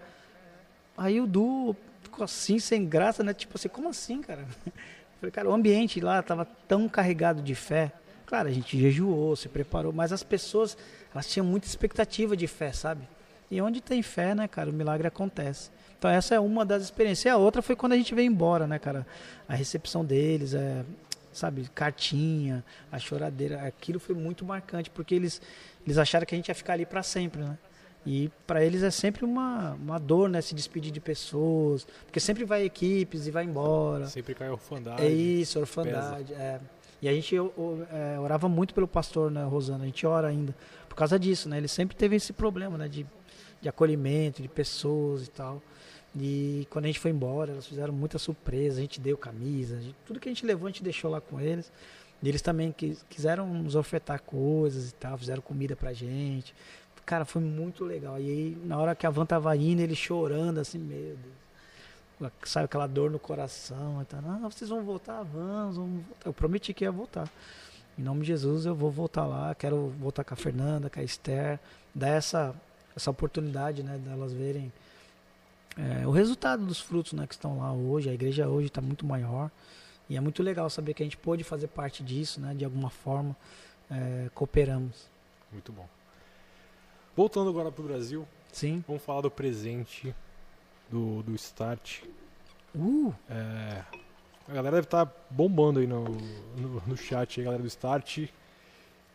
Aí 0.96 1.20
o 1.20 1.26
Du 1.26 1.76
ficou 2.18 2.24
assim, 2.24 2.58
sem 2.58 2.84
graça, 2.84 3.22
né? 3.22 3.32
Tipo 3.32 3.56
assim, 3.56 3.68
como 3.68 3.88
assim, 3.88 4.20
cara? 4.20 4.44
falei, 5.20 5.30
cara, 5.30 5.48
o 5.48 5.54
ambiente 5.54 6.00
lá 6.00 6.18
estava 6.18 6.44
tão 6.66 6.88
carregado 6.88 7.40
de 7.40 7.54
fé. 7.54 7.92
Claro, 8.26 8.48
a 8.48 8.52
gente 8.52 8.78
jejuou, 8.78 9.36
se 9.36 9.48
preparou, 9.48 9.92
mas 9.92 10.12
as 10.12 10.22
pessoas, 10.22 10.76
elas 11.12 11.26
tinham 11.28 11.46
muita 11.46 11.66
expectativa 11.66 12.36
de 12.36 12.46
fé, 12.46 12.72
sabe? 12.72 13.08
E 13.50 13.60
onde 13.62 13.80
tem 13.80 14.02
fé, 14.02 14.34
né, 14.34 14.46
cara, 14.46 14.68
o 14.68 14.72
milagre 14.72 15.06
acontece. 15.08 15.70
Então 15.98 16.10
essa 16.10 16.34
é 16.34 16.40
uma 16.40 16.64
das 16.64 16.82
experiências. 16.82 17.24
E 17.24 17.28
a 17.28 17.36
outra 17.36 17.62
foi 17.62 17.74
quando 17.74 17.92
a 17.92 17.96
gente 17.96 18.14
veio 18.14 18.26
embora, 18.26 18.66
né, 18.66 18.78
cara? 18.78 19.06
A 19.48 19.54
recepção 19.54 20.04
deles, 20.04 20.52
é, 20.52 20.84
sabe, 21.32 21.68
cartinha, 21.74 22.62
a 22.92 22.98
choradeira, 22.98 23.62
aquilo 23.62 23.98
foi 23.98 24.14
muito 24.14 24.44
marcante, 24.44 24.90
porque 24.90 25.14
eles, 25.14 25.40
eles 25.86 25.96
acharam 25.96 26.26
que 26.26 26.34
a 26.34 26.38
gente 26.38 26.48
ia 26.48 26.54
ficar 26.54 26.74
ali 26.74 26.84
para 26.84 27.02
sempre, 27.02 27.42
né? 27.42 27.56
E 28.10 28.30
para 28.46 28.64
eles 28.64 28.82
é 28.82 28.90
sempre 28.90 29.22
uma, 29.22 29.74
uma 29.74 29.98
dor, 29.98 30.30
né? 30.30 30.40
Se 30.40 30.54
despedir 30.54 30.90
de 30.90 30.98
pessoas. 30.98 31.86
Porque 32.06 32.18
sempre 32.18 32.42
vai 32.42 32.64
equipes 32.64 33.26
e 33.26 33.30
vai 33.30 33.44
embora. 33.44 34.06
Sempre 34.06 34.34
cai 34.34 34.48
orfandade. 34.48 35.02
É 35.02 35.10
isso, 35.10 35.60
orfandade. 35.60 36.32
É. 36.32 36.58
E 37.02 37.08
a 37.08 37.12
gente 37.12 37.34
eu, 37.34 37.52
eu, 37.58 37.86
é, 37.92 38.18
orava 38.18 38.48
muito 38.48 38.72
pelo 38.72 38.88
pastor, 38.88 39.30
né, 39.30 39.44
Rosana? 39.44 39.84
A 39.84 39.86
gente 39.86 40.06
ora 40.06 40.28
ainda. 40.28 40.56
Por 40.88 40.94
causa 40.94 41.18
disso, 41.18 41.50
né? 41.50 41.58
Ele 41.58 41.68
sempre 41.68 41.94
teve 41.94 42.16
esse 42.16 42.32
problema, 42.32 42.78
né? 42.78 42.88
De, 42.88 43.06
de 43.60 43.68
acolhimento, 43.68 44.40
de 44.40 44.48
pessoas 44.48 45.26
e 45.26 45.30
tal. 45.30 45.62
E 46.18 46.66
quando 46.70 46.86
a 46.86 46.88
gente 46.88 46.98
foi 46.98 47.10
embora, 47.10 47.52
elas 47.52 47.66
fizeram 47.66 47.92
muita 47.92 48.18
surpresa. 48.18 48.78
A 48.78 48.80
gente 48.80 48.98
deu 48.98 49.18
camisa. 49.18 49.78
Gente, 49.82 49.96
tudo 50.06 50.18
que 50.18 50.30
a 50.30 50.32
gente 50.32 50.46
levou, 50.46 50.66
a 50.66 50.70
gente 50.70 50.82
deixou 50.82 51.10
lá 51.10 51.20
com 51.20 51.38
eles. 51.38 51.70
E 52.22 52.28
eles 52.28 52.40
também 52.40 52.72
quis, 52.72 53.04
quiseram 53.10 53.46
nos 53.46 53.76
ofertar 53.76 54.22
coisas 54.22 54.88
e 54.88 54.94
tal. 54.94 55.18
Fizeram 55.18 55.42
comida 55.42 55.76
pra 55.76 55.92
gente 55.92 56.54
Cara, 57.08 57.24
foi 57.24 57.40
muito 57.40 57.86
legal. 57.86 58.20
E 58.20 58.30
aí, 58.30 58.62
na 58.66 58.76
hora 58.76 58.94
que 58.94 59.06
a 59.06 59.10
van 59.10 59.24
tava 59.24 59.56
indo, 59.56 59.80
ele 59.80 59.94
chorando, 59.94 60.58
assim, 60.58 60.78
meu 60.78 61.16
Deus. 62.20 62.30
Sabe 62.44 62.66
aquela 62.66 62.86
dor 62.86 63.10
no 63.10 63.18
coração. 63.18 64.02
Então, 64.02 64.20
não, 64.20 64.50
vocês 64.50 64.68
vão 64.68 64.82
voltar? 64.82 65.22
Vamos, 65.22 65.76
vamos 65.76 66.04
voltar. 66.04 66.26
Eu 66.28 66.34
prometi 66.34 66.74
que 66.74 66.84
ia 66.84 66.92
voltar. 66.92 67.26
Em 67.98 68.02
nome 68.02 68.20
de 68.20 68.26
Jesus, 68.26 68.66
eu 68.66 68.74
vou 68.74 68.90
voltar 68.90 69.24
lá. 69.24 69.54
Quero 69.54 69.88
voltar 69.98 70.22
com 70.22 70.34
a 70.34 70.36
Fernanda, 70.36 70.90
com 70.90 71.00
a 71.00 71.02
Esther. 71.02 71.58
Dar 71.94 72.08
essa, 72.08 72.54
essa 72.94 73.10
oportunidade, 73.10 73.82
né, 73.82 73.96
delas 73.96 74.34
verem 74.34 74.70
é, 75.78 76.06
o 76.06 76.10
resultado 76.10 76.66
dos 76.66 76.78
frutos, 76.78 77.14
né, 77.14 77.26
que 77.26 77.32
estão 77.32 77.58
lá 77.58 77.72
hoje. 77.72 78.10
A 78.10 78.12
igreja 78.12 78.48
hoje 78.48 78.66
está 78.66 78.82
muito 78.82 79.06
maior. 79.06 79.50
E 80.10 80.16
é 80.18 80.20
muito 80.20 80.42
legal 80.42 80.68
saber 80.68 80.92
que 80.92 81.02
a 81.02 81.06
gente 81.06 81.16
pôde 81.16 81.42
fazer 81.42 81.68
parte 81.68 82.02
disso, 82.02 82.38
né, 82.38 82.52
de 82.52 82.66
alguma 82.66 82.90
forma. 82.90 83.34
É, 83.90 84.28
cooperamos. 84.34 85.06
Muito 85.50 85.72
bom. 85.72 85.88
Voltando 87.18 87.50
agora 87.50 87.72
pro 87.72 87.82
Brasil. 87.82 88.24
Sim. 88.52 88.84
Vamos 88.86 89.02
falar 89.02 89.22
do 89.22 89.28
presente 89.28 90.14
do, 90.88 91.20
do 91.24 91.34
Start. 91.34 92.04
Uh! 92.72 93.12
É, 93.28 93.84
a 94.46 94.52
galera 94.52 94.76
deve 94.76 94.86
estar 94.86 95.04
tá 95.04 95.12
bombando 95.28 95.80
aí 95.80 95.86
no, 95.88 96.04
no, 96.04 96.80
no, 96.86 96.96
chat, 96.96 97.40
aí, 97.40 97.44
galera 97.44 97.60
do 97.60 97.66
Start. 97.66 98.28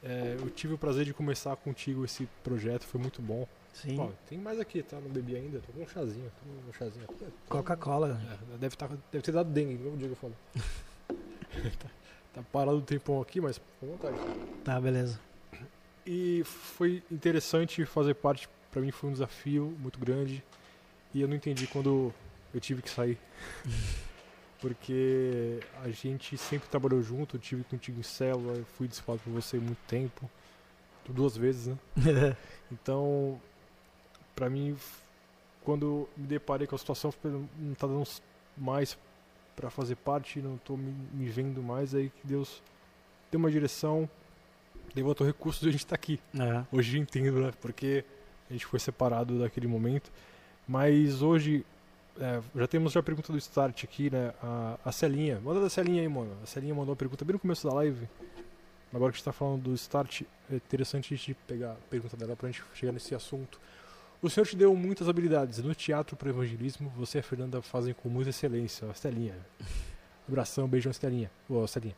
É, 0.03 0.35
eu 0.37 0.49
tive 0.49 0.73
o 0.73 0.77
prazer 0.77 1.05
de 1.05 1.13
começar 1.13 1.55
contigo 1.55 2.03
esse 2.03 2.27
projeto, 2.43 2.83
foi 2.83 2.99
muito 2.99 3.21
bom. 3.21 3.47
Sim. 3.71 3.97
Ó, 3.97 4.09
tem 4.27 4.37
mais 4.37 4.59
aqui, 4.59 4.83
tá? 4.83 4.99
Não 4.99 5.09
bebi 5.09 5.37
ainda, 5.37 5.61
tô 5.61 5.71
com 5.71 5.81
um 5.81 5.87
chazinho. 5.87 6.29
Tô 6.43 6.69
um 6.69 6.73
chazinho. 6.73 7.07
Coca-Cola. 7.47 8.19
É, 8.53 8.57
deve, 8.57 8.75
tá, 8.75 8.89
deve 9.13 9.23
ter 9.23 9.31
dado 9.31 9.49
dengue, 9.49 9.77
dia 9.77 10.09
que 10.09 10.11
eu 10.11 10.15
falo. 10.17 10.35
tá, 11.79 11.89
tá 12.33 12.43
parado 12.51 12.79
o 12.79 12.81
tempão 12.81 13.21
aqui, 13.21 13.39
mas 13.39 13.61
com 13.79 13.87
vontade. 13.87 14.17
Tá, 14.65 14.81
beleza. 14.81 15.17
E 16.05 16.43
foi 16.43 17.01
interessante 17.11 17.85
fazer 17.85 18.13
parte, 18.15 18.49
para 18.71 18.81
mim 18.81 18.91
foi 18.91 19.09
um 19.09 19.13
desafio 19.13 19.75
muito 19.79 19.99
grande. 19.99 20.43
E 21.13 21.21
eu 21.21 21.27
não 21.27 21.35
entendi 21.35 21.67
quando 21.67 22.13
eu 22.53 22.59
tive 22.59 22.81
que 22.81 22.89
sair. 22.89 23.17
Porque 24.59 25.59
a 25.83 25.89
gente 25.89 26.37
sempre 26.37 26.69
trabalhou 26.69 27.01
junto, 27.01 27.35
eu 27.35 27.39
tive 27.39 27.63
contigo 27.65 27.99
em 27.99 28.03
célula, 28.03 28.63
fui 28.77 28.87
discipulado 28.87 29.21
por 29.23 29.31
você 29.31 29.57
muito 29.57 29.81
tempo. 29.87 30.29
Duas 31.09 31.35
vezes, 31.35 31.67
né? 31.67 31.77
então, 32.71 33.39
para 34.33 34.49
mim, 34.49 34.77
quando 35.63 36.07
me 36.15 36.25
deparei 36.25 36.65
com 36.65 36.75
a 36.75 36.79
situação, 36.79 37.13
não 37.23 37.73
tá 37.73 37.87
dando 37.87 38.07
mais 38.57 38.97
para 39.55 39.69
fazer 39.69 39.95
parte, 39.97 40.41
não 40.41 40.57
tô 40.57 40.77
me, 40.77 40.93
me 41.11 41.29
vendo 41.29 41.61
mais, 41.61 41.93
aí 41.93 42.09
que 42.09 42.25
Deus 42.25 42.61
deu 43.29 43.39
uma 43.39 43.51
direção, 43.51 44.09
levantou 44.95 45.25
recursos 45.25 45.63
e 45.63 45.69
a 45.69 45.71
gente 45.71 45.85
está 45.85 45.95
aqui. 45.95 46.19
É. 46.37 46.63
Hoje 46.71 46.97
eu 46.97 47.01
entendo, 47.01 47.41
né? 47.41 47.51
Porque 47.61 48.03
a 48.49 48.53
gente 48.53 48.65
foi 48.65 48.79
separado 48.79 49.39
daquele 49.39 49.67
momento. 49.67 50.11
Mas 50.67 51.21
hoje 51.21 51.65
é, 52.19 52.41
já 52.55 52.67
temos 52.67 52.93
já 52.93 52.99
a 52.99 53.03
pergunta 53.03 53.31
do 53.31 53.37
start 53.37 53.83
aqui, 53.83 54.09
né? 54.09 54.33
A, 54.41 54.77
a 54.85 54.91
Celinha. 54.91 55.39
Manda 55.41 55.61
da 55.61 55.69
Celinha 55.69 56.01
aí, 56.01 56.07
mano. 56.07 56.31
A 56.43 56.45
Celinha 56.45 56.73
mandou 56.73 56.91
uma 56.91 56.95
pergunta 56.95 57.25
bem 57.25 57.33
no 57.33 57.39
começo 57.39 57.67
da 57.67 57.73
live. 57.75 58.07
Agora 58.93 59.11
que 59.11 59.15
a 59.15 59.17
gente 59.17 59.25
tá 59.25 59.33
falando 59.33 59.63
do 59.63 59.73
start, 59.73 60.21
é 60.51 60.55
interessante 60.55 61.13
a 61.13 61.17
gente 61.17 61.33
pegar 61.47 61.71
a 61.71 61.77
pergunta 61.89 62.15
dela 62.15 62.35
pra 62.35 62.49
gente 62.49 62.63
chegar 62.75 62.91
nesse 62.91 63.15
assunto. 63.15 63.59
O 64.21 64.29
senhor 64.29 64.45
te 64.45 64.55
deu 64.55 64.75
muitas 64.75 65.09
habilidades. 65.09 65.59
No 65.59 65.73
teatro 65.73 66.15
para 66.15 66.29
evangelismo, 66.29 66.89
você 66.95 67.17
e 67.17 67.19
a 67.19 67.23
Fernanda 67.23 67.61
fazem 67.61 67.93
com 67.93 68.07
muita 68.07 68.29
excelência. 68.29 68.89
A 68.89 68.93
Celinha. 68.93 69.35
Abração, 70.27 70.67
beijão, 70.67 70.93
Celinha. 70.93 71.29
Ô, 71.49 71.67
Celinha. 71.67 71.95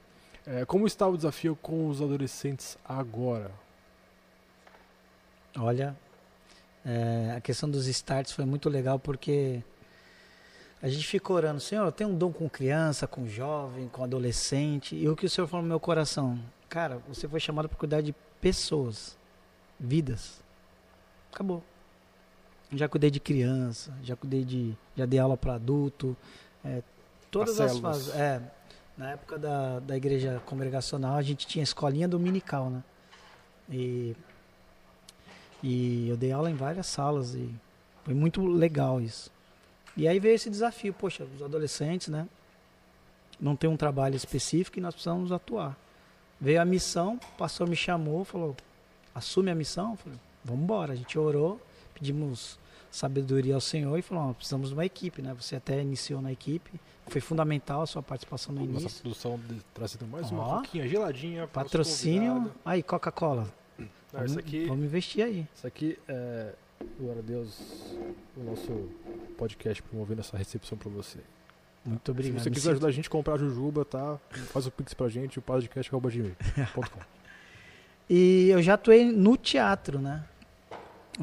É, 0.48 0.64
como 0.66 0.86
está 0.86 1.08
o 1.08 1.18
desafio 1.18 1.56
com 1.56 1.88
os 1.88 2.02
adolescentes 2.02 2.78
agora? 2.88 3.52
Olha, 5.58 5.96
é, 6.86 7.34
a 7.36 7.42
questão 7.42 7.70
dos 7.70 7.88
starts 7.88 8.32
foi 8.32 8.46
muito 8.46 8.70
legal 8.70 9.00
porque 9.00 9.64
a 10.82 10.88
gente 10.88 11.08
fica 11.08 11.34
orando, 11.34 11.60
Senhor, 11.60 11.84
eu 11.86 11.92
tenho 11.92 12.12
um 12.12 12.18
dom 12.18 12.32
com 12.32 12.48
criança, 12.48 13.08
com 13.08 13.28
jovem, 13.28 13.88
com 13.88 14.04
adolescente. 14.04 14.96
E 14.96 15.10
o 15.10 15.16
que 15.16 15.26
o 15.26 15.30
Senhor 15.30 15.48
falou 15.48 15.64
no 15.64 15.70
meu 15.70 15.80
coração? 15.80 16.40
Cara, 16.70 17.02
você 17.08 17.28
foi 17.28 17.40
chamado 17.40 17.68
para 17.68 17.78
cuidar 17.78 18.02
de 18.02 18.14
pessoas, 18.40 19.18
vidas. 19.80 20.44
Acabou. 21.34 21.64
Já 22.72 22.88
cuidei 22.88 23.10
de 23.10 23.20
criança, 23.20 23.92
já 24.04 24.16
cuidei 24.16 24.44
de. 24.44 24.76
Já 24.96 25.08
dei 25.08 25.18
aula 25.18 25.36
para 25.36 25.56
adulto. 25.56 26.16
É, 26.64 26.84
todas 27.32 27.60
as, 27.60 27.72
as 27.72 27.80
fases. 27.80 28.14
É, 28.14 28.42
na 28.98 29.12
época 29.12 29.38
da, 29.38 29.80
da 29.80 29.98
igreja 29.98 30.42
congregacional, 30.46 31.16
a 31.16 31.22
gente 31.22 31.46
tinha 31.46 31.64
escolinha 31.64 32.08
dominical, 32.08 32.70
né? 32.70 32.84
E, 33.70 34.16
e 35.62 36.08
eu 36.08 36.16
dei 36.16 36.32
aula 36.32 36.50
em 36.50 36.56
várias 36.56 36.88
salas 36.88 37.36
e 37.36 37.54
foi 38.04 38.14
muito 38.14 38.46
legal 38.46 39.02
isso. 39.02 39.32
E 39.98 40.08
aí 40.08 40.20
veio 40.20 40.36
esse 40.36 40.50
desafio, 40.50 40.94
poxa, 40.94 41.26
os 41.36 41.42
adolescentes, 41.42 42.08
né? 42.08 42.28
Não 43.40 43.56
tem 43.56 43.70
um 43.70 43.78
trabalho 43.78 44.16
específico 44.16 44.78
e 44.78 44.82
nós 44.82 44.94
precisamos 44.94 45.32
atuar. 45.32 45.78
Veio 46.40 46.62
a 46.62 46.66
missão, 46.66 47.20
o 47.34 47.38
pastor 47.38 47.68
me 47.68 47.76
chamou, 47.76 48.24
falou, 48.24 48.56
assume 49.14 49.52
a 49.52 49.56
missão? 49.56 49.92
Eu 49.92 49.98
falei, 49.98 50.20
vamos 50.44 50.64
embora. 50.64 50.94
A 50.94 50.96
gente 50.96 51.18
orou, 51.18 51.60
pedimos 51.94 52.60
sabedoria 52.92 53.56
ao 53.56 53.62
Senhor 53.62 53.98
e 53.98 54.02
falou, 54.02 54.34
precisamos 54.34 54.70
de 54.70 54.74
uma 54.74 54.86
equipe, 54.86 55.22
né? 55.22 55.34
Você 55.34 55.56
até 55.56 55.82
iniciou 55.82 56.22
na 56.22 56.32
equipe, 56.32 56.72
foi 57.08 57.22
fundamental 57.22 57.82
a 57.82 57.86
sua 57.86 58.02
participação 58.02 58.54
no 58.54 58.64
início. 58.64 58.84
Nossa 58.84 59.02
produção 59.02 59.40
de, 59.40 59.62
trazendo 59.74 60.08
mais 60.08 60.32
oh, 60.32 60.36
uma 60.36 60.58
coquinha 60.58 60.88
geladinha. 60.88 61.48
Patrocínio, 61.48 62.52
aí 62.64 62.82
Coca-Cola. 62.82 63.48
Vamos, 64.12 64.38
aqui, 64.38 64.66
vamos 64.66 64.86
investir 64.86 65.26
aí. 65.26 65.46
Isso 65.54 65.68
aqui 65.68 66.00
é, 66.08 66.54
glória 67.00 67.20
a 67.20 67.26
Deus, 67.26 67.94
o 68.38 68.44
nosso 68.44 68.90
podcast 69.38 69.84
promovendo 69.84 70.22
essa 70.22 70.38
recepção 70.38 70.78
para 70.78 70.90
você. 70.90 71.20
Muito 71.86 72.12
obrigado. 72.12 72.40
Se 72.40 72.46
você 72.46 72.52
quiser 72.52 72.72
ajudar 72.72 72.88
a 72.88 72.92
gente 72.92 73.08
a 73.08 73.12
comprar 73.12 73.36
a 73.36 73.38
Jujuba, 73.38 73.86
tá? 73.86 74.18
Faz 74.52 74.66
o 74.66 74.72
pix 74.72 74.94
pra 74.94 75.08
gente, 75.10 75.38
o 75.38 75.42
podcast.com. 75.42 76.02
e 78.10 78.50
eu 78.50 78.62
já 78.62 78.74
atuei 78.74 79.12
no 79.12 79.38
teatro, 79.38 80.00
né? 80.00 80.24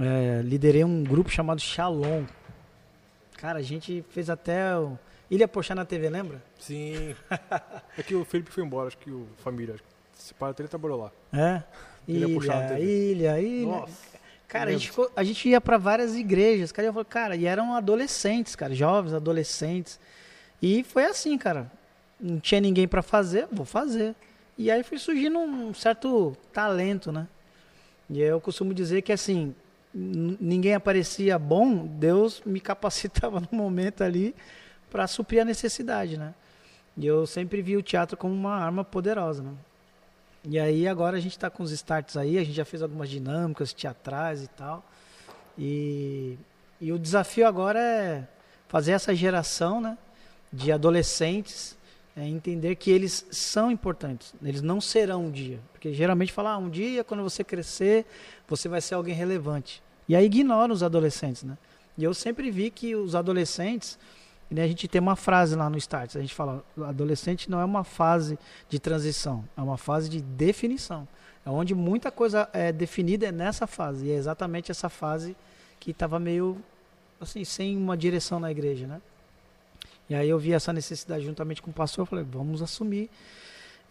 é, 0.01 0.41
liderei 0.43 0.85
um 0.85 1.03
grupo 1.03 1.31
chamado 1.31 1.61
Shalom. 1.61 2.25
Cara, 3.37 3.59
a 3.59 3.63
gente 3.63 4.05
fez 4.11 4.31
até 4.31 4.77
o 4.77 4.99
Ilha 5.33 5.49
Pochá 5.49 5.75
na 5.75 5.87
TV, 5.87 6.11
lembra? 6.11 6.43
Sim. 6.59 7.17
é 7.97 8.03
que 8.03 8.15
o 8.15 8.23
Felipe 8.23 8.51
foi 8.51 8.63
embora, 8.63 8.89
acho 8.89 8.99
que 8.99 9.11
o 9.11 9.27
família, 9.39 9.77
se 10.13 10.35
para 10.35 10.55
ele 10.59 10.69
trabalhou 10.69 11.05
lá. 11.05 11.13
É. 11.33 11.63
Ilha, 12.07 12.27
ilha, 12.27 12.79
ilha, 12.79 13.41
ilha. 13.41 13.67
Nossa. 13.67 14.13
Cara, 14.47 14.69
a 14.69 14.73
gente, 14.75 14.91
ficou, 14.91 15.11
a 15.17 15.25
gente 15.25 15.49
ia 15.49 15.59
para 15.59 15.79
várias 15.79 16.15
igrejas, 16.15 16.71
cara, 16.71 16.89
eu 16.89 16.93
falei, 16.93 17.07
cara, 17.09 17.35
e 17.35 17.47
eram 17.47 17.73
adolescentes, 17.73 18.55
cara, 18.55 18.75
jovens, 18.75 19.15
adolescentes. 19.15 19.99
E 20.61 20.85
foi 20.85 21.07
assim, 21.07 21.39
cara. 21.39 21.73
Não 22.21 22.39
tinha 22.39 22.61
ninguém 22.61 22.87
para 22.87 23.01
fazer, 23.01 23.49
vou 23.51 23.65
fazer. 23.65 24.15
E 24.59 24.71
aí 24.71 24.83
foi 24.83 24.99
surgindo 24.99 25.39
um 25.39 25.73
certo 25.73 26.37
talento, 26.53 27.11
né? 27.11 27.27
E 28.11 28.21
eu 28.21 28.39
costumo 28.39 28.75
dizer 28.75 29.01
que 29.01 29.13
assim, 29.15 29.55
ninguém 29.95 30.75
aparecia 30.75 31.39
bom, 31.39 31.87
Deus 31.87 32.43
me 32.45 32.61
capacitava 32.61 33.41
no 33.51 33.57
momento 33.57 34.05
ali 34.05 34.35
para 34.93 35.07
suprir 35.07 35.41
a 35.41 35.45
necessidade, 35.45 36.19
né? 36.19 36.35
E 36.97 37.07
eu 37.07 37.27
sempre 37.27 37.63
vi 37.63 37.77
o 37.77 37.83
teatro 37.83 38.17
como 38.17 38.35
uma 38.35 38.55
arma 38.55 38.85
poderosa, 38.85 39.43
né? 39.43 39.53
E 40.45 40.59
aí 40.59 40.87
agora 40.87 41.17
a 41.17 41.21
gente 41.21 41.33
está 41.33 41.49
com 41.49 41.63
os 41.63 41.71
starts 41.71 42.17
aí, 42.17 42.37
a 42.37 42.45
gente 42.45 42.55
já 42.55 42.65
fez 42.65 42.83
algumas 42.83 43.09
dinâmicas 43.09 43.73
teatrais 43.73 44.43
e 44.43 44.49
tal. 44.49 44.85
E, 45.57 46.37
e 46.79 46.93
o 46.93 46.99
desafio 46.99 47.47
agora 47.47 47.81
é 47.81 48.29
fazer 48.69 48.93
essa 48.93 49.15
geração, 49.15 49.81
né, 49.81 49.97
de 50.53 50.71
adolescentes 50.71 51.77
é 52.15 52.29
entender 52.29 52.77
que 52.77 52.91
eles 52.91 53.25
são 53.31 53.71
importantes. 53.71 54.35
Eles 54.43 54.61
não 54.61 54.81
serão 54.81 55.27
um 55.27 55.31
dia. 55.31 55.59
Porque 55.73 55.95
geralmente 55.95 56.31
fala, 56.31 56.51
ah, 56.51 56.59
um 56.59 56.69
dia, 56.69 57.03
quando 57.03 57.23
você 57.23 57.43
crescer, 57.43 58.05
você 58.47 58.69
vai 58.69 58.83
ser 58.83 58.95
alguém 58.95 59.15
relevante. 59.15 59.83
E 60.07 60.15
aí 60.15 60.27
ignora 60.27 60.71
os 60.71 60.83
adolescentes, 60.83 61.43
né? 61.43 61.57
E 61.97 62.05
eu 62.05 62.13
sempre 62.13 62.51
vi 62.51 62.71
que 62.71 62.95
os 62.95 63.15
adolescentes, 63.15 63.99
a 64.61 64.67
gente 64.67 64.87
tem 64.87 65.01
uma 65.01 65.17
frase 65.17 65.57
lá 65.57 65.71
no 65.71 65.79
Start, 65.79 66.17
a 66.17 66.21
gente 66.21 66.35
fala, 66.35 66.65
adolescente 66.85 67.51
não 67.51 67.61
é 67.61 67.65
uma 67.65 67.85
fase 67.85 68.39
de 68.69 68.79
transição, 68.79 69.45
é 69.57 69.63
uma 69.63 69.79
fase 69.79 70.09
de 70.09 70.21
definição. 70.21 71.09
É 71.45 71.51
onde 71.51 71.75
muita 71.75 72.11
coisa 72.11 72.49
é 72.53 72.71
definida 72.71 73.27
é 73.27 73.33
nessa 73.33 73.67
fase. 73.67 74.07
E 74.07 74.11
é 74.13 74.15
exatamente 74.15 74.71
essa 74.71 74.89
fase 74.89 75.37
que 75.81 75.91
estava 75.91 76.19
meio 76.19 76.57
assim, 77.21 77.45
sem 77.45 77.77
uma 77.77 77.97
direção 77.97 78.39
na 78.39 78.51
igreja, 78.51 78.87
né? 78.87 79.01
E 80.09 80.15
aí 80.15 80.29
eu 80.29 80.39
vi 80.39 80.53
essa 80.53 80.73
necessidade 80.73 81.25
juntamente 81.25 81.63
com 81.63 81.71
o 81.71 81.75
pastor, 81.75 82.03
eu 82.03 82.07
falei, 82.07 82.25
vamos 82.25 82.63
assumir. 82.63 83.09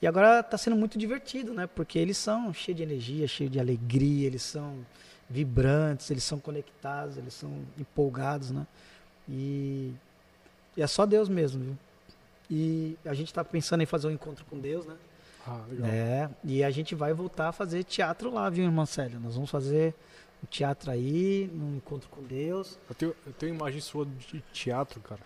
E 0.01 0.07
agora 0.07 0.39
está 0.41 0.57
sendo 0.57 0.75
muito 0.75 0.97
divertido, 0.97 1.53
né? 1.53 1.67
Porque 1.67 1.97
eles 1.97 2.17
são 2.17 2.53
cheios 2.53 2.77
de 2.77 2.83
energia, 2.83 3.27
cheios 3.27 3.51
de 3.51 3.59
alegria, 3.59 4.27
eles 4.27 4.41
são 4.41 4.85
vibrantes, 5.29 6.11
eles 6.11 6.23
são 6.23 6.39
conectados, 6.39 7.17
eles 7.17 7.33
são 7.33 7.51
empolgados, 7.79 8.51
né? 8.51 8.67
E, 9.29 9.93
e 10.75 10.81
é 10.81 10.87
só 10.87 11.05
Deus 11.05 11.29
mesmo, 11.29 11.63
viu? 11.63 11.77
E 12.49 12.97
a 13.05 13.13
gente 13.13 13.27
está 13.27 13.43
pensando 13.43 13.81
em 13.81 13.85
fazer 13.85 14.07
um 14.07 14.11
encontro 14.11 14.45
com 14.45 14.59
Deus, 14.59 14.85
né? 14.85 14.95
Ah, 15.47 15.61
legal. 15.69 15.89
É, 15.89 16.29
e 16.43 16.63
a 16.63 16.69
gente 16.69 16.93
vai 16.93 17.13
voltar 17.13 17.49
a 17.49 17.51
fazer 17.51 17.83
teatro 17.83 18.31
lá, 18.31 18.49
viu, 18.49 18.65
irmã 18.65 18.85
Célia? 18.85 19.19
Nós 19.19 19.35
vamos 19.35 19.49
fazer 19.49 19.93
um 20.43 20.47
teatro 20.47 20.91
aí, 20.91 21.49
um 21.53 21.77
encontro 21.77 22.09
com 22.09 22.21
Deus. 22.21 22.77
Eu 22.89 22.95
tenho, 22.95 23.15
eu 23.25 23.33
tenho 23.33 23.55
imagem 23.55 23.79
sua 23.79 24.05
de 24.05 24.43
teatro, 24.53 24.99
cara. 24.99 25.21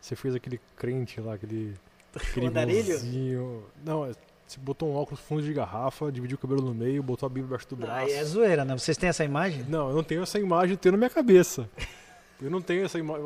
Você 0.00 0.16
fez 0.16 0.34
aquele 0.34 0.60
crente 0.76 1.20
lá, 1.20 1.34
aquele. 1.34 1.74
aquele 2.14 2.50
bonzinho. 2.50 3.64
Não, 3.84 4.06
é, 4.06 4.12
você 4.46 4.58
botou 4.58 4.90
um 4.90 4.94
óculos 4.94 5.20
fundo 5.20 5.42
de 5.42 5.52
garrafa, 5.52 6.10
dividiu 6.10 6.36
o 6.36 6.40
cabelo 6.40 6.62
no 6.62 6.74
meio, 6.74 7.02
botou 7.02 7.26
a 7.26 7.30
Bíblia 7.30 7.46
embaixo 7.46 7.68
do 7.68 7.76
braço. 7.76 8.06
Aí 8.06 8.12
é 8.12 8.24
zoeira, 8.24 8.64
né? 8.64 8.76
Vocês 8.76 8.96
têm 8.96 9.08
essa 9.08 9.24
imagem? 9.24 9.64
Não, 9.68 9.90
eu 9.90 9.94
não 9.94 10.02
tenho 10.02 10.22
essa 10.22 10.38
imagem, 10.38 10.72
eu 10.72 10.76
tenho 10.76 10.92
na 10.92 10.98
minha 10.98 11.10
cabeça. 11.10 11.68
Eu 12.42 12.50
não 12.50 12.60
tenho 12.60 12.84
essa 12.84 12.98
imagem. 12.98 13.24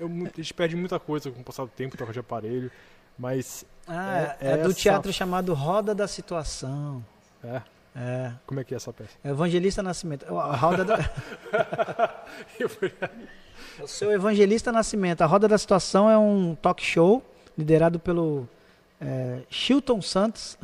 A 0.00 0.36
gente 0.36 0.54
perde 0.54 0.76
muita 0.76 0.98
coisa 0.98 1.30
com 1.30 1.40
o 1.40 1.44
passar 1.44 1.64
do 1.64 1.70
tempo, 1.70 1.96
troca 1.96 2.12
de 2.12 2.18
aparelho. 2.18 2.70
Mas. 3.18 3.64
Ah, 3.86 4.36
é, 4.40 4.52
é 4.52 4.56
do 4.58 4.74
teatro 4.74 5.12
chamado 5.12 5.54
Roda 5.54 5.94
da 5.94 6.08
Situação. 6.08 7.04
É. 7.42 7.62
É. 7.98 8.32
Como 8.46 8.60
é 8.60 8.64
que 8.64 8.74
é 8.74 8.76
essa 8.76 8.92
peça? 8.92 9.12
É 9.24 9.30
Evangelista 9.30 9.82
Nascimento. 9.82 10.26
A 10.36 10.54
roda 10.54 10.84
da... 10.84 10.98
É 13.78 13.82
o 13.82 13.88
seu 13.88 14.12
Evangelista 14.12 14.70
Nascimento. 14.70 15.22
A 15.22 15.26
Roda 15.26 15.48
da 15.48 15.56
Situação 15.56 16.10
é 16.10 16.18
um 16.18 16.54
talk 16.54 16.82
show 16.82 17.22
liderado 17.56 17.98
pelo 17.98 18.46
é, 19.00 19.40
Chilton 19.48 20.02
Santos, 20.02 20.58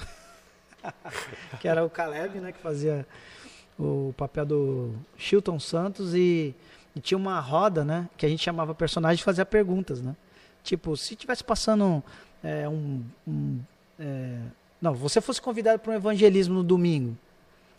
que 1.61 1.69
era 1.69 1.85
o 1.85 1.91
Caleb, 1.91 2.39
né, 2.41 2.53
que 2.53 2.59
fazia 2.59 3.07
o 3.79 4.15
papel 4.17 4.45
do 4.45 4.95
Chilton 5.17 5.59
Santos 5.59 6.15
e, 6.15 6.55
e, 6.95 7.01
tinha 7.01 7.19
uma 7.19 7.41
roda, 7.41 7.85
né, 7.85 8.09
que 8.17 8.27
a 8.27 8.29
gente 8.29 8.43
chamava 8.43 8.75
personagem 8.75 9.17
de 9.17 9.25
fazer 9.25 9.45
perguntas, 9.47 10.01
né? 10.01 10.15
Tipo, 10.63 10.97
se 10.97 11.17
tivesse 11.17 11.43
passando 11.43 12.03
é, 12.43 12.69
um, 12.69 13.03
um 13.27 13.61
é, 13.99 14.39
não, 14.81 14.95
você 14.95 15.21
fosse 15.21 15.41
convidado 15.41 15.79
para 15.79 15.93
um 15.93 15.95
evangelismo 15.95 16.55
no 16.55 16.65
domingo 16.65 17.17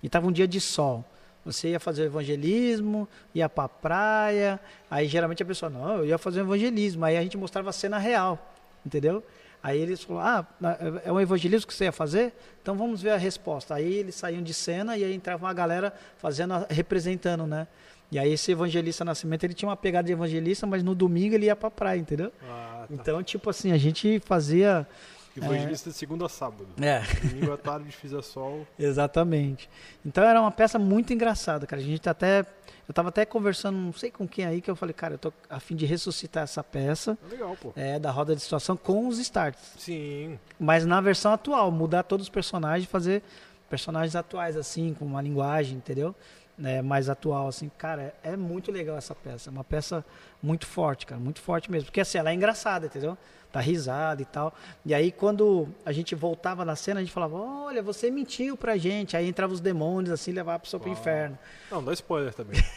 e 0.01 0.09
tava 0.09 0.27
um 0.27 0.31
dia 0.31 0.47
de 0.47 0.59
sol, 0.59 1.03
você 1.45 1.69
ia 1.69 1.79
fazer 1.79 2.03
o 2.03 2.05
evangelismo, 2.05 3.07
ia 3.35 3.49
para 3.49 3.65
a 3.65 3.69
praia, 3.69 4.59
aí 4.89 5.07
geralmente 5.07 5.43
a 5.43 5.45
pessoa, 5.45 5.69
não, 5.69 5.97
eu 5.97 6.05
ia 6.05 6.17
fazer 6.17 6.41
o 6.41 6.45
evangelismo, 6.45 7.03
aí 7.03 7.17
a 7.17 7.21
gente 7.21 7.37
mostrava 7.37 7.69
a 7.69 7.73
cena 7.73 7.97
real, 7.97 8.53
entendeu? 8.85 9.23
Aí 9.61 9.79
eles 9.79 10.03
falaram, 10.03 10.45
ah, 10.61 10.77
é 11.05 11.11
um 11.11 11.21
evangelismo 11.21 11.67
que 11.67 11.73
você 11.73 11.85
ia 11.85 11.91
fazer? 11.93 12.33
Então 12.61 12.75
vamos 12.75 13.01
ver 13.01 13.11
a 13.11 13.17
resposta. 13.17 13.73
Aí 13.73 13.93
eles 13.93 14.13
saíam 14.13 14.43
de 14.43 14.53
cena 14.53 14.97
e 14.97 15.05
aí 15.05 15.13
entrava 15.15 15.45
uma 15.45 15.53
galera 15.53 15.93
fazendo, 16.17 16.65
representando, 16.69 17.47
né? 17.47 17.65
E 18.13 18.19
aí 18.19 18.31
esse 18.31 18.51
evangelista 18.51 19.03
Nascimento, 19.03 19.43
ele 19.43 19.55
tinha 19.55 19.67
uma 19.67 19.75
pegada 19.75 20.05
de 20.05 20.13
evangelista, 20.13 20.67
mas 20.67 20.83
no 20.83 20.93
domingo 20.93 21.33
ele 21.33 21.47
ia 21.47 21.55
pra 21.55 21.71
praia, 21.71 21.99
entendeu? 21.99 22.31
Ah, 22.47 22.85
tá. 22.87 22.93
Então, 22.93 23.23
tipo 23.23 23.49
assim, 23.49 23.71
a 23.71 23.77
gente 23.77 24.19
fazia 24.19 24.87
Evangelista 25.35 25.89
de 25.89 25.95
segunda 25.95 26.27
a 26.27 26.29
sábado. 26.29 26.67
É. 26.79 27.01
Domingo 27.27 27.53
à 27.53 27.57
tarde 27.57 27.91
fiz 27.91 28.13
a 28.13 28.21
sol. 28.21 28.67
Exatamente. 28.77 29.67
Então 30.05 30.23
era 30.23 30.39
uma 30.39 30.51
peça 30.51 30.77
muito 30.77 31.11
engraçada, 31.11 31.65
cara. 31.65 31.81
A 31.81 31.85
gente 31.85 32.01
tá 32.01 32.11
até. 32.11 32.45
Eu 32.87 32.93
tava 32.93 33.09
até 33.09 33.25
conversando, 33.25 33.77
não 33.77 33.93
sei 33.93 34.11
com 34.11 34.27
quem 34.27 34.45
aí, 34.45 34.61
que 34.61 34.69
eu 34.69 34.75
falei, 34.75 34.93
cara, 34.93 35.13
eu 35.15 35.17
tô 35.17 35.33
a 35.49 35.59
fim 35.59 35.73
de 35.75 35.85
ressuscitar 35.85 36.43
essa 36.43 36.61
peça 36.61 37.17
Legal, 37.31 37.57
pô. 37.59 37.71
é, 37.77 37.97
da 37.97 38.11
roda 38.11 38.35
de 38.35 38.41
situação 38.41 38.75
com 38.75 39.07
os 39.07 39.19
starts. 39.19 39.73
Sim. 39.77 40.37
Mas 40.59 40.85
na 40.85 40.99
versão 40.99 41.31
atual, 41.31 41.71
mudar 41.71 42.03
todos 42.03 42.25
os 42.25 42.29
personagens, 42.29 42.87
fazer 42.89 43.23
personagens 43.69 44.15
atuais, 44.17 44.57
assim, 44.57 44.93
com 44.93 45.05
uma 45.05 45.21
linguagem, 45.21 45.77
entendeu? 45.77 46.13
É, 46.63 46.81
mais 46.81 47.09
atual, 47.09 47.47
assim. 47.47 47.71
Cara, 47.77 48.13
é, 48.23 48.33
é 48.33 48.37
muito 48.37 48.71
legal 48.71 48.95
essa 48.97 49.15
peça. 49.15 49.49
É 49.49 49.51
uma 49.51 49.63
peça 49.63 50.05
muito 50.41 50.67
forte, 50.67 51.05
cara. 51.05 51.19
Muito 51.19 51.41
forte 51.41 51.71
mesmo. 51.71 51.85
Porque 51.85 52.01
assim, 52.01 52.17
ela 52.17 52.29
é 52.29 52.33
engraçada, 52.33 52.85
entendeu? 52.85 53.17
Tá 53.51 53.59
risada 53.59 54.21
e 54.21 54.25
tal. 54.25 54.53
E 54.85 54.93
aí, 54.93 55.11
quando 55.11 55.67
a 55.85 55.91
gente 55.91 56.13
voltava 56.15 56.63
na 56.63 56.75
cena, 56.75 56.99
a 56.99 57.03
gente 57.03 57.13
falava, 57.13 57.35
olha, 57.37 57.81
você 57.81 58.11
mentiu 58.11 58.55
pra 58.55 58.77
gente. 58.77 59.17
Aí 59.17 59.27
entravam 59.27 59.53
os 59.53 59.61
demônios, 59.61 60.11
assim, 60.11 60.31
levava 60.31 60.57
a 60.57 60.59
pessoa 60.59 60.79
pro 60.79 60.91
inferno. 60.91 61.37
Não, 61.71 61.83
dá 61.83 61.91
spoiler 61.93 62.33
também. 62.33 62.61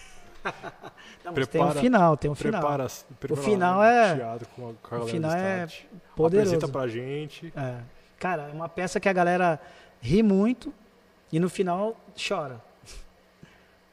Não, 1.25 1.33
mas 1.33 1.35
Prepara- 1.35 1.49
tem 1.49 1.63
um 1.81 1.83
final, 1.83 2.17
tem 2.17 2.31
um 2.31 2.35
final. 2.35 2.61
Prepara, 2.61 2.87
prepara 3.19 3.43
final 3.43 3.83
é- 3.83 4.15
Teatro 4.15 4.49
com 4.55 4.69
a, 4.71 4.73
com 4.75 4.95
a 4.95 4.99
o 5.01 5.07
final 5.09 5.33
é. 5.33 5.67
Poderoso. 6.15 6.55
Apresenta 6.55 6.73
pra 6.73 6.87
gente. 6.87 7.53
É. 7.57 7.79
Cara, 8.19 8.49
é 8.49 8.53
uma 8.53 8.69
peça 8.69 9.01
que 9.01 9.09
a 9.09 9.13
galera 9.13 9.61
ri 10.01 10.23
muito 10.23 10.73
e 11.33 11.41
no 11.41 11.51
final 11.51 11.97
chora. 12.17 12.61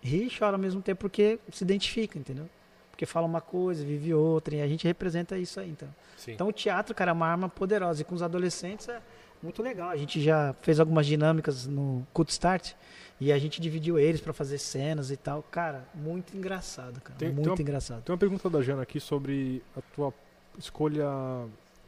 Ri 0.04 0.28
e 0.28 0.38
chora 0.38 0.56
ao 0.56 0.60
mesmo 0.62 0.82
tempo 0.82 1.00
porque 1.02 1.40
se 1.52 1.64
identifica, 1.64 2.18
entendeu? 2.20 2.50
Porque 2.92 3.06
fala 3.06 3.26
uma 3.26 3.42
coisa, 3.42 3.84
vive 3.84 4.14
outra, 4.14 4.56
e 4.56 4.62
a 4.62 4.68
gente 4.68 4.86
representa 4.86 5.38
isso 5.38 5.60
aí, 5.60 5.70
então. 5.70 5.88
Sim. 6.18 6.34
Então 6.34 6.48
o 6.48 6.52
teatro, 6.52 6.94
cara, 6.94 7.12
é 7.12 7.14
uma 7.14 7.26
arma 7.28 7.50
poderosa. 7.50 8.02
E 8.02 8.06
com 8.06 8.14
os 8.14 8.22
adolescentes 8.22 8.88
é 8.90 9.02
muito 9.42 9.64
legal. 9.64 9.90
A 9.90 9.96
gente 9.98 10.22
já 10.22 10.54
fez 10.62 10.80
algumas 10.80 11.06
dinâmicas 11.06 11.66
no 11.66 12.06
Cult 12.14 12.30
Start 12.32 12.74
e 13.20 13.32
a 13.32 13.38
gente 13.40 13.60
dividiu 13.60 13.98
eles 13.98 14.22
pra 14.22 14.32
fazer 14.34 14.58
cenas 14.60 15.10
e 15.10 15.18
tal. 15.18 15.42
Cara, 15.44 15.84
muito 15.96 16.38
engraçado, 16.38 17.02
cara. 17.02 17.18
Tem- 17.18 17.30
tem 17.30 17.36
muito 17.36 17.50
uma- 17.50 17.62
engraçado. 17.62 18.04
Tem 18.04 18.14
uma 18.14 18.20
pergunta 18.20 18.50
da 18.50 18.62
Jana 18.62 18.84
aqui 18.84 19.00
sobre 19.00 19.64
a 19.76 19.82
tua 19.96 20.14
escolha 20.58 21.08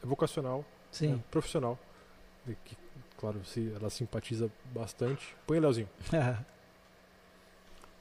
vocacional, 0.02 0.64
né, 1.00 1.18
profissional. 1.30 1.78
Que, 2.64 2.76
claro, 3.16 3.40
se 3.44 3.72
ela 3.76 3.90
simpatiza 3.90 4.50
bastante. 4.74 5.36
Põe, 5.46 5.60
Leozinho. 5.60 5.88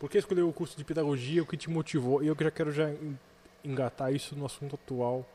Por 0.05 0.11
que 0.11 0.19
escolheu 0.19 0.47
o 0.47 0.53
curso 0.53 0.77
de 0.77 0.83
pedagogia? 0.83 1.41
O 1.41 1.47
que 1.47 1.57
te 1.57 1.67
motivou? 1.67 2.23
E 2.23 2.27
eu 2.27 2.37
já 2.39 2.51
quero 2.51 2.71
já 2.71 2.91
en- 2.91 3.17
engatar 3.63 4.13
isso 4.13 4.35
no 4.35 4.45
assunto 4.45 4.75
atual 4.75 5.25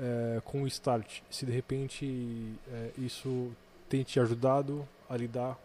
é, 0.00 0.40
com 0.44 0.62
o 0.62 0.66
Start. 0.66 1.20
Se 1.30 1.46
de 1.46 1.52
repente 1.52 2.52
é, 2.72 2.90
isso 2.98 3.52
tem 3.88 4.02
te 4.02 4.18
ajudado 4.18 4.84
a 5.08 5.16
lidar 5.16 5.56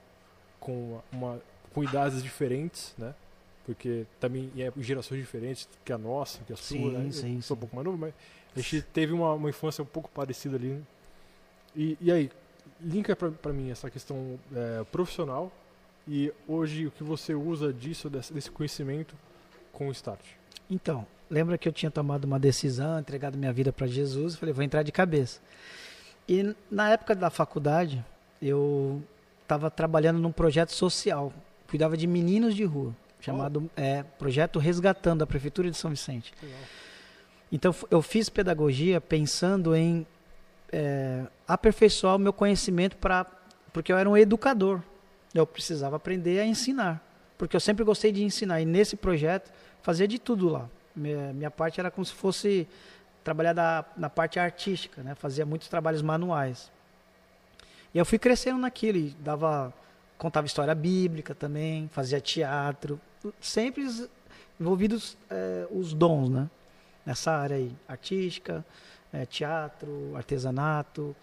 com, 0.60 1.02
uma, 1.12 1.42
com 1.74 1.84
idades 1.84 2.22
diferentes, 2.22 2.94
né? 3.00 3.16
Porque 3.66 4.06
também 4.20 4.52
é 4.60 4.72
gerações 4.78 5.20
diferentes 5.22 5.68
que 5.84 5.92
a 5.92 5.98
nossa, 5.98 6.44
que 6.44 6.54
a 6.54 6.56
sua, 6.56 6.78
Sim, 6.78 6.92
né? 6.92 7.08
Eu 7.08 7.12
sim, 7.14 7.42
sou 7.42 7.58
um 7.58 7.60
pouco 7.62 7.76
mais 7.76 7.84
novo, 7.84 7.98
mas 7.98 8.14
a 8.56 8.60
gente 8.60 8.84
teve 8.94 9.12
uma, 9.12 9.34
uma 9.34 9.50
infância 9.50 9.82
um 9.82 9.88
pouco 9.88 10.08
parecida 10.12 10.56
ali. 10.56 10.68
né? 10.68 10.82
E, 11.76 11.98
e 12.00 12.12
aí, 12.12 12.32
linka 12.80 13.16
pra 13.16 13.52
mim 13.52 13.72
essa 13.72 13.90
questão 13.90 14.40
é, 14.56 14.84
profissional 14.92 15.52
e 16.08 16.32
hoje 16.48 16.88
o 16.88 16.92
que 16.92 17.04
você 17.04 17.34
usa 17.34 17.74
disso, 17.74 18.10
desse, 18.10 18.52
conhecimento 18.52 19.16
com 19.72 19.88
o 19.88 19.92
Start. 19.92 20.22
Então, 20.70 21.06
lembra 21.30 21.58
que 21.58 21.68
eu 21.68 21.74
tinha 21.74 21.92
tomado 21.92 22.26
uma 22.26 22.40
decisão, 22.40 23.00
entregado 23.00 23.38
minha 23.38 23.52
vida 23.52 23.74
para 23.74 23.88
Jesus, 23.88 24.36
falei, 24.36 24.54
vou 24.54 24.64
entrar 24.64 24.84
de 24.84 24.92
cabeça. 24.92 25.40
E 26.28 26.56
na 26.70 26.90
época 26.90 27.16
da 27.16 27.30
faculdade, 27.30 28.04
eu 28.42 29.04
estava 29.42 29.70
trabalhando 29.70 30.20
num 30.20 30.32
projeto 30.32 30.72
social, 30.72 31.32
cuidava 31.68 31.96
de 31.96 32.08
meninos 32.08 32.56
de 32.56 32.64
rua, 32.64 32.96
chamado 33.20 33.70
é, 33.76 34.04
Projeto 34.04 34.60
Resgatando, 34.60 35.20
da 35.20 35.28
Prefeitura 35.28 35.70
de 35.70 35.78
São 35.78 35.90
Vicente. 35.90 36.34
Então 37.52 37.74
eu 37.90 38.02
fiz 38.02 38.30
pedagogia 38.30 39.00
pensando 39.00 39.76
em 39.76 40.06
é, 40.72 41.26
aperfeiçoar 41.48 42.16
o 42.16 42.20
meu 42.20 42.34
conhecimento 42.34 42.98
para 42.98 43.26
porque 43.72 43.92
eu 43.92 43.98
era 43.98 44.10
um 44.10 44.16
educador. 44.16 44.82
Eu 45.36 45.46
precisava 45.46 45.98
aprender 45.98 46.40
a 46.40 46.46
ensinar, 46.46 47.04
porque 47.38 47.56
eu 47.56 47.60
sempre 47.60 47.84
gostei 47.84 48.12
de 48.12 48.24
ensinar 48.24 48.62
e 48.62 48.66
nesse 48.66 48.96
projeto 48.96 49.52
fazia 49.84 50.08
de 50.08 50.18
tudo 50.18 50.48
lá. 50.50 50.68
Minha, 50.96 51.34
minha 51.34 51.52
parte 51.52 51.80
era 51.80 51.92
como 51.92 52.06
se 52.06 52.14
fosse 52.14 52.68
trabalhar 53.24 53.52
da, 53.54 53.84
na 53.98 54.10
parte 54.10 54.40
artística, 54.40 55.04
né? 55.04 55.14
Fazia 55.14 55.46
muitos 55.46 55.68
trabalhos 55.68 56.02
manuais. 56.02 56.72
E 57.94 57.98
eu 57.98 58.06
fui 58.06 58.18
crescendo 58.18 58.60
naquilo, 58.60 58.98
e 58.98 59.10
dava 59.20 59.74
contava 60.18 60.48
história 60.48 60.74
bíblica 60.74 61.36
também, 61.36 61.90
fazia 61.92 62.22
teatro, 62.22 63.00
sempre 63.42 63.84
os- 63.84 64.08
envolvidos 64.58 65.18
eh, 65.30 65.68
os 65.70 65.94
dons, 65.94 66.30
né? 66.30 66.50
Nessa 67.06 67.32
área 67.34 67.58
aí, 67.58 67.76
artística, 67.90 68.66
eh, 69.12 69.26
teatro, 69.26 70.14
artesanato. 70.16 71.14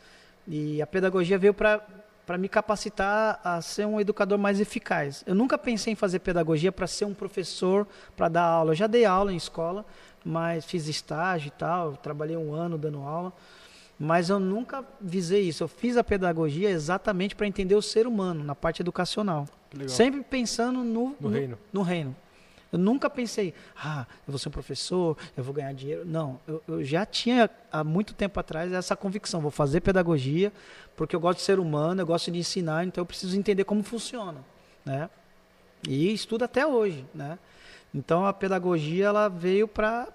E 0.46 0.82
a 0.82 0.86
pedagogia 0.86 1.38
veio 1.38 1.54
para 1.54 1.80
para 2.26 2.38
me 2.38 2.48
capacitar 2.48 3.40
a 3.42 3.60
ser 3.60 3.86
um 3.86 4.00
educador 4.00 4.38
mais 4.38 4.60
eficaz. 4.60 5.22
Eu 5.26 5.34
nunca 5.34 5.58
pensei 5.58 5.92
em 5.92 5.96
fazer 5.96 6.20
pedagogia 6.20 6.70
para 6.70 6.86
ser 6.86 7.04
um 7.04 7.14
professor, 7.14 7.86
para 8.16 8.28
dar 8.28 8.42
aula. 8.44 8.70
Eu 8.72 8.76
já 8.76 8.86
dei 8.86 9.04
aula 9.04 9.32
em 9.32 9.36
escola, 9.36 9.84
mas 10.24 10.64
fiz 10.64 10.86
estágio 10.86 11.48
e 11.48 11.50
tal, 11.50 11.96
trabalhei 11.96 12.36
um 12.36 12.54
ano 12.54 12.78
dando 12.78 13.00
aula, 13.00 13.32
mas 13.98 14.28
eu 14.30 14.38
nunca 14.38 14.84
visei 15.00 15.42
isso. 15.42 15.64
Eu 15.64 15.68
fiz 15.68 15.96
a 15.96 16.04
pedagogia 16.04 16.70
exatamente 16.70 17.34
para 17.34 17.46
entender 17.46 17.74
o 17.74 17.82
ser 17.82 18.06
humano 18.06 18.42
na 18.44 18.54
parte 18.54 18.80
educacional. 18.82 19.46
Legal. 19.72 19.88
Sempre 19.88 20.22
pensando 20.22 20.84
no, 20.84 21.16
No 21.20 21.28
reino. 21.28 21.58
no 21.72 21.82
reino. 21.82 22.14
Eu 22.72 22.78
nunca 22.78 23.10
pensei, 23.10 23.52
ah, 23.76 24.06
eu 24.26 24.32
vou 24.32 24.38
ser 24.38 24.48
um 24.48 24.52
professor, 24.52 25.16
eu 25.36 25.44
vou 25.44 25.52
ganhar 25.52 25.74
dinheiro. 25.74 26.06
Não, 26.06 26.40
eu, 26.48 26.62
eu 26.66 26.82
já 26.82 27.04
tinha 27.04 27.50
há 27.70 27.84
muito 27.84 28.14
tempo 28.14 28.40
atrás 28.40 28.72
essa 28.72 28.96
convicção, 28.96 29.42
vou 29.42 29.50
fazer 29.50 29.82
pedagogia, 29.82 30.50
porque 30.96 31.14
eu 31.14 31.20
gosto 31.20 31.38
de 31.38 31.44
ser 31.44 31.58
humano, 31.58 32.00
eu 32.00 32.06
gosto 32.06 32.30
de 32.30 32.38
ensinar, 32.38 32.86
então 32.86 33.02
eu 33.02 33.06
preciso 33.06 33.38
entender 33.38 33.64
como 33.64 33.82
funciona, 33.82 34.42
né? 34.84 35.10
E 35.86 36.12
estudo 36.14 36.44
até 36.44 36.66
hoje, 36.66 37.04
né? 37.14 37.38
Então 37.94 38.24
a 38.24 38.32
pedagogia 38.32 39.06
ela 39.06 39.28
veio 39.28 39.68
para 39.68 40.08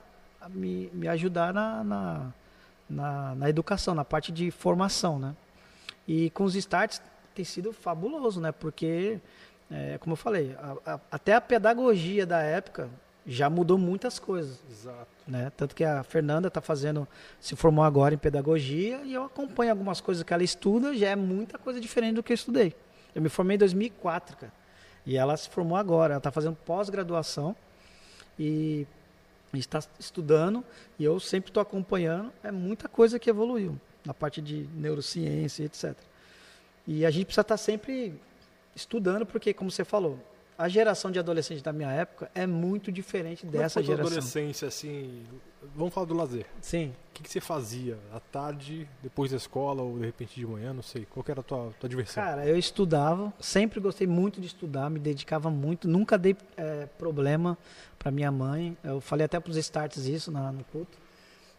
me, 0.50 0.90
me 0.94 1.08
ajudar 1.08 1.54
na, 1.54 1.84
na, 1.84 2.34
na, 2.90 3.36
na 3.36 3.50
educação, 3.50 3.94
na 3.94 4.04
parte 4.04 4.32
de 4.32 4.50
formação, 4.50 5.20
né? 5.20 5.36
E 6.08 6.30
com 6.32 6.44
os 6.44 6.56
starts 6.56 7.02
tem 7.36 7.46
sido 7.46 7.72
fabuloso, 7.72 8.42
né? 8.42 8.52
Porque, 8.52 9.20
é, 9.72 9.98
como 10.00 10.14
eu 10.14 10.18
falei, 10.18 10.56
a- 10.60 10.94
a- 10.94 11.00
até 11.12 11.34
a 11.34 11.42
pedagogia 11.42 12.26
da 12.26 12.40
época 12.42 12.90
já 13.26 13.50
mudou 13.50 13.78
muitas 13.78 14.20
coisas, 14.20 14.60
Exato. 14.72 15.08
né? 15.28 15.52
Tanto 15.58 15.76
que 15.76 15.84
a 15.84 16.02
Fernanda 16.04 16.48
está 16.48 16.62
fazendo, 16.62 17.06
se 17.42 17.56
formou 17.56 17.84
agora 17.84 18.14
em 18.16 18.18
pedagogia 18.18 19.02
e 19.04 19.14
eu 19.14 19.24
acompanho 19.24 19.72
algumas 19.72 20.00
coisas 20.00 20.24
que 20.24 20.34
ela 20.34 20.44
estuda, 20.44 20.96
já 20.96 21.10
é 21.10 21.16
muita 21.16 21.58
coisa 21.58 21.80
diferente 21.82 22.16
do 22.16 22.24
que 22.24 22.32
eu 22.32 22.36
estudei. 22.36 22.74
Eu 23.14 23.22
me 23.22 23.28
formei 23.28 23.56
em 23.56 23.58
2004, 23.60 24.38
cara. 24.38 24.54
E 25.06 25.18
ela 25.18 25.36
se 25.36 25.50
formou 25.50 25.78
agora, 25.78 26.14
ela 26.14 26.20
está 26.20 26.32
fazendo 26.32 26.56
pós-graduação 26.66 27.56
e 28.40 28.86
está 29.54 29.80
estudando 30.00 30.64
e 31.00 31.04
eu 31.04 31.20
sempre 31.20 31.50
estou 31.50 31.62
acompanhando. 31.62 32.32
É 32.44 32.52
muita 32.52 32.88
coisa 32.88 33.18
que 33.20 33.30
evoluiu 33.30 33.78
na 34.06 34.14
parte 34.14 34.42
de 34.42 34.68
neurociência, 34.76 35.64
etc. 35.64 35.96
E 36.86 37.06
a 37.06 37.10
gente 37.12 37.26
precisa 37.26 37.42
estar 37.42 37.58
sempre 37.58 38.14
estudando, 38.78 39.26
porque, 39.26 39.54
como 39.54 39.70
você 39.72 39.84
falou, 39.84 40.20
a 40.58 40.68
geração 40.70 41.12
de 41.12 41.20
adolescentes 41.20 41.62
da 41.62 41.74
minha 41.74 41.92
época 41.92 42.32
é 42.34 42.48
muito 42.48 42.92
diferente 42.92 43.46
Como 43.46 43.56
é 43.56 43.60
dessa 43.60 43.80
tua 43.80 43.86
geração. 43.86 44.08
adolescência, 44.08 44.68
assim, 44.68 45.24
vamos 45.76 45.94
falar 45.94 46.08
do 46.08 46.16
lazer. 46.16 46.46
Sim. 46.62 46.94
O 47.10 47.14
que, 47.14 47.24
que 47.24 47.30
você 47.30 47.40
fazia 47.40 47.98
à 48.14 48.20
tarde, 48.20 48.88
depois 49.04 49.32
da 49.32 49.38
escola 49.38 49.82
ou 49.82 49.98
de 50.00 50.06
repente 50.06 50.36
de 50.36 50.46
manhã, 50.48 50.74
não 50.74 50.82
sei. 50.82 51.06
Qual 51.06 51.24
era 51.28 51.42
a 51.42 51.44
tua, 51.44 51.74
tua 51.80 51.90
diversão? 51.90 52.24
Cara, 52.24 52.46
eu 52.46 52.58
estudava, 52.58 53.32
sempre 53.40 53.80
gostei 53.80 54.08
muito 54.08 54.40
de 54.42 54.48
estudar, 54.48 54.90
me 54.90 55.00
dedicava 55.00 55.50
muito, 55.50 55.88
nunca 55.88 56.18
dei 56.18 56.36
eh, 56.56 56.88
problema 56.98 57.58
para 58.00 58.12
minha 58.12 58.32
mãe. 58.32 58.76
Eu 58.84 59.00
falei 59.02 59.26
até 59.26 59.40
para 59.40 59.52
os 59.52 59.58
starts 59.58 60.06
isso 60.06 60.32
na, 60.32 60.52
no 60.52 60.64
culto. 60.66 60.98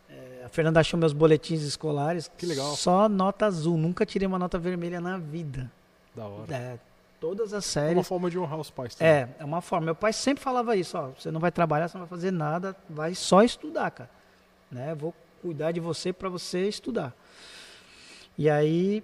Eh, 0.08 0.42
a 0.44 0.48
Fernanda 0.48 0.80
achou 0.80 0.98
meus 0.98 1.12
boletins 1.12 1.62
escolares. 1.62 2.28
Que 2.36 2.46
legal. 2.46 2.74
Só 2.74 3.08
nota 3.08 3.46
azul, 3.46 3.76
nunca 3.76 4.04
tirei 4.04 4.26
uma 4.26 4.38
nota 4.38 4.58
vermelha 4.58 5.00
na 5.00 5.18
vida. 5.18 5.70
Da 6.16 6.26
hora. 6.26 6.54
É, 6.54 6.78
todas 7.20 7.52
as 7.52 7.76
É 7.76 7.80
uma 7.80 7.86
séries. 7.88 8.08
forma 8.08 8.30
de 8.30 8.38
honrar 8.38 8.58
os 8.60 8.70
pais 8.70 8.94
também. 8.94 9.12
É, 9.12 9.28
é 9.40 9.44
uma 9.44 9.60
forma. 9.60 9.86
Meu 9.86 9.94
pai 9.94 10.12
sempre 10.12 10.42
falava 10.42 10.76
isso, 10.76 10.96
ó, 10.96 11.08
você 11.08 11.30
não 11.30 11.40
vai 11.40 11.50
trabalhar, 11.50 11.88
você 11.88 11.98
não 11.98 12.06
vai 12.06 12.16
fazer 12.18 12.30
nada, 12.30 12.76
vai 12.88 13.14
só 13.14 13.42
estudar, 13.42 13.90
cara. 13.90 14.10
Né? 14.70 14.94
Vou 14.94 15.14
cuidar 15.42 15.72
de 15.72 15.80
você 15.80 16.12
para 16.12 16.28
você 16.28 16.68
estudar. 16.68 17.14
E 18.36 18.48
aí 18.48 19.02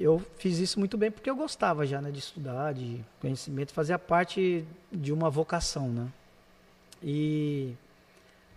eu 0.00 0.20
fiz 0.38 0.58
isso 0.58 0.78
muito 0.78 0.96
bem 0.98 1.10
porque 1.10 1.30
eu 1.30 1.36
gostava 1.36 1.86
já, 1.86 2.00
né, 2.00 2.10
de 2.10 2.18
estudar, 2.18 2.74
de 2.74 3.00
conhecimento, 3.20 3.72
fazia 3.72 3.98
parte 3.98 4.64
de 4.90 5.12
uma 5.12 5.30
vocação, 5.30 5.88
né? 5.88 6.08
E 7.02 7.74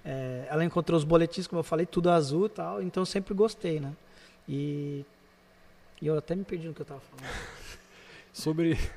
é, 0.03 0.47
ela 0.49 0.63
encontrou 0.65 0.97
os 0.97 1.03
boletins, 1.03 1.45
como 1.47 1.59
eu 1.59 1.63
falei, 1.63 1.85
tudo 1.85 2.09
azul 2.09 2.45
e 2.47 2.49
tal, 2.49 2.81
então 2.81 3.01
eu 3.01 3.05
sempre 3.05 3.33
gostei, 3.33 3.79
né? 3.79 3.93
E 4.49 5.05
E 6.01 6.07
eu 6.07 6.17
até 6.17 6.35
me 6.35 6.43
perdi 6.43 6.67
no 6.67 6.73
que 6.73 6.81
eu 6.81 6.85
tava 6.85 7.01
falando. 7.01 7.27
Sobre. 8.41 8.77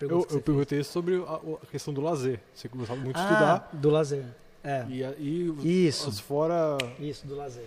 Eu, 0.00 0.24
eu 0.30 0.40
perguntei 0.40 0.84
sobre 0.84 1.16
a, 1.16 1.40
a 1.60 1.66
questão 1.72 1.92
do 1.92 2.00
lazer. 2.00 2.38
Você 2.54 2.68
gostava 2.68 3.00
muito 3.00 3.16
de 3.16 3.20
ah, 3.20 3.24
estudar. 3.24 3.70
do 3.72 3.90
lazer. 3.90 4.24
É, 4.62 4.86
E, 4.88 5.00
e 5.18 5.50
os- 5.50 5.64
Isso. 5.64 6.08
as 6.08 6.20
fora. 6.20 6.78
isso, 7.00 7.26
do 7.26 7.34
lazer. 7.34 7.64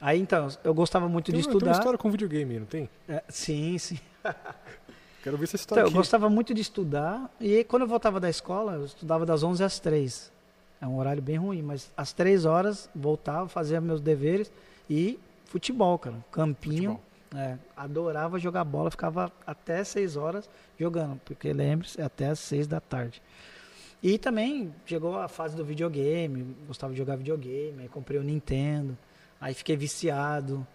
Aí 0.00 0.20
então, 0.20 0.46
eu 0.62 0.72
gostava 0.72 1.08
muito 1.08 1.32
Tem, 1.32 1.40
de 1.40 1.40
uma- 1.40 1.42
tem 1.46 1.54
uma 1.54 1.58
estudar. 1.58 1.72
história 1.80 1.98
com 1.98 2.08
videogame, 2.08 2.60
não 2.60 2.66
tem? 2.66 2.88
É, 3.08 3.20
sim, 3.28 3.76
sim. 3.78 3.98
Quero 5.24 5.36
ver 5.36 5.42
essa 5.42 5.56
Então, 5.56 5.60
história 5.60 5.80
eu 5.80 5.86
aqui. 5.86 5.96
gostava 5.96 6.30
muito 6.30 6.54
de 6.54 6.60
estudar. 6.60 7.28
E 7.40 7.64
quando 7.64 7.82
eu 7.82 7.88
voltava 7.88 8.20
da 8.20 8.30
escola, 8.30 8.74
eu 8.74 8.84
estudava 8.84 9.26
das 9.26 9.42
11 9.42 9.64
às 9.64 9.80
3. 9.80 10.30
É 10.80 10.86
um 10.86 10.96
horário 10.98 11.20
bem 11.20 11.36
ruim, 11.36 11.62
mas 11.62 11.90
às 11.96 12.12
3 12.12 12.44
horas 12.44 12.88
voltava, 12.94 13.48
fazia 13.48 13.80
meus 13.80 14.00
deveres 14.00 14.52
e 14.88 15.18
futebol, 15.46 15.98
cara. 15.98 16.14
Campinho. 16.30 16.92
Futebol. 16.92 17.02
É, 17.34 17.56
adorava 17.76 18.38
jogar 18.38 18.64
bola, 18.64 18.90
ficava 18.90 19.32
até 19.46 19.82
6 19.82 20.16
horas 20.16 20.48
jogando, 20.78 21.20
porque 21.24 21.52
lembre-se, 21.52 22.00
é 22.00 22.04
até 22.04 22.28
às 22.28 22.38
6 22.38 22.66
da 22.66 22.80
tarde. 22.80 23.22
E 24.02 24.18
também 24.18 24.72
chegou 24.84 25.18
a 25.18 25.28
fase 25.28 25.56
do 25.56 25.64
videogame, 25.64 26.54
gostava 26.66 26.92
de 26.92 26.98
jogar 26.98 27.16
videogame, 27.16 27.82
aí 27.82 27.88
comprei 27.88 28.20
o 28.20 28.22
Nintendo, 28.22 28.96
aí 29.40 29.54
fiquei 29.54 29.76
viciado. 29.76 30.66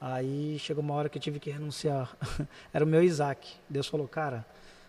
Aí 0.00 0.58
chegou 0.58 0.82
uma 0.82 0.94
hora 0.94 1.10
que 1.10 1.18
eu 1.18 1.22
tive 1.22 1.38
que 1.38 1.50
renunciar. 1.50 2.16
Era 2.72 2.84
o 2.84 2.88
meu 2.88 3.02
Isaac. 3.02 3.52
Deus 3.68 3.86
falou, 3.86 4.08
cara, 4.08 4.46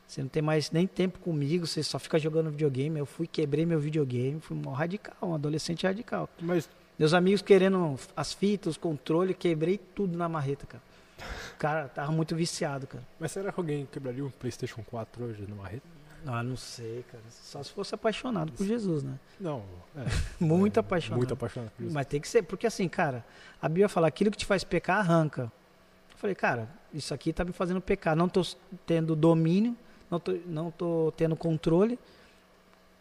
você 0.07 0.22
não 0.22 0.30
tem 0.30 0.41
mais 0.41 0.72
nem 0.72 0.88
tempo 0.88 1.19
comigo, 1.19 1.68
você 1.68 1.84
só 1.84 1.99
fica 1.99 2.18
jogando 2.18 2.49
videogame. 2.49 2.98
Eu 2.98 3.06
fui, 3.06 3.27
quebrei 3.27 3.65
meu 3.65 3.77
videogame, 3.77 4.39
fui 4.39 4.56
um 4.56 4.72
radical, 4.72 5.15
um 5.22 5.35
adolescente 5.35 5.85
radical. 5.85 6.30
Mas 6.39 6.69
Meus 7.02 7.15
amigos 7.15 7.41
querendo 7.41 7.95
as 8.15 8.31
fitas, 8.31 8.73
os 8.73 8.77
controles, 8.77 9.35
quebrei 9.39 9.76
tudo 9.76 10.15
na 10.15 10.30
marreta, 10.30 10.68
cara. 10.68 10.84
Cara, 11.57 11.88
tava 11.88 12.11
muito 12.11 12.35
viciado, 12.35 12.88
cara. 12.88 13.03
Mas 13.19 13.31
será 13.31 13.52
que 13.52 13.60
alguém 13.60 13.85
quebraria 13.85 14.23
um 14.26 14.30
PlayStation 14.30 14.84
4 14.84 15.23
hoje 15.23 15.45
numa 15.48 15.68
rede? 15.68 15.84
Ah, 16.26 16.43
não 16.43 16.56
sei, 16.56 17.03
cara. 17.11 17.23
Só 17.30 17.64
se 17.64 17.72
fosse 17.72 17.95
apaixonado 17.95 18.52
por 18.52 18.65
Jesus, 18.65 19.03
né? 19.03 19.18
Não. 19.39 19.64
É, 19.95 20.06
Muito 20.43 20.77
é, 20.77 20.81
apaixonado. 20.81 21.18
Muito 21.18 21.34
apaixonado 21.34 21.72
por 21.72 21.84
isso. 21.84 21.93
Mas 21.93 22.06
tem 22.06 22.22
que 22.22 22.27
ser, 22.27 22.43
porque 22.43 22.68
assim, 22.68 22.88
cara, 22.88 23.26
a 23.61 23.68
Bíblia 23.68 23.89
fala, 23.89 24.07
aquilo 24.07 24.30
que 24.30 24.38
te 24.38 24.45
faz 24.45 24.64
pecar, 24.64 24.99
arranca. 24.99 25.52
Eu 26.11 26.18
falei, 26.18 26.35
cara, 26.35 26.69
isso 26.93 27.14
aqui 27.14 27.34
tá 27.34 27.43
me 27.43 27.52
fazendo 27.52 27.81
pecar. 27.81 28.15
Não 28.15 28.30
tô 28.30 28.41
tendo 28.85 29.15
domínio, 29.15 29.76
não 30.10 30.19
tô, 30.19 30.34
não 30.45 30.69
tô 30.69 31.14
tendo 31.18 31.35
controle. 31.35 31.98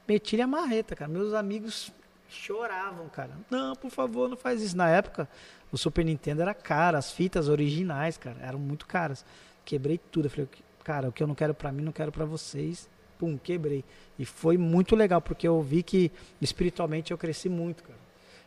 Meti 0.08 0.40
a 0.40 0.46
marreta, 0.46 0.96
cara. 0.96 1.10
Meus 1.10 1.34
amigos 1.34 1.92
choravam, 2.30 3.08
cara. 3.08 3.30
Não, 3.50 3.74
por 3.74 3.90
favor, 3.90 4.28
não 4.28 4.36
faz 4.36 4.62
isso. 4.62 4.76
Na 4.76 4.88
época, 4.88 5.28
o 5.70 5.78
Super 5.78 6.04
Nintendo 6.04 6.42
era 6.42 6.54
caro, 6.54 6.96
as 6.96 7.12
fitas 7.12 7.48
originais, 7.48 8.16
cara, 8.16 8.38
eram 8.40 8.58
muito 8.58 8.86
caras. 8.86 9.24
Quebrei 9.64 9.98
tudo. 9.98 10.26
Eu 10.26 10.30
falei, 10.30 10.48
cara, 10.84 11.08
o 11.08 11.12
que 11.12 11.22
eu 11.22 11.26
não 11.26 11.34
quero 11.34 11.54
pra 11.54 11.70
mim, 11.72 11.82
não 11.82 11.92
quero 11.92 12.10
pra 12.10 12.24
vocês. 12.24 12.88
Pum, 13.18 13.36
quebrei. 13.36 13.84
E 14.18 14.24
foi 14.24 14.56
muito 14.56 14.96
legal, 14.96 15.20
porque 15.20 15.46
eu 15.46 15.60
vi 15.60 15.82
que 15.82 16.10
espiritualmente 16.40 17.10
eu 17.10 17.18
cresci 17.18 17.48
muito, 17.48 17.82
cara. 17.82 17.98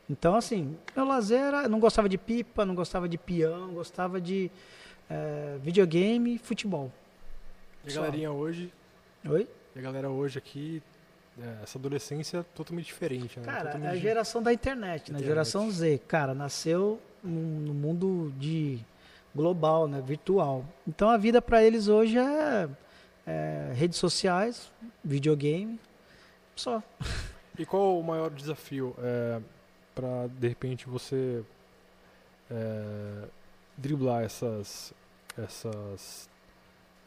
Então, 0.10 0.36
assim, 0.36 0.78
meu 0.96 1.06
lazer 1.06 1.40
era. 1.40 1.68
Não 1.70 1.80
gostava 1.80 2.10
de 2.10 2.18
pipa, 2.18 2.66
não 2.66 2.76
gostava 2.76 3.08
de 3.08 3.18
peão, 3.18 3.74
gostava 3.74 4.20
de 4.20 4.52
eh, 5.10 5.58
videogame 5.62 6.36
e 6.36 6.38
futebol. 6.38 6.92
E 7.86 7.92
a 7.92 7.96
galerinha 7.96 8.32
hoje, 8.32 8.72
Oi? 9.28 9.48
e 9.76 9.80
a 9.80 9.82
galera 9.82 10.10
hoje 10.10 10.38
aqui, 10.38 10.82
é, 10.82 10.93
essa 11.64 11.80
adolescência 11.80 12.40
é 12.40 12.44
totalmente 12.56 12.86
diferente, 12.86 13.40
né? 13.40 13.46
Cara, 13.46 13.58
é 13.58 13.64
totalmente 13.66 13.92
a 13.92 13.96
geração 13.96 14.44
da 14.44 14.54
internet, 14.54 15.12
né? 15.12 15.18
Internet. 15.18 15.26
Geração 15.26 15.72
Z. 15.72 16.02
Cara, 16.08 16.34
nasceu 16.34 17.00
no, 17.24 17.74
mundo 17.74 18.32
de 18.38 18.80
global, 19.36 19.88
né? 19.88 20.02
Virtual. 20.02 20.64
Então 20.88 21.10
a 21.10 21.18
vida 21.18 21.42
para 21.42 21.64
eles 21.64 21.88
hoje 21.88 22.18
é, 22.18 22.70
é 23.26 23.72
redes 23.74 23.98
sociais, 23.98 24.72
videogame, 25.04 25.80
só. 26.56 26.82
E 27.56 27.68
qual 27.68 28.00
o 28.00 28.04
maior 28.04 28.32
desafio 28.32 28.96
é, 28.98 29.40
para 29.94 30.26
de 30.26 30.48
repente 30.48 30.90
você 30.90 31.44
é, 32.50 33.28
driblar 33.78 34.24
essas 34.24 34.92
essas 35.38 36.28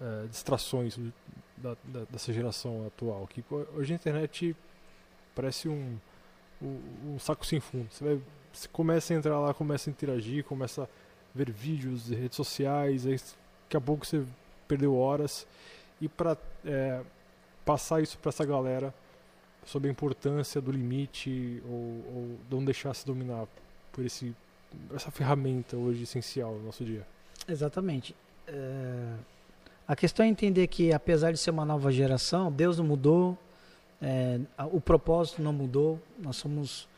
é, 0.01 0.27
distrações 0.29 0.97
da, 1.57 1.77
da- 1.85 2.05
dessa 2.11 2.33
geração 2.33 2.87
atual? 2.87 3.27
Que 3.27 3.45
hoje 3.77 3.93
a 3.93 3.97
internet 3.97 4.57
parece 5.35 5.69
um, 5.69 5.97
um, 6.63 6.81
um 7.15 7.19
saco 7.19 7.45
sem 7.45 7.61
fundo. 7.61 7.89
Você, 7.91 8.05
vai, 8.05 8.21
você 8.53 8.69
começa 8.69 9.13
a 9.13 9.17
entrar 9.17 9.39
lá, 9.39 9.53
começa 9.55 9.89
a 9.89 9.93
interagir, 9.93 10.45
começa 10.45 10.85
a 10.85 10.89
ver 11.35 11.51
vídeos, 11.51 12.09
redes 12.09 12.37
sociais, 12.37 13.07
aí 13.07 13.17
daqui 13.65 13.77
a 13.77 13.81
pouco 13.81 14.07
você 14.07 14.25
perdeu 14.69 14.97
horas. 14.97 15.47
E 16.01 16.09
para 16.09 16.37
passar 17.65 18.03
isso 18.03 18.19
para 18.19 18.29
essa 18.29 18.45
galera 18.45 18.95
sobre 19.65 19.89
a 19.89 19.91
importância 19.91 20.61
do 20.61 20.71
limite 20.71 21.63
ou, 21.67 21.73
ou 21.73 22.39
não 22.51 22.65
deixar 22.65 22.95
se 22.95 23.05
dominar 23.05 23.47
por 23.93 24.05
esse 24.05 24.35
essa 24.95 25.11
ferramenta 25.11 25.77
hoje 25.77 26.03
essencial 26.03 26.53
no 26.53 26.65
nosso 26.65 26.85
dia. 26.85 27.07
Exatamente. 27.49 28.15
É, 28.47 29.15
a 29.89 29.95
questão 29.95 30.27
é 30.27 30.29
entender 30.29 30.67
que, 30.67 30.93
apesar 30.93 31.33
de 31.33 31.39
ser 31.39 31.51
uma 31.51 31.65
nova 31.65 31.93
geração, 31.93 32.51
Deus 32.51 32.79
não 32.79 32.85
mudou, 32.85 33.39
é, 34.03 34.41
o 34.73 34.81
propósito 34.81 35.41
não 35.41 35.53
mudou. 35.53 36.01
Nós 36.19 36.37
somos 36.37 36.89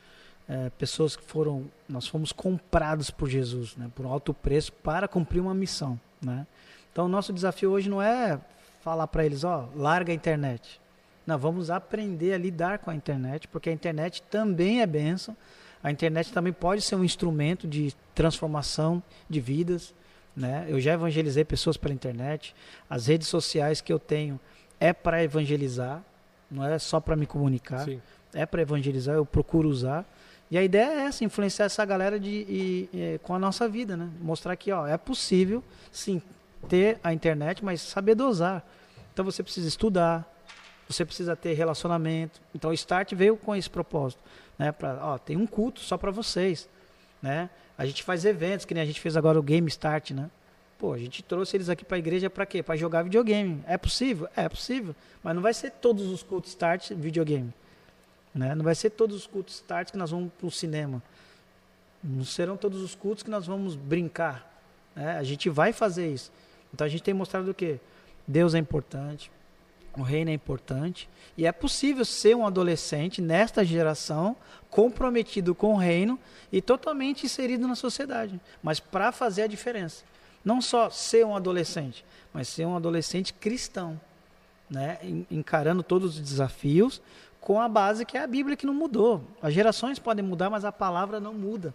é, 0.49 0.71
pessoas 0.71 1.15
que 1.15 1.23
foram, 1.23 1.67
nós 1.89 2.07
fomos 2.07 2.33
comprados 2.33 3.11
por 3.11 3.29
Jesus, 3.29 3.77
né, 3.77 3.91
por 3.95 4.07
um 4.07 4.13
alto 4.13 4.33
preço 4.33 4.73
para 4.73 5.07
cumprir 5.07 5.41
uma 5.41 5.55
missão, 5.55 6.01
né? 6.23 6.47
Então, 6.91 7.05
o 7.05 7.09
nosso 7.09 7.33
desafio 7.33 7.71
hoje 7.71 7.89
não 7.89 8.03
é 8.03 8.41
falar 8.81 9.07
para 9.07 9.25
eles, 9.25 9.45
ó, 9.45 9.69
larga 9.77 10.11
a 10.11 10.15
internet. 10.15 10.81
Não, 11.27 11.39
vamos 11.39 11.71
aprender 11.71 12.33
a 12.33 12.39
lidar 12.39 12.79
com 12.79 12.91
a 12.91 12.95
internet, 12.95 13.47
porque 13.49 13.69
a 13.69 13.73
internet 13.73 14.23
também 14.23 14.81
é 14.81 14.87
bênção. 14.87 15.37
A 15.83 15.93
internet 15.93 16.33
também 16.33 16.53
pode 16.53 16.81
ser 16.83 16.97
um 16.97 17.05
instrumento 17.05 17.69
de 17.69 17.95
transformação 18.15 19.03
de 19.29 19.39
vidas, 19.39 19.95
né? 20.37 20.67
Eu 20.69 20.81
já 20.81 20.93
evangelizei 20.95 21.45
pessoas 21.45 21.77
pela 21.77 21.93
internet. 21.95 22.55
As 22.89 23.07
redes 23.07 23.29
sociais 23.29 23.81
que 23.81 23.93
eu 23.93 23.99
tenho 23.99 24.39
é 24.81 24.93
para 24.93 25.23
evangelizar, 25.23 26.03
não 26.51 26.65
é 26.65 26.79
só 26.79 27.01
para 27.01 27.17
me 27.17 27.27
comunicar, 27.27 27.85
Sim. 27.85 28.01
é 28.33 28.47
para 28.47 28.63
evangelizar, 28.63 29.15
eu 29.17 29.27
procuro 29.27 29.69
usar. 29.69 30.05
E 30.51 30.57
a 30.57 30.63
ideia 30.63 30.87
é 30.93 31.01
essa, 31.07 31.25
influenciar 31.25 31.67
essa 31.67 31.85
galera 31.85 32.19
de, 32.19 32.31
e- 32.31 32.89
e- 32.93 33.19
com 33.23 33.35
a 33.35 33.39
nossa 33.39 33.69
vida, 33.69 33.97
né? 33.97 34.09
Mostrar 34.21 34.57
que 34.57 34.73
ó, 34.73 34.87
é 34.87 34.97
possível, 34.97 35.63
sim, 35.93 36.23
ter 36.69 36.99
a 37.05 37.13
internet, 37.13 37.63
mas 37.65 37.83
saber 37.83 38.15
dosar. 38.15 38.65
Então 39.13 39.25
você 39.25 39.43
precisa 39.43 39.69
estudar, 39.69 40.27
você 40.89 41.05
precisa 41.05 41.37
ter 41.37 41.53
relacionamento. 41.53 42.41
Então 42.55 42.71
o 42.71 42.73
Start 42.73 43.13
veio 43.15 43.37
com 43.37 43.55
esse 43.55 43.69
propósito, 43.69 44.23
né? 44.59 44.73
Pra, 44.73 44.99
ó, 45.03 45.19
tem 45.19 45.37
um 45.37 45.47
culto 45.47 45.81
só 45.81 45.99
para 45.99 46.11
vocês, 46.11 46.67
né? 47.23 47.51
A 47.77 47.87
gente 47.87 48.03
faz 48.03 48.25
eventos, 48.25 48.65
que 48.65 48.75
nem 48.75 48.83
a 48.83 48.87
gente 48.87 49.01
fez 49.01 49.17
agora 49.17 49.39
o 49.39 49.43
Game 49.43 49.69
Start, 49.69 50.11
né? 50.11 50.31
Pô, 50.79 50.93
a 50.93 50.99
gente 50.99 51.23
trouxe 51.23 51.57
eles 51.57 51.69
aqui 51.69 51.85
para 51.85 51.97
a 51.97 51.99
igreja 51.99 52.31
para 52.31 52.47
quê? 52.47 52.63
Para 52.63 52.77
jogar 52.77 53.03
videogame. 53.03 53.63
É 53.67 53.77
possível? 53.77 54.29
É 54.37 54.49
possível. 54.49 54.95
Mas 55.23 55.35
não 55.35 55.43
vai 55.43 55.53
ser 55.53 55.73
todos 55.73 56.07
os 56.07 56.23
cultos 56.23 56.51
Start 56.51 56.91
videogame. 56.93 57.53
Né? 58.33 58.55
Não 58.55 58.65
vai 58.65 58.77
ser 58.77 58.91
todos 58.91 59.17
os 59.17 59.27
cultos 59.27 59.57
Start 59.57 59.91
que 59.91 59.97
nós 59.97 60.13
vamos 60.13 60.33
para 60.39 60.47
o 60.47 60.51
cinema. 60.51 61.03
Não 62.03 62.25
serão 62.25 62.57
todos 62.57 62.81
os 62.81 62.95
cultos 62.95 63.25
que 63.25 63.31
nós 63.31 63.47
vamos 63.47 63.75
brincar. 63.75 64.63
né? 64.95 65.19
A 65.19 65.25
gente 65.25 65.51
vai 65.51 65.73
fazer 65.73 66.13
isso. 66.13 66.31
Então 66.73 66.85
a 66.85 66.89
gente 66.89 67.03
tem 67.03 67.13
mostrado 67.13 67.51
o 67.51 67.55
quê? 67.55 67.81
Deus 68.27 68.55
é 68.55 68.59
importante, 68.59 69.33
o 70.03 70.05
reino 70.05 70.31
é 70.31 70.35
importante, 70.35 71.09
e 71.37 71.47
é 71.47 71.53
possível 71.53 72.05
ser 72.05 72.35
um 72.37 72.47
adolescente 72.47 73.21
nesta 73.23 73.65
geração 73.65 74.37
comprometido 74.71 75.55
com 75.55 75.75
o 75.75 75.77
reino 75.77 76.19
e 76.53 76.61
totalmente 76.61 77.25
inserido 77.25 77.67
na 77.67 77.75
sociedade, 77.75 78.41
mas 78.63 78.81
para 78.81 79.13
fazer 79.13 79.43
a 79.43 79.47
diferença. 79.47 80.05
Não 80.45 80.61
só 80.61 80.91
ser 80.91 81.25
um 81.27 81.37
adolescente, 81.37 82.05
mas 82.33 82.49
ser 82.49 82.67
um 82.67 82.77
adolescente 82.77 83.33
cristão, 83.33 84.01
né? 84.71 84.99
En- 85.03 85.27
encarando 85.31 85.83
todos 85.83 86.17
os 86.17 86.21
desafios 86.21 87.01
com 87.41 87.61
a 87.61 87.69
base 87.69 88.05
que 88.05 88.17
é 88.17 88.23
a 88.23 88.27
Bíblia 88.27 88.57
que 88.57 88.67
não 88.67 88.75
mudou. 88.75 89.23
As 89.41 89.55
gerações 89.55 89.99
podem 89.99 90.25
mudar, 90.25 90.51
mas 90.51 90.65
a 90.65 90.73
palavra 90.73 91.19
não 91.19 91.33
muda. 91.33 91.75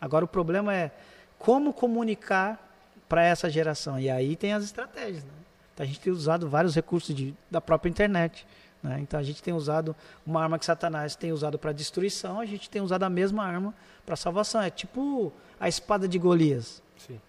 Agora 0.00 0.24
o 0.24 0.28
problema 0.28 0.74
é 0.74 0.90
como 1.38 1.72
comunicar 1.72 2.64
para 3.08 3.24
essa 3.24 3.50
geração. 3.50 3.98
E 3.98 4.08
aí 4.10 4.36
tem 4.36 4.52
as 4.52 4.64
estratégias. 4.64 5.24
Né? 5.24 5.30
Então, 5.78 5.84
a 5.84 5.86
gente 5.86 6.00
tem 6.00 6.12
usado 6.12 6.48
vários 6.48 6.74
recursos 6.74 7.14
de, 7.14 7.32
da 7.48 7.60
própria 7.60 7.88
internet. 7.88 8.44
Né? 8.82 8.98
Então 9.00 9.18
a 9.18 9.22
gente 9.22 9.40
tem 9.40 9.54
usado 9.54 9.94
uma 10.26 10.42
arma 10.42 10.58
que 10.58 10.64
Satanás 10.64 11.14
tem 11.14 11.32
usado 11.32 11.56
para 11.56 11.72
destruição, 11.72 12.40
a 12.40 12.46
gente 12.46 12.68
tem 12.68 12.82
usado 12.82 13.04
a 13.04 13.10
mesma 13.10 13.44
arma 13.44 13.72
para 14.04 14.16
salvação. 14.16 14.60
É 14.60 14.70
tipo 14.70 15.32
a 15.60 15.68
espada 15.68 16.08
de 16.08 16.18
Golias. 16.18 16.82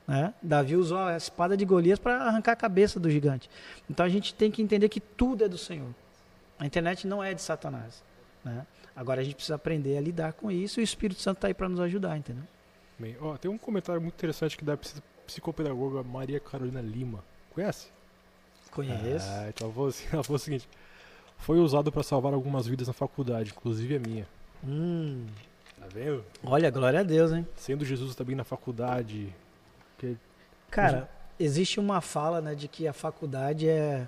Né? 0.07 0.33
Davi 0.41 0.75
usou 0.75 0.97
a 0.97 1.15
espada 1.15 1.55
de 1.55 1.63
Golias 1.63 1.99
para 1.99 2.23
arrancar 2.23 2.53
a 2.53 2.55
cabeça 2.55 2.99
do 2.99 3.09
gigante. 3.09 3.47
Então 3.87 4.03
a 4.03 4.09
gente 4.09 4.33
tem 4.33 4.49
que 4.49 4.63
entender 4.63 4.89
que 4.89 4.99
tudo 4.99 5.45
é 5.45 5.47
do 5.47 5.57
Senhor. 5.57 5.93
A 6.57 6.65
internet 6.65 7.05
não 7.05 7.23
é 7.23 7.35
de 7.35 7.41
Satanás. 7.43 8.03
Né? 8.43 8.65
Agora 8.95 9.21
a 9.21 9.23
gente 9.23 9.35
precisa 9.35 9.55
aprender 9.55 9.95
a 9.95 10.01
lidar 10.01 10.33
com 10.33 10.49
isso 10.49 10.79
e 10.79 10.81
o 10.81 10.83
Espírito 10.83 11.21
Santo 11.21 11.37
está 11.37 11.47
aí 11.47 11.53
para 11.53 11.69
nos 11.69 11.79
ajudar, 11.79 12.17
entendeu? 12.17 12.43
Bem, 12.97 13.15
ó, 13.21 13.37
tem 13.37 13.49
um 13.49 13.59
comentário 13.59 14.01
muito 14.01 14.15
interessante 14.15 14.57
que 14.57 14.65
você 14.65 15.01
psicopedagoga 15.27 16.01
Maria 16.01 16.39
Carolina 16.39 16.81
Lima. 16.81 17.23
Conhece? 17.53 17.98
Conheço. 18.71 19.27
Ah, 19.29 19.45
então 19.49 19.71
falou, 19.71 19.89
assim, 19.89 20.05
ela 20.11 20.23
falou 20.23 20.35
o 20.37 20.39
seguinte: 20.39 20.67
foi 21.37 21.57
usado 21.59 21.91
para 21.91 22.03
salvar 22.03 22.33
algumas 22.33 22.67
vidas 22.67 22.87
na 22.87 22.93
faculdade, 22.93 23.51
inclusive 23.55 23.95
a 23.95 23.99
minha. 23.99 24.27
Hum, 24.65 25.25
Tá 25.79 25.85
vendo? 25.93 26.23
olha, 26.43 26.69
glória 26.69 26.99
a 26.99 27.03
Deus, 27.03 27.31
hein? 27.31 27.47
Sendo 27.55 27.85
Jesus 27.85 28.13
também 28.15 28.35
na 28.35 28.43
faculdade. 28.43 29.33
Que, 29.97 30.17
Cara, 30.69 31.09
existe 31.39 31.79
uma 31.79 32.01
fala, 32.01 32.41
né, 32.41 32.53
de 32.55 32.67
que 32.67 32.87
a 32.87 32.93
faculdade 32.93 33.67
é, 33.67 34.07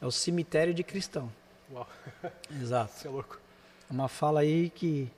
é 0.00 0.06
o 0.06 0.10
cemitério 0.12 0.72
de 0.72 0.82
cristão. 0.84 1.30
uau, 1.72 1.86
Exato. 2.62 2.92
você 2.92 3.08
é 3.08 3.10
louco. 3.10 3.40
Uma 3.90 4.06
fala 4.08 4.40
aí 4.40 4.70
que, 4.70 5.10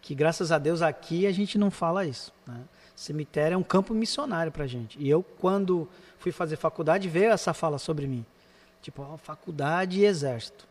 que 0.00 0.14
graças 0.14 0.50
a 0.52 0.58
Deus 0.58 0.80
aqui 0.80 1.26
a 1.26 1.32
gente 1.32 1.58
não 1.58 1.70
fala 1.70 2.06
isso. 2.06 2.32
Né? 2.46 2.60
Cemitério 2.96 3.54
é 3.54 3.58
um 3.58 3.62
campo 3.62 3.92
missionário 3.92 4.50
pra 4.50 4.66
gente. 4.66 4.98
E 4.98 5.08
eu, 5.08 5.22
quando 5.22 5.88
fui 6.18 6.32
fazer 6.32 6.56
faculdade, 6.56 7.08
veio 7.08 7.30
essa 7.30 7.52
fala 7.52 7.78
sobre 7.78 8.06
mim. 8.06 8.24
Tipo, 8.82 9.02
ó, 9.02 9.16
faculdade 9.16 10.00
e 10.00 10.04
exército. 10.04 10.68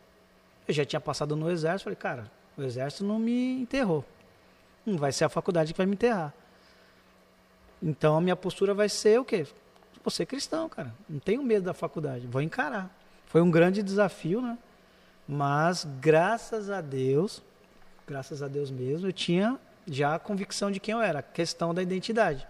Eu 0.68 0.74
já 0.74 0.84
tinha 0.84 1.00
passado 1.00 1.34
no 1.34 1.50
exército, 1.50 1.84
falei, 1.84 1.96
cara, 1.96 2.30
o 2.56 2.62
exército 2.62 3.04
não 3.04 3.18
me 3.18 3.62
enterrou. 3.62 4.04
Não 4.84 4.98
vai 4.98 5.10
ser 5.10 5.24
a 5.24 5.28
faculdade 5.28 5.72
que 5.72 5.78
vai 5.78 5.86
me 5.86 5.94
enterrar. 5.94 6.32
Então 7.82 8.16
a 8.16 8.20
minha 8.20 8.36
postura 8.36 8.74
vai 8.74 8.88
ser 8.88 9.18
o 9.18 9.24
quê? 9.24 9.46
Vou 10.04 10.10
ser 10.10 10.26
cristão, 10.26 10.68
cara. 10.68 10.94
Não 11.08 11.18
tenho 11.18 11.42
medo 11.42 11.64
da 11.64 11.74
faculdade. 11.74 12.26
Vou 12.26 12.42
encarar. 12.42 12.90
Foi 13.26 13.40
um 13.40 13.50
grande 13.50 13.82
desafio, 13.82 14.42
né? 14.42 14.58
Mas 15.26 15.86
graças 16.00 16.70
a 16.70 16.80
Deus, 16.80 17.42
graças 18.06 18.42
a 18.42 18.48
Deus 18.48 18.70
mesmo, 18.70 19.08
eu 19.08 19.12
tinha 19.12 19.58
já 19.86 20.14
a 20.14 20.18
convicção 20.18 20.70
de 20.70 20.78
quem 20.78 20.92
eu 20.92 21.00
era, 21.00 21.20
a 21.20 21.22
questão 21.22 21.72
da 21.72 21.82
identidade. 21.82 22.46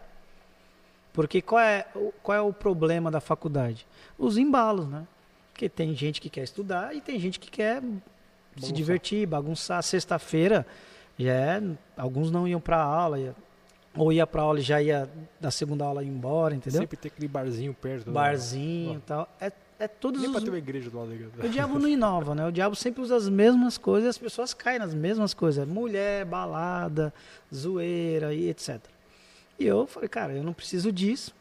Porque 1.13 1.43
qual 1.43 1.61
é, 1.61 1.87
qual 2.23 2.37
é 2.37 2.41
o 2.41 2.53
problema 2.53 3.11
da 3.11 3.21
faculdade? 3.21 3.87
Os 4.19 4.37
embalos, 4.37 4.89
né? 4.89 5.07
Porque 5.53 5.69
tem 5.69 5.95
gente 5.95 6.21
que 6.21 6.29
quer 6.31 6.43
estudar 6.45 6.95
e 6.95 7.01
tem 7.01 7.19
gente 7.21 7.39
que 7.39 7.51
quer 7.51 7.81
se 7.81 7.87
Bagunçar. 8.57 8.73
divertir, 8.75 9.27
bagunçar. 9.27 9.83
Sexta-feira, 9.83 10.67
já 11.19 11.33
é, 11.33 11.63
alguns 11.97 12.31
não 12.31 12.47
iam 12.49 12.61
para 12.61 12.83
aula, 12.83 13.19
ia- 13.21 13.35
ou 13.95 14.13
ia 14.13 14.27
para 14.27 14.43
aula 14.43 14.59
e 14.59 14.63
já 14.63 14.81
ia 14.81 15.09
da 15.41 15.51
segunda 15.51 15.85
aula 15.85 16.03
ir 16.03 16.09
embora, 16.09 16.55
entendeu? 16.55 16.81
Sempre 16.81 16.97
tem 16.97 17.11
aquele 17.13 17.29
barzinho 17.29 17.75
perto. 17.75 18.07
né? 18.07 18.13
Barzinho 18.13 18.97
e 18.97 19.01
tal. 19.01 19.29
É, 19.39 19.53
é 19.79 19.87
todos 19.89 20.21
Nem 20.23 20.31
pra 20.31 20.39
os 20.39 20.45
ter 20.45 20.51
uma 20.51 20.59
igreja 20.59 20.89
do 20.89 20.97
lado 20.99 21.09
da 21.11 21.15
igreja. 21.15 21.33
o 21.47 21.49
diabo 21.51 21.79
não 21.79 21.89
inova, 21.89 22.35
né? 22.35 22.47
O 22.47 22.51
diabo 22.53 22.75
sempre 22.75 23.03
usa 23.03 23.15
as 23.17 23.29
mesmas 23.29 23.77
coisas 23.77 24.07
e 24.07 24.09
as 24.09 24.19
pessoas 24.19 24.55
caem 24.55 24.79
nas 24.79 24.95
mesmas 24.95 25.35
coisas. 25.35 25.69
Mulher, 25.69 26.25
balada, 26.25 27.13
zoeira 27.55 28.33
e 28.33 28.49
etc. 28.49 28.81
E 29.59 29.67
eu 29.67 29.87
falei, 29.87 30.09
cara, 30.09 30.33
eu 30.33 30.43
não 30.43 30.55
preciso 30.55 30.91
disso. 30.91 31.35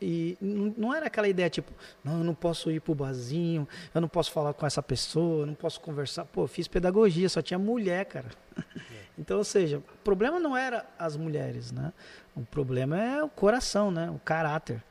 E 0.00 0.36
não 0.40 0.94
era 0.94 1.06
aquela 1.06 1.28
ideia 1.28 1.50
tipo, 1.50 1.72
não, 2.02 2.18
eu 2.18 2.24
não 2.24 2.34
posso 2.34 2.70
ir 2.70 2.80
pro 2.80 2.94
barzinho, 2.94 3.68
eu 3.94 4.00
não 4.00 4.08
posso 4.08 4.32
falar 4.32 4.54
com 4.54 4.66
essa 4.66 4.82
pessoa, 4.82 5.42
eu 5.42 5.46
não 5.46 5.54
posso 5.54 5.80
conversar. 5.80 6.24
Pô, 6.24 6.44
eu 6.44 6.48
fiz 6.48 6.66
pedagogia, 6.66 7.28
só 7.28 7.42
tinha 7.42 7.58
mulher, 7.58 8.04
cara. 8.06 8.28
Então, 9.18 9.38
ou 9.38 9.44
seja, 9.44 9.78
o 9.78 9.98
problema 10.04 10.38
não 10.38 10.54
era 10.54 10.84
as 10.98 11.16
mulheres, 11.16 11.72
né? 11.72 11.90
O 12.34 12.42
problema 12.42 13.00
é 13.00 13.22
o 13.22 13.30
coração, 13.30 13.90
né? 13.90 14.10
O 14.10 14.18
caráter. 14.18 14.84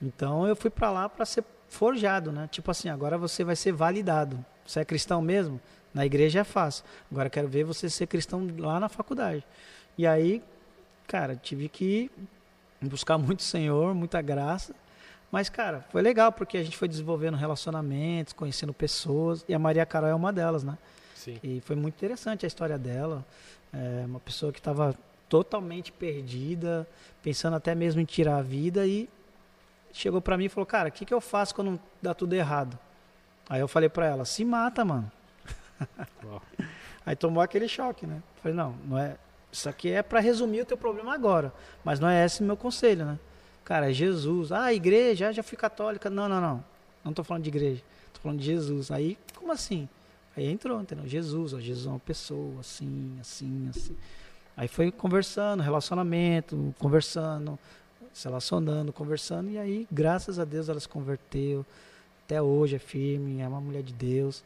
Então 0.00 0.46
eu 0.46 0.54
fui 0.54 0.70
para 0.70 0.88
lá 0.90 1.08
para 1.08 1.24
ser 1.24 1.42
forjado, 1.68 2.30
né? 2.30 2.48
Tipo 2.50 2.70
assim, 2.70 2.88
agora 2.88 3.18
você 3.18 3.42
vai 3.42 3.56
ser 3.56 3.72
validado. 3.72 4.44
Você 4.64 4.80
é 4.80 4.84
cristão 4.84 5.20
mesmo? 5.20 5.60
Na 5.92 6.06
igreja 6.06 6.40
é 6.40 6.44
fácil. 6.44 6.84
Agora 7.10 7.28
quero 7.28 7.48
ver 7.48 7.64
você 7.64 7.90
ser 7.90 8.06
cristão 8.06 8.46
lá 8.58 8.78
na 8.78 8.88
faculdade. 8.88 9.44
E 9.98 10.06
aí, 10.06 10.42
cara, 11.06 11.34
tive 11.34 11.68
que 11.68 12.10
buscar 12.82 13.18
muito 13.18 13.42
Senhor, 13.42 13.94
muita 13.94 14.20
graça. 14.20 14.74
Mas, 15.30 15.48
cara, 15.48 15.84
foi 15.90 16.02
legal 16.02 16.32
porque 16.32 16.56
a 16.56 16.62
gente 16.62 16.76
foi 16.76 16.88
desenvolvendo 16.88 17.36
relacionamentos, 17.36 18.32
conhecendo 18.32 18.72
pessoas. 18.72 19.44
E 19.48 19.54
a 19.54 19.58
Maria 19.58 19.84
Carol 19.84 20.08
é 20.08 20.14
uma 20.14 20.32
delas, 20.32 20.62
né? 20.62 20.78
Sim. 21.14 21.38
E 21.42 21.60
foi 21.60 21.74
muito 21.74 21.94
interessante 21.94 22.46
a 22.46 22.48
história 22.48 22.78
dela. 22.78 23.24
É 23.72 24.04
uma 24.06 24.20
pessoa 24.20 24.52
que 24.52 24.58
estava 24.58 24.94
totalmente 25.28 25.90
perdida, 25.90 26.86
pensando 27.22 27.56
até 27.56 27.74
mesmo 27.74 28.00
em 28.00 28.04
tirar 28.04 28.36
a 28.38 28.42
vida 28.42 28.86
e 28.86 29.08
chegou 29.92 30.20
pra 30.20 30.36
mim 30.36 30.44
e 30.44 30.48
falou: 30.48 30.66
"Cara, 30.66 30.88
o 30.88 30.92
que 30.92 31.04
que 31.04 31.12
eu 31.12 31.20
faço 31.20 31.54
quando 31.54 31.80
dá 32.00 32.14
tudo 32.14 32.34
errado?" 32.34 32.78
Aí 33.48 33.60
eu 33.60 33.68
falei 33.68 33.88
pra 33.88 34.06
ela: 34.06 34.24
"Se 34.24 34.44
mata, 34.44 34.84
mano". 34.84 35.10
Aí 37.04 37.16
tomou 37.16 37.42
aquele 37.42 37.68
choque, 37.68 38.06
né? 38.06 38.22
Falei: 38.42 38.56
"Não, 38.56 38.76
não 38.84 38.98
é, 38.98 39.16
isso 39.56 39.68
aqui 39.68 39.90
é 39.90 40.02
pra 40.02 40.20
resumir 40.20 40.60
o 40.60 40.66
teu 40.66 40.76
problema 40.76 41.14
agora, 41.14 41.52
mas 41.82 41.98
não 41.98 42.08
é 42.08 42.24
esse 42.24 42.42
o 42.42 42.44
meu 42.44 42.56
conselho, 42.56 43.04
né? 43.04 43.18
Cara, 43.64 43.90
é 43.90 43.92
Jesus. 43.92 44.52
Ah, 44.52 44.72
igreja, 44.72 45.28
ah, 45.28 45.32
já 45.32 45.42
fui 45.42 45.58
católica. 45.58 46.08
Não, 46.08 46.28
não, 46.28 46.40
não. 46.40 46.64
Não 47.04 47.12
tô 47.12 47.24
falando 47.24 47.42
de 47.42 47.48
igreja. 47.48 47.82
Tô 48.12 48.20
falando 48.20 48.38
de 48.38 48.44
Jesus. 48.44 48.90
Aí, 48.90 49.18
como 49.34 49.50
assim? 49.50 49.88
Aí 50.36 50.46
entrou, 50.46 50.80
entendeu? 50.80 51.06
Jesus, 51.08 51.52
ó, 51.52 51.58
Jesus 51.58 51.86
é 51.86 51.88
uma 51.90 51.98
pessoa, 51.98 52.60
assim, 52.60 53.16
assim, 53.20 53.68
assim. 53.70 53.96
Aí 54.56 54.68
foi 54.68 54.92
conversando, 54.92 55.62
relacionamento, 55.62 56.74
conversando, 56.78 57.58
se 58.12 58.28
relacionando, 58.28 58.92
conversando, 58.92 59.50
e 59.50 59.58
aí, 59.58 59.86
graças 59.90 60.38
a 60.38 60.44
Deus, 60.44 60.68
ela 60.68 60.78
se 60.78 60.88
converteu. 60.88 61.66
Até 62.24 62.40
hoje 62.40 62.76
é 62.76 62.78
firme, 62.78 63.40
é 63.40 63.48
uma 63.48 63.60
mulher 63.60 63.82
de 63.82 63.92
Deus. 63.92 64.44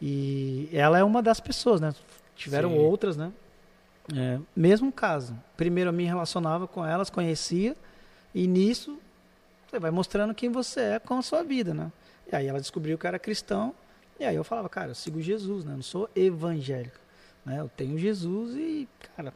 E 0.00 0.68
ela 0.72 0.98
é 0.98 1.02
uma 1.04 1.22
das 1.22 1.40
pessoas, 1.40 1.80
né? 1.80 1.94
Tiveram 2.36 2.70
Sim. 2.70 2.78
outras, 2.78 3.16
né? 3.16 3.32
É, 4.12 4.38
mesmo 4.54 4.92
caso. 4.92 5.38
Primeiro 5.56 5.88
eu 5.88 5.94
me 5.94 6.04
relacionava 6.04 6.66
com 6.66 6.84
elas, 6.84 7.08
conhecia, 7.08 7.76
e 8.34 8.46
nisso 8.46 8.98
você 9.66 9.78
vai 9.78 9.90
mostrando 9.90 10.34
quem 10.34 10.50
você 10.50 10.80
é 10.80 10.98
com 10.98 11.18
a 11.18 11.22
sua 11.22 11.42
vida, 11.42 11.72
né? 11.72 11.90
E 12.30 12.36
aí 12.36 12.46
ela 12.46 12.60
descobriu 12.60 12.98
que 12.98 13.06
era 13.06 13.18
cristão, 13.18 13.74
e 14.18 14.24
aí 14.24 14.36
eu 14.36 14.44
falava, 14.44 14.68
cara, 14.68 14.90
eu 14.90 14.94
sigo 14.94 15.20
Jesus, 15.20 15.64
né? 15.64 15.72
Eu 15.72 15.76
não 15.76 15.82
sou 15.82 16.08
evangélico, 16.14 16.98
né? 17.44 17.60
Eu 17.60 17.68
tenho 17.68 17.98
Jesus 17.98 18.54
e, 18.54 18.88
cara, 19.16 19.32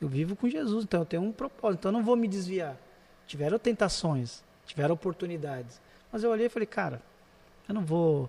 eu 0.00 0.08
vivo 0.08 0.34
com 0.34 0.48
Jesus, 0.48 0.84
então 0.84 1.00
eu 1.00 1.06
tenho 1.06 1.22
um 1.22 1.32
propósito, 1.32 1.80
então 1.80 1.90
eu 1.90 1.98
não 1.98 2.04
vou 2.04 2.16
me 2.16 2.26
desviar. 2.26 2.76
Tiveram 3.26 3.58
tentações, 3.58 4.42
tiveram 4.66 4.94
oportunidades, 4.94 5.80
mas 6.10 6.24
eu 6.24 6.30
olhei 6.30 6.46
e 6.46 6.50
falei, 6.50 6.66
cara, 6.66 7.00
eu 7.68 7.74
não 7.74 7.84
vou 7.84 8.28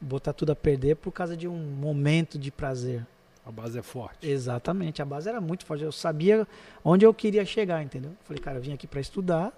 botar 0.00 0.32
tudo 0.32 0.50
a 0.50 0.56
perder 0.56 0.96
por 0.96 1.12
causa 1.12 1.36
de 1.36 1.46
um 1.46 1.56
momento 1.56 2.38
de 2.38 2.50
prazer. 2.50 3.06
A 3.46 3.52
base 3.52 3.78
é 3.78 3.82
forte. 3.82 4.28
Exatamente, 4.28 5.02
a 5.02 5.04
base 5.04 5.28
era 5.28 5.40
muito 5.40 5.66
forte. 5.66 5.84
Eu 5.84 5.92
sabia 5.92 6.46
onde 6.82 7.04
eu 7.04 7.12
queria 7.12 7.44
chegar, 7.44 7.82
entendeu? 7.82 8.12
Falei, 8.24 8.42
cara, 8.42 8.58
eu 8.58 8.62
vim 8.62 8.72
aqui 8.72 8.86
para 8.86 9.00
estudar 9.00 9.52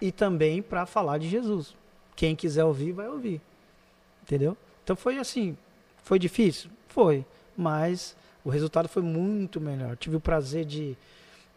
e 0.00 0.10
também 0.10 0.62
para 0.62 0.86
falar 0.86 1.18
de 1.18 1.28
Jesus. 1.28 1.74
Quem 2.14 2.34
quiser 2.34 2.64
ouvir, 2.64 2.92
vai 2.92 3.08
ouvir. 3.08 3.40
Entendeu? 4.22 4.56
Então 4.82 4.96
foi 4.96 5.18
assim, 5.18 5.56
foi 6.02 6.18
difícil? 6.18 6.70
Foi, 6.88 7.26
mas 7.56 8.16
o 8.44 8.48
resultado 8.48 8.88
foi 8.88 9.02
muito 9.02 9.60
melhor. 9.60 9.96
Tive 9.96 10.16
o 10.16 10.20
prazer 10.20 10.64
de, 10.64 10.96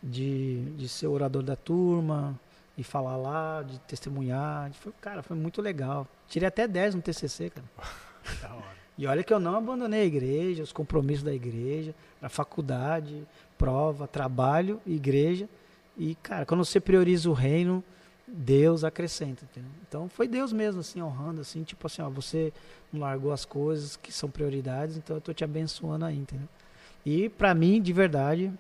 de, 0.04 0.62
de 0.72 0.90
ser 0.90 1.08
orador 1.08 1.44
da 1.44 1.56
turma 1.56 2.38
e 2.78 2.84
falar 2.84 3.16
lá, 3.16 3.64
de 3.64 3.80
testemunhar. 3.82 4.72
Foi, 4.74 4.92
cara, 5.00 5.24
foi 5.24 5.38
muito 5.38 5.62
legal. 5.62 6.08
Tirei 6.28 6.48
até 6.48 6.68
10 6.68 6.96
no 6.96 7.02
TCC, 7.02 7.52
cara. 7.52 7.68
Da 8.42 8.54
hora. 8.54 8.79
E 9.00 9.08
olha 9.08 9.24
que 9.24 9.34
eu 9.34 9.40
não 9.40 9.56
abandonei 9.56 10.02
a 10.02 10.06
igreja, 10.06 10.62
os 10.62 10.74
compromissos 10.74 11.24
da 11.24 11.34
igreja, 11.34 11.96
a 12.22 12.28
faculdade, 12.28 13.26
prova, 13.58 14.06
trabalho, 14.06 14.82
igreja. 14.86 15.48
E, 15.98 16.16
cara, 16.16 16.46
quando 16.46 16.66
você 16.66 16.82
prioriza 16.82 17.30
o 17.30 17.34
reino, 17.34 17.82
Deus 18.28 18.84
acrescenta, 18.84 19.46
entendeu? 19.46 19.72
Então 19.88 20.10
foi 20.10 20.28
Deus 20.28 20.52
mesmo, 20.52 20.82
assim, 20.82 21.02
honrando, 21.02 21.40
assim, 21.40 21.64
tipo 21.64 21.88
assim, 21.88 22.02
ó, 22.02 22.10
você 22.10 22.52
não 22.92 23.00
largou 23.00 23.32
as 23.32 23.46
coisas 23.46 23.96
que 23.96 24.12
são 24.12 24.30
prioridades, 24.30 24.98
então 24.98 25.16
eu 25.16 25.22
tô 25.22 25.34
te 25.34 25.46
abençoando 25.46 26.04
aí, 26.04 26.18
entendeu? 26.18 26.50
E 27.06 27.30
pra 27.30 27.54
mim, 27.54 27.82
de 27.82 27.94
verdade, 27.94 28.52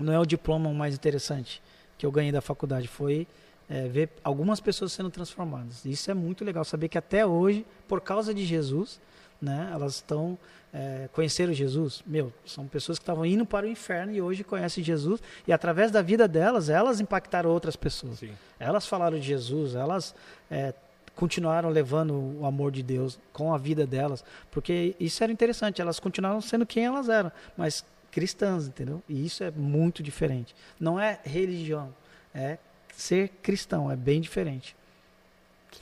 não 0.00 0.10
é 0.10 0.18
o 0.18 0.24
diploma 0.24 0.72
mais 0.72 0.94
interessante 0.94 1.62
que 1.98 2.06
eu 2.06 2.10
ganhei 2.10 2.32
da 2.32 2.40
faculdade, 2.40 2.88
foi 2.88 3.28
é, 3.68 3.86
ver 3.88 4.08
algumas 4.24 4.58
pessoas 4.58 4.90
sendo 4.90 5.10
transformadas. 5.10 5.84
Isso 5.84 6.10
é 6.10 6.14
muito 6.14 6.46
legal, 6.46 6.64
saber 6.64 6.88
que 6.88 6.96
até 6.96 7.26
hoje, 7.26 7.66
por 7.86 8.00
causa 8.00 8.32
de 8.32 8.46
Jesus, 8.46 8.98
né, 9.40 9.70
elas 9.72 9.96
estão 9.96 10.38
é, 10.72 11.08
conheceram 11.12 11.54
Jesus. 11.54 12.02
Meu, 12.06 12.32
são 12.44 12.66
pessoas 12.66 12.98
que 12.98 13.02
estavam 13.02 13.24
indo 13.24 13.46
para 13.46 13.64
o 13.64 13.68
inferno 13.68 14.12
e 14.12 14.20
hoje 14.20 14.44
conhecem 14.44 14.84
Jesus 14.84 15.22
e 15.46 15.52
através 15.52 15.90
da 15.90 16.02
vida 16.02 16.28
delas, 16.28 16.68
elas 16.68 17.00
impactaram 17.00 17.50
outras 17.50 17.76
pessoas. 17.76 18.18
Sim. 18.18 18.32
Elas 18.60 18.86
falaram 18.86 19.18
de 19.18 19.26
Jesus, 19.26 19.74
elas 19.74 20.14
é, 20.50 20.74
continuaram 21.14 21.70
levando 21.70 22.12
o 22.40 22.44
amor 22.44 22.70
de 22.70 22.82
Deus 22.82 23.18
com 23.32 23.54
a 23.54 23.58
vida 23.58 23.86
delas, 23.86 24.22
porque 24.50 24.94
isso 25.00 25.22
era 25.22 25.32
interessante, 25.32 25.80
elas 25.80 25.98
continuaram 25.98 26.42
sendo 26.42 26.66
quem 26.66 26.84
elas 26.84 27.08
eram, 27.08 27.32
mas 27.56 27.84
cristãs, 28.12 28.66
entendeu? 28.66 29.02
E 29.08 29.24
isso 29.24 29.42
é 29.42 29.50
muito 29.50 30.02
diferente. 30.02 30.54
Não 30.78 31.00
é 31.00 31.18
religião, 31.24 31.94
é 32.34 32.58
ser 32.92 33.28
cristão, 33.42 33.90
é 33.90 33.96
bem 33.96 34.20
diferente. 34.20 34.76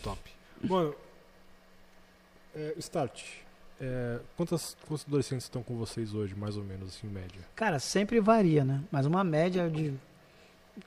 Top. 0.02 0.18
Mano, 0.62 0.94
é, 2.54 2.74
Start. 2.78 3.43
É, 3.80 4.20
quantas, 4.36 4.76
quantos 4.86 5.04
adolescentes 5.06 5.44
estão 5.44 5.62
com 5.62 5.76
vocês 5.76 6.14
hoje, 6.14 6.34
mais 6.34 6.56
ou 6.56 6.64
menos, 6.64 6.88
assim, 6.88 7.06
em 7.06 7.10
média? 7.10 7.40
Cara, 7.54 7.78
sempre 7.78 8.20
varia, 8.20 8.64
né? 8.64 8.82
Mas 8.90 9.06
uma 9.06 9.24
média 9.24 9.68
de 9.68 9.94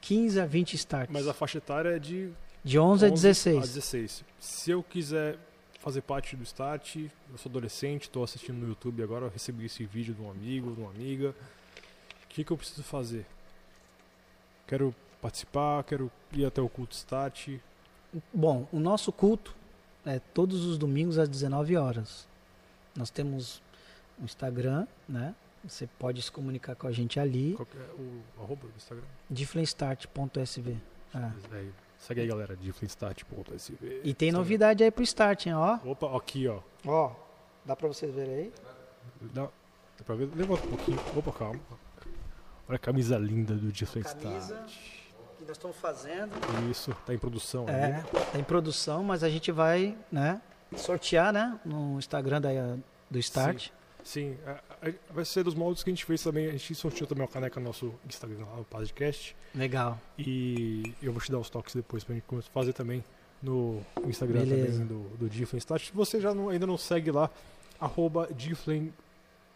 15 0.01 0.39
a 0.39 0.45
20 0.45 0.73
starts. 0.75 1.13
Mas 1.13 1.27
a 1.27 1.33
faixa 1.33 1.57
etária 1.57 1.89
é 1.95 1.99
de 1.99 2.31
De 2.63 2.79
11, 2.79 3.05
a 3.05 3.09
16. 3.09 3.57
A 3.57 3.61
16. 3.61 4.23
Se 4.39 4.71
eu 4.71 4.81
quiser 4.83 5.37
fazer 5.79 6.01
parte 6.01 6.35
do 6.35 6.43
Start, 6.43 6.97
eu 6.97 7.37
sou 7.37 7.49
adolescente, 7.49 8.03
estou 8.03 8.23
assistindo 8.23 8.57
no 8.57 8.67
YouTube 8.67 9.01
agora, 9.01 9.25
eu 9.25 9.29
recebi 9.29 9.65
esse 9.65 9.85
vídeo 9.85 10.13
de 10.13 10.21
um 10.21 10.29
amigo, 10.29 10.73
de 10.73 10.81
uma 10.81 10.89
amiga. 10.89 11.29
O 12.25 12.27
que, 12.27 12.43
que 12.43 12.51
eu 12.51 12.57
preciso 12.57 12.83
fazer? 12.83 13.25
Quero 14.67 14.93
participar, 15.21 15.83
quero 15.83 16.11
ir 16.33 16.45
até 16.45 16.61
o 16.61 16.67
culto 16.67 16.93
Start. 16.93 17.57
Bom, 18.33 18.67
o 18.71 18.79
nosso 18.79 19.11
culto 19.13 19.55
é 20.05 20.19
todos 20.19 20.65
os 20.65 20.77
domingos 20.77 21.17
às 21.17 21.29
19 21.29 21.77
horas. 21.77 22.26
Nós 22.97 23.09
temos 23.09 23.61
um 24.19 24.25
Instagram, 24.25 24.85
né? 25.07 25.33
Você 25.63 25.87
pode 25.99 26.21
se 26.21 26.31
comunicar 26.31 26.75
com 26.75 26.87
a 26.87 26.91
gente 26.91 27.19
ali. 27.19 27.53
Qual 27.55 27.65
que 27.65 27.77
é 27.77 27.81
o 28.01 28.21
arroba 28.43 28.67
do 28.67 28.73
Instagram? 28.75 29.05
Difflenstart.sv. 29.29 30.77
É. 31.13 31.17
É, 31.57 31.65
segue 31.99 32.21
aí, 32.21 32.27
galera, 32.27 32.55
difflinstart.sv. 32.55 34.01
E 34.03 34.13
tem 34.13 34.31
novidade 34.31 34.83
aí 34.83 34.91
pro 34.91 35.03
Start, 35.03 35.45
hein? 35.45 35.53
Ó, 35.55 35.77
Opa, 35.85 36.15
aqui, 36.17 36.47
ó. 36.47 36.59
ó. 36.85 37.11
Dá 37.65 37.75
pra 37.75 37.87
vocês 37.87 38.13
verem 38.13 38.33
aí? 38.35 38.53
Dá, 39.33 39.43
dá 39.43 40.03
pra 40.05 40.15
ver? 40.15 40.29
Levanta 40.35 40.65
um 40.65 40.69
pouquinho. 40.69 40.99
Opa, 41.15 41.31
calma. 41.31 41.59
Olha 42.67 42.75
a 42.75 42.79
camisa 42.79 43.17
linda 43.17 43.55
do 43.55 43.71
Difflin 43.71 44.03
Camisa. 44.03 44.39
Start. 44.39 44.71
que 45.37 45.43
nós 45.45 45.51
estamos 45.57 45.77
fazendo. 45.77 46.31
Isso, 46.69 46.93
tá 47.05 47.13
em 47.13 47.17
produção 47.17 47.67
É, 47.69 47.95
aí. 47.97 48.03
tá 48.31 48.39
em 48.39 48.43
produção, 48.43 49.03
mas 49.03 49.23
a 49.23 49.29
gente 49.29 49.51
vai, 49.51 49.97
né, 50.11 50.41
sortear, 50.75 51.31
né, 51.33 51.59
no 51.65 51.97
Instagram 51.97 52.41
da, 52.41 52.49
do 53.09 53.19
Start. 53.19 53.69
Sim, 54.03 54.37
a- 54.45 54.59
a- 54.87 54.93
vai 55.13 55.25
ser 55.25 55.43
dos 55.43 55.53
moldes 55.53 55.83
que 55.83 55.89
a 55.89 55.93
gente 55.93 56.05
fez 56.05 56.21
também. 56.23 56.47
A 56.47 56.51
gente 56.51 56.73
sorteou 56.75 57.07
também 57.07 57.23
uma 57.23 57.27
caneca 57.31 57.59
no 57.59 57.65
nosso 57.67 57.93
Instagram 58.07 58.45
lá, 58.45 58.55
no 58.57 58.63
podcast. 58.65 59.35
Legal. 59.53 59.99
E 60.17 60.93
eu 61.01 61.11
vou 61.11 61.21
te 61.21 61.29
dar 61.31 61.39
os 61.39 61.49
toques 61.49 61.75
depois 61.75 62.03
pra 62.03 62.15
gente 62.15 62.25
fazer 62.53 62.71
também 62.73 63.03
no 63.43 63.81
Instagram 64.05 64.39
Beleza. 64.45 64.71
também 64.79 64.87
do, 64.87 65.09
do 65.17 65.29
Difflin 65.29 65.57
Start. 65.57 65.85
Se 65.87 65.91
você 65.93 66.21
já 66.21 66.33
não- 66.33 66.49
ainda 66.49 66.65
não 66.65 66.77
segue 66.77 67.11
lá, 67.11 67.29
arroba 67.79 68.27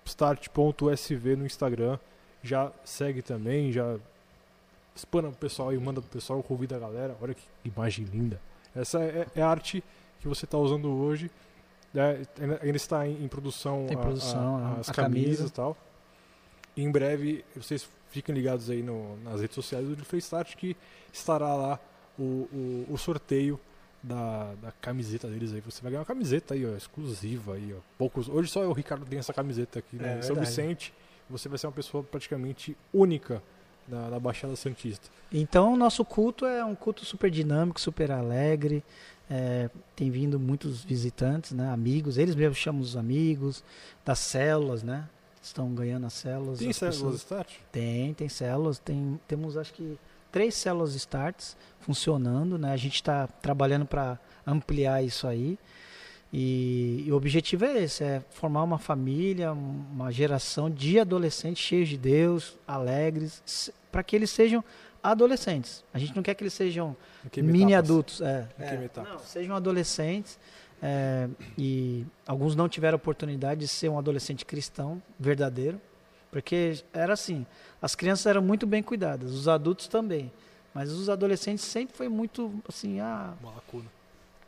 difflinstart.sv 0.06 1.36
no 1.36 1.46
Instagram. 1.46 1.98
Já 2.44 2.72
segue 2.84 3.22
também, 3.22 3.72
já 3.72 3.98
espana 4.96 5.30
pro 5.30 5.38
pessoal 5.38 5.72
e 5.74 5.78
manda 5.78 6.02
pro 6.02 6.10
pessoal, 6.10 6.42
convida 6.44 6.76
a 6.76 6.80
galera. 6.80 7.16
Olha 7.22 7.34
que 7.34 7.44
imagem 7.64 8.06
linda. 8.06 8.42
Essa 8.76 9.00
é, 9.00 9.28
é 9.36 9.42
a 9.42 9.48
arte 9.50 9.84
que 10.22 10.28
você 10.28 10.46
está 10.46 10.58
usando 10.58 10.90
hoje. 10.90 11.30
né? 11.94 12.26
Ainda- 12.40 12.60
está 12.78 13.06
em, 13.08 13.22
em 13.24 13.28
produção, 13.28 13.86
Tem 13.88 13.98
produção, 13.98 14.58
a- 14.58 14.68
a- 14.76 14.80
as 14.80 14.90
a 14.90 14.94
camisas 14.94 15.24
camisa. 15.38 15.48
e 15.48 15.52
tal. 15.52 15.78
E 16.78 16.84
em 16.84 16.90
breve, 16.92 17.44
vocês 17.56 17.90
fiquem 18.10 18.34
ligados 18.34 18.70
aí 18.70 18.82
no- 18.82 19.18
nas 19.18 19.42
redes 19.42 19.56
sociais 19.56 19.86
do 19.86 19.94
Difflin 19.96 20.20
Start 20.20 20.56
que 20.56 20.78
estará 21.12 21.54
lá 21.54 21.80
o, 22.18 22.24
o, 22.54 22.86
o 22.92 22.98
sorteio 22.98 23.60
da, 24.02 24.54
da 24.62 24.72
camiseta 24.72 25.28
deles 25.28 25.54
aí. 25.54 25.60
Você 25.62 25.82
vai 25.82 25.92
ganhar 25.92 26.00
uma 26.02 26.06
camiseta 26.06 26.54
aí, 26.54 26.66
ó, 26.66 26.76
exclusiva 26.78 27.56
aí, 27.56 27.74
ó. 27.78 27.80
Poucos. 27.98 28.30
Hoje 28.30 28.50
só 28.50 28.62
o 28.66 28.72
Ricardo 28.74 29.06
tem 29.06 29.20
essa 29.20 29.34
camiseta 29.34 29.80
aqui, 29.80 29.98
né? 29.98 30.20
É 30.20 30.22
São 30.22 30.36
verdade. 30.36 30.48
Vicente, 30.50 30.94
você 31.30 31.50
vai 31.50 31.58
ser 31.58 31.68
uma 31.68 31.74
pessoa 31.74 32.04
praticamente 32.04 32.76
única 32.94 33.44
da, 33.88 34.10
da 34.10 34.20
Baixada 34.20 34.56
Santista. 34.56 35.10
Então, 35.32 35.74
o 35.74 35.78
nosso 35.78 36.04
culto 36.04 36.46
é 36.46 36.64
um 36.64 36.76
culto 36.76 37.06
super 37.06 37.30
dinâmico, 37.32 37.80
super 37.80 38.12
alegre. 38.12 38.84
É, 39.30 39.70
tem 39.96 40.12
vindo 40.12 40.38
muitos 40.40 40.84
visitantes, 40.84 41.52
né, 41.54 41.70
amigos. 41.72 42.18
Eles 42.18 42.36
mesmos 42.36 42.58
chamam 42.58 42.82
os 42.82 42.98
amigos 42.98 43.64
das 44.04 44.20
células, 44.20 44.84
né? 44.84 45.08
Estão 45.42 45.74
ganhando 45.74 46.06
as 46.06 46.14
células. 46.14 46.60
Tem 46.60 46.70
as 46.70 46.76
células 46.76 46.98
pessoas- 46.98 47.16
Start? 47.22 47.50
Tem, 47.72 48.14
tem 48.14 48.28
células. 48.30 48.78
Tem, 48.78 49.20
temos 49.28 49.56
acho 49.58 49.74
que 49.74 49.98
três 50.32 50.54
células 50.56 50.94
starts 50.96 51.56
funcionando, 51.80 52.58
né? 52.58 52.74
A 52.74 52.78
gente 52.78 52.96
está 52.96 53.26
trabalhando 53.28 53.86
para 53.86 54.20
ampliar 54.46 55.02
isso 55.04 55.26
aí. 55.28 55.58
E, 56.34 57.04
e 57.06 57.12
o 57.12 57.16
objetivo 57.16 57.66
é 57.66 57.84
esse, 57.84 58.04
é 58.04 58.22
formar 58.30 58.64
uma 58.64 58.78
família, 58.78 59.52
uma 59.52 60.12
geração 60.12 60.70
de 60.70 60.98
adolescentes 61.00 61.62
cheios 61.62 61.90
de 61.90 61.98
Deus, 61.98 62.58
alegres, 62.66 63.72
para 63.92 64.02
que 64.02 64.16
eles 64.16 64.30
sejam 64.30 64.64
adolescentes. 65.04 65.84
A 65.94 66.00
gente 66.00 66.16
não 66.16 66.24
quer 66.24 66.34
que 66.36 66.44
eles 66.44 66.54
sejam 66.54 66.96
mini 67.38 67.76
adultos, 67.76 68.22
é. 68.22 68.48
É. 68.58 68.90
Não, 69.04 69.20
sejam 69.20 69.56
adolescentes. 69.56 70.40
é, 70.82 71.28
e 71.58 72.06
alguns 72.26 72.56
não 72.56 72.70
tiveram 72.70 72.96
oportunidade 72.96 73.60
de 73.60 73.68
ser 73.68 73.90
um 73.90 73.98
adolescente 74.00 74.46
cristão 74.46 75.02
verdadeiro, 75.20 75.82
porque 76.32 76.82
era 76.94 77.14
assim: 77.14 77.46
as 77.82 77.94
crianças 77.94 78.26
eram 78.26 78.42
muito 78.42 78.66
bem 78.66 78.82
cuidadas, 78.82 79.32
os 79.34 79.48
adultos 79.48 79.88
também, 79.88 80.32
mas 80.74 80.92
os 80.92 81.10
adolescentes 81.10 81.66
sempre 81.66 81.96
foi 81.96 82.08
muito 82.08 82.54
assim, 82.70 83.00
ah, 83.02 83.34
Uma 83.42 83.52
lacuna. 83.52 84.01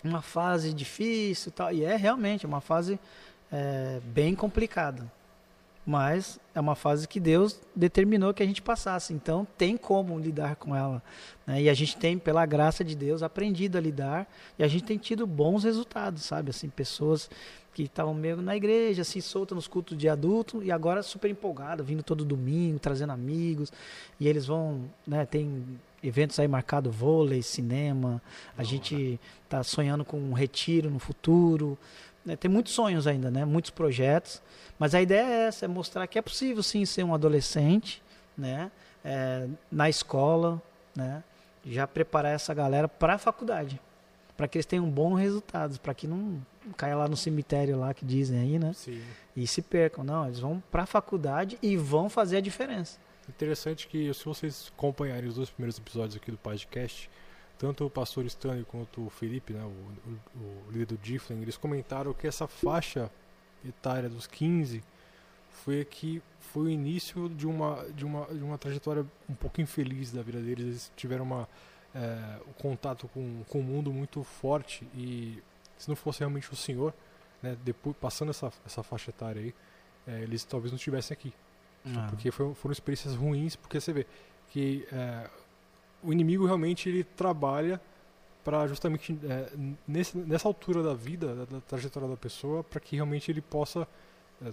Uma 0.04 0.22
fase 0.22 0.74
difícil, 0.74 1.50
e 1.50 1.52
tal. 1.54 1.74
E 1.74 1.84
é 1.84 1.96
realmente 1.96 2.46
uma 2.46 2.62
fase 2.62 3.00
é, 3.52 4.00
bem 4.06 4.36
complicada. 4.36 5.10
Mas 5.86 6.40
é 6.56 6.62
uma 6.62 6.76
fase 6.76 7.08
que 7.08 7.20
Deus 7.20 7.60
determinou 7.76 8.34
que 8.34 8.42
a 8.42 8.46
gente 8.46 8.62
passasse. 8.62 9.14
Então 9.14 9.46
tem 9.58 9.76
como 9.76 10.18
lidar 10.18 10.56
com 10.56 10.76
ela. 10.76 11.04
né? 11.46 11.62
E 11.64 11.70
a 11.70 11.74
gente 11.74 11.98
tem, 11.98 12.18
pela 12.18 12.46
graça 12.46 12.84
de 12.84 12.96
Deus, 12.96 13.22
aprendido 13.22 13.78
a 13.78 13.82
lidar. 13.82 14.28
E 14.58 14.64
a 14.64 14.68
gente 14.68 14.86
tem 14.86 14.98
tido 14.98 15.28
bons 15.28 15.66
resultados, 15.66 16.24
sabe? 16.24 16.52
Assim, 16.52 16.70
pessoas 16.70 17.30
que 17.74 17.84
estavam 17.84 18.14
meio 18.14 18.38
na 18.38 18.56
igreja, 18.56 19.02
assim, 19.02 19.20
soltas 19.20 19.56
nos 19.56 19.68
cultos 19.68 19.98
de 19.98 20.08
adulto, 20.08 20.62
e 20.64 20.72
agora 20.72 21.02
super 21.02 21.30
empolgada, 21.30 21.82
vindo 21.84 22.04
todo 22.04 22.24
domingo, 22.24 22.80
trazendo 22.80 23.12
amigos. 23.12 23.74
E 24.20 24.28
eles 24.28 24.46
vão, 24.46 24.90
né? 25.06 25.26
Tem 25.26 25.66
eventos 26.04 26.38
aí 26.40 26.48
marcados, 26.48 26.94
vôlei, 26.94 27.42
cinema. 27.42 28.22
A 28.58 28.64
gente 28.64 29.20
está 29.44 29.64
sonhando 29.64 30.04
com 30.04 30.18
um 30.18 30.34
retiro 30.34 30.90
no 30.90 31.00
futuro. 31.00 31.78
né? 32.26 32.36
Tem 32.36 32.52
muitos 32.52 32.74
sonhos 32.74 33.08
ainda, 33.08 33.32
né? 33.32 33.46
Muitos 33.46 33.72
projetos. 33.72 34.42
Mas 34.78 34.94
a 34.94 35.02
ideia 35.02 35.26
é 35.26 35.48
essa, 35.48 35.66
é 35.66 35.68
mostrar 35.68 36.06
que 36.08 36.20
é 36.20 36.22
possível 36.22 36.62
sim 36.62 36.86
ser 36.86 37.04
um 37.04 37.14
adolescente, 37.14 38.04
né? 38.38 38.70
É, 39.04 39.48
na 39.72 39.90
escola, 39.90 40.62
né? 40.96 41.24
Já 41.66 41.88
preparar 41.88 42.34
essa 42.34 42.54
galera 42.54 42.88
para 42.90 43.14
a 43.14 43.18
faculdade, 43.18 43.80
para 44.36 44.48
que 44.48 44.58
eles 44.58 44.66
tenham 44.66 44.90
bons 44.90 45.18
resultados, 45.18 45.78
para 45.78 45.94
que 45.94 46.08
não 46.08 46.42
caia 46.76 46.96
lá 46.96 47.08
no 47.08 47.16
cemitério 47.16 47.78
lá 47.80 47.94
que 47.94 48.06
dizem 48.06 48.40
aí, 48.40 48.60
né? 48.60 48.74
Sim. 48.74 49.02
E 49.36 49.48
se 49.48 49.62
percam. 49.62 50.04
Não, 50.04 50.26
eles 50.26 50.40
vão 50.40 50.62
para 50.72 50.84
a 50.84 50.86
faculdade 50.86 51.58
e 51.62 51.78
vão 51.78 52.10
fazer 52.10 52.38
a 52.38 52.42
diferença. 52.42 52.98
Interessante 53.30 53.88
que 53.88 54.14
se 54.14 54.26
vocês 54.26 54.72
acompanharem 54.76 55.30
os 55.30 55.36
dois 55.36 55.50
primeiros 55.50 55.78
episódios 55.78 56.16
aqui 56.16 56.30
do 56.32 56.38
podcast, 56.38 57.10
tanto 57.58 57.86
o 57.86 57.90
pastor 57.90 58.26
Stanley 58.26 58.66
quanto 58.66 59.06
o 59.06 59.10
Felipe, 59.10 59.54
né, 59.54 59.64
o, 59.64 60.10
o- 60.38 60.68
o 60.68 60.72
líder 60.72 60.86
do 60.88 60.98
Difflin, 60.98 61.42
eles 61.42 61.56
comentaram 61.56 62.14
que 62.14 62.28
essa 62.28 62.48
faixa 62.48 63.10
etária 63.66 64.10
dos 64.10 64.28
15 64.28 64.84
foi 65.50 65.86
que 65.86 66.22
foi 66.40 66.64
o 66.64 66.70
início 66.70 67.30
de 67.30 67.48
uma, 67.48 67.86
de 67.92 68.04
uma, 68.04 68.26
de 68.26 68.44
uma 68.44 68.58
trajetória 68.58 69.06
um 69.30 69.34
pouco 69.36 69.62
infeliz 69.62 70.12
da 70.12 70.22
vida 70.22 70.42
deles. 70.42 70.66
Eles 70.66 70.92
tiveram 70.98 71.24
uma, 71.24 71.48
é, 71.96 72.40
o 72.48 72.54
contato 72.56 73.08
com, 73.08 73.44
com 73.48 73.60
o 73.60 73.64
mundo 73.64 73.94
muito 73.94 74.22
forte 74.24 74.86
e 74.94 75.42
se 75.78 75.88
não 75.88 75.96
fosse 75.96 76.20
realmente 76.20 76.52
o 76.52 76.56
Senhor, 76.56 76.94
né, 77.42 77.56
depois, 77.64 77.96
passando 77.98 78.32
essa, 78.32 78.52
essa 78.66 78.84
faixa 78.84 79.12
etária 79.12 79.42
aí, 79.42 79.54
é, 80.08 80.22
eles 80.24 80.44
talvez 80.44 80.72
não 80.72 80.78
estivessem 80.78 81.14
aqui. 81.16 81.34
Ah. 81.86 82.08
Porque 82.10 82.32
foi- 82.32 82.54
foram 82.54 82.72
experiências 82.72 83.16
ruins, 83.16 83.56
porque 83.56 83.80
você 83.80 83.92
vê 83.94 84.06
que 84.52 84.88
é, 84.92 85.30
o 86.02 86.12
inimigo 86.14 86.46
realmente 86.46 86.88
ele 86.90 87.04
trabalha 87.04 87.80
para 88.44 88.68
justamente 88.68 89.18
é, 89.24 89.50
nesse, 89.88 90.18
nessa 90.18 90.48
altura 90.48 90.84
da 90.84 90.94
vida, 90.94 91.34
da, 91.34 91.46
da 91.46 91.62
trajetória 91.62 92.08
da 92.10 92.18
pessoa, 92.18 92.64
para 92.64 92.80
que 92.80 92.96
realmente 92.96 93.32
ele 93.32 93.42
possa 93.42 93.88
é, 94.46 94.52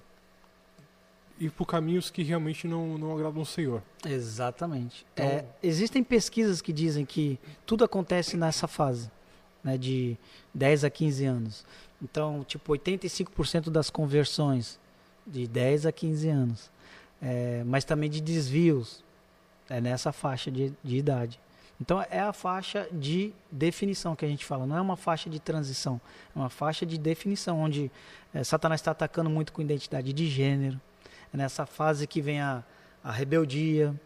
ir 1.38 1.50
por 1.50 1.66
caminhos 1.66 2.10
que 2.10 2.22
realmente 2.22 2.68
não, 2.68 2.96
não 2.98 3.12
agradam 3.14 3.42
o 3.42 3.46
Senhor. 3.46 3.82
Exatamente. 4.06 5.06
Então- 5.14 5.26
É, 5.26 5.44
existem 5.62 6.02
pesquisas 6.04 6.60
que 6.62 6.72
dizem 6.72 7.04
que 7.04 7.38
tudo 7.66 7.84
acontece 7.84 8.36
nessa 8.36 8.68
fase, 8.68 9.10
né, 9.64 9.76
de 9.78 10.16
10 10.54 10.84
a 10.84 10.90
15 10.90 11.24
anos. 11.24 11.64
Então, 12.02 12.44
tipo, 12.44 12.72
85% 12.72 13.70
das 13.70 13.90
conversões 13.90 14.78
de 15.26 15.46
10 15.46 15.84
a 15.86 15.92
15 15.92 16.28
anos. 16.28 16.70
É, 17.22 17.62
mas 17.64 17.84
também 17.84 18.08
de 18.08 18.20
desvios 18.20 19.04
é 19.68 19.80
nessa 19.80 20.12
faixa 20.12 20.50
de, 20.50 20.72
de 20.82 20.96
idade. 20.96 21.38
Então, 21.80 22.04
é 22.10 22.20
a 22.20 22.32
faixa 22.32 22.86
de 22.92 23.32
definição 23.50 24.14
que 24.14 24.24
a 24.24 24.28
gente 24.28 24.44
fala, 24.44 24.66
não 24.66 24.76
é 24.76 24.80
uma 24.80 24.96
faixa 24.96 25.30
de 25.30 25.40
transição, 25.40 25.98
é 26.34 26.38
uma 26.38 26.50
faixa 26.50 26.84
de 26.84 26.98
definição, 26.98 27.58
onde 27.58 27.90
é, 28.34 28.44
Satanás 28.44 28.82
está 28.82 28.90
atacando 28.90 29.30
muito 29.30 29.52
com 29.52 29.62
identidade 29.62 30.12
de 30.12 30.26
gênero. 30.26 30.78
É 31.32 31.36
nessa 31.36 31.64
fase 31.64 32.06
que 32.06 32.20
vem 32.20 32.40
a, 32.40 32.62
a 33.02 33.10
rebeldia, 33.10 33.98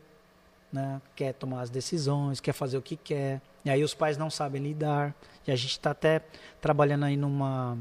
né? 0.73 1.01
quer 1.17 1.33
tomar 1.35 1.63
as 1.63 1.71
decisões, 1.71 2.41
quer 2.41 2.53
fazer 2.53 2.77
o 2.77 2.83
que 2.83 2.97
quer. 2.97 3.41
E 3.65 3.71
aí 3.71 3.83
os 3.83 3.95
pais 3.95 4.17
não 4.17 4.31
sabem 4.31 4.63
lidar. 4.63 5.15
E 5.47 5.51
a 5.51 5.57
gente 5.57 5.73
está 5.73 5.91
até 5.91 6.23
trabalhando 6.61 7.05
aí 7.05 7.17
numa, 7.17 7.79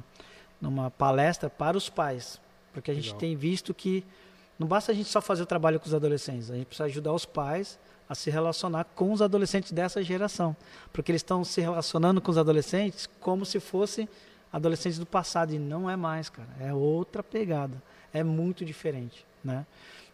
numa 0.62 0.90
palestra 0.90 1.50
para 1.50 1.78
os 1.78 1.90
pais. 1.90 2.42
Porque 2.72 2.90
a 2.90 2.94
gente 2.94 3.08
Legal. 3.08 3.20
tem 3.20 3.36
visto 3.36 3.74
que 3.74 4.04
não 4.64 4.68
basta 4.68 4.94
a 4.94 4.96
gente 4.96 5.10
só 5.10 5.20
fazer 5.20 5.44
o 5.44 5.46
trabalho 5.46 5.78
com 5.78 5.86
os 5.86 5.94
adolescentes, 5.94 6.50
a 6.50 6.56
gente 6.56 6.68
precisa 6.68 6.86
ajudar 6.86 7.12
os 7.12 7.26
pais 7.26 7.78
a 8.08 8.16
se 8.16 8.30
relacionar 8.30 8.86
com 8.96 9.12
os 9.12 9.22
adolescentes 9.22 9.74
dessa 9.74 10.02
geração, 10.02 10.56
porque 10.94 11.12
eles 11.12 11.20
estão 11.20 11.44
se 11.44 11.60
relacionando 11.60 12.22
com 12.22 12.32
os 12.32 12.38
adolescentes 12.38 13.10
como 13.20 13.46
se 13.46 13.60
fossem 13.60 14.08
adolescentes 14.54 14.98
do 14.98 15.06
passado 15.06 15.54
e 15.54 15.60
não 15.60 15.90
é 15.90 15.98
mais, 15.98 16.30
cara. 16.30 16.48
É 16.62 16.74
outra 16.74 17.22
pegada, 17.22 17.82
é 18.14 18.24
muito 18.24 18.64
diferente, 18.64 19.26
né? 19.44 19.66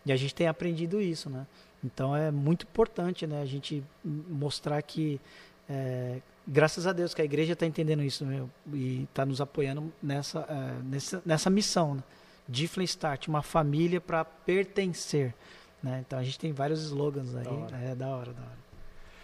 E 0.03 0.11
a 0.11 0.15
gente 0.15 0.33
tem 0.33 0.47
aprendido 0.47 0.99
isso, 0.99 1.29
né? 1.29 1.45
Então 1.83 2.15
é 2.15 2.31
muito 2.31 2.63
importante, 2.63 3.27
né? 3.27 3.43
A 3.43 3.45
gente 3.45 3.83
mostrar 4.03 4.81
que 4.81 5.21
é, 5.69 6.21
graças 6.47 6.87
a 6.87 6.91
Deus 6.91 7.13
que 7.13 7.21
a 7.21 7.25
igreja 7.25 7.53
está 7.53 7.67
entendendo 7.67 8.01
isso 8.01 8.25
meu, 8.25 8.49
e 8.73 9.03
está 9.03 9.27
nos 9.27 9.41
apoiando 9.41 9.93
nessa, 10.01 10.39
é, 10.49 10.83
nessa, 10.83 11.21
nessa 11.23 11.49
missão 11.51 11.93
né? 11.93 12.03
De 12.49 12.65
Start, 12.65 13.27
uma 13.27 13.43
família 13.43 14.01
para 14.01 14.25
pertencer. 14.25 15.33
Né? 15.81 16.03
Então 16.05 16.17
a 16.19 16.23
gente 16.23 16.39
tem 16.39 16.51
vários 16.51 16.81
slogans 16.83 17.35
aí. 17.35 17.45
Da 17.45 17.77
é 17.77 17.95
da 17.95 18.07
hora, 18.07 18.33
da 18.33 18.41
hora. 18.41 18.59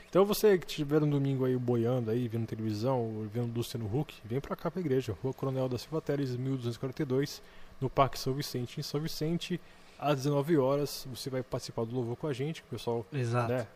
Então 0.10 0.24
você 0.24 0.58
que 0.58 0.66
estiver 0.66 1.02
no 1.02 1.08
domingo 1.08 1.44
aí 1.44 1.58
boiando 1.58 2.10
aí, 2.10 2.28
vendo 2.30 2.46
televisão, 2.46 3.28
vendo 3.34 3.54
Luciano 3.54 3.86
Huck, 3.86 4.16
vem 4.24 4.40
para 4.40 4.56
cá 4.56 4.72
pra 4.72 4.80
igreja, 4.80 5.14
Rua 5.22 5.34
Coronel 5.34 5.68
da 5.68 5.78
Silva 5.78 6.00
Teles, 6.00 6.38
1242, 6.38 7.42
no 7.82 7.90
Parque 7.90 8.18
São 8.18 8.34
Vicente, 8.34 8.80
em 8.80 8.84
São 8.84 9.02
Vicente, 9.02 9.60
às 10.00 10.16
19 10.16 10.58
horas, 10.58 11.06
você 11.10 11.30
vai 11.30 11.44
participar 11.44 11.84
do 11.84 11.94
louvor 11.94 12.16
com 12.16 12.28
a 12.28 12.34
gente, 12.34 12.62
o 12.62 12.66
pessoal, 12.66 13.06
Exato. 13.12 13.52
Né, 13.52 13.68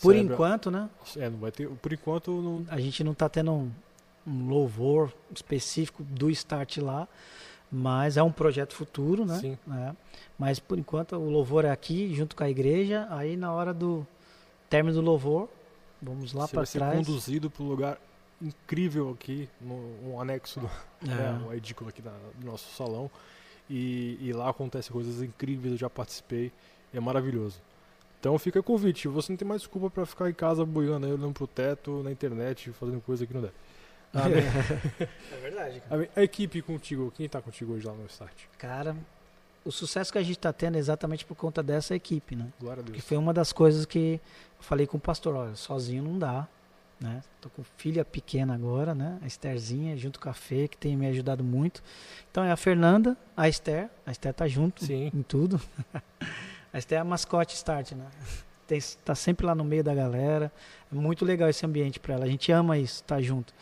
por 0.00 0.12
celebra... 0.12 0.34
enquanto, 0.34 0.70
né? 0.70 0.88
É, 1.16 1.28
não 1.28 1.38
vai 1.38 1.50
ter, 1.50 1.68
por 1.68 1.92
enquanto 1.92 2.30
não... 2.30 2.64
a 2.68 2.78
gente 2.78 3.02
não 3.02 3.12
tá 3.12 3.28
tendo 3.28 3.50
um, 3.50 3.72
um 4.24 4.48
louvor 4.48 5.12
específico 5.34 6.04
do 6.04 6.30
start 6.30 6.76
lá, 6.76 7.08
mas 7.70 8.16
é 8.16 8.22
um 8.22 8.32
projeto 8.32 8.74
futuro, 8.74 9.24
né? 9.24 9.38
Sim. 9.38 9.58
É. 9.72 9.92
Mas 10.38 10.58
por 10.58 10.78
enquanto 10.78 11.16
o 11.16 11.30
louvor 11.30 11.64
é 11.64 11.70
aqui, 11.70 12.14
junto 12.14 12.34
com 12.34 12.42
a 12.42 12.50
igreja. 12.50 13.06
Aí 13.10 13.36
na 13.36 13.52
hora 13.52 13.74
do 13.74 14.06
término 14.70 14.94
do 14.94 15.02
louvor, 15.02 15.48
vamos 16.00 16.32
lá 16.32 16.48
para 16.48 16.64
trás. 16.64 16.98
Ser 16.98 17.04
conduzido 17.04 17.50
para 17.50 17.62
um 17.62 17.68
lugar 17.68 17.98
incrível 18.40 19.10
aqui, 19.10 19.48
no, 19.60 19.74
um 20.08 20.20
anexo, 20.20 20.60
do, 20.60 20.70
é. 21.10 21.14
né, 21.14 21.46
um 21.46 21.52
edículo 21.52 21.90
aqui 21.90 22.00
da, 22.00 22.12
do 22.36 22.46
nosso 22.46 22.74
salão. 22.74 23.10
E, 23.68 24.16
e, 24.20 24.32
lá 24.32 24.48
acontecem 24.48 24.90
coisas 24.90 25.22
incríveis, 25.22 25.72
eu 25.72 25.78
já 25.78 25.90
participei, 25.90 26.50
é 26.94 27.00
maravilhoso. 27.00 27.60
Então 28.18 28.36
fica 28.38 28.58
o 28.58 28.62
convite, 28.62 29.06
você 29.08 29.30
não 29.30 29.36
tem 29.36 29.46
mais 29.46 29.60
desculpa 29.60 29.90
para 29.90 30.06
ficar 30.06 30.30
em 30.30 30.34
casa 30.34 30.64
boiando 30.64 31.06
aí, 31.06 31.12
olhando 31.12 31.34
pro 31.34 31.46
teto, 31.46 32.02
na 32.02 32.10
internet, 32.10 32.72
fazendo 32.72 33.00
coisa 33.02 33.26
que 33.26 33.34
não 33.34 33.42
deve. 33.42 33.52
é 35.32 35.36
verdade. 35.40 35.80
Cara. 35.80 36.08
A, 36.16 36.20
a, 36.20 36.22
equipe 36.22 36.62
contigo, 36.62 37.12
quem 37.16 37.26
está 37.26 37.40
contigo 37.40 37.74
hoje 37.74 37.86
lá 37.86 37.92
no 37.92 38.06
start? 38.06 38.34
Cara, 38.56 38.96
o 39.64 39.70
sucesso 39.70 40.10
que 40.10 40.18
a 40.18 40.22
gente 40.22 40.38
está 40.38 40.52
tendo 40.52 40.76
é 40.76 40.78
exatamente 40.78 41.24
por 41.24 41.34
conta 41.34 41.62
dessa 41.62 41.94
equipe, 41.94 42.34
né? 42.34 42.48
Glória 42.58 42.80
a 42.80 42.84
Deus. 42.84 42.96
Que 42.96 43.02
foi 43.02 43.16
uma 43.16 43.34
das 43.34 43.52
coisas 43.52 43.84
que 43.84 44.20
eu 44.58 44.62
falei 44.62 44.86
com 44.86 44.96
o 44.96 45.00
pastor, 45.00 45.34
olha, 45.34 45.54
sozinho 45.54 46.02
não 46.02 46.18
dá, 46.18 46.48
né? 47.00 47.22
Tô 47.40 47.48
com 47.50 47.62
filha 47.76 48.04
pequena 48.04 48.54
agora, 48.54 48.94
né? 48.94 49.18
A 49.22 49.26
Estherzinha, 49.26 49.96
junto 49.96 50.18
com 50.18 50.28
a 50.28 50.32
Fê, 50.32 50.68
que 50.68 50.76
tem 50.76 50.96
me 50.96 51.06
ajudado 51.06 51.44
muito. 51.44 51.82
Então 52.30 52.42
é 52.42 52.50
a 52.50 52.56
Fernanda, 52.56 53.16
a 53.36 53.48
Esther, 53.48 53.88
a 54.06 54.10
Esther 54.10 54.34
tá 54.34 54.48
junto 54.48 54.84
Sim. 54.84 55.10
em 55.14 55.22
tudo. 55.22 55.60
a 56.72 56.78
Esther 56.78 56.98
é 56.98 57.00
a 57.00 57.04
mascote 57.04 57.54
start, 57.54 57.92
né? 57.92 58.06
Tem, 58.66 58.80
tá 59.04 59.14
sempre 59.14 59.46
lá 59.46 59.54
no 59.54 59.64
meio 59.64 59.82
da 59.82 59.94
galera. 59.94 60.52
É 60.92 60.94
muito 60.94 61.24
legal 61.24 61.48
esse 61.48 61.64
ambiente 61.64 62.00
para 62.00 62.14
ela. 62.14 62.24
A 62.24 62.28
gente 62.28 62.50
ama 62.52 62.76
isso, 62.76 63.02
tá 63.04 63.20
junto. 63.20 63.54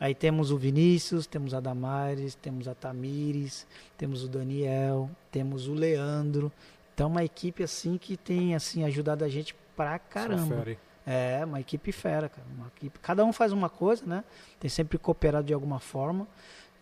Aí 0.00 0.14
temos 0.14 0.50
o 0.52 0.56
Vinícius, 0.56 1.26
temos 1.26 1.52
a 1.52 1.60
Damares, 1.60 2.36
temos 2.36 2.68
a 2.68 2.74
Tamires, 2.74 3.66
temos 3.96 4.22
o 4.22 4.28
Daniel, 4.28 5.10
temos 5.30 5.66
o 5.66 5.74
Leandro. 5.74 6.52
Então 6.94 7.08
uma 7.08 7.24
equipe 7.24 7.62
assim 7.64 7.98
que 7.98 8.16
tem 8.16 8.54
assim 8.54 8.84
ajudado 8.84 9.24
a 9.24 9.28
gente 9.28 9.56
pra 9.76 9.98
caramba. 9.98 10.64
É, 11.04 11.44
uma 11.44 11.58
equipe 11.58 11.90
fera, 11.90 12.28
cara. 12.28 12.46
Uma 12.56 12.68
equipe, 12.76 12.98
cada 13.00 13.24
um 13.24 13.32
faz 13.32 13.50
uma 13.50 13.68
coisa, 13.68 14.04
né? 14.06 14.22
Tem 14.60 14.68
sempre 14.68 14.98
cooperado 14.98 15.46
de 15.46 15.54
alguma 15.54 15.80
forma. 15.80 16.28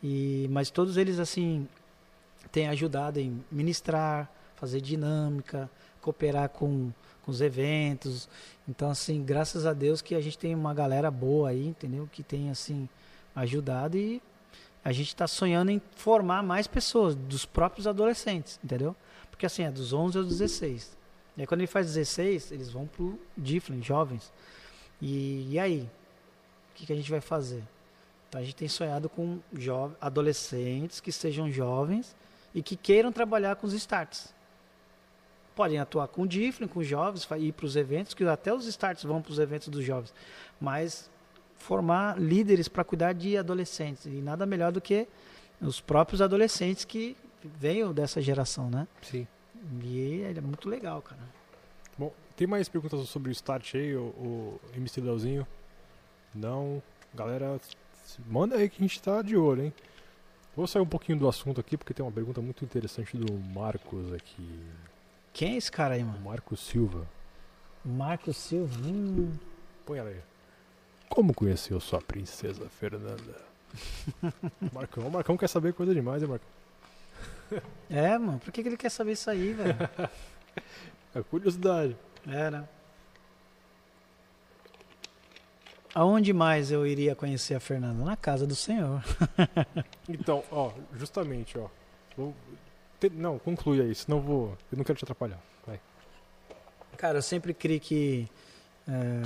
E 0.03 0.47
mas 0.51 0.69
todos 0.69 0.97
eles 0.97 1.19
assim 1.19 1.67
têm 2.53 2.69
ajudado 2.69 3.19
em 3.19 3.43
ministrar, 3.51 4.31
fazer 4.57 4.81
dinâmica, 4.81 5.71
cooperar 6.03 6.51
com, 6.51 6.91
com 7.23 7.31
os 7.31 7.41
eventos. 7.41 8.29
Então 8.69 8.91
assim, 8.91 9.25
graças 9.25 9.65
a 9.65 9.73
Deus 9.73 10.03
que 10.03 10.15
a 10.15 10.21
gente 10.21 10.37
tem 10.37 10.55
uma 10.55 10.75
galera 10.75 11.11
boa 11.11 11.49
aí, 11.49 11.67
entendeu? 11.67 12.09
Que 12.13 12.23
tem 12.23 12.51
assim 12.51 12.89
ajudado 13.37 13.99
e 13.99 14.23
a 14.83 14.91
gente 14.93 15.09
está 15.09 15.27
sonhando 15.27 15.71
em 15.71 15.83
formar 15.95 16.43
mais 16.43 16.67
pessoas, 16.67 17.15
dos 17.15 17.45
próprios 17.45 17.87
adolescentes, 17.87 18.59
entendeu? 18.65 18.97
Porque 19.31 19.45
assim, 19.45 19.65
é 19.65 19.71
dos 19.71 19.93
11 19.93 20.19
aos 20.19 20.29
16. 20.29 20.97
E 21.37 21.43
aí 21.43 21.47
quando 21.47 21.61
ele 21.61 21.67
faz 21.67 21.87
16, 21.87 22.53
eles 22.53 22.71
vão 22.71 22.87
pro 22.87 23.21
Difflin, 23.37 23.83
jovens. 23.83 24.33
E, 25.01 25.49
e 25.51 25.59
aí? 25.59 25.91
O 26.71 26.75
que, 26.75 26.87
que 26.87 26.93
a 26.93 26.97
gente 26.97 27.11
vai 27.11 27.21
fazer? 27.21 27.63
Então 28.29 28.41
a 28.41 28.45
gente 28.45 28.57
tem 28.57 28.69
sonhado 28.69 29.09
com 29.09 29.39
adolescentes 30.01 31.01
que 31.01 31.13
sejam 31.13 31.51
jovens 31.51 32.17
e 32.55 32.63
que 32.63 32.77
queiram 32.77 33.13
trabalhar 33.13 33.57
com 33.57 33.67
os 33.67 33.73
starts. 33.75 34.35
Podem 35.55 35.79
atuar 35.79 36.09
com 36.09 36.23
o 36.23 36.27
Difflin, 36.27 36.69
com 36.69 36.81
os 36.81 36.87
jovens, 36.87 37.27
ir 37.39 37.53
para 37.53 37.67
os 37.67 37.77
eventos, 37.77 38.15
que 38.15 38.25
até 38.25 38.53
os 38.53 38.67
starts 38.67 39.05
vão 39.05 39.21
para 39.21 39.33
os 39.33 39.39
eventos 39.39 39.69
dos 39.69 39.85
jovens. 39.85 40.15
Mas 40.61 41.11
formar 41.59 42.19
líderes 42.19 42.69
para 42.69 42.85
cuidar 42.85 43.13
de 43.13 43.37
adolescentes. 43.37 44.07
E 44.07 44.21
nada 44.23 44.47
melhor 44.47 44.73
do 44.73 44.81
que 44.81 45.07
os 45.61 45.81
próprios 45.81 46.21
adolescentes 46.21 46.85
que 46.85 47.17
venham 47.43 47.93
dessa 47.93 48.21
geração, 48.21 48.71
né? 48.71 48.87
Sim. 49.03 49.27
E 49.83 50.23
é 50.23 50.41
muito 50.41 50.69
legal, 50.69 51.03
cara. 51.03 51.21
Bom, 51.99 52.13
tem 52.37 52.47
mais 52.47 52.69
perguntas 52.69 53.09
sobre 53.09 53.31
o 53.31 53.33
Start 53.33 53.75
aí, 53.75 53.95
o, 53.97 54.01
o 54.01 54.61
MC 54.75 55.01
Leozinho? 55.01 55.47
Não. 56.35 56.83
Galera, 57.15 57.59
manda 58.27 58.57
aí 58.57 58.69
que 58.69 58.77
a 58.83 58.87
gente 58.87 59.01
tá 59.01 59.23
de 59.23 59.37
olho, 59.37 59.65
hein? 59.65 59.75
Vou 60.55 60.67
sair 60.67 60.83
um 60.83 60.87
pouquinho 60.87 61.19
do 61.19 61.29
assunto 61.29 61.61
aqui, 61.61 61.77
porque 61.77 61.93
tem 61.93 62.05
uma 62.05 62.13
pergunta 62.13 62.41
muito 62.41 62.65
interessante 62.65 63.17
do 63.17 63.33
Marcos 63.33 64.13
aqui. 64.13 64.49
Quem 65.33 65.55
é 65.55 65.57
esse 65.57 65.71
cara 65.71 65.95
aí, 65.95 66.05
mano? 66.05 66.19
Marcos 66.21 66.61
Silva. 66.61 67.07
Marcos 67.85 68.37
Silva? 68.37 68.75
Hum. 68.83 69.33
Põe 69.85 69.99
ela 69.99 70.09
aí. 70.09 70.21
Como 71.09 71.35
conheceu 71.35 71.81
sua 71.81 72.01
princesa 72.01 72.69
Fernanda? 72.69 73.41
Marcão, 74.73 75.07
o 75.07 75.11
Marcão 75.11 75.37
quer 75.37 75.49
saber 75.49 75.73
coisa 75.73 75.95
demais, 75.95 76.23
hein, 76.23 76.29
Marcão? 76.29 76.49
É, 77.89 78.19
mano, 78.19 78.39
por 78.41 78.53
que, 78.53 78.63
que 78.63 78.69
ele 78.69 78.77
quer 78.77 78.91
saber 78.91 79.13
isso 79.13 79.31
aí, 79.31 79.53
velho? 79.53 79.77
é 81.15 81.23
curiosidade. 81.23 81.97
É, 82.27 82.51
né? 82.51 82.69
Aonde 85.95 86.33
mais 86.33 86.71
eu 86.71 86.87
iria 86.87 87.15
conhecer 87.15 87.55
a 87.55 87.61
Fernanda? 87.61 88.05
Na 88.05 88.17
casa 88.17 88.47
do 88.47 88.55
Senhor. 88.55 89.03
então, 90.09 90.45
ó, 90.51 90.73
justamente, 90.95 91.57
ó. 91.59 91.69
Te, 93.01 93.09
não, 93.11 93.39
conclui 93.39 93.81
aí, 93.81 93.95
senão 93.95 94.21
vou. 94.21 94.59
Eu 94.71 94.77
não 94.79 94.85
quero 94.85 94.99
te 94.99 95.05
atrapalhar. 95.05 95.41
Vai. 95.67 95.81
Cara, 96.99 97.19
eu 97.19 97.23
sempre 97.23 97.55
criei 97.55 97.81
que. 97.81 98.29
É, 98.87 99.23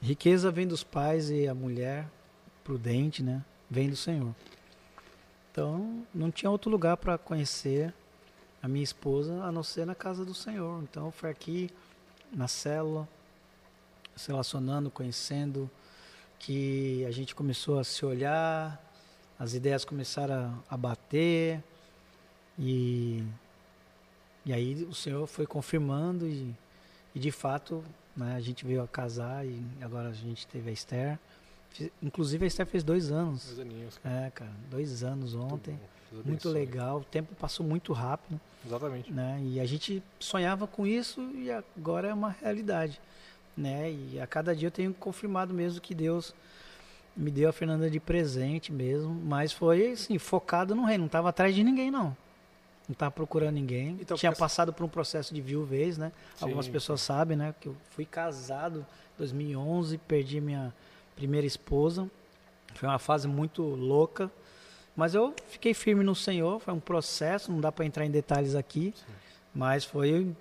Riqueza 0.00 0.50
vem 0.50 0.66
dos 0.66 0.84
pais 0.84 1.30
e 1.30 1.48
a 1.48 1.54
mulher 1.54 2.08
prudente, 2.62 3.22
né? 3.22 3.44
Vem 3.70 3.90
do 3.90 3.96
Senhor. 3.96 4.34
Então, 5.50 6.06
não 6.14 6.30
tinha 6.30 6.50
outro 6.50 6.70
lugar 6.70 6.96
para 6.96 7.18
conhecer 7.18 7.92
a 8.62 8.68
minha 8.68 8.84
esposa 8.84 9.42
a 9.42 9.50
não 9.50 9.62
ser 9.62 9.84
na 9.84 9.94
casa 9.94 10.24
do 10.24 10.34
Senhor. 10.34 10.82
Então, 10.82 11.10
foi 11.10 11.30
aqui 11.30 11.70
na 12.32 12.46
célula, 12.46 13.08
se 14.14 14.28
relacionando, 14.28 14.90
conhecendo, 14.90 15.70
que 16.38 17.04
a 17.04 17.10
gente 17.10 17.34
começou 17.34 17.78
a 17.78 17.84
se 17.84 18.04
olhar, 18.04 18.80
as 19.38 19.54
ideias 19.54 19.84
começaram 19.84 20.62
a, 20.68 20.74
a 20.74 20.76
bater 20.76 21.62
e 22.58 23.24
e 24.48 24.52
aí 24.52 24.82
o 24.84 24.94
Senhor 24.94 25.26
foi 25.26 25.46
confirmando 25.46 26.26
e, 26.26 26.54
e 27.14 27.18
de 27.18 27.30
fato 27.30 27.84
né? 28.18 28.34
A 28.36 28.40
gente 28.40 28.64
veio 28.64 28.82
a 28.82 28.88
casar 28.88 29.46
e 29.46 29.62
agora 29.80 30.08
a 30.08 30.12
gente 30.12 30.46
teve 30.46 30.68
a 30.68 30.72
Esther. 30.72 31.18
Inclusive 32.02 32.44
a 32.44 32.48
Esther 32.48 32.66
fez 32.66 32.82
dois 32.82 33.10
anos. 33.12 33.46
Dois 33.46 33.60
aninhos. 33.60 34.00
É, 34.04 34.30
cara, 34.30 34.50
dois 34.70 35.02
anos 35.02 35.34
ontem. 35.34 35.78
Muito, 36.10 36.28
muito 36.28 36.48
legal. 36.48 36.98
O 36.98 37.04
tempo 37.04 37.34
passou 37.36 37.64
muito 37.64 37.92
rápido. 37.92 38.40
Exatamente. 38.66 39.12
Né? 39.12 39.40
E 39.44 39.60
a 39.60 39.64
gente 39.64 40.02
sonhava 40.18 40.66
com 40.66 40.86
isso 40.86 41.20
e 41.34 41.50
agora 41.50 42.08
é 42.08 42.14
uma 42.14 42.30
realidade. 42.30 43.00
Né? 43.56 43.92
E 43.92 44.20
a 44.20 44.26
cada 44.26 44.54
dia 44.54 44.68
eu 44.68 44.72
tenho 44.72 44.92
confirmado 44.92 45.54
mesmo 45.54 45.80
que 45.80 45.94
Deus 45.94 46.34
me 47.16 47.30
deu 47.30 47.48
a 47.48 47.52
Fernanda 47.52 47.90
de 47.90 47.98
presente 47.98 48.72
mesmo, 48.72 49.12
mas 49.12 49.52
foi 49.52 49.92
assim, 49.92 50.18
focado 50.18 50.74
no 50.74 50.84
reino, 50.84 51.02
não 51.02 51.06
estava 51.06 51.30
atrás 51.30 51.52
de 51.52 51.64
ninguém 51.64 51.90
não 51.90 52.16
não 52.88 52.94
estava 52.94 53.10
procurando 53.10 53.54
ninguém. 53.54 53.98
Então, 54.00 54.16
Tinha 54.16 54.32
passado 54.32 54.72
por 54.72 54.84
um 54.84 54.88
processo 54.88 55.34
de 55.34 55.40
viuvez, 55.40 55.98
né? 55.98 56.10
Sim, 56.36 56.44
Algumas 56.46 56.66
pessoas 56.66 57.02
sabem, 57.02 57.36
né? 57.36 57.54
Que 57.60 57.68
eu 57.68 57.76
fui 57.90 58.06
casado 58.06 58.80
em 58.80 59.18
2011, 59.18 59.98
perdi 59.98 60.40
minha 60.40 60.72
primeira 61.14 61.46
esposa. 61.46 62.10
Foi 62.74 62.88
uma 62.88 62.98
fase 62.98 63.28
muito 63.28 63.62
louca, 63.62 64.30
mas 64.96 65.14
eu 65.14 65.34
fiquei 65.48 65.74
firme 65.74 66.02
no 66.02 66.14
Senhor. 66.14 66.60
Foi 66.60 66.72
um 66.72 66.80
processo, 66.80 67.52
não 67.52 67.60
dá 67.60 67.70
para 67.70 67.84
entrar 67.84 68.06
em 68.06 68.10
detalhes 68.10 68.54
aqui, 68.54 68.94
sim. 68.96 69.12
mas 69.54 69.84
foi 69.84 70.34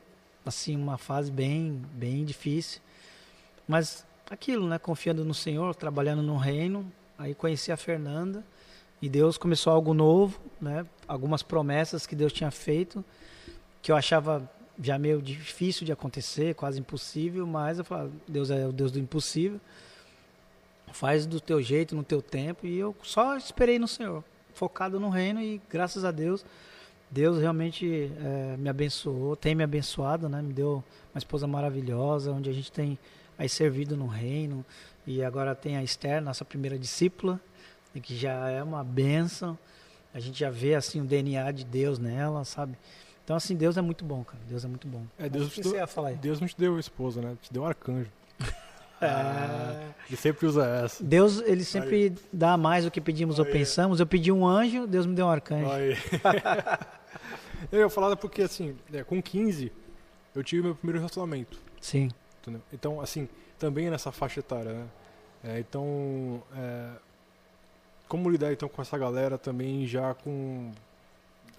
assim, 0.45 0.77
uma 0.77 0.97
fase 0.97 1.29
bem, 1.29 1.81
bem 1.93 2.23
difícil. 2.23 2.79
Mas 3.67 4.05
aquilo, 4.29 4.67
né? 4.67 4.79
Confiando 4.79 5.25
no 5.25 5.33
Senhor, 5.33 5.75
trabalhando 5.75 6.21
no 6.21 6.37
reino. 6.37 6.89
Aí 7.17 7.33
conheci 7.33 7.71
a 7.71 7.77
Fernanda 7.77 8.45
e 9.01 9.09
Deus 9.09 9.37
começou 9.37 9.73
algo 9.73 9.93
novo, 9.93 10.39
né? 10.61 10.85
Algumas 11.07 11.41
promessas 11.41 12.05
que 12.05 12.15
Deus 12.15 12.34
tinha 12.34 12.51
feito 12.51 13.03
que 13.81 13.91
eu 13.91 13.95
achava 13.95 14.49
já 14.79 14.99
meio 14.99 15.21
difícil 15.21 15.85
de 15.85 15.91
acontecer, 15.91 16.53
quase 16.53 16.79
impossível, 16.79 17.47
mas 17.47 17.79
eu 17.79 17.85
falava, 17.85 18.11
Deus 18.27 18.51
é 18.51 18.67
o 18.67 18.71
Deus 18.71 18.91
do 18.91 18.99
impossível. 18.99 19.59
Faz 20.91 21.25
do 21.25 21.39
teu 21.39 21.61
jeito, 21.61 21.95
no 21.95 22.03
teu 22.03 22.21
tempo, 22.21 22.65
e 22.65 22.77
eu 22.77 22.95
só 23.03 23.38
esperei 23.38 23.79
no 23.79 23.88
Senhor, 23.88 24.23
focado 24.53 24.99
no 24.99 25.09
reino 25.09 25.41
e 25.41 25.61
graças 25.69 26.03
a 26.05 26.11
Deus 26.11 26.45
Deus 27.09 27.39
realmente 27.39 28.11
é, 28.19 28.57
me 28.57 28.69
abençoou, 28.69 29.35
tem 29.35 29.55
me 29.55 29.63
abençoado, 29.63 30.27
né? 30.27 30.41
Me 30.41 30.53
deu 30.53 30.84
uma 31.13 31.17
esposa 31.17 31.47
maravilhosa, 31.47 32.31
onde 32.31 32.49
a 32.49 32.53
gente 32.53 32.71
tem 32.71 32.99
aí 33.38 33.47
servido 33.47 33.95
no 33.95 34.07
reino 34.07 34.65
e 35.05 35.23
agora 35.23 35.55
tem 35.55 35.77
a 35.77 35.84
Esther, 35.84 36.21
nossa 36.21 36.43
primeira 36.43 36.77
discípula, 36.77 37.39
que 38.03 38.15
já 38.15 38.49
é 38.49 38.61
uma 38.61 38.84
bênção. 38.84 39.57
A 40.18 40.19
gente 40.19 40.39
já 40.39 40.49
vê 40.49 40.73
assim 40.73 40.99
o 40.99 41.06
DNA 41.06 41.52
de 41.52 41.64
Deus 41.64 41.99
nela, 41.99 42.44
sabe? 42.44 42.76
Então 43.23 43.35
assim, 43.35 43.56
Deus 43.56 43.77
é 43.77 43.81
muito 43.81 44.03
bom, 44.03 44.23
cara. 44.23 44.44
Deus 44.49 44.65
é 44.65 44.68
muito 44.68 44.88
bom. 44.88 45.06
É, 45.15 45.30
Deus, 45.30 45.53
te 45.53 45.61
você 45.61 45.69
deu, 45.69 45.76
ia 45.76 45.85
falar 45.85 46.07
aí? 46.07 46.15
Deus 46.15 46.39
não 46.39 46.48
te 46.48 46.57
deu 46.57 46.80
esposa, 46.80 47.22
né? 47.22 47.38
Te 47.39 47.53
deu 47.53 47.61
um 47.61 47.65
arcanjo. 47.68 48.10
É. 48.99 49.91
Ele 50.07 50.18
sempre 50.18 50.48
usa 50.48 50.65
essa. 50.65 51.03
Deus, 51.03 51.39
ele 51.41 51.64
sempre 51.64 52.15
dá 52.34 52.57
mais 52.57 52.84
do 52.84 52.89
que 52.89 52.99
pedimos 52.99 53.38
ou 53.38 53.45
Aí. 53.45 53.52
pensamos. 53.52 53.99
Eu 53.99 54.07
pedi 54.07 54.31
um 54.31 54.44
anjo, 54.44 54.88
Deus 54.88 55.06
me 55.06 55.14
deu 55.14 55.27
um 55.27 55.30
arcanjo. 55.30 55.69
Aí. 55.69 55.95
eu 57.72 57.81
ia 57.81 57.89
falar 57.91 58.15
porque, 58.15 58.41
assim, 58.41 58.76
é, 58.91 59.03
com 59.03 59.22
15, 59.22 59.72
eu 60.34 60.44
tive 60.44 60.64
meu 60.64 60.73
primeiro 60.73 60.98
relacionamento. 60.98 61.60
Sim. 61.80 62.10
entendeu? 62.41 62.64
Então, 62.73 62.99
assim, 62.99 63.30
também 63.60 63.88
nessa 63.91 64.11
faixa 64.11 64.39
etária, 64.39 64.73
né? 64.73 64.88
É, 65.44 65.60
então, 65.60 66.41
é, 66.56 66.89
como 68.07 68.29
lidar 68.29 68.53
então 68.53 68.69
com 68.69 68.81
essa 68.81 68.97
galera 68.97 69.38
também 69.38 69.85
já 69.85 70.13
com 70.13 70.71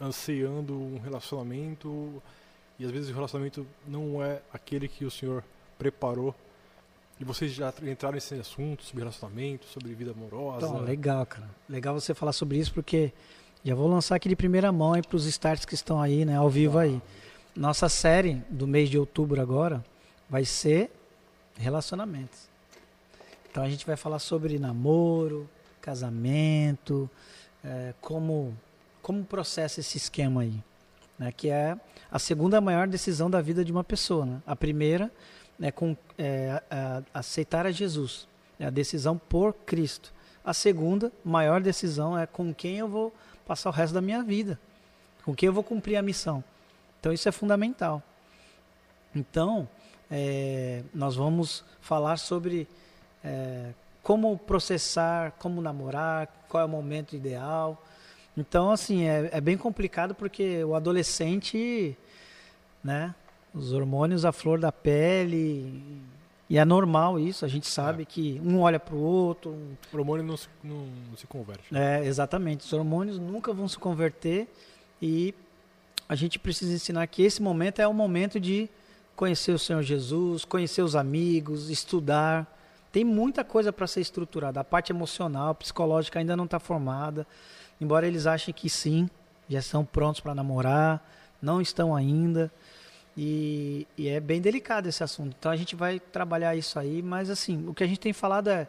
ansiando 0.01 0.75
um 0.75 0.99
relacionamento 0.99 2.23
e 2.79 2.85
às 2.85 2.91
vezes 2.91 3.11
o 3.11 3.15
relacionamento 3.15 3.67
não 3.87 4.23
é 4.23 4.41
aquele 4.53 4.89
que 4.89 5.05
o 5.05 5.11
senhor 5.11 5.43
preparou 5.79 6.35
e 7.21 7.25
vocês 7.25 7.53
já 7.53 7.73
entraram 7.83 8.15
nesse 8.15 8.35
assunto 8.35 8.85
sobre 8.85 9.01
relacionamento, 9.01 9.67
sobre 9.67 9.93
vida 9.93 10.13
amorosa. 10.13 10.67
Então, 10.67 10.81
legal, 10.81 11.27
cara. 11.27 11.51
Legal 11.69 11.93
você 11.93 12.15
falar 12.15 12.33
sobre 12.33 12.59
isso 12.59 12.73
porque 12.73 13.13
já 13.65 13.75
vou 13.75 13.89
lançar 13.89 14.15
aqui 14.15 14.29
de 14.29 14.37
primeira 14.37 14.71
mão 14.71 14.93
para 15.03 15.17
os 15.17 15.27
starts 15.27 15.65
que 15.65 15.75
estão 15.75 16.01
aí, 16.01 16.25
né, 16.25 16.37
ao 16.37 16.49
vivo 16.49 16.79
aí. 16.79 17.03
Nossa 17.57 17.89
série 17.89 18.35
do 18.49 18.69
mês 18.69 18.89
de 18.89 18.97
outubro 18.97 19.41
agora 19.41 19.85
vai 20.31 20.45
ser 20.45 20.93
relacionamentos. 21.57 22.49
Então 23.51 23.65
a 23.65 23.69
gente 23.69 23.85
vai 23.85 23.97
falar 23.97 24.21
sobre 24.21 24.57
namoro, 24.59 25.49
casamento, 25.79 27.09
eh, 27.65 27.95
como 28.01 28.57
como 29.01 29.25
processa 29.25 29.81
esse 29.81 29.97
esquema 29.97 30.43
aí, 30.43 30.63
né? 31.19 31.33
Que 31.33 31.49
é 31.49 31.77
a 32.11 32.19
segunda 32.19 32.61
maior 32.61 32.87
decisão 32.87 33.31
da 33.31 33.41
vida 33.41 33.65
de 33.65 33.73
uma 33.73 33.83
pessoa, 33.85 34.27
né? 34.27 34.43
A 34.47 34.55
primeira 34.55 35.11
é 35.61 35.71
com 35.73 35.97
é, 36.19 36.63
a- 36.71 37.03
aceitar 37.15 37.65
a 37.67 37.71
Jesus, 37.71 38.29
é 38.61 38.67
a 38.67 38.71
decisão 38.71 39.17
por 39.17 39.55
Cristo. 39.65 40.13
A 40.45 40.53
segunda 40.53 41.11
maior 41.25 41.61
decisão 41.61 42.19
é 42.19 42.27
com 42.27 42.53
quem 42.53 42.77
eu 42.79 42.89
vou 42.89 43.15
passar 43.47 43.71
o 43.71 43.73
resto 43.73 43.95
da 43.95 44.01
minha 44.01 44.23
vida, 44.23 44.59
com 45.25 45.35
quem 45.35 45.47
eu 45.47 45.53
vou 45.53 45.65
cumprir 45.65 45.97
a 45.97 46.03
missão. 46.03 46.45
Então 47.01 47.13
isso 47.13 47.29
é 47.29 47.33
fundamental. 47.33 48.03
Então 49.15 49.69
é, 50.11 50.83
nós 50.95 51.17
vamos 51.17 51.65
falar 51.81 52.19
sobre 52.19 52.69
é, 53.25 53.73
como 54.09 54.39
processar, 54.39 55.33
como 55.39 55.61
namorar, 55.61 56.47
qual 56.49 56.63
é 56.63 56.65
o 56.65 56.69
momento 56.69 57.15
ideal. 57.15 57.85
Então, 58.35 58.71
assim, 58.71 59.05
é, 59.05 59.29
é 59.35 59.39
bem 59.39 59.59
complicado 59.59 60.15
porque 60.15 60.65
o 60.65 60.75
adolescente, 60.75 61.95
né, 62.83 63.15
os 63.53 63.71
hormônios 63.75 64.25
à 64.25 64.33
flor 64.33 64.59
da 64.59 64.73
pele, 64.73 66.01
e 66.49 66.57
é 66.57 66.65
normal 66.65 67.21
isso, 67.21 67.45
a 67.45 67.49
gente 67.49 67.67
sabe 67.67 68.07
que 68.07 68.41
um 68.43 68.63
olha 68.63 68.81
para 68.81 68.95
o 68.95 68.99
outro, 68.99 69.51
um 69.51 69.77
O 69.93 69.99
hormônio 69.99 70.25
não 70.25 70.39
se, 70.39 70.49
não 70.65 70.89
se 71.15 71.27
converte. 71.27 71.77
é, 71.77 72.03
exatamente. 72.07 72.65
Os 72.65 72.73
hormônios 72.73 73.19
nunca 73.19 73.53
vão 73.53 73.69
se 73.69 73.79
converter 73.79 74.49
e 75.03 75.35
a 76.09 76.15
gente 76.15 76.39
precisa 76.39 76.73
ensinar 76.73 77.07
que 77.09 77.23
esse 77.23 77.43
momento 77.43 77.79
é 77.81 77.87
o 77.87 77.93
momento 77.93 78.41
de 78.41 78.71
conhecer 79.15 79.53
o 79.53 79.59
Senhor 79.59 79.83
Jesus, 79.83 80.47
conhecer 80.47 80.81
os 80.81 80.97
amigos, 80.97 81.69
estudar. 81.69 82.55
Tem 82.91 83.05
muita 83.05 83.45
coisa 83.45 83.73
para 83.73 83.87
ser 83.87 84.01
estruturada. 84.01 84.61
A 84.61 84.65
parte 84.65 84.93
emocional, 84.93 85.55
psicológica 85.55 86.19
ainda 86.19 86.37
não 86.37 86.45
está 86.45 86.59
formada. 86.59 87.27
Embora 87.81 88.07
eles 88.07 88.27
achem 88.27 88.53
que 88.53 88.69
sim, 88.69 89.09
já 89.49 89.59
estão 89.59 89.85
prontos 89.85 90.21
para 90.21 90.35
namorar, 90.35 91.07
não 91.41 91.61
estão 91.61 91.95
ainda. 91.95 92.51
E, 93.17 93.87
e 93.97 94.09
é 94.09 94.21
bem 94.21 94.41
delicado 94.41 94.89
esse 94.89 95.03
assunto. 95.03 95.35
Então 95.39 95.51
a 95.51 95.57
gente 95.57 95.75
vai 95.77 96.01
trabalhar 96.01 96.57
isso 96.57 96.79
aí, 96.79 97.03
mas 97.03 97.31
assim, 97.31 97.67
o 97.69 97.75
que 97.75 97.85
a 97.85 97.87
gente 97.87 98.01
tem 98.01 98.13
falado 98.13 98.49
é, 98.49 98.67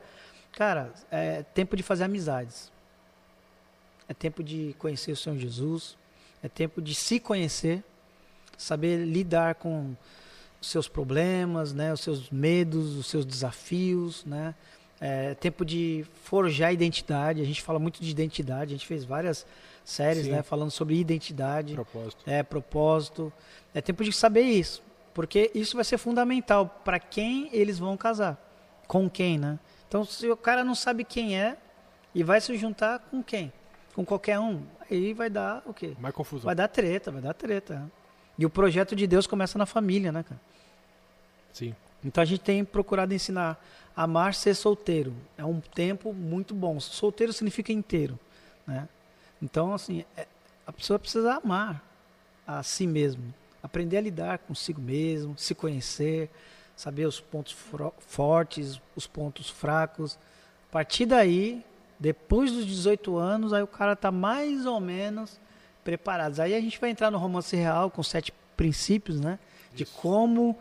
cara, 0.51 0.91
é 1.11 1.43
tempo 1.53 1.77
de 1.77 1.83
fazer 1.83 2.03
amizades. 2.03 2.71
É 4.07 4.13
tempo 4.13 4.43
de 4.43 4.75
conhecer 4.79 5.11
o 5.11 5.15
Senhor 5.15 5.37
Jesus. 5.37 5.95
É 6.41 6.49
tempo 6.49 6.81
de 6.81 6.95
se 6.95 7.19
conhecer, 7.19 7.83
saber 8.57 9.05
lidar 9.05 9.55
com 9.55 9.95
os 10.61 10.69
seus 10.69 10.88
problemas, 10.88 11.73
né, 11.73 11.94
os 11.94 12.02
seus 12.02 12.30
medos, 12.30 12.95
os 12.95 13.07
seus 13.07 13.26
desafios, 13.26 14.26
né? 14.26 14.53
É 15.02 15.34
tempo 15.36 15.64
de 15.64 16.06
forjar 16.23 16.73
identidade. 16.73 17.41
A 17.41 17.45
gente 17.45 17.61
fala 17.61 17.80
muito 17.80 18.02
de 18.02 18.10
identidade. 18.10 18.73
A 18.73 18.77
gente 18.77 18.86
fez 18.86 19.06
várias 19.06 19.45
séries, 19.84 20.26
Sim. 20.26 20.31
né, 20.31 20.44
falando 20.44 20.72
sobre 20.72 20.99
identidade. 20.99 21.73
Propósito. 21.73 22.23
É, 22.30 22.44
propósito. 22.44 23.34
É 23.73 23.81
tempo 23.81 24.03
de 24.03 24.11
saber 24.11 24.41
isso. 24.41 24.84
Porque 25.14 25.52
isso 25.56 25.76
vai 25.76 25.86
ser 25.86 25.98
fundamental 25.98 26.81
para 26.84 26.99
quem 26.99 27.49
eles 27.53 27.80
vão 27.80 27.95
casar. 27.95 28.38
Com 28.88 29.10
quem, 29.10 29.38
né? 29.38 29.57
Então, 29.88 30.03
se 30.03 30.30
o 30.30 30.36
cara 30.36 30.64
não 30.64 30.76
sabe 30.76 31.03
quem 31.03 31.40
é 31.40 31.57
e 32.14 32.22
vai 32.23 32.41
se 32.41 32.56
juntar 32.57 32.99
com 32.99 33.23
quem? 33.23 33.53
Com 33.94 34.06
qualquer 34.06 34.40
um, 34.40 34.61
aí 34.90 35.14
vai 35.14 35.30
dar 35.30 35.64
o 35.65 35.73
quê? 35.73 35.95
Mais 35.99 36.14
confusão. 36.14 36.45
Vai 36.45 36.56
dar 36.56 36.68
treta, 36.68 37.11
vai 37.11 37.22
dar 37.22 37.34
treta. 37.34 37.90
E 38.40 38.45
o 38.45 38.49
projeto 38.49 38.95
de 38.95 39.06
Deus 39.06 39.28
começa 39.28 39.57
na 39.57 39.66
família, 39.66 40.14
né, 40.14 40.24
cara? 40.24 40.40
Sim. 41.52 41.76
Então 42.02 42.22
a 42.22 42.26
gente 42.26 42.40
tem 42.40 42.64
procurado 42.64 43.14
ensinar 43.14 43.61
a 43.94 44.03
amar 44.03 44.34
ser 44.34 44.56
solteiro. 44.56 45.14
É 45.38 45.44
um 45.44 45.60
tempo 45.60 46.14
muito 46.14 46.53
bom. 46.53 46.80
Solteiro 46.80 47.34
significa 47.34 47.74
inteiro, 47.74 48.18
né? 48.66 48.88
Então 49.41 49.74
assim, 49.74 50.06
é- 50.16 50.26
a 50.66 50.72
pessoa 50.72 50.98
precisa 50.98 51.34
amar 51.34 51.84
a 52.48 52.64
si 52.64 52.88
mesmo, 52.88 53.34
aprender 53.61 53.98
a 53.98 54.02
lidar 54.02 54.38
consigo 54.40 54.80
mesmo, 54.80 55.38
se 55.38 55.53
conhecer, 55.53 56.30
saber 56.78 57.06
os 57.06 57.20
pontos 57.20 57.53
fortes, 57.99 58.80
os 58.95 59.06
pontos 59.06 59.49
fracos. 59.49 60.18
A 60.70 60.72
partir 60.72 61.06
daí, 61.06 61.61
depois 61.99 62.53
dos 62.53 62.66
18 62.66 63.18
anos, 63.18 63.52
aí 63.52 63.61
o 63.61 63.68
cara 63.68 63.98
tá 63.98 64.10
mais 64.11 64.66
ou 64.66 64.80
menos 64.80 65.38
preparado. 65.90 66.40
Aí 66.40 66.53
a 66.53 66.61
gente 66.61 66.80
vai 66.80 66.91
entrar 66.91 67.10
no 67.10 67.18
romance 67.18 67.56
real 67.56 67.90
com 67.90 68.03
sete 68.03 68.32
princípios, 68.56 69.20
né? 69.20 69.40
De 69.74 69.86
como 69.86 70.56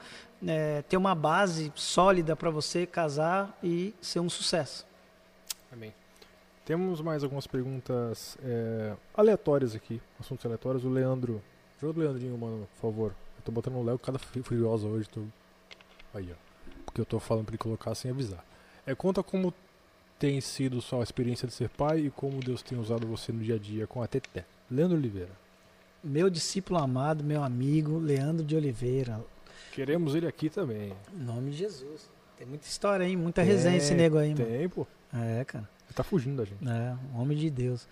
é, 0.46 0.82
ter 0.82 0.96
uma 0.96 1.14
base 1.14 1.70
sólida 1.74 2.34
para 2.34 2.48
você 2.48 2.86
casar 2.86 3.56
e 3.62 3.94
ser 4.00 4.20
um 4.20 4.30
sucesso. 4.30 4.86
Amém. 5.70 5.92
Temos 6.64 7.02
mais 7.02 7.22
algumas 7.22 7.46
perguntas 7.46 8.38
é, 8.42 8.94
aleatórias 9.14 9.74
aqui, 9.74 10.00
assuntos 10.18 10.46
aleatórios. 10.46 10.84
O 10.84 10.88
Leandro. 10.88 11.42
Joga 11.80 11.92
do 11.92 12.00
Leandrinho, 12.00 12.36
mano, 12.36 12.66
por 12.74 12.80
favor. 12.80 13.14
Eu 13.36 13.42
tô 13.44 13.52
botando 13.52 13.76
o 13.76 13.84
Léo 13.84 13.98
cada 13.98 14.18
furiosa 14.18 14.86
hoje. 14.86 15.08
Tô... 15.08 15.22
Aí, 16.14 16.28
ó. 16.32 16.36
Porque 16.86 17.00
eu 17.00 17.06
tô 17.06 17.20
falando 17.20 17.44
pra 17.44 17.52
ele 17.52 17.58
colocar 17.58 17.94
sem 17.94 18.10
avisar. 18.10 18.42
É, 18.86 18.94
conta 18.94 19.22
como 19.22 19.52
tem 20.18 20.40
sido 20.40 20.80
sua 20.80 21.02
experiência 21.02 21.46
de 21.46 21.54
ser 21.54 21.68
pai 21.68 22.06
e 22.06 22.10
como 22.10 22.40
Deus 22.40 22.62
tem 22.62 22.78
usado 22.78 23.06
você 23.06 23.30
no 23.30 23.40
dia 23.40 23.56
a 23.56 23.58
dia 23.58 23.86
com 23.86 24.02
a 24.02 24.06
Teté. 24.06 24.44
Leandro 24.70 24.96
Oliveira. 24.96 25.30
Meu 26.02 26.30
discípulo 26.30 26.78
amado, 26.78 27.24
meu 27.24 27.42
amigo 27.42 27.98
Leandro 27.98 28.44
de 28.44 28.54
Oliveira. 28.54 29.20
Queremos 29.72 30.14
ele 30.14 30.26
aqui 30.26 30.48
também. 30.48 30.92
Em 31.12 31.22
nome 31.22 31.50
de 31.50 31.58
Jesus. 31.58 32.10
Tem 32.36 32.46
muita 32.46 32.66
história 32.66 33.04
aí, 33.04 33.16
muita 33.16 33.42
resenha 33.42 33.76
esse 33.76 33.94
nego 33.94 34.18
aí, 34.18 34.34
mano. 34.34 34.46
Tem, 34.46 34.68
pô. 34.68 34.86
É, 35.12 35.44
cara. 35.44 35.68
Ele 35.86 35.94
tá 35.94 36.04
fugindo 36.04 36.36
da 36.36 36.44
gente. 36.44 36.62
É, 36.68 36.96
um 37.14 37.20
homem 37.20 37.36
de 37.36 37.50
Deus. 37.50 37.88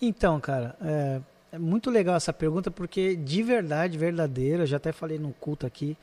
Então, 0.00 0.40
cara, 0.40 0.76
é, 0.80 1.20
é 1.52 1.58
muito 1.58 1.90
legal 1.90 2.16
essa 2.16 2.32
pergunta 2.32 2.70
porque 2.70 3.16
de 3.16 3.42
verdade, 3.42 3.98
verdadeira, 3.98 4.62
eu 4.62 4.66
já 4.66 4.78
até 4.78 4.92
falei 4.92 5.18
no 5.18 5.32
culto 5.34 5.66
aqui, 5.66 5.96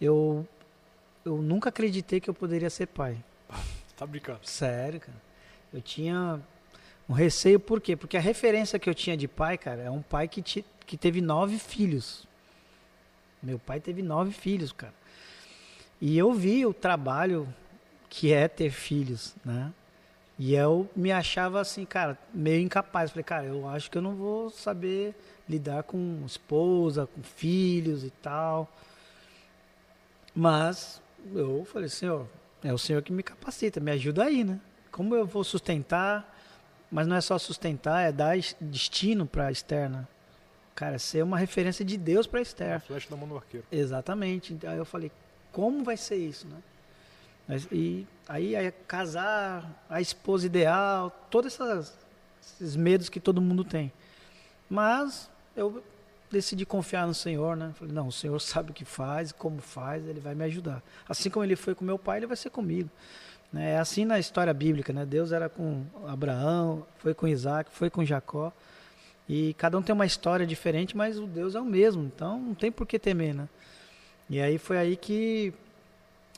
eu, 0.00 0.46
eu 1.24 1.40
nunca 1.40 1.68
acreditei 1.68 2.18
que 2.18 2.28
eu 2.28 2.34
poderia 2.34 2.70
ser 2.70 2.86
pai. 2.86 3.16
Tá 3.96 4.06
brincando. 4.06 4.40
Sério, 4.42 5.00
cara. 5.00 5.16
Eu 5.72 5.80
tinha 5.80 6.38
um 7.08 7.12
receio, 7.12 7.60
por 7.60 7.80
quê? 7.80 7.96
Porque 7.96 8.16
a 8.16 8.20
referência 8.20 8.78
que 8.78 8.88
eu 8.88 8.94
tinha 8.94 9.16
de 9.16 9.28
pai, 9.28 9.56
cara, 9.56 9.82
é 9.82 9.90
um 9.90 10.02
pai 10.02 10.26
que, 10.28 10.42
ti- 10.42 10.64
que 10.86 10.96
teve 10.96 11.20
nove 11.20 11.58
filhos. 11.58 12.26
Meu 13.42 13.58
pai 13.58 13.78
teve 13.80 14.02
nove 14.02 14.32
filhos, 14.32 14.72
cara. 14.72 14.94
E 16.00 16.18
eu 16.18 16.32
vi 16.32 16.66
o 16.66 16.74
trabalho 16.74 17.52
que 18.10 18.32
é 18.32 18.48
ter 18.48 18.70
filhos, 18.70 19.34
né? 19.44 19.72
E 20.38 20.54
eu 20.54 20.88
me 20.94 21.10
achava 21.12 21.60
assim, 21.60 21.84
cara, 21.86 22.18
meio 22.34 22.60
incapaz. 22.60 23.10
Falei, 23.10 23.24
cara, 23.24 23.46
eu 23.46 23.66
acho 23.68 23.90
que 23.90 23.96
eu 23.96 24.02
não 24.02 24.14
vou 24.14 24.50
saber 24.50 25.14
lidar 25.48 25.82
com 25.84 26.22
esposa, 26.26 27.06
com 27.06 27.22
filhos 27.22 28.04
e 28.04 28.10
tal. 28.10 28.70
Mas 30.34 31.00
eu 31.34 31.64
falei, 31.64 31.88
Senhor, 31.88 32.26
é 32.62 32.72
o 32.72 32.78
Senhor 32.78 33.02
que 33.02 33.12
me 33.12 33.22
capacita, 33.22 33.80
me 33.80 33.90
ajuda 33.92 34.24
aí, 34.24 34.44
né? 34.44 34.60
Como 34.90 35.14
eu 35.14 35.24
vou 35.26 35.42
sustentar? 35.44 36.35
Mas 36.90 37.06
não 37.06 37.16
é 37.16 37.20
só 37.20 37.38
sustentar, 37.38 38.08
é 38.08 38.12
dar 38.12 38.36
destino 38.60 39.26
para 39.26 39.46
a 39.46 39.52
externa. 39.52 40.08
Cara, 40.74 40.98
ser 40.98 41.24
uma 41.24 41.38
referência 41.38 41.84
de 41.84 41.96
Deus 41.96 42.26
para 42.26 42.38
a 42.38 42.42
Esther. 42.42 42.80
Flecha 42.80 43.08
da 43.08 43.16
mão 43.16 43.26
do 43.26 43.36
arqueiro. 43.36 43.66
Exatamente. 43.72 44.58
Aí 44.66 44.76
eu 44.76 44.84
falei, 44.84 45.10
como 45.50 45.82
vai 45.82 45.96
ser 45.96 46.16
isso, 46.16 46.46
né? 46.46 47.58
E 47.72 48.06
aí, 48.28 48.54
aí 48.54 48.70
casar, 48.86 49.84
a 49.88 50.00
esposa 50.00 50.44
ideal, 50.44 51.10
todos 51.30 51.58
esses 52.40 52.76
medos 52.76 53.08
que 53.08 53.18
todo 53.18 53.40
mundo 53.40 53.64
tem. 53.64 53.90
Mas 54.68 55.30
eu 55.56 55.82
decidi 56.30 56.66
confiar 56.66 57.06
no 57.06 57.14
Senhor, 57.14 57.56
né? 57.56 57.72
Falei, 57.78 57.94
não, 57.94 58.08
o 58.08 58.12
Senhor 58.12 58.38
sabe 58.38 58.72
o 58.72 58.74
que 58.74 58.84
faz, 58.84 59.32
como 59.32 59.62
faz, 59.62 60.06
Ele 60.06 60.20
vai 60.20 60.34
me 60.34 60.44
ajudar. 60.44 60.82
Assim 61.08 61.30
como 61.30 61.44
Ele 61.44 61.56
foi 61.56 61.74
com 61.74 61.84
meu 61.84 61.98
pai, 61.98 62.18
Ele 62.18 62.26
vai 62.26 62.36
ser 62.36 62.50
comigo. 62.50 62.90
Né? 63.52 63.72
É 63.72 63.78
assim 63.78 64.04
na 64.04 64.18
história 64.18 64.52
bíblica, 64.52 64.92
né? 64.92 65.04
Deus 65.04 65.32
era 65.32 65.48
com 65.48 65.84
Abraão, 66.06 66.86
foi 66.98 67.14
com 67.14 67.26
Isaac, 67.26 67.70
foi 67.72 67.90
com 67.90 68.04
Jacó. 68.04 68.52
E 69.28 69.54
cada 69.54 69.76
um 69.76 69.82
tem 69.82 69.92
uma 69.92 70.06
história 70.06 70.46
diferente, 70.46 70.96
mas 70.96 71.18
o 71.18 71.26
Deus 71.26 71.54
é 71.54 71.60
o 71.60 71.64
mesmo. 71.64 72.04
Então 72.04 72.38
não 72.38 72.54
tem 72.54 72.70
por 72.70 72.86
que 72.86 72.98
temer, 72.98 73.34
né? 73.34 73.48
E 74.28 74.40
aí 74.40 74.58
foi 74.58 74.78
aí 74.78 74.96
que 74.96 75.52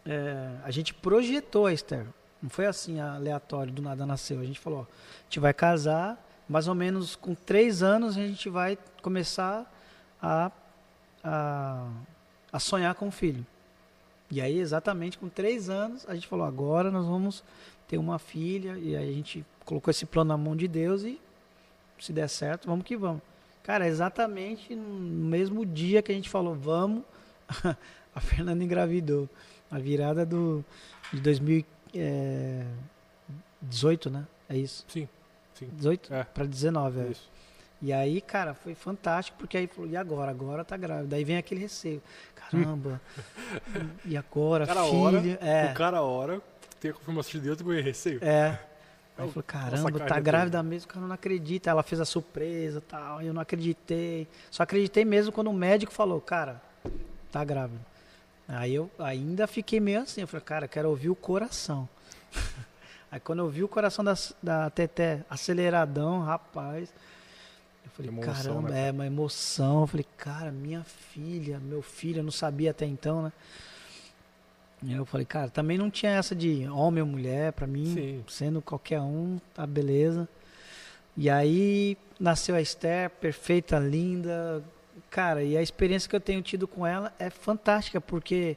é, 0.07 0.51
a 0.65 0.71
gente 0.71 0.95
projetou 0.95 1.69
Esther. 1.71 2.07
Não 2.43 2.49
foi 2.49 2.67
assim 2.67 3.01
aleatório, 3.01 3.73
do 3.73 3.83
nada 3.83 4.07
nasceu. 4.07 4.41
A 4.41 4.45
gente 4.45 4.61
falou, 4.61 4.81
ó, 4.81 4.83
a 4.83 5.25
gente 5.25 5.41
vai 5.41 5.53
casar, 5.53 6.23
mais 6.49 6.69
ou 6.69 6.75
menos 6.75 7.17
com 7.17 7.35
três 7.35 7.83
anos 7.83 8.17
a 8.17 8.21
gente 8.21 8.49
vai 8.49 8.79
começar 9.03 9.71
a, 10.23 10.51
a, 11.23 11.91
a 12.53 12.59
sonhar 12.59 12.95
com 12.95 13.09
o 13.09 13.11
filho. 13.11 13.45
E 14.31 14.41
aí, 14.41 14.59
exatamente 14.59 15.19
com 15.19 15.29
três 15.29 15.71
anos, 15.71 16.05
a 16.09 16.15
gente 16.15 16.27
falou, 16.27 16.47
agora 16.47 16.91
nós 16.91 17.07
vamos 17.07 17.45
ter 17.87 17.99
uma 17.99 18.19
filha. 18.19 18.77
E 18.79 18.95
aí 18.95 19.09
a 19.09 19.13
gente 19.13 19.45
colocou 19.65 19.91
esse 19.91 20.05
plano 20.05 20.29
na 20.29 20.37
mão 20.37 20.55
de 20.55 20.69
Deus 20.69 21.03
e 21.03 21.19
se 21.99 22.13
der 22.13 22.29
certo, 22.29 22.67
vamos 22.67 22.85
que 22.85 22.95
vamos. 22.97 23.23
Cara, 23.63 23.87
exatamente 23.87 24.75
no 24.75 25.29
mesmo 25.29 25.65
dia 25.67 26.03
que 26.03 26.13
a 26.13 26.15
gente 26.15 26.29
falou, 26.29 26.55
vamos, 26.55 27.03
a 28.15 28.21
Fernanda 28.21 28.63
engravidou. 28.63 29.29
A 29.71 29.79
virada 29.79 30.25
do, 30.25 30.65
de 31.13 31.21
2018, 31.21 34.11
né? 34.11 34.27
É 34.49 34.57
isso? 34.57 34.87
Sim. 34.89 35.07
sim. 35.53 35.69
18 35.73 36.15
é. 36.15 36.25
para 36.25 36.47
19, 36.47 37.01
é. 37.01 37.09
Isso. 37.09 37.29
E 37.81 37.93
aí, 37.93 38.21
cara, 38.21 38.55
foi 38.55 38.75
fantástico, 38.75 39.39
porque 39.39 39.57
aí 39.57 39.67
falou, 39.69 39.89
e 39.89 39.97
agora? 39.97 40.31
Agora 40.31 40.65
tá 40.65 40.77
grávida. 40.77 41.15
Aí 41.15 41.25
vem 41.25 41.37
aquele 41.37 41.61
receio. 41.61 42.03
Caramba, 42.35 43.01
e 44.05 44.17
agora, 44.17 44.67
cara 44.67 44.85
filha? 44.85 44.99
Hora, 44.99 45.39
é. 45.41 45.71
O 45.71 45.75
cara, 45.75 45.99
a 45.99 46.03
hora, 46.03 46.43
tem 46.81 46.91
a 46.91 46.95
confirmação 46.95 47.33
de 47.33 47.41
Deus 47.41 47.61
e 47.61 47.65
ganha 47.65 47.83
receio. 47.83 48.19
É. 48.23 48.59
Aí 49.17 49.29
falou, 49.29 49.43
caramba, 49.43 49.91
Nossa, 49.91 50.05
tá 50.07 50.21
grávida 50.21 50.63
mesmo, 50.63 50.89
o 50.89 50.95
cara 50.95 51.07
não 51.07 51.15
acredita. 51.15 51.71
Ela 51.71 51.83
fez 51.83 52.01
a 52.01 52.05
surpresa 52.05 52.81
tal, 52.81 53.21
eu 53.21 53.35
não 53.35 53.43
acreditei. 53.43 54.29
Só 54.51 54.63
acreditei 54.63 55.05
mesmo 55.05 55.33
quando 55.33 55.49
o 55.49 55.53
médico 55.53 55.93
falou, 55.93 56.21
cara, 56.21 56.63
tá 57.31 57.45
grávida. 57.45 57.81
Aí 58.49 58.75
eu 58.75 58.91
ainda 58.99 59.47
fiquei 59.47 59.79
meio 59.79 60.01
assim, 60.01 60.23
eu 60.23 60.29
falei, 60.29 60.45
cara, 60.45 60.65
eu 60.65 60.69
quero 60.69 60.89
ouvir 60.89 61.11
o 61.11 61.17
coração. 61.17 61.89
Aí 63.11 63.21
quando 63.21 63.41
eu 63.41 63.49
vi 63.49 63.63
o 63.63 63.69
coração 63.69 64.05
da, 64.05 64.15
da 64.43 64.71
Teté 64.71 65.25
aceleradão, 65.29 66.23
rapaz, 66.23 66.93
eu 67.89 67.97
falei, 67.97 68.11
Emoção, 68.11 68.35
caramba, 68.35 68.69
né, 68.69 68.89
é 68.89 68.93
uma 68.93 69.07
emoção. 69.07 69.81
Eu 69.83 69.87
falei, 69.87 70.07
cara, 70.17 70.53
minha 70.53 70.85
filha, 70.85 71.59
meu 71.59 71.83
filho, 71.83 72.21
eu 72.21 72.25
não 72.25 72.31
sabia 72.31 72.71
até 72.71 72.87
então, 72.87 73.23
né? 73.23 73.33
E 74.83 74.93
eu 74.93 75.05
falei, 75.05 75.27
cara, 75.27 75.51
também 75.51 75.77
não 75.77 75.91
tinha 75.91 76.13
essa 76.13 76.37
de 76.37 76.69
homem 76.69 77.03
ou 77.03 77.09
mulher, 77.09 77.53
pra 77.53 77.67
mim, 77.67 77.93
Sim. 77.95 78.25
sendo 78.29 78.63
qualquer 78.63 79.01
um, 79.01 79.41
tá 79.53 79.67
beleza. 79.67 80.29
E 81.17 81.29
aí 81.29 81.97
nasceu 82.21 82.55
a 82.55 82.61
Esther, 82.61 83.11
perfeita, 83.11 83.79
linda. 83.79 84.63
Cara, 85.11 85.43
e 85.43 85.57
a 85.57 85.63
experiência 85.63 86.09
que 86.09 86.15
eu 86.15 86.21
tenho 86.21 86.41
tido 86.43 86.69
com 86.69 86.87
ela 86.87 87.13
é 87.19 87.29
fantástica, 87.29 88.01
porque 88.01 88.57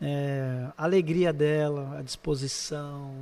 é, 0.00 0.68
a 0.78 0.84
alegria 0.84 1.32
dela, 1.32 1.98
a 1.98 2.02
disposição, 2.02 3.12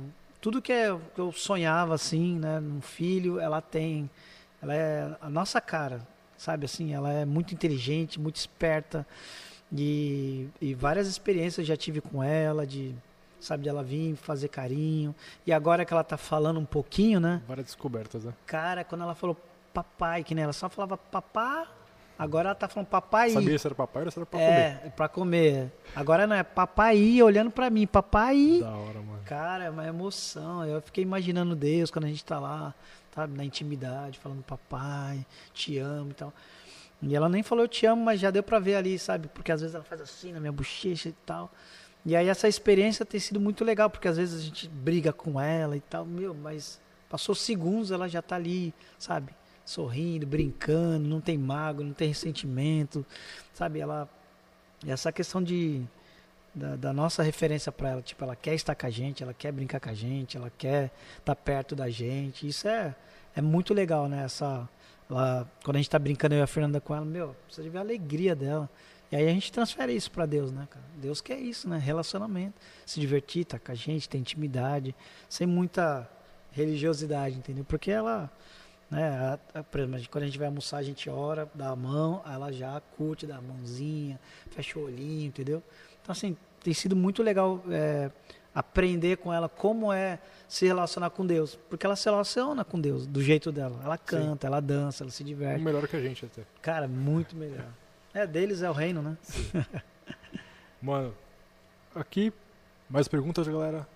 tudo 0.41 0.61
que, 0.61 0.73
é, 0.73 0.97
que 1.13 1.21
eu 1.21 1.31
sonhava 1.31 1.93
assim, 1.93 2.39
né, 2.39 2.59
num 2.59 2.81
filho, 2.81 3.39
ela 3.39 3.61
tem. 3.61 4.09
Ela 4.61 4.75
é 4.75 5.15
a 5.19 5.29
nossa 5.29 5.59
cara, 5.59 6.01
sabe 6.37 6.65
assim? 6.65 6.93
Ela 6.93 7.11
é 7.11 7.25
muito 7.25 7.53
inteligente, 7.53 8.19
muito 8.19 8.35
esperta. 8.35 9.05
E, 9.73 10.49
e 10.61 10.73
várias 10.73 11.07
experiências 11.07 11.65
já 11.65 11.77
tive 11.77 12.01
com 12.01 12.21
ela, 12.21 12.67
de 12.67 12.93
sabe, 13.39 13.63
de 13.63 13.69
ela 13.69 13.83
vir 13.83 14.15
fazer 14.15 14.47
carinho. 14.47 15.15
E 15.45 15.51
agora 15.51 15.83
que 15.83 15.93
ela 15.93 16.03
tá 16.03 16.17
falando 16.17 16.59
um 16.59 16.65
pouquinho, 16.65 17.19
né? 17.19 17.41
Várias 17.47 17.65
descobertas, 17.65 18.23
né? 18.23 18.33
Cara, 18.45 18.83
quando 18.83 19.01
ela 19.01 19.15
falou 19.15 19.35
papai, 19.73 20.23
que 20.23 20.35
nem 20.35 20.43
ela 20.43 20.53
só 20.53 20.69
falava 20.69 20.97
papá, 20.97 21.67
agora 22.19 22.49
ela 22.49 22.55
tá 22.55 22.67
falando 22.67 22.87
papai. 22.87 23.31
Sabia 23.31 23.57
se 23.57 23.67
era 23.67 23.75
papai 23.75 24.03
ou 24.05 24.11
se 24.11 24.19
era 24.19 24.25
pra 24.25 24.39
é, 24.39 24.73
comer. 24.75 24.91
pra 24.91 25.09
comer. 25.09 25.71
Agora 25.95 26.27
não 26.27 26.35
é 26.35 26.43
papai 26.43 27.21
olhando 27.21 27.49
pra 27.49 27.69
mim, 27.69 27.87
papai. 27.87 28.59
Da 28.61 28.69
hora, 28.69 29.01
mano. 29.01 29.21
Cara, 29.25 29.63
é 29.65 29.69
uma 29.69 29.87
emoção. 29.87 30.65
Eu 30.65 30.81
fiquei 30.81 31.03
imaginando 31.03 31.55
Deus 31.55 31.89
quando 31.89 32.05
a 32.05 32.09
gente 32.09 32.23
tá 32.23 32.39
lá, 32.39 32.75
sabe, 33.13 33.37
na 33.37 33.43
intimidade, 33.43 34.19
falando 34.19 34.43
papai, 34.43 35.25
te 35.53 35.77
amo 35.77 36.11
e 36.11 36.13
tal. 36.13 36.33
E 37.01 37.15
ela 37.15 37.27
nem 37.27 37.41
falou 37.41 37.65
eu 37.65 37.67
te 37.67 37.85
amo, 37.85 38.03
mas 38.03 38.19
já 38.19 38.29
deu 38.29 38.43
pra 38.43 38.59
ver 38.59 38.75
ali, 38.75 38.97
sabe? 38.99 39.27
Porque 39.27 39.51
às 39.51 39.61
vezes 39.61 39.75
ela 39.75 39.83
faz 39.83 40.01
assim 40.01 40.31
na 40.31 40.39
minha 40.39 40.51
bochecha 40.51 41.09
e 41.09 41.15
tal. 41.25 41.51
E 42.05 42.15
aí 42.15 42.27
essa 42.27 42.47
experiência 42.47 43.05
tem 43.05 43.19
sido 43.19 43.39
muito 43.39 43.63
legal, 43.63 43.89
porque 43.89 44.07
às 44.07 44.17
vezes 44.17 44.39
a 44.39 44.43
gente 44.43 44.67
briga 44.67 45.11
com 45.11 45.39
ela 45.39 45.75
e 45.75 45.81
tal, 45.81 46.05
meu, 46.05 46.33
mas 46.33 46.79
passou 47.09 47.35
segundos, 47.35 47.91
ela 47.91 48.07
já 48.07 48.21
tá 48.21 48.35
ali, 48.35 48.73
sabe? 48.97 49.33
Sorrindo, 49.65 50.25
brincando, 50.25 51.07
não 51.07 51.21
tem 51.21 51.37
mago, 51.37 51.83
não 51.83 51.93
tem 51.93 52.07
ressentimento, 52.07 53.05
sabe? 53.53 53.79
Ela 53.79 54.09
essa 54.87 55.11
questão 55.11 55.43
de 55.43 55.83
da, 56.53 56.75
da 56.75 56.93
nossa 56.93 57.23
referência 57.23 57.71
para 57.71 57.89
ela, 57.89 58.01
tipo, 58.01 58.23
ela 58.23 58.35
quer 58.35 58.53
estar 58.53 58.75
com 58.75 58.85
a 58.85 58.89
gente, 58.89 59.23
ela 59.23 59.33
quer 59.33 59.51
brincar 59.51 59.79
com 59.79 59.89
a 59.89 59.93
gente, 59.93 60.37
ela 60.37 60.51
quer 60.57 60.91
estar 61.17 61.35
perto 61.35 61.75
da 61.75 61.89
gente. 61.89 62.47
Isso 62.47 62.67
é 62.67 62.95
é 63.35 63.41
muito 63.41 63.73
legal, 63.73 64.09
né? 64.09 64.25
Essa 64.25 64.67
ela, 65.09 65.49
quando 65.63 65.75
a 65.75 65.79
gente 65.79 65.89
tá 65.89 65.99
brincando 65.99 66.35
eu 66.35 66.39
e 66.39 66.41
a 66.41 66.47
Fernanda 66.47 66.79
com 66.79 66.95
ela, 66.95 67.05
meu, 67.05 67.35
precisa 67.45 67.63
de 67.63 67.69
ver 67.69 67.79
a 67.79 67.81
alegria 67.81 68.35
dela. 68.35 68.69
E 69.11 69.15
aí 69.15 69.27
a 69.27 69.31
gente 69.31 69.51
transfere 69.51 69.93
isso 69.93 70.09
para 70.09 70.25
Deus, 70.25 70.53
né, 70.53 70.65
cara? 70.69 70.85
Deus 70.95 71.19
quer 71.19 71.37
isso, 71.37 71.67
né? 71.67 71.77
Relacionamento. 71.77 72.53
Se 72.85 72.99
divertir, 72.99 73.43
tá 73.43 73.59
com 73.59 73.71
a 73.71 73.75
gente, 73.75 74.07
ter 74.07 74.17
intimidade, 74.17 74.95
sem 75.27 75.45
muita 75.45 76.09
religiosidade, 76.51 77.37
entendeu? 77.37 77.65
Porque 77.65 77.91
ela, 77.91 78.31
né, 78.89 79.09
a, 79.53 79.59
a, 79.59 79.63
quando 80.09 80.23
a 80.23 80.27
gente 80.27 80.37
vai 80.37 80.47
almoçar, 80.47 80.77
a 80.77 80.83
gente 80.83 81.09
ora, 81.09 81.49
dá 81.53 81.69
a 81.69 81.75
mão, 81.75 82.21
ela 82.25 82.53
já 82.53 82.79
curte, 82.95 83.27
dá 83.27 83.37
a 83.37 83.41
mãozinha, 83.41 84.17
fecha 84.49 84.79
o 84.79 84.85
olhinho, 84.85 85.27
entendeu? 85.27 85.61
Então, 86.01 86.11
assim, 86.11 86.35
tem 86.63 86.73
sido 86.73 86.95
muito 86.95 87.21
legal 87.23 87.63
é, 87.69 88.11
aprender 88.53 89.17
com 89.17 89.33
ela 89.33 89.47
como 89.47 89.91
é 89.91 90.19
se 90.47 90.65
relacionar 90.65 91.09
com 91.09 91.25
Deus. 91.25 91.57
Porque 91.69 91.85
ela 91.85 91.95
se 91.95 92.05
relaciona 92.09 92.63
com 92.63 92.79
Deus 92.79 93.07
do 93.07 93.21
jeito 93.21 93.51
dela. 93.51 93.79
Ela 93.83 93.97
canta, 93.97 94.47
Sim. 94.47 94.47
ela 94.47 94.59
dança, 94.59 95.03
ela 95.03 95.11
se 95.11 95.23
diverte. 95.23 95.63
Melhor 95.63 95.87
que 95.87 95.95
a 95.95 96.01
gente 96.01 96.25
até. 96.25 96.43
Cara, 96.61 96.87
muito 96.87 97.35
melhor. 97.35 97.65
É, 98.13 98.27
deles 98.27 98.61
é 98.61 98.69
o 98.69 98.73
reino, 98.73 99.01
né? 99.01 99.17
Mano, 100.81 101.13
aqui, 101.95 102.33
mais 102.89 103.07
perguntas, 103.07 103.47
galera? 103.47 103.87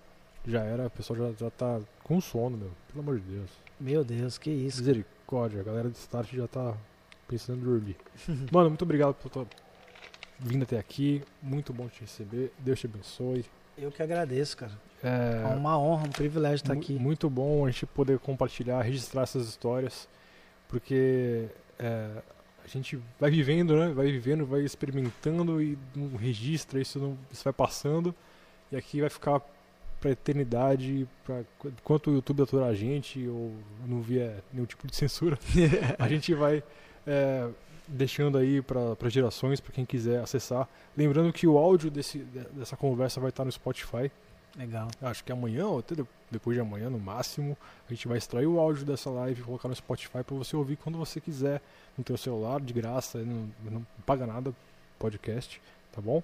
Já 0.46 0.62
era, 0.62 0.86
o 0.86 0.90
pessoal 0.90 1.18
já, 1.18 1.32
já 1.32 1.50
tá 1.50 1.80
com 2.02 2.20
sono, 2.20 2.56
meu. 2.56 2.70
Pelo 2.88 3.00
amor 3.00 3.18
de 3.18 3.26
Deus. 3.26 3.50
Meu 3.78 4.04
Deus, 4.04 4.38
que 4.38 4.48
isso. 4.48 4.78
Misericórdia, 4.78 5.60
a 5.60 5.64
galera 5.64 5.88
do 5.88 5.96
Start 5.96 6.32
já 6.32 6.46
tá 6.46 6.74
pensando 7.28 7.58
em 7.58 7.64
dormir. 7.64 7.96
Mano, 8.50 8.70
muito 8.70 8.82
obrigado 8.82 9.14
por 9.14 9.28
tua 9.28 9.46
vinda 10.38 10.64
até 10.64 10.78
aqui. 10.78 11.22
Muito 11.42 11.72
bom 11.72 11.88
te 11.88 12.00
receber. 12.00 12.52
Deus 12.58 12.80
te 12.80 12.86
abençoe. 12.86 13.44
Eu 13.76 13.90
que 13.90 14.02
agradeço, 14.02 14.56
cara. 14.56 14.72
É, 15.02 15.52
é 15.52 15.54
uma 15.54 15.78
honra, 15.78 16.06
um 16.06 16.10
privilégio 16.10 16.56
estar 16.56 16.72
aqui. 16.72 16.94
Muito 16.94 17.28
bom 17.28 17.66
a 17.66 17.70
gente 17.70 17.86
poder 17.86 18.18
compartilhar, 18.18 18.80
registrar 18.82 19.22
essas 19.22 19.46
histórias, 19.48 20.08
porque 20.68 21.48
é, 21.78 22.08
a 22.64 22.68
gente 22.68 22.98
vai 23.20 23.30
vivendo, 23.30 23.76
né? 23.76 23.88
Vai 23.92 24.10
vivendo, 24.10 24.46
vai 24.46 24.62
experimentando 24.62 25.62
e 25.62 25.78
não 25.94 26.16
registra, 26.16 26.80
isso, 26.80 26.98
não, 26.98 27.18
isso 27.30 27.44
vai 27.44 27.52
passando. 27.52 28.14
E 28.72 28.76
aqui 28.76 29.00
vai 29.00 29.10
ficar 29.10 29.40
pra 30.00 30.10
eternidade, 30.10 31.06
pra, 31.24 31.42
enquanto 31.64 32.10
o 32.10 32.14
YouTube 32.14 32.42
aturar 32.42 32.68
a 32.68 32.74
gente 32.74 33.26
ou 33.28 33.54
não 33.86 34.00
vier 34.00 34.42
nenhum 34.52 34.66
tipo 34.66 34.86
de 34.86 34.96
censura, 34.96 35.38
a 35.98 36.08
gente 36.08 36.34
vai 36.34 36.62
é, 37.06 37.48
deixando 37.86 38.38
aí 38.38 38.60
para 38.62 39.08
gerações, 39.08 39.60
para 39.60 39.72
quem 39.72 39.84
quiser 39.84 40.20
acessar. 40.20 40.68
Lembrando 40.96 41.32
que 41.32 41.46
o 41.46 41.56
áudio 41.58 41.90
desse, 41.90 42.18
dessa 42.52 42.76
conversa 42.76 43.20
vai 43.20 43.30
estar 43.30 43.44
no 43.44 43.52
Spotify. 43.52 44.10
Legal. 44.56 44.88
Acho 45.02 45.22
que 45.22 45.30
amanhã, 45.30 45.66
ou 45.66 45.80
até 45.80 45.94
depois 46.30 46.56
de 46.56 46.60
amanhã, 46.60 46.88
no 46.88 46.98
máximo, 46.98 47.56
a 47.88 47.92
gente 47.92 48.08
vai 48.08 48.18
extrair 48.18 48.46
o 48.46 48.58
áudio 48.58 48.84
dessa 48.84 49.10
live 49.10 49.40
e 49.40 49.44
colocar 49.44 49.68
no 49.68 49.76
Spotify 49.76 50.22
para 50.24 50.36
você 50.36 50.56
ouvir 50.56 50.76
quando 50.76 50.98
você 50.98 51.20
quiser, 51.20 51.60
no 51.96 52.02
teu 52.02 52.16
celular, 52.16 52.60
de 52.60 52.72
graça, 52.72 53.18
não, 53.18 53.48
não 53.62 53.86
paga 54.04 54.26
nada, 54.26 54.52
podcast, 54.98 55.60
tá 55.92 56.00
bom? 56.00 56.22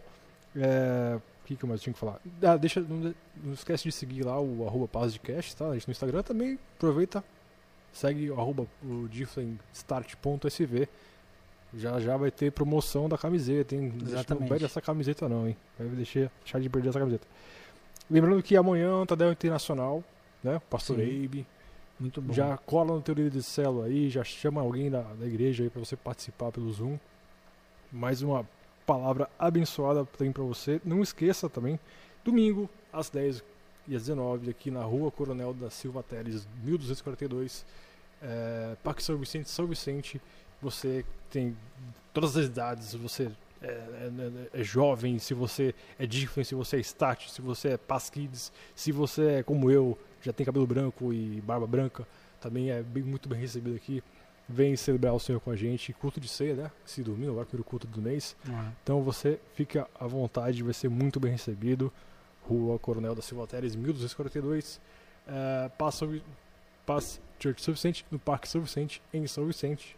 É, 0.56 1.18
o 1.18 1.46
que, 1.46 1.56
que 1.56 1.64
eu 1.64 1.68
mais 1.68 1.80
tinha 1.80 1.92
que 1.92 1.98
falar? 1.98 2.18
Ah, 2.42 2.56
deixa, 2.56 2.80
não, 2.80 3.14
não, 3.42 3.52
esquece 3.52 3.84
de 3.84 3.92
seguir 3.92 4.24
lá 4.24 4.40
o 4.40 4.66
arroba 4.66 4.88
Cash, 5.22 5.54
tá? 5.54 5.68
A 5.68 5.74
gente 5.74 5.86
no 5.88 5.92
Instagram 5.92 6.22
também 6.22 6.58
aproveita, 6.76 7.22
segue 7.92 8.30
o 8.30 8.40
arroba 8.40 8.66
o. 8.82 9.08
Já 11.74 11.98
já 12.00 12.16
vai 12.16 12.30
ter 12.30 12.52
promoção 12.52 13.08
da 13.08 13.16
camiseta, 13.16 13.74
hein? 13.74 13.92
Exatamente. 14.02 14.42
Não 14.42 14.48
perde 14.48 14.64
essa 14.64 14.80
camiseta 14.80 15.28
não, 15.28 15.48
hein? 15.48 15.56
Vai 15.78 15.88
deixar, 15.88 16.30
deixar 16.42 16.60
de 16.60 16.68
perder 16.68 16.90
essa 16.90 16.98
camiseta. 16.98 17.26
Lembrando 18.10 18.42
que 18.42 18.56
amanhã 18.56 19.06
Tadel 19.06 19.32
Internacional, 19.32 20.04
né? 20.44 20.60
Pastor. 20.68 21.00
Eibe. 21.00 21.46
Muito 21.98 22.20
bom. 22.20 22.32
Já 22.32 22.56
cola 22.58 22.94
no 22.94 23.00
teu 23.00 23.14
líder 23.14 23.30
de 23.30 23.42
célula 23.42 23.86
aí, 23.86 24.10
já 24.10 24.24
chama 24.24 24.60
alguém 24.60 24.90
da, 24.90 25.02
da 25.02 25.26
igreja 25.26 25.62
aí 25.62 25.70
para 25.70 25.80
você 25.80 25.96
participar 25.96 26.50
pelo 26.50 26.70
Zoom. 26.72 26.98
Mais 27.90 28.22
uma 28.22 28.46
palavra 28.84 29.30
abençoada 29.38 30.04
tem 30.18 30.32
para 30.32 30.42
você. 30.42 30.80
Não 30.84 31.00
esqueça 31.00 31.48
também, 31.48 31.78
domingo 32.24 32.68
às 32.92 33.08
10 33.08 33.42
e 33.86 33.96
às 33.96 34.02
19 34.02 34.50
aqui 34.50 34.70
na 34.70 34.82
Rua 34.82 35.10
Coronel 35.10 35.54
da 35.54 35.70
Silva 35.70 36.02
Teles, 36.02 36.46
1242, 36.62 37.64
é, 38.20 38.76
Parque 38.82 39.02
São 39.02 39.16
Vicente, 39.16 39.48
São 39.48 39.66
Vicente. 39.66 40.20
Você 40.62 41.04
tem 41.30 41.56
todas 42.14 42.36
as 42.36 42.46
idades, 42.46 42.94
você 42.94 43.30
é, 43.62 43.66
é, 43.66 44.60
é, 44.60 44.64
jovem, 44.64 45.18
se 45.18 45.34
você 45.34 45.74
é 45.98 46.06
Difflin, 46.06 46.44
se 46.44 46.54
você 46.54 46.76
é 46.76 46.80
Stat, 46.80 47.30
se 47.30 47.40
você 47.40 47.70
é 47.70 47.76
Pasquides, 47.76 48.52
se 48.74 48.90
você 48.90 49.38
é 49.38 49.42
como 49.42 49.70
eu, 49.70 49.98
já 50.20 50.32
tem 50.32 50.44
cabelo 50.44 50.66
branco 50.66 51.12
e 51.12 51.40
barba 51.40 51.66
branca, 51.66 52.06
também 52.40 52.70
é 52.70 52.82
bem, 52.82 53.02
muito 53.02 53.28
bem 53.28 53.38
recebido 53.38 53.76
aqui. 53.76 54.02
Vem 54.48 54.76
celebrar 54.76 55.14
o 55.14 55.20
Senhor 55.20 55.40
com 55.40 55.50
a 55.50 55.56
gente, 55.56 55.92
culto 55.92 56.20
de 56.20 56.28
ceia, 56.28 56.54
né? 56.54 56.70
Esse 56.84 57.02
domingo, 57.02 57.30
agora 57.30 57.46
primeiro 57.46 57.64
culto 57.64 57.86
do 57.86 58.02
mês. 58.02 58.36
Uhum. 58.46 58.72
Então 58.82 59.02
você 59.02 59.38
fica 59.54 59.88
à 59.98 60.06
vontade, 60.06 60.62
vai 60.62 60.74
ser 60.74 60.88
muito 60.88 61.20
bem 61.20 61.30
recebido. 61.30 61.92
Rua 62.42 62.78
Coronel 62.78 63.14
da 63.14 63.22
Silva 63.22 63.46
Teres, 63.46 63.76
1242. 63.76 64.80
É, 65.26 65.70
passa, 65.78 66.08
passa 66.84 67.20
Church 67.38 67.62
São 67.62 67.72
Vicente, 67.72 68.04
no 68.10 68.18
Parque 68.18 68.48
São 68.48 68.60
Vicente, 68.60 69.00
em 69.14 69.24
São 69.28 69.46
Vicente. 69.46 69.96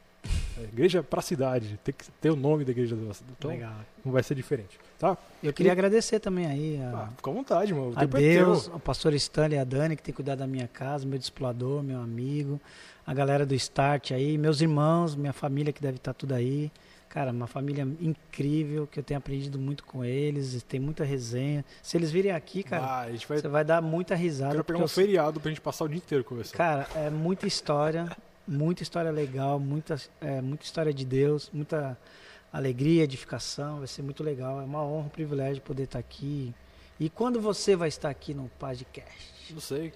É, 0.59 0.62
igreja 0.62 1.02
para 1.02 1.20
cidade, 1.20 1.78
tem 1.82 1.94
que 1.94 2.05
ter 2.20 2.31
o 2.31 2.36
nome 2.36 2.64
da 2.64 2.70
igreja. 2.70 2.97
Então, 3.36 3.51
Legal. 3.51 3.74
não 4.05 4.12
vai 4.12 4.22
ser 4.22 4.35
diferente, 4.35 4.78
tá? 4.98 5.16
Eu 5.43 5.52
queria 5.52 5.70
e... 5.70 5.72
agradecer 5.72 6.20
também 6.20 6.47
aí. 6.47 6.81
A... 6.82 7.05
Ah, 7.05 7.09
fica 7.16 7.31
à 7.31 7.35
vontade, 7.35 7.74
mano. 7.74 7.93
A 7.97 8.05
é 8.05 8.06
Deus, 8.06 8.68
ao 8.68 8.78
pastor 8.78 9.14
Stanley 9.14 9.56
e 9.56 9.60
a 9.60 9.64
Dani, 9.64 9.97
que 9.97 10.02
tem 10.02 10.14
cuidado 10.14 10.39
da 10.39 10.47
minha 10.47 10.68
casa, 10.68 11.06
meu 11.06 11.18
discipulador, 11.18 11.82
meu 11.82 12.01
amigo, 12.01 12.60
a 13.06 13.12
galera 13.12 13.44
do 13.44 13.55
Start 13.55 14.12
aí, 14.12 14.39
meus 14.39 14.60
irmãos, 14.60 15.14
minha 15.14 15.32
família 15.32 15.72
que 15.72 15.82
deve 15.82 15.97
estar 15.97 16.14
tudo 16.14 16.35
aí. 16.35 16.70
Cara, 17.09 17.31
uma 17.31 17.47
família 17.47 17.86
incrível, 18.01 18.89
que 18.89 18.98
eu 18.98 19.05
tenho 19.05 19.18
aprendido 19.18 19.56
muito 19.56 19.85
com 19.85 20.05
eles, 20.05 20.60
tem 20.64 20.81
muita 20.81 21.05
resenha. 21.05 21.64
Se 21.81 21.97
eles 21.97 22.10
virem 22.10 22.32
aqui, 22.32 22.64
cara, 22.64 22.85
ah, 22.85 23.06
vai... 23.28 23.39
você 23.39 23.47
vai 23.47 23.64
dar 23.64 23.81
muita 23.81 24.16
risada. 24.16 24.51
Quero 24.51 24.64
pegar 24.64 24.78
um 24.81 24.82
eu... 24.82 24.89
feriado 24.89 25.39
pra 25.39 25.48
gente 25.48 25.60
passar 25.60 25.85
o 25.85 25.89
dia 25.89 25.98
inteiro 25.98 26.24
conversando. 26.24 26.56
Cara, 26.56 26.89
é 26.97 27.10
muita 27.10 27.47
história. 27.47 28.09
muita 28.47 28.83
história 28.83 29.11
legal, 29.11 29.59
muita, 29.59 30.01
é, 30.21 30.41
muita 30.41 30.65
história 30.65 30.93
de 30.93 31.05
Deus, 31.05 31.51
muita 31.53 31.99
alegria, 32.53 33.05
edificação. 33.05 33.79
Vai 33.79 33.87
ser 33.87 34.03
muito 34.03 34.23
legal. 34.23 34.61
É 34.61 34.65
uma 34.65 34.83
honra, 34.83 35.07
um 35.07 35.11
privilégio 35.11 35.62
poder 35.62 35.85
estar 35.85 35.99
aqui. 35.99 36.55
E 36.99 37.11
quando 37.11 37.41
você 37.41 37.75
vai 37.75 37.89
estar 37.89 38.09
aqui 38.09 38.33
no 38.33 38.49
podcast? 38.59 39.35
Não 39.51 39.61
sei, 39.61 39.93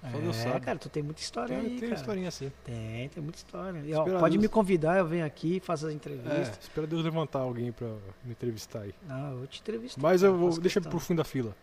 só 0.00 0.18
é, 0.18 0.20
Deus 0.20 0.36
sabe. 0.36 0.60
cara, 0.60 0.78
tu 0.78 0.88
tem 0.88 1.02
muita 1.02 1.20
história 1.20 1.56
tem, 1.56 1.64
aí, 1.64 1.70
Tem 1.78 1.88
cara. 1.88 2.00
historinha 2.00 2.28
assim. 2.28 2.52
Tem, 2.64 3.08
tem 3.08 3.22
muita 3.22 3.38
história. 3.38 3.78
E, 3.84 3.94
ó, 3.94 4.04
pode 4.04 4.32
Deus... 4.32 4.42
me 4.42 4.48
convidar, 4.48 4.98
eu 4.98 5.06
venho 5.06 5.24
aqui, 5.24 5.60
faço 5.60 5.86
as 5.86 5.94
entrevistas. 5.94 6.48
É, 6.48 6.60
espera 6.60 6.86
Deus 6.86 7.02
levantar 7.02 7.40
alguém 7.40 7.72
pra 7.72 7.88
me 8.24 8.32
entrevistar 8.32 8.80
aí. 8.80 8.94
Não, 9.06 9.30
eu 9.30 9.38
vou 9.38 9.46
te 9.46 9.60
entrevistar. 9.60 10.00
Mas 10.00 10.22
eu 10.22 10.36
vou, 10.36 10.58
deixa 10.58 10.80
pro 10.80 10.98
fim 10.98 11.14
da 11.14 11.24
fila. 11.24 11.54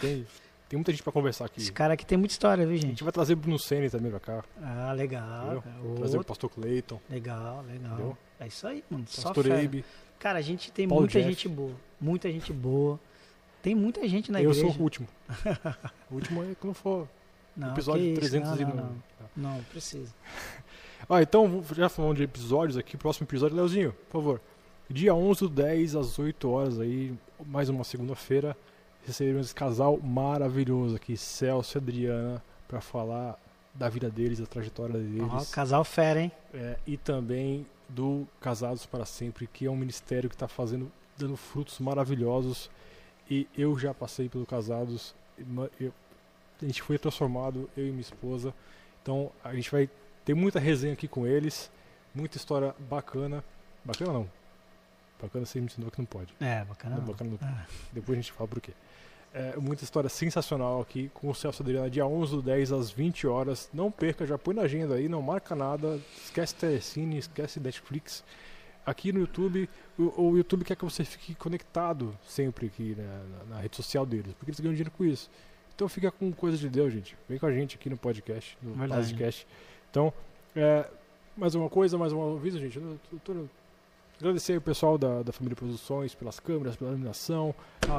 Tem... 0.00 0.26
Tem 0.70 0.78
muita 0.78 0.92
gente 0.92 1.02
pra 1.02 1.12
conversar 1.12 1.46
aqui. 1.46 1.60
Esse 1.60 1.72
cara 1.72 1.94
aqui 1.94 2.06
tem 2.06 2.16
muita 2.16 2.30
história, 2.30 2.64
viu, 2.64 2.76
gente? 2.76 2.86
A 2.86 2.90
gente 2.90 3.02
vai 3.02 3.12
trazer 3.12 3.32
o 3.32 3.36
Bruno 3.36 3.58
Senna 3.58 3.90
também 3.90 4.08
pra 4.08 4.20
cá. 4.20 4.44
Ah, 4.62 4.92
legal. 4.92 5.64
Trazer 5.96 6.16
o 6.16 6.22
Pastor 6.22 6.48
Clayton. 6.48 7.00
Legal, 7.10 7.64
legal. 7.68 7.92
Entendeu? 7.94 8.18
É 8.38 8.46
isso 8.46 8.68
aí, 8.68 8.84
mano. 8.88 9.04
Pastor 9.04 9.44
Só 9.46 9.54
Eibe. 9.56 9.84
Cara, 10.20 10.38
a 10.38 10.42
gente 10.42 10.70
tem 10.70 10.86
Paulo 10.86 11.02
muita 11.02 11.18
Jeff. 11.18 11.28
gente 11.28 11.48
boa. 11.48 11.74
Muita 12.00 12.30
gente 12.30 12.52
boa. 12.52 13.00
Tem 13.60 13.74
muita 13.74 14.06
gente 14.06 14.30
na 14.30 14.40
eu 14.40 14.52
igreja. 14.52 14.68
Eu 14.68 14.72
sou 14.72 14.80
o 14.80 14.84
último. 14.84 15.08
o 16.08 16.14
último 16.14 16.44
é 16.44 16.54
quando 16.54 16.74
for 16.74 17.08
não, 17.56 17.72
episódio 17.72 18.14
300 18.14 18.50
não, 18.50 18.56
e 18.56 18.64
não, 18.64 18.74
não, 18.76 19.54
não, 19.54 19.64
precisa. 19.64 20.14
ah, 21.08 21.20
então, 21.20 21.64
já 21.74 21.88
falando 21.88 22.18
de 22.18 22.22
episódios 22.22 22.78
aqui, 22.78 22.96
próximo 22.96 23.24
episódio, 23.24 23.56
Leozinho, 23.56 23.92
por 24.08 24.22
favor. 24.22 24.40
Dia 24.88 25.16
11 25.16 25.40
do 25.40 25.48
10 25.48 25.96
às 25.96 26.16
8 26.16 26.48
horas 26.48 26.78
aí, 26.78 27.12
mais 27.44 27.68
uma 27.68 27.82
segunda-feira 27.82 28.56
recebemos 29.06 29.46
esse 29.46 29.54
casal 29.54 29.98
maravilhoso 29.98 30.96
aqui, 30.96 31.16
Celso 31.16 31.76
e 31.76 31.78
Adriana, 31.78 32.42
para 32.68 32.80
falar 32.80 33.38
da 33.74 33.88
vida 33.88 34.10
deles, 34.10 34.38
da 34.38 34.46
trajetória 34.46 34.98
deles. 34.98 35.22
Oh, 35.22 35.52
casal 35.52 35.84
fera, 35.84 36.20
hein? 36.20 36.32
É, 36.52 36.78
e 36.86 36.96
também 36.96 37.66
do 37.88 38.26
Casados 38.40 38.86
para 38.86 39.04
Sempre, 39.04 39.46
que 39.46 39.66
é 39.66 39.70
um 39.70 39.76
ministério 39.76 40.28
que 40.28 40.34
está 40.34 40.48
fazendo, 40.48 40.90
dando 41.16 41.36
frutos 41.36 41.78
maravilhosos. 41.78 42.70
E 43.28 43.48
eu 43.56 43.78
já 43.78 43.94
passei 43.94 44.28
pelo 44.28 44.46
Casados, 44.46 45.14
eu, 45.80 45.92
a 46.60 46.64
gente 46.64 46.82
foi 46.82 46.98
transformado, 46.98 47.68
eu 47.76 47.86
e 47.86 47.90
minha 47.90 48.00
esposa. 48.00 48.54
Então 49.02 49.30
a 49.42 49.54
gente 49.54 49.70
vai 49.70 49.88
ter 50.24 50.34
muita 50.34 50.58
resenha 50.58 50.92
aqui 50.92 51.08
com 51.08 51.26
eles, 51.26 51.70
muita 52.14 52.36
história 52.36 52.74
bacana. 52.78 53.42
Bacana 53.84 54.12
não. 54.12 54.30
Bacana 55.20 55.44
você 55.44 55.60
me 55.60 55.66
ensinou 55.66 55.90
que 55.90 55.98
não 55.98 56.06
pode. 56.06 56.34
É, 56.40 56.64
bacana. 56.64 56.96
Não, 56.96 57.02
não. 57.02 57.12
Bacana 57.12 57.30
não. 57.30 57.38
Ah. 57.42 57.66
Depois 57.92 58.18
a 58.18 58.20
gente 58.20 58.32
fala 58.32 58.48
por 58.48 58.60
quê. 58.60 58.72
É, 59.32 59.56
muita 59.56 59.84
história 59.84 60.08
sensacional 60.08 60.80
aqui 60.80 61.08
com 61.14 61.28
o 61.28 61.34
Celso 61.34 61.62
Adriano, 61.62 61.88
dia 61.88 62.04
11 62.04 62.36
do 62.36 62.42
10 62.42 62.72
às 62.72 62.90
20 62.90 63.28
horas. 63.28 63.70
Não 63.72 63.90
perca, 63.90 64.26
já 64.26 64.36
põe 64.36 64.54
na 64.54 64.62
agenda 64.62 64.94
aí, 64.94 65.08
não 65.08 65.22
marca 65.22 65.54
nada. 65.54 66.00
Esquece 66.16 66.54
Telecine, 66.56 67.18
esquece 67.18 67.60
Netflix. 67.60 68.24
Aqui 68.84 69.12
no 69.12 69.20
YouTube, 69.20 69.68
o, 69.96 70.30
o, 70.30 70.36
YouTube 70.36 70.64
quer 70.64 70.74
que 70.74 70.84
você 70.84 71.04
fique 71.04 71.34
conectado 71.36 72.16
sempre 72.26 72.66
aqui 72.66 72.96
né, 72.96 73.22
na, 73.30 73.54
na, 73.54 73.60
rede 73.60 73.76
social 73.76 74.04
deles, 74.04 74.32
porque 74.32 74.50
eles 74.50 74.58
ganham 74.58 74.72
dinheiro 74.72 74.90
com 74.90 75.04
isso. 75.04 75.30
Então 75.74 75.88
fica 75.88 76.10
com 76.10 76.32
coisa 76.32 76.56
de 76.56 76.68
Deus, 76.68 76.92
gente. 76.92 77.16
Vem 77.28 77.38
com 77.38 77.46
a 77.46 77.52
gente 77.52 77.76
aqui 77.76 77.88
no 77.88 77.96
podcast, 77.96 78.58
no 78.60 78.74
podcast. 78.88 79.46
Então, 79.90 80.12
é, 80.56 80.88
mais 81.36 81.54
uma 81.54 81.68
coisa, 81.68 81.96
mais 81.96 82.12
uma 82.12 82.34
aviso, 82.34 82.58
gente. 82.58 82.76
Eu 82.78 82.98
tô, 83.24 83.32
tô 83.32 83.46
Agradecer 84.20 84.58
o 84.58 84.60
pessoal 84.60 84.98
da, 84.98 85.22
da 85.22 85.32
Família 85.32 85.56
Produções 85.56 86.14
pelas 86.14 86.38
câmeras, 86.38 86.76
pela 86.76 86.90
iluminação, 86.90 87.54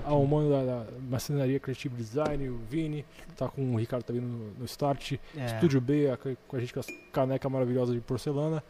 ao 0.05 0.23
mano 0.27 0.51
da, 0.51 0.85
da 1.17 1.59
Creative 1.59 1.95
Design, 1.95 2.47
o 2.47 2.59
Vini, 2.69 3.03
tá 3.35 3.47
com 3.47 3.73
o 3.73 3.77
Ricardo 3.79 4.03
também 4.03 4.21
no, 4.21 4.51
no 4.51 4.65
Start, 4.65 5.13
é. 5.35 5.45
Estúdio 5.47 5.81
B, 5.81 6.11
a, 6.11 6.17
com 6.17 6.55
a 6.55 6.59
gente 6.59 6.73
com 6.73 6.79
as 6.79 6.85
caneca 7.11 7.49
maravilhosa 7.49 7.91
de 7.91 7.99
porcelana. 7.99 8.63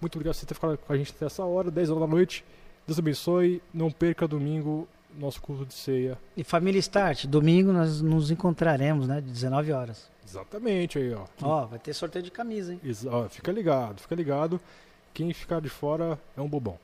Muito 0.00 0.14
obrigado 0.14 0.34
por 0.34 0.40
você 0.40 0.46
ter 0.46 0.54
ficado 0.54 0.78
com 0.78 0.92
a 0.92 0.96
gente 0.96 1.10
até 1.10 1.26
essa 1.26 1.44
hora, 1.44 1.72
10 1.72 1.90
horas 1.90 2.02
da 2.02 2.06
noite. 2.06 2.44
Deus 2.86 3.00
abençoe, 3.00 3.60
não 3.74 3.90
perca 3.90 4.28
domingo 4.28 4.86
nosso 5.18 5.42
culto 5.42 5.66
de 5.66 5.74
ceia. 5.74 6.16
E 6.36 6.44
Família 6.44 6.78
Start, 6.78 7.26
domingo 7.26 7.72
nós 7.72 8.00
nos 8.00 8.30
encontraremos, 8.30 9.08
né, 9.08 9.20
de 9.20 9.28
19 9.28 9.72
horas. 9.72 10.08
Exatamente 10.24 11.00
aí, 11.00 11.12
ó. 11.12 11.24
Ó, 11.42 11.66
vai 11.66 11.80
ter 11.80 11.92
sorteio 11.94 12.24
de 12.24 12.30
camisa, 12.30 12.72
hein? 12.72 12.80
Exa 12.84 13.10
ó, 13.10 13.28
fica 13.28 13.50
ligado, 13.50 14.00
fica 14.00 14.14
ligado. 14.14 14.60
Quem 15.12 15.32
ficar 15.32 15.60
de 15.60 15.68
fora 15.68 16.16
é 16.36 16.40
um 16.40 16.48
bobão. 16.48 16.78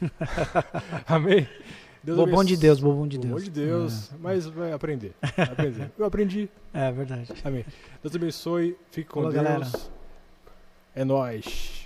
Amém? 1.06 1.48
Deus 2.02 2.18
bobão 2.18 2.44
de 2.44 2.56
Deus, 2.56 2.78
bobão 2.78 3.08
de 3.08 3.18
Deus. 3.18 3.32
Bobão 3.32 3.44
de 3.44 3.50
Deus, 3.50 4.12
é. 4.12 4.16
mas 4.20 4.46
vai 4.46 4.72
aprender. 4.72 5.12
aprender. 5.36 5.90
Eu 5.98 6.04
aprendi. 6.04 6.48
É 6.72 6.92
verdade. 6.92 7.32
Amém. 7.44 7.64
Deus 8.00 8.14
abençoe, 8.14 8.76
fique 8.92 9.08
com 9.08 9.22
Deus. 9.22 9.34
Galera. 9.34 9.66
É 10.94 11.04
nóis. 11.04 11.85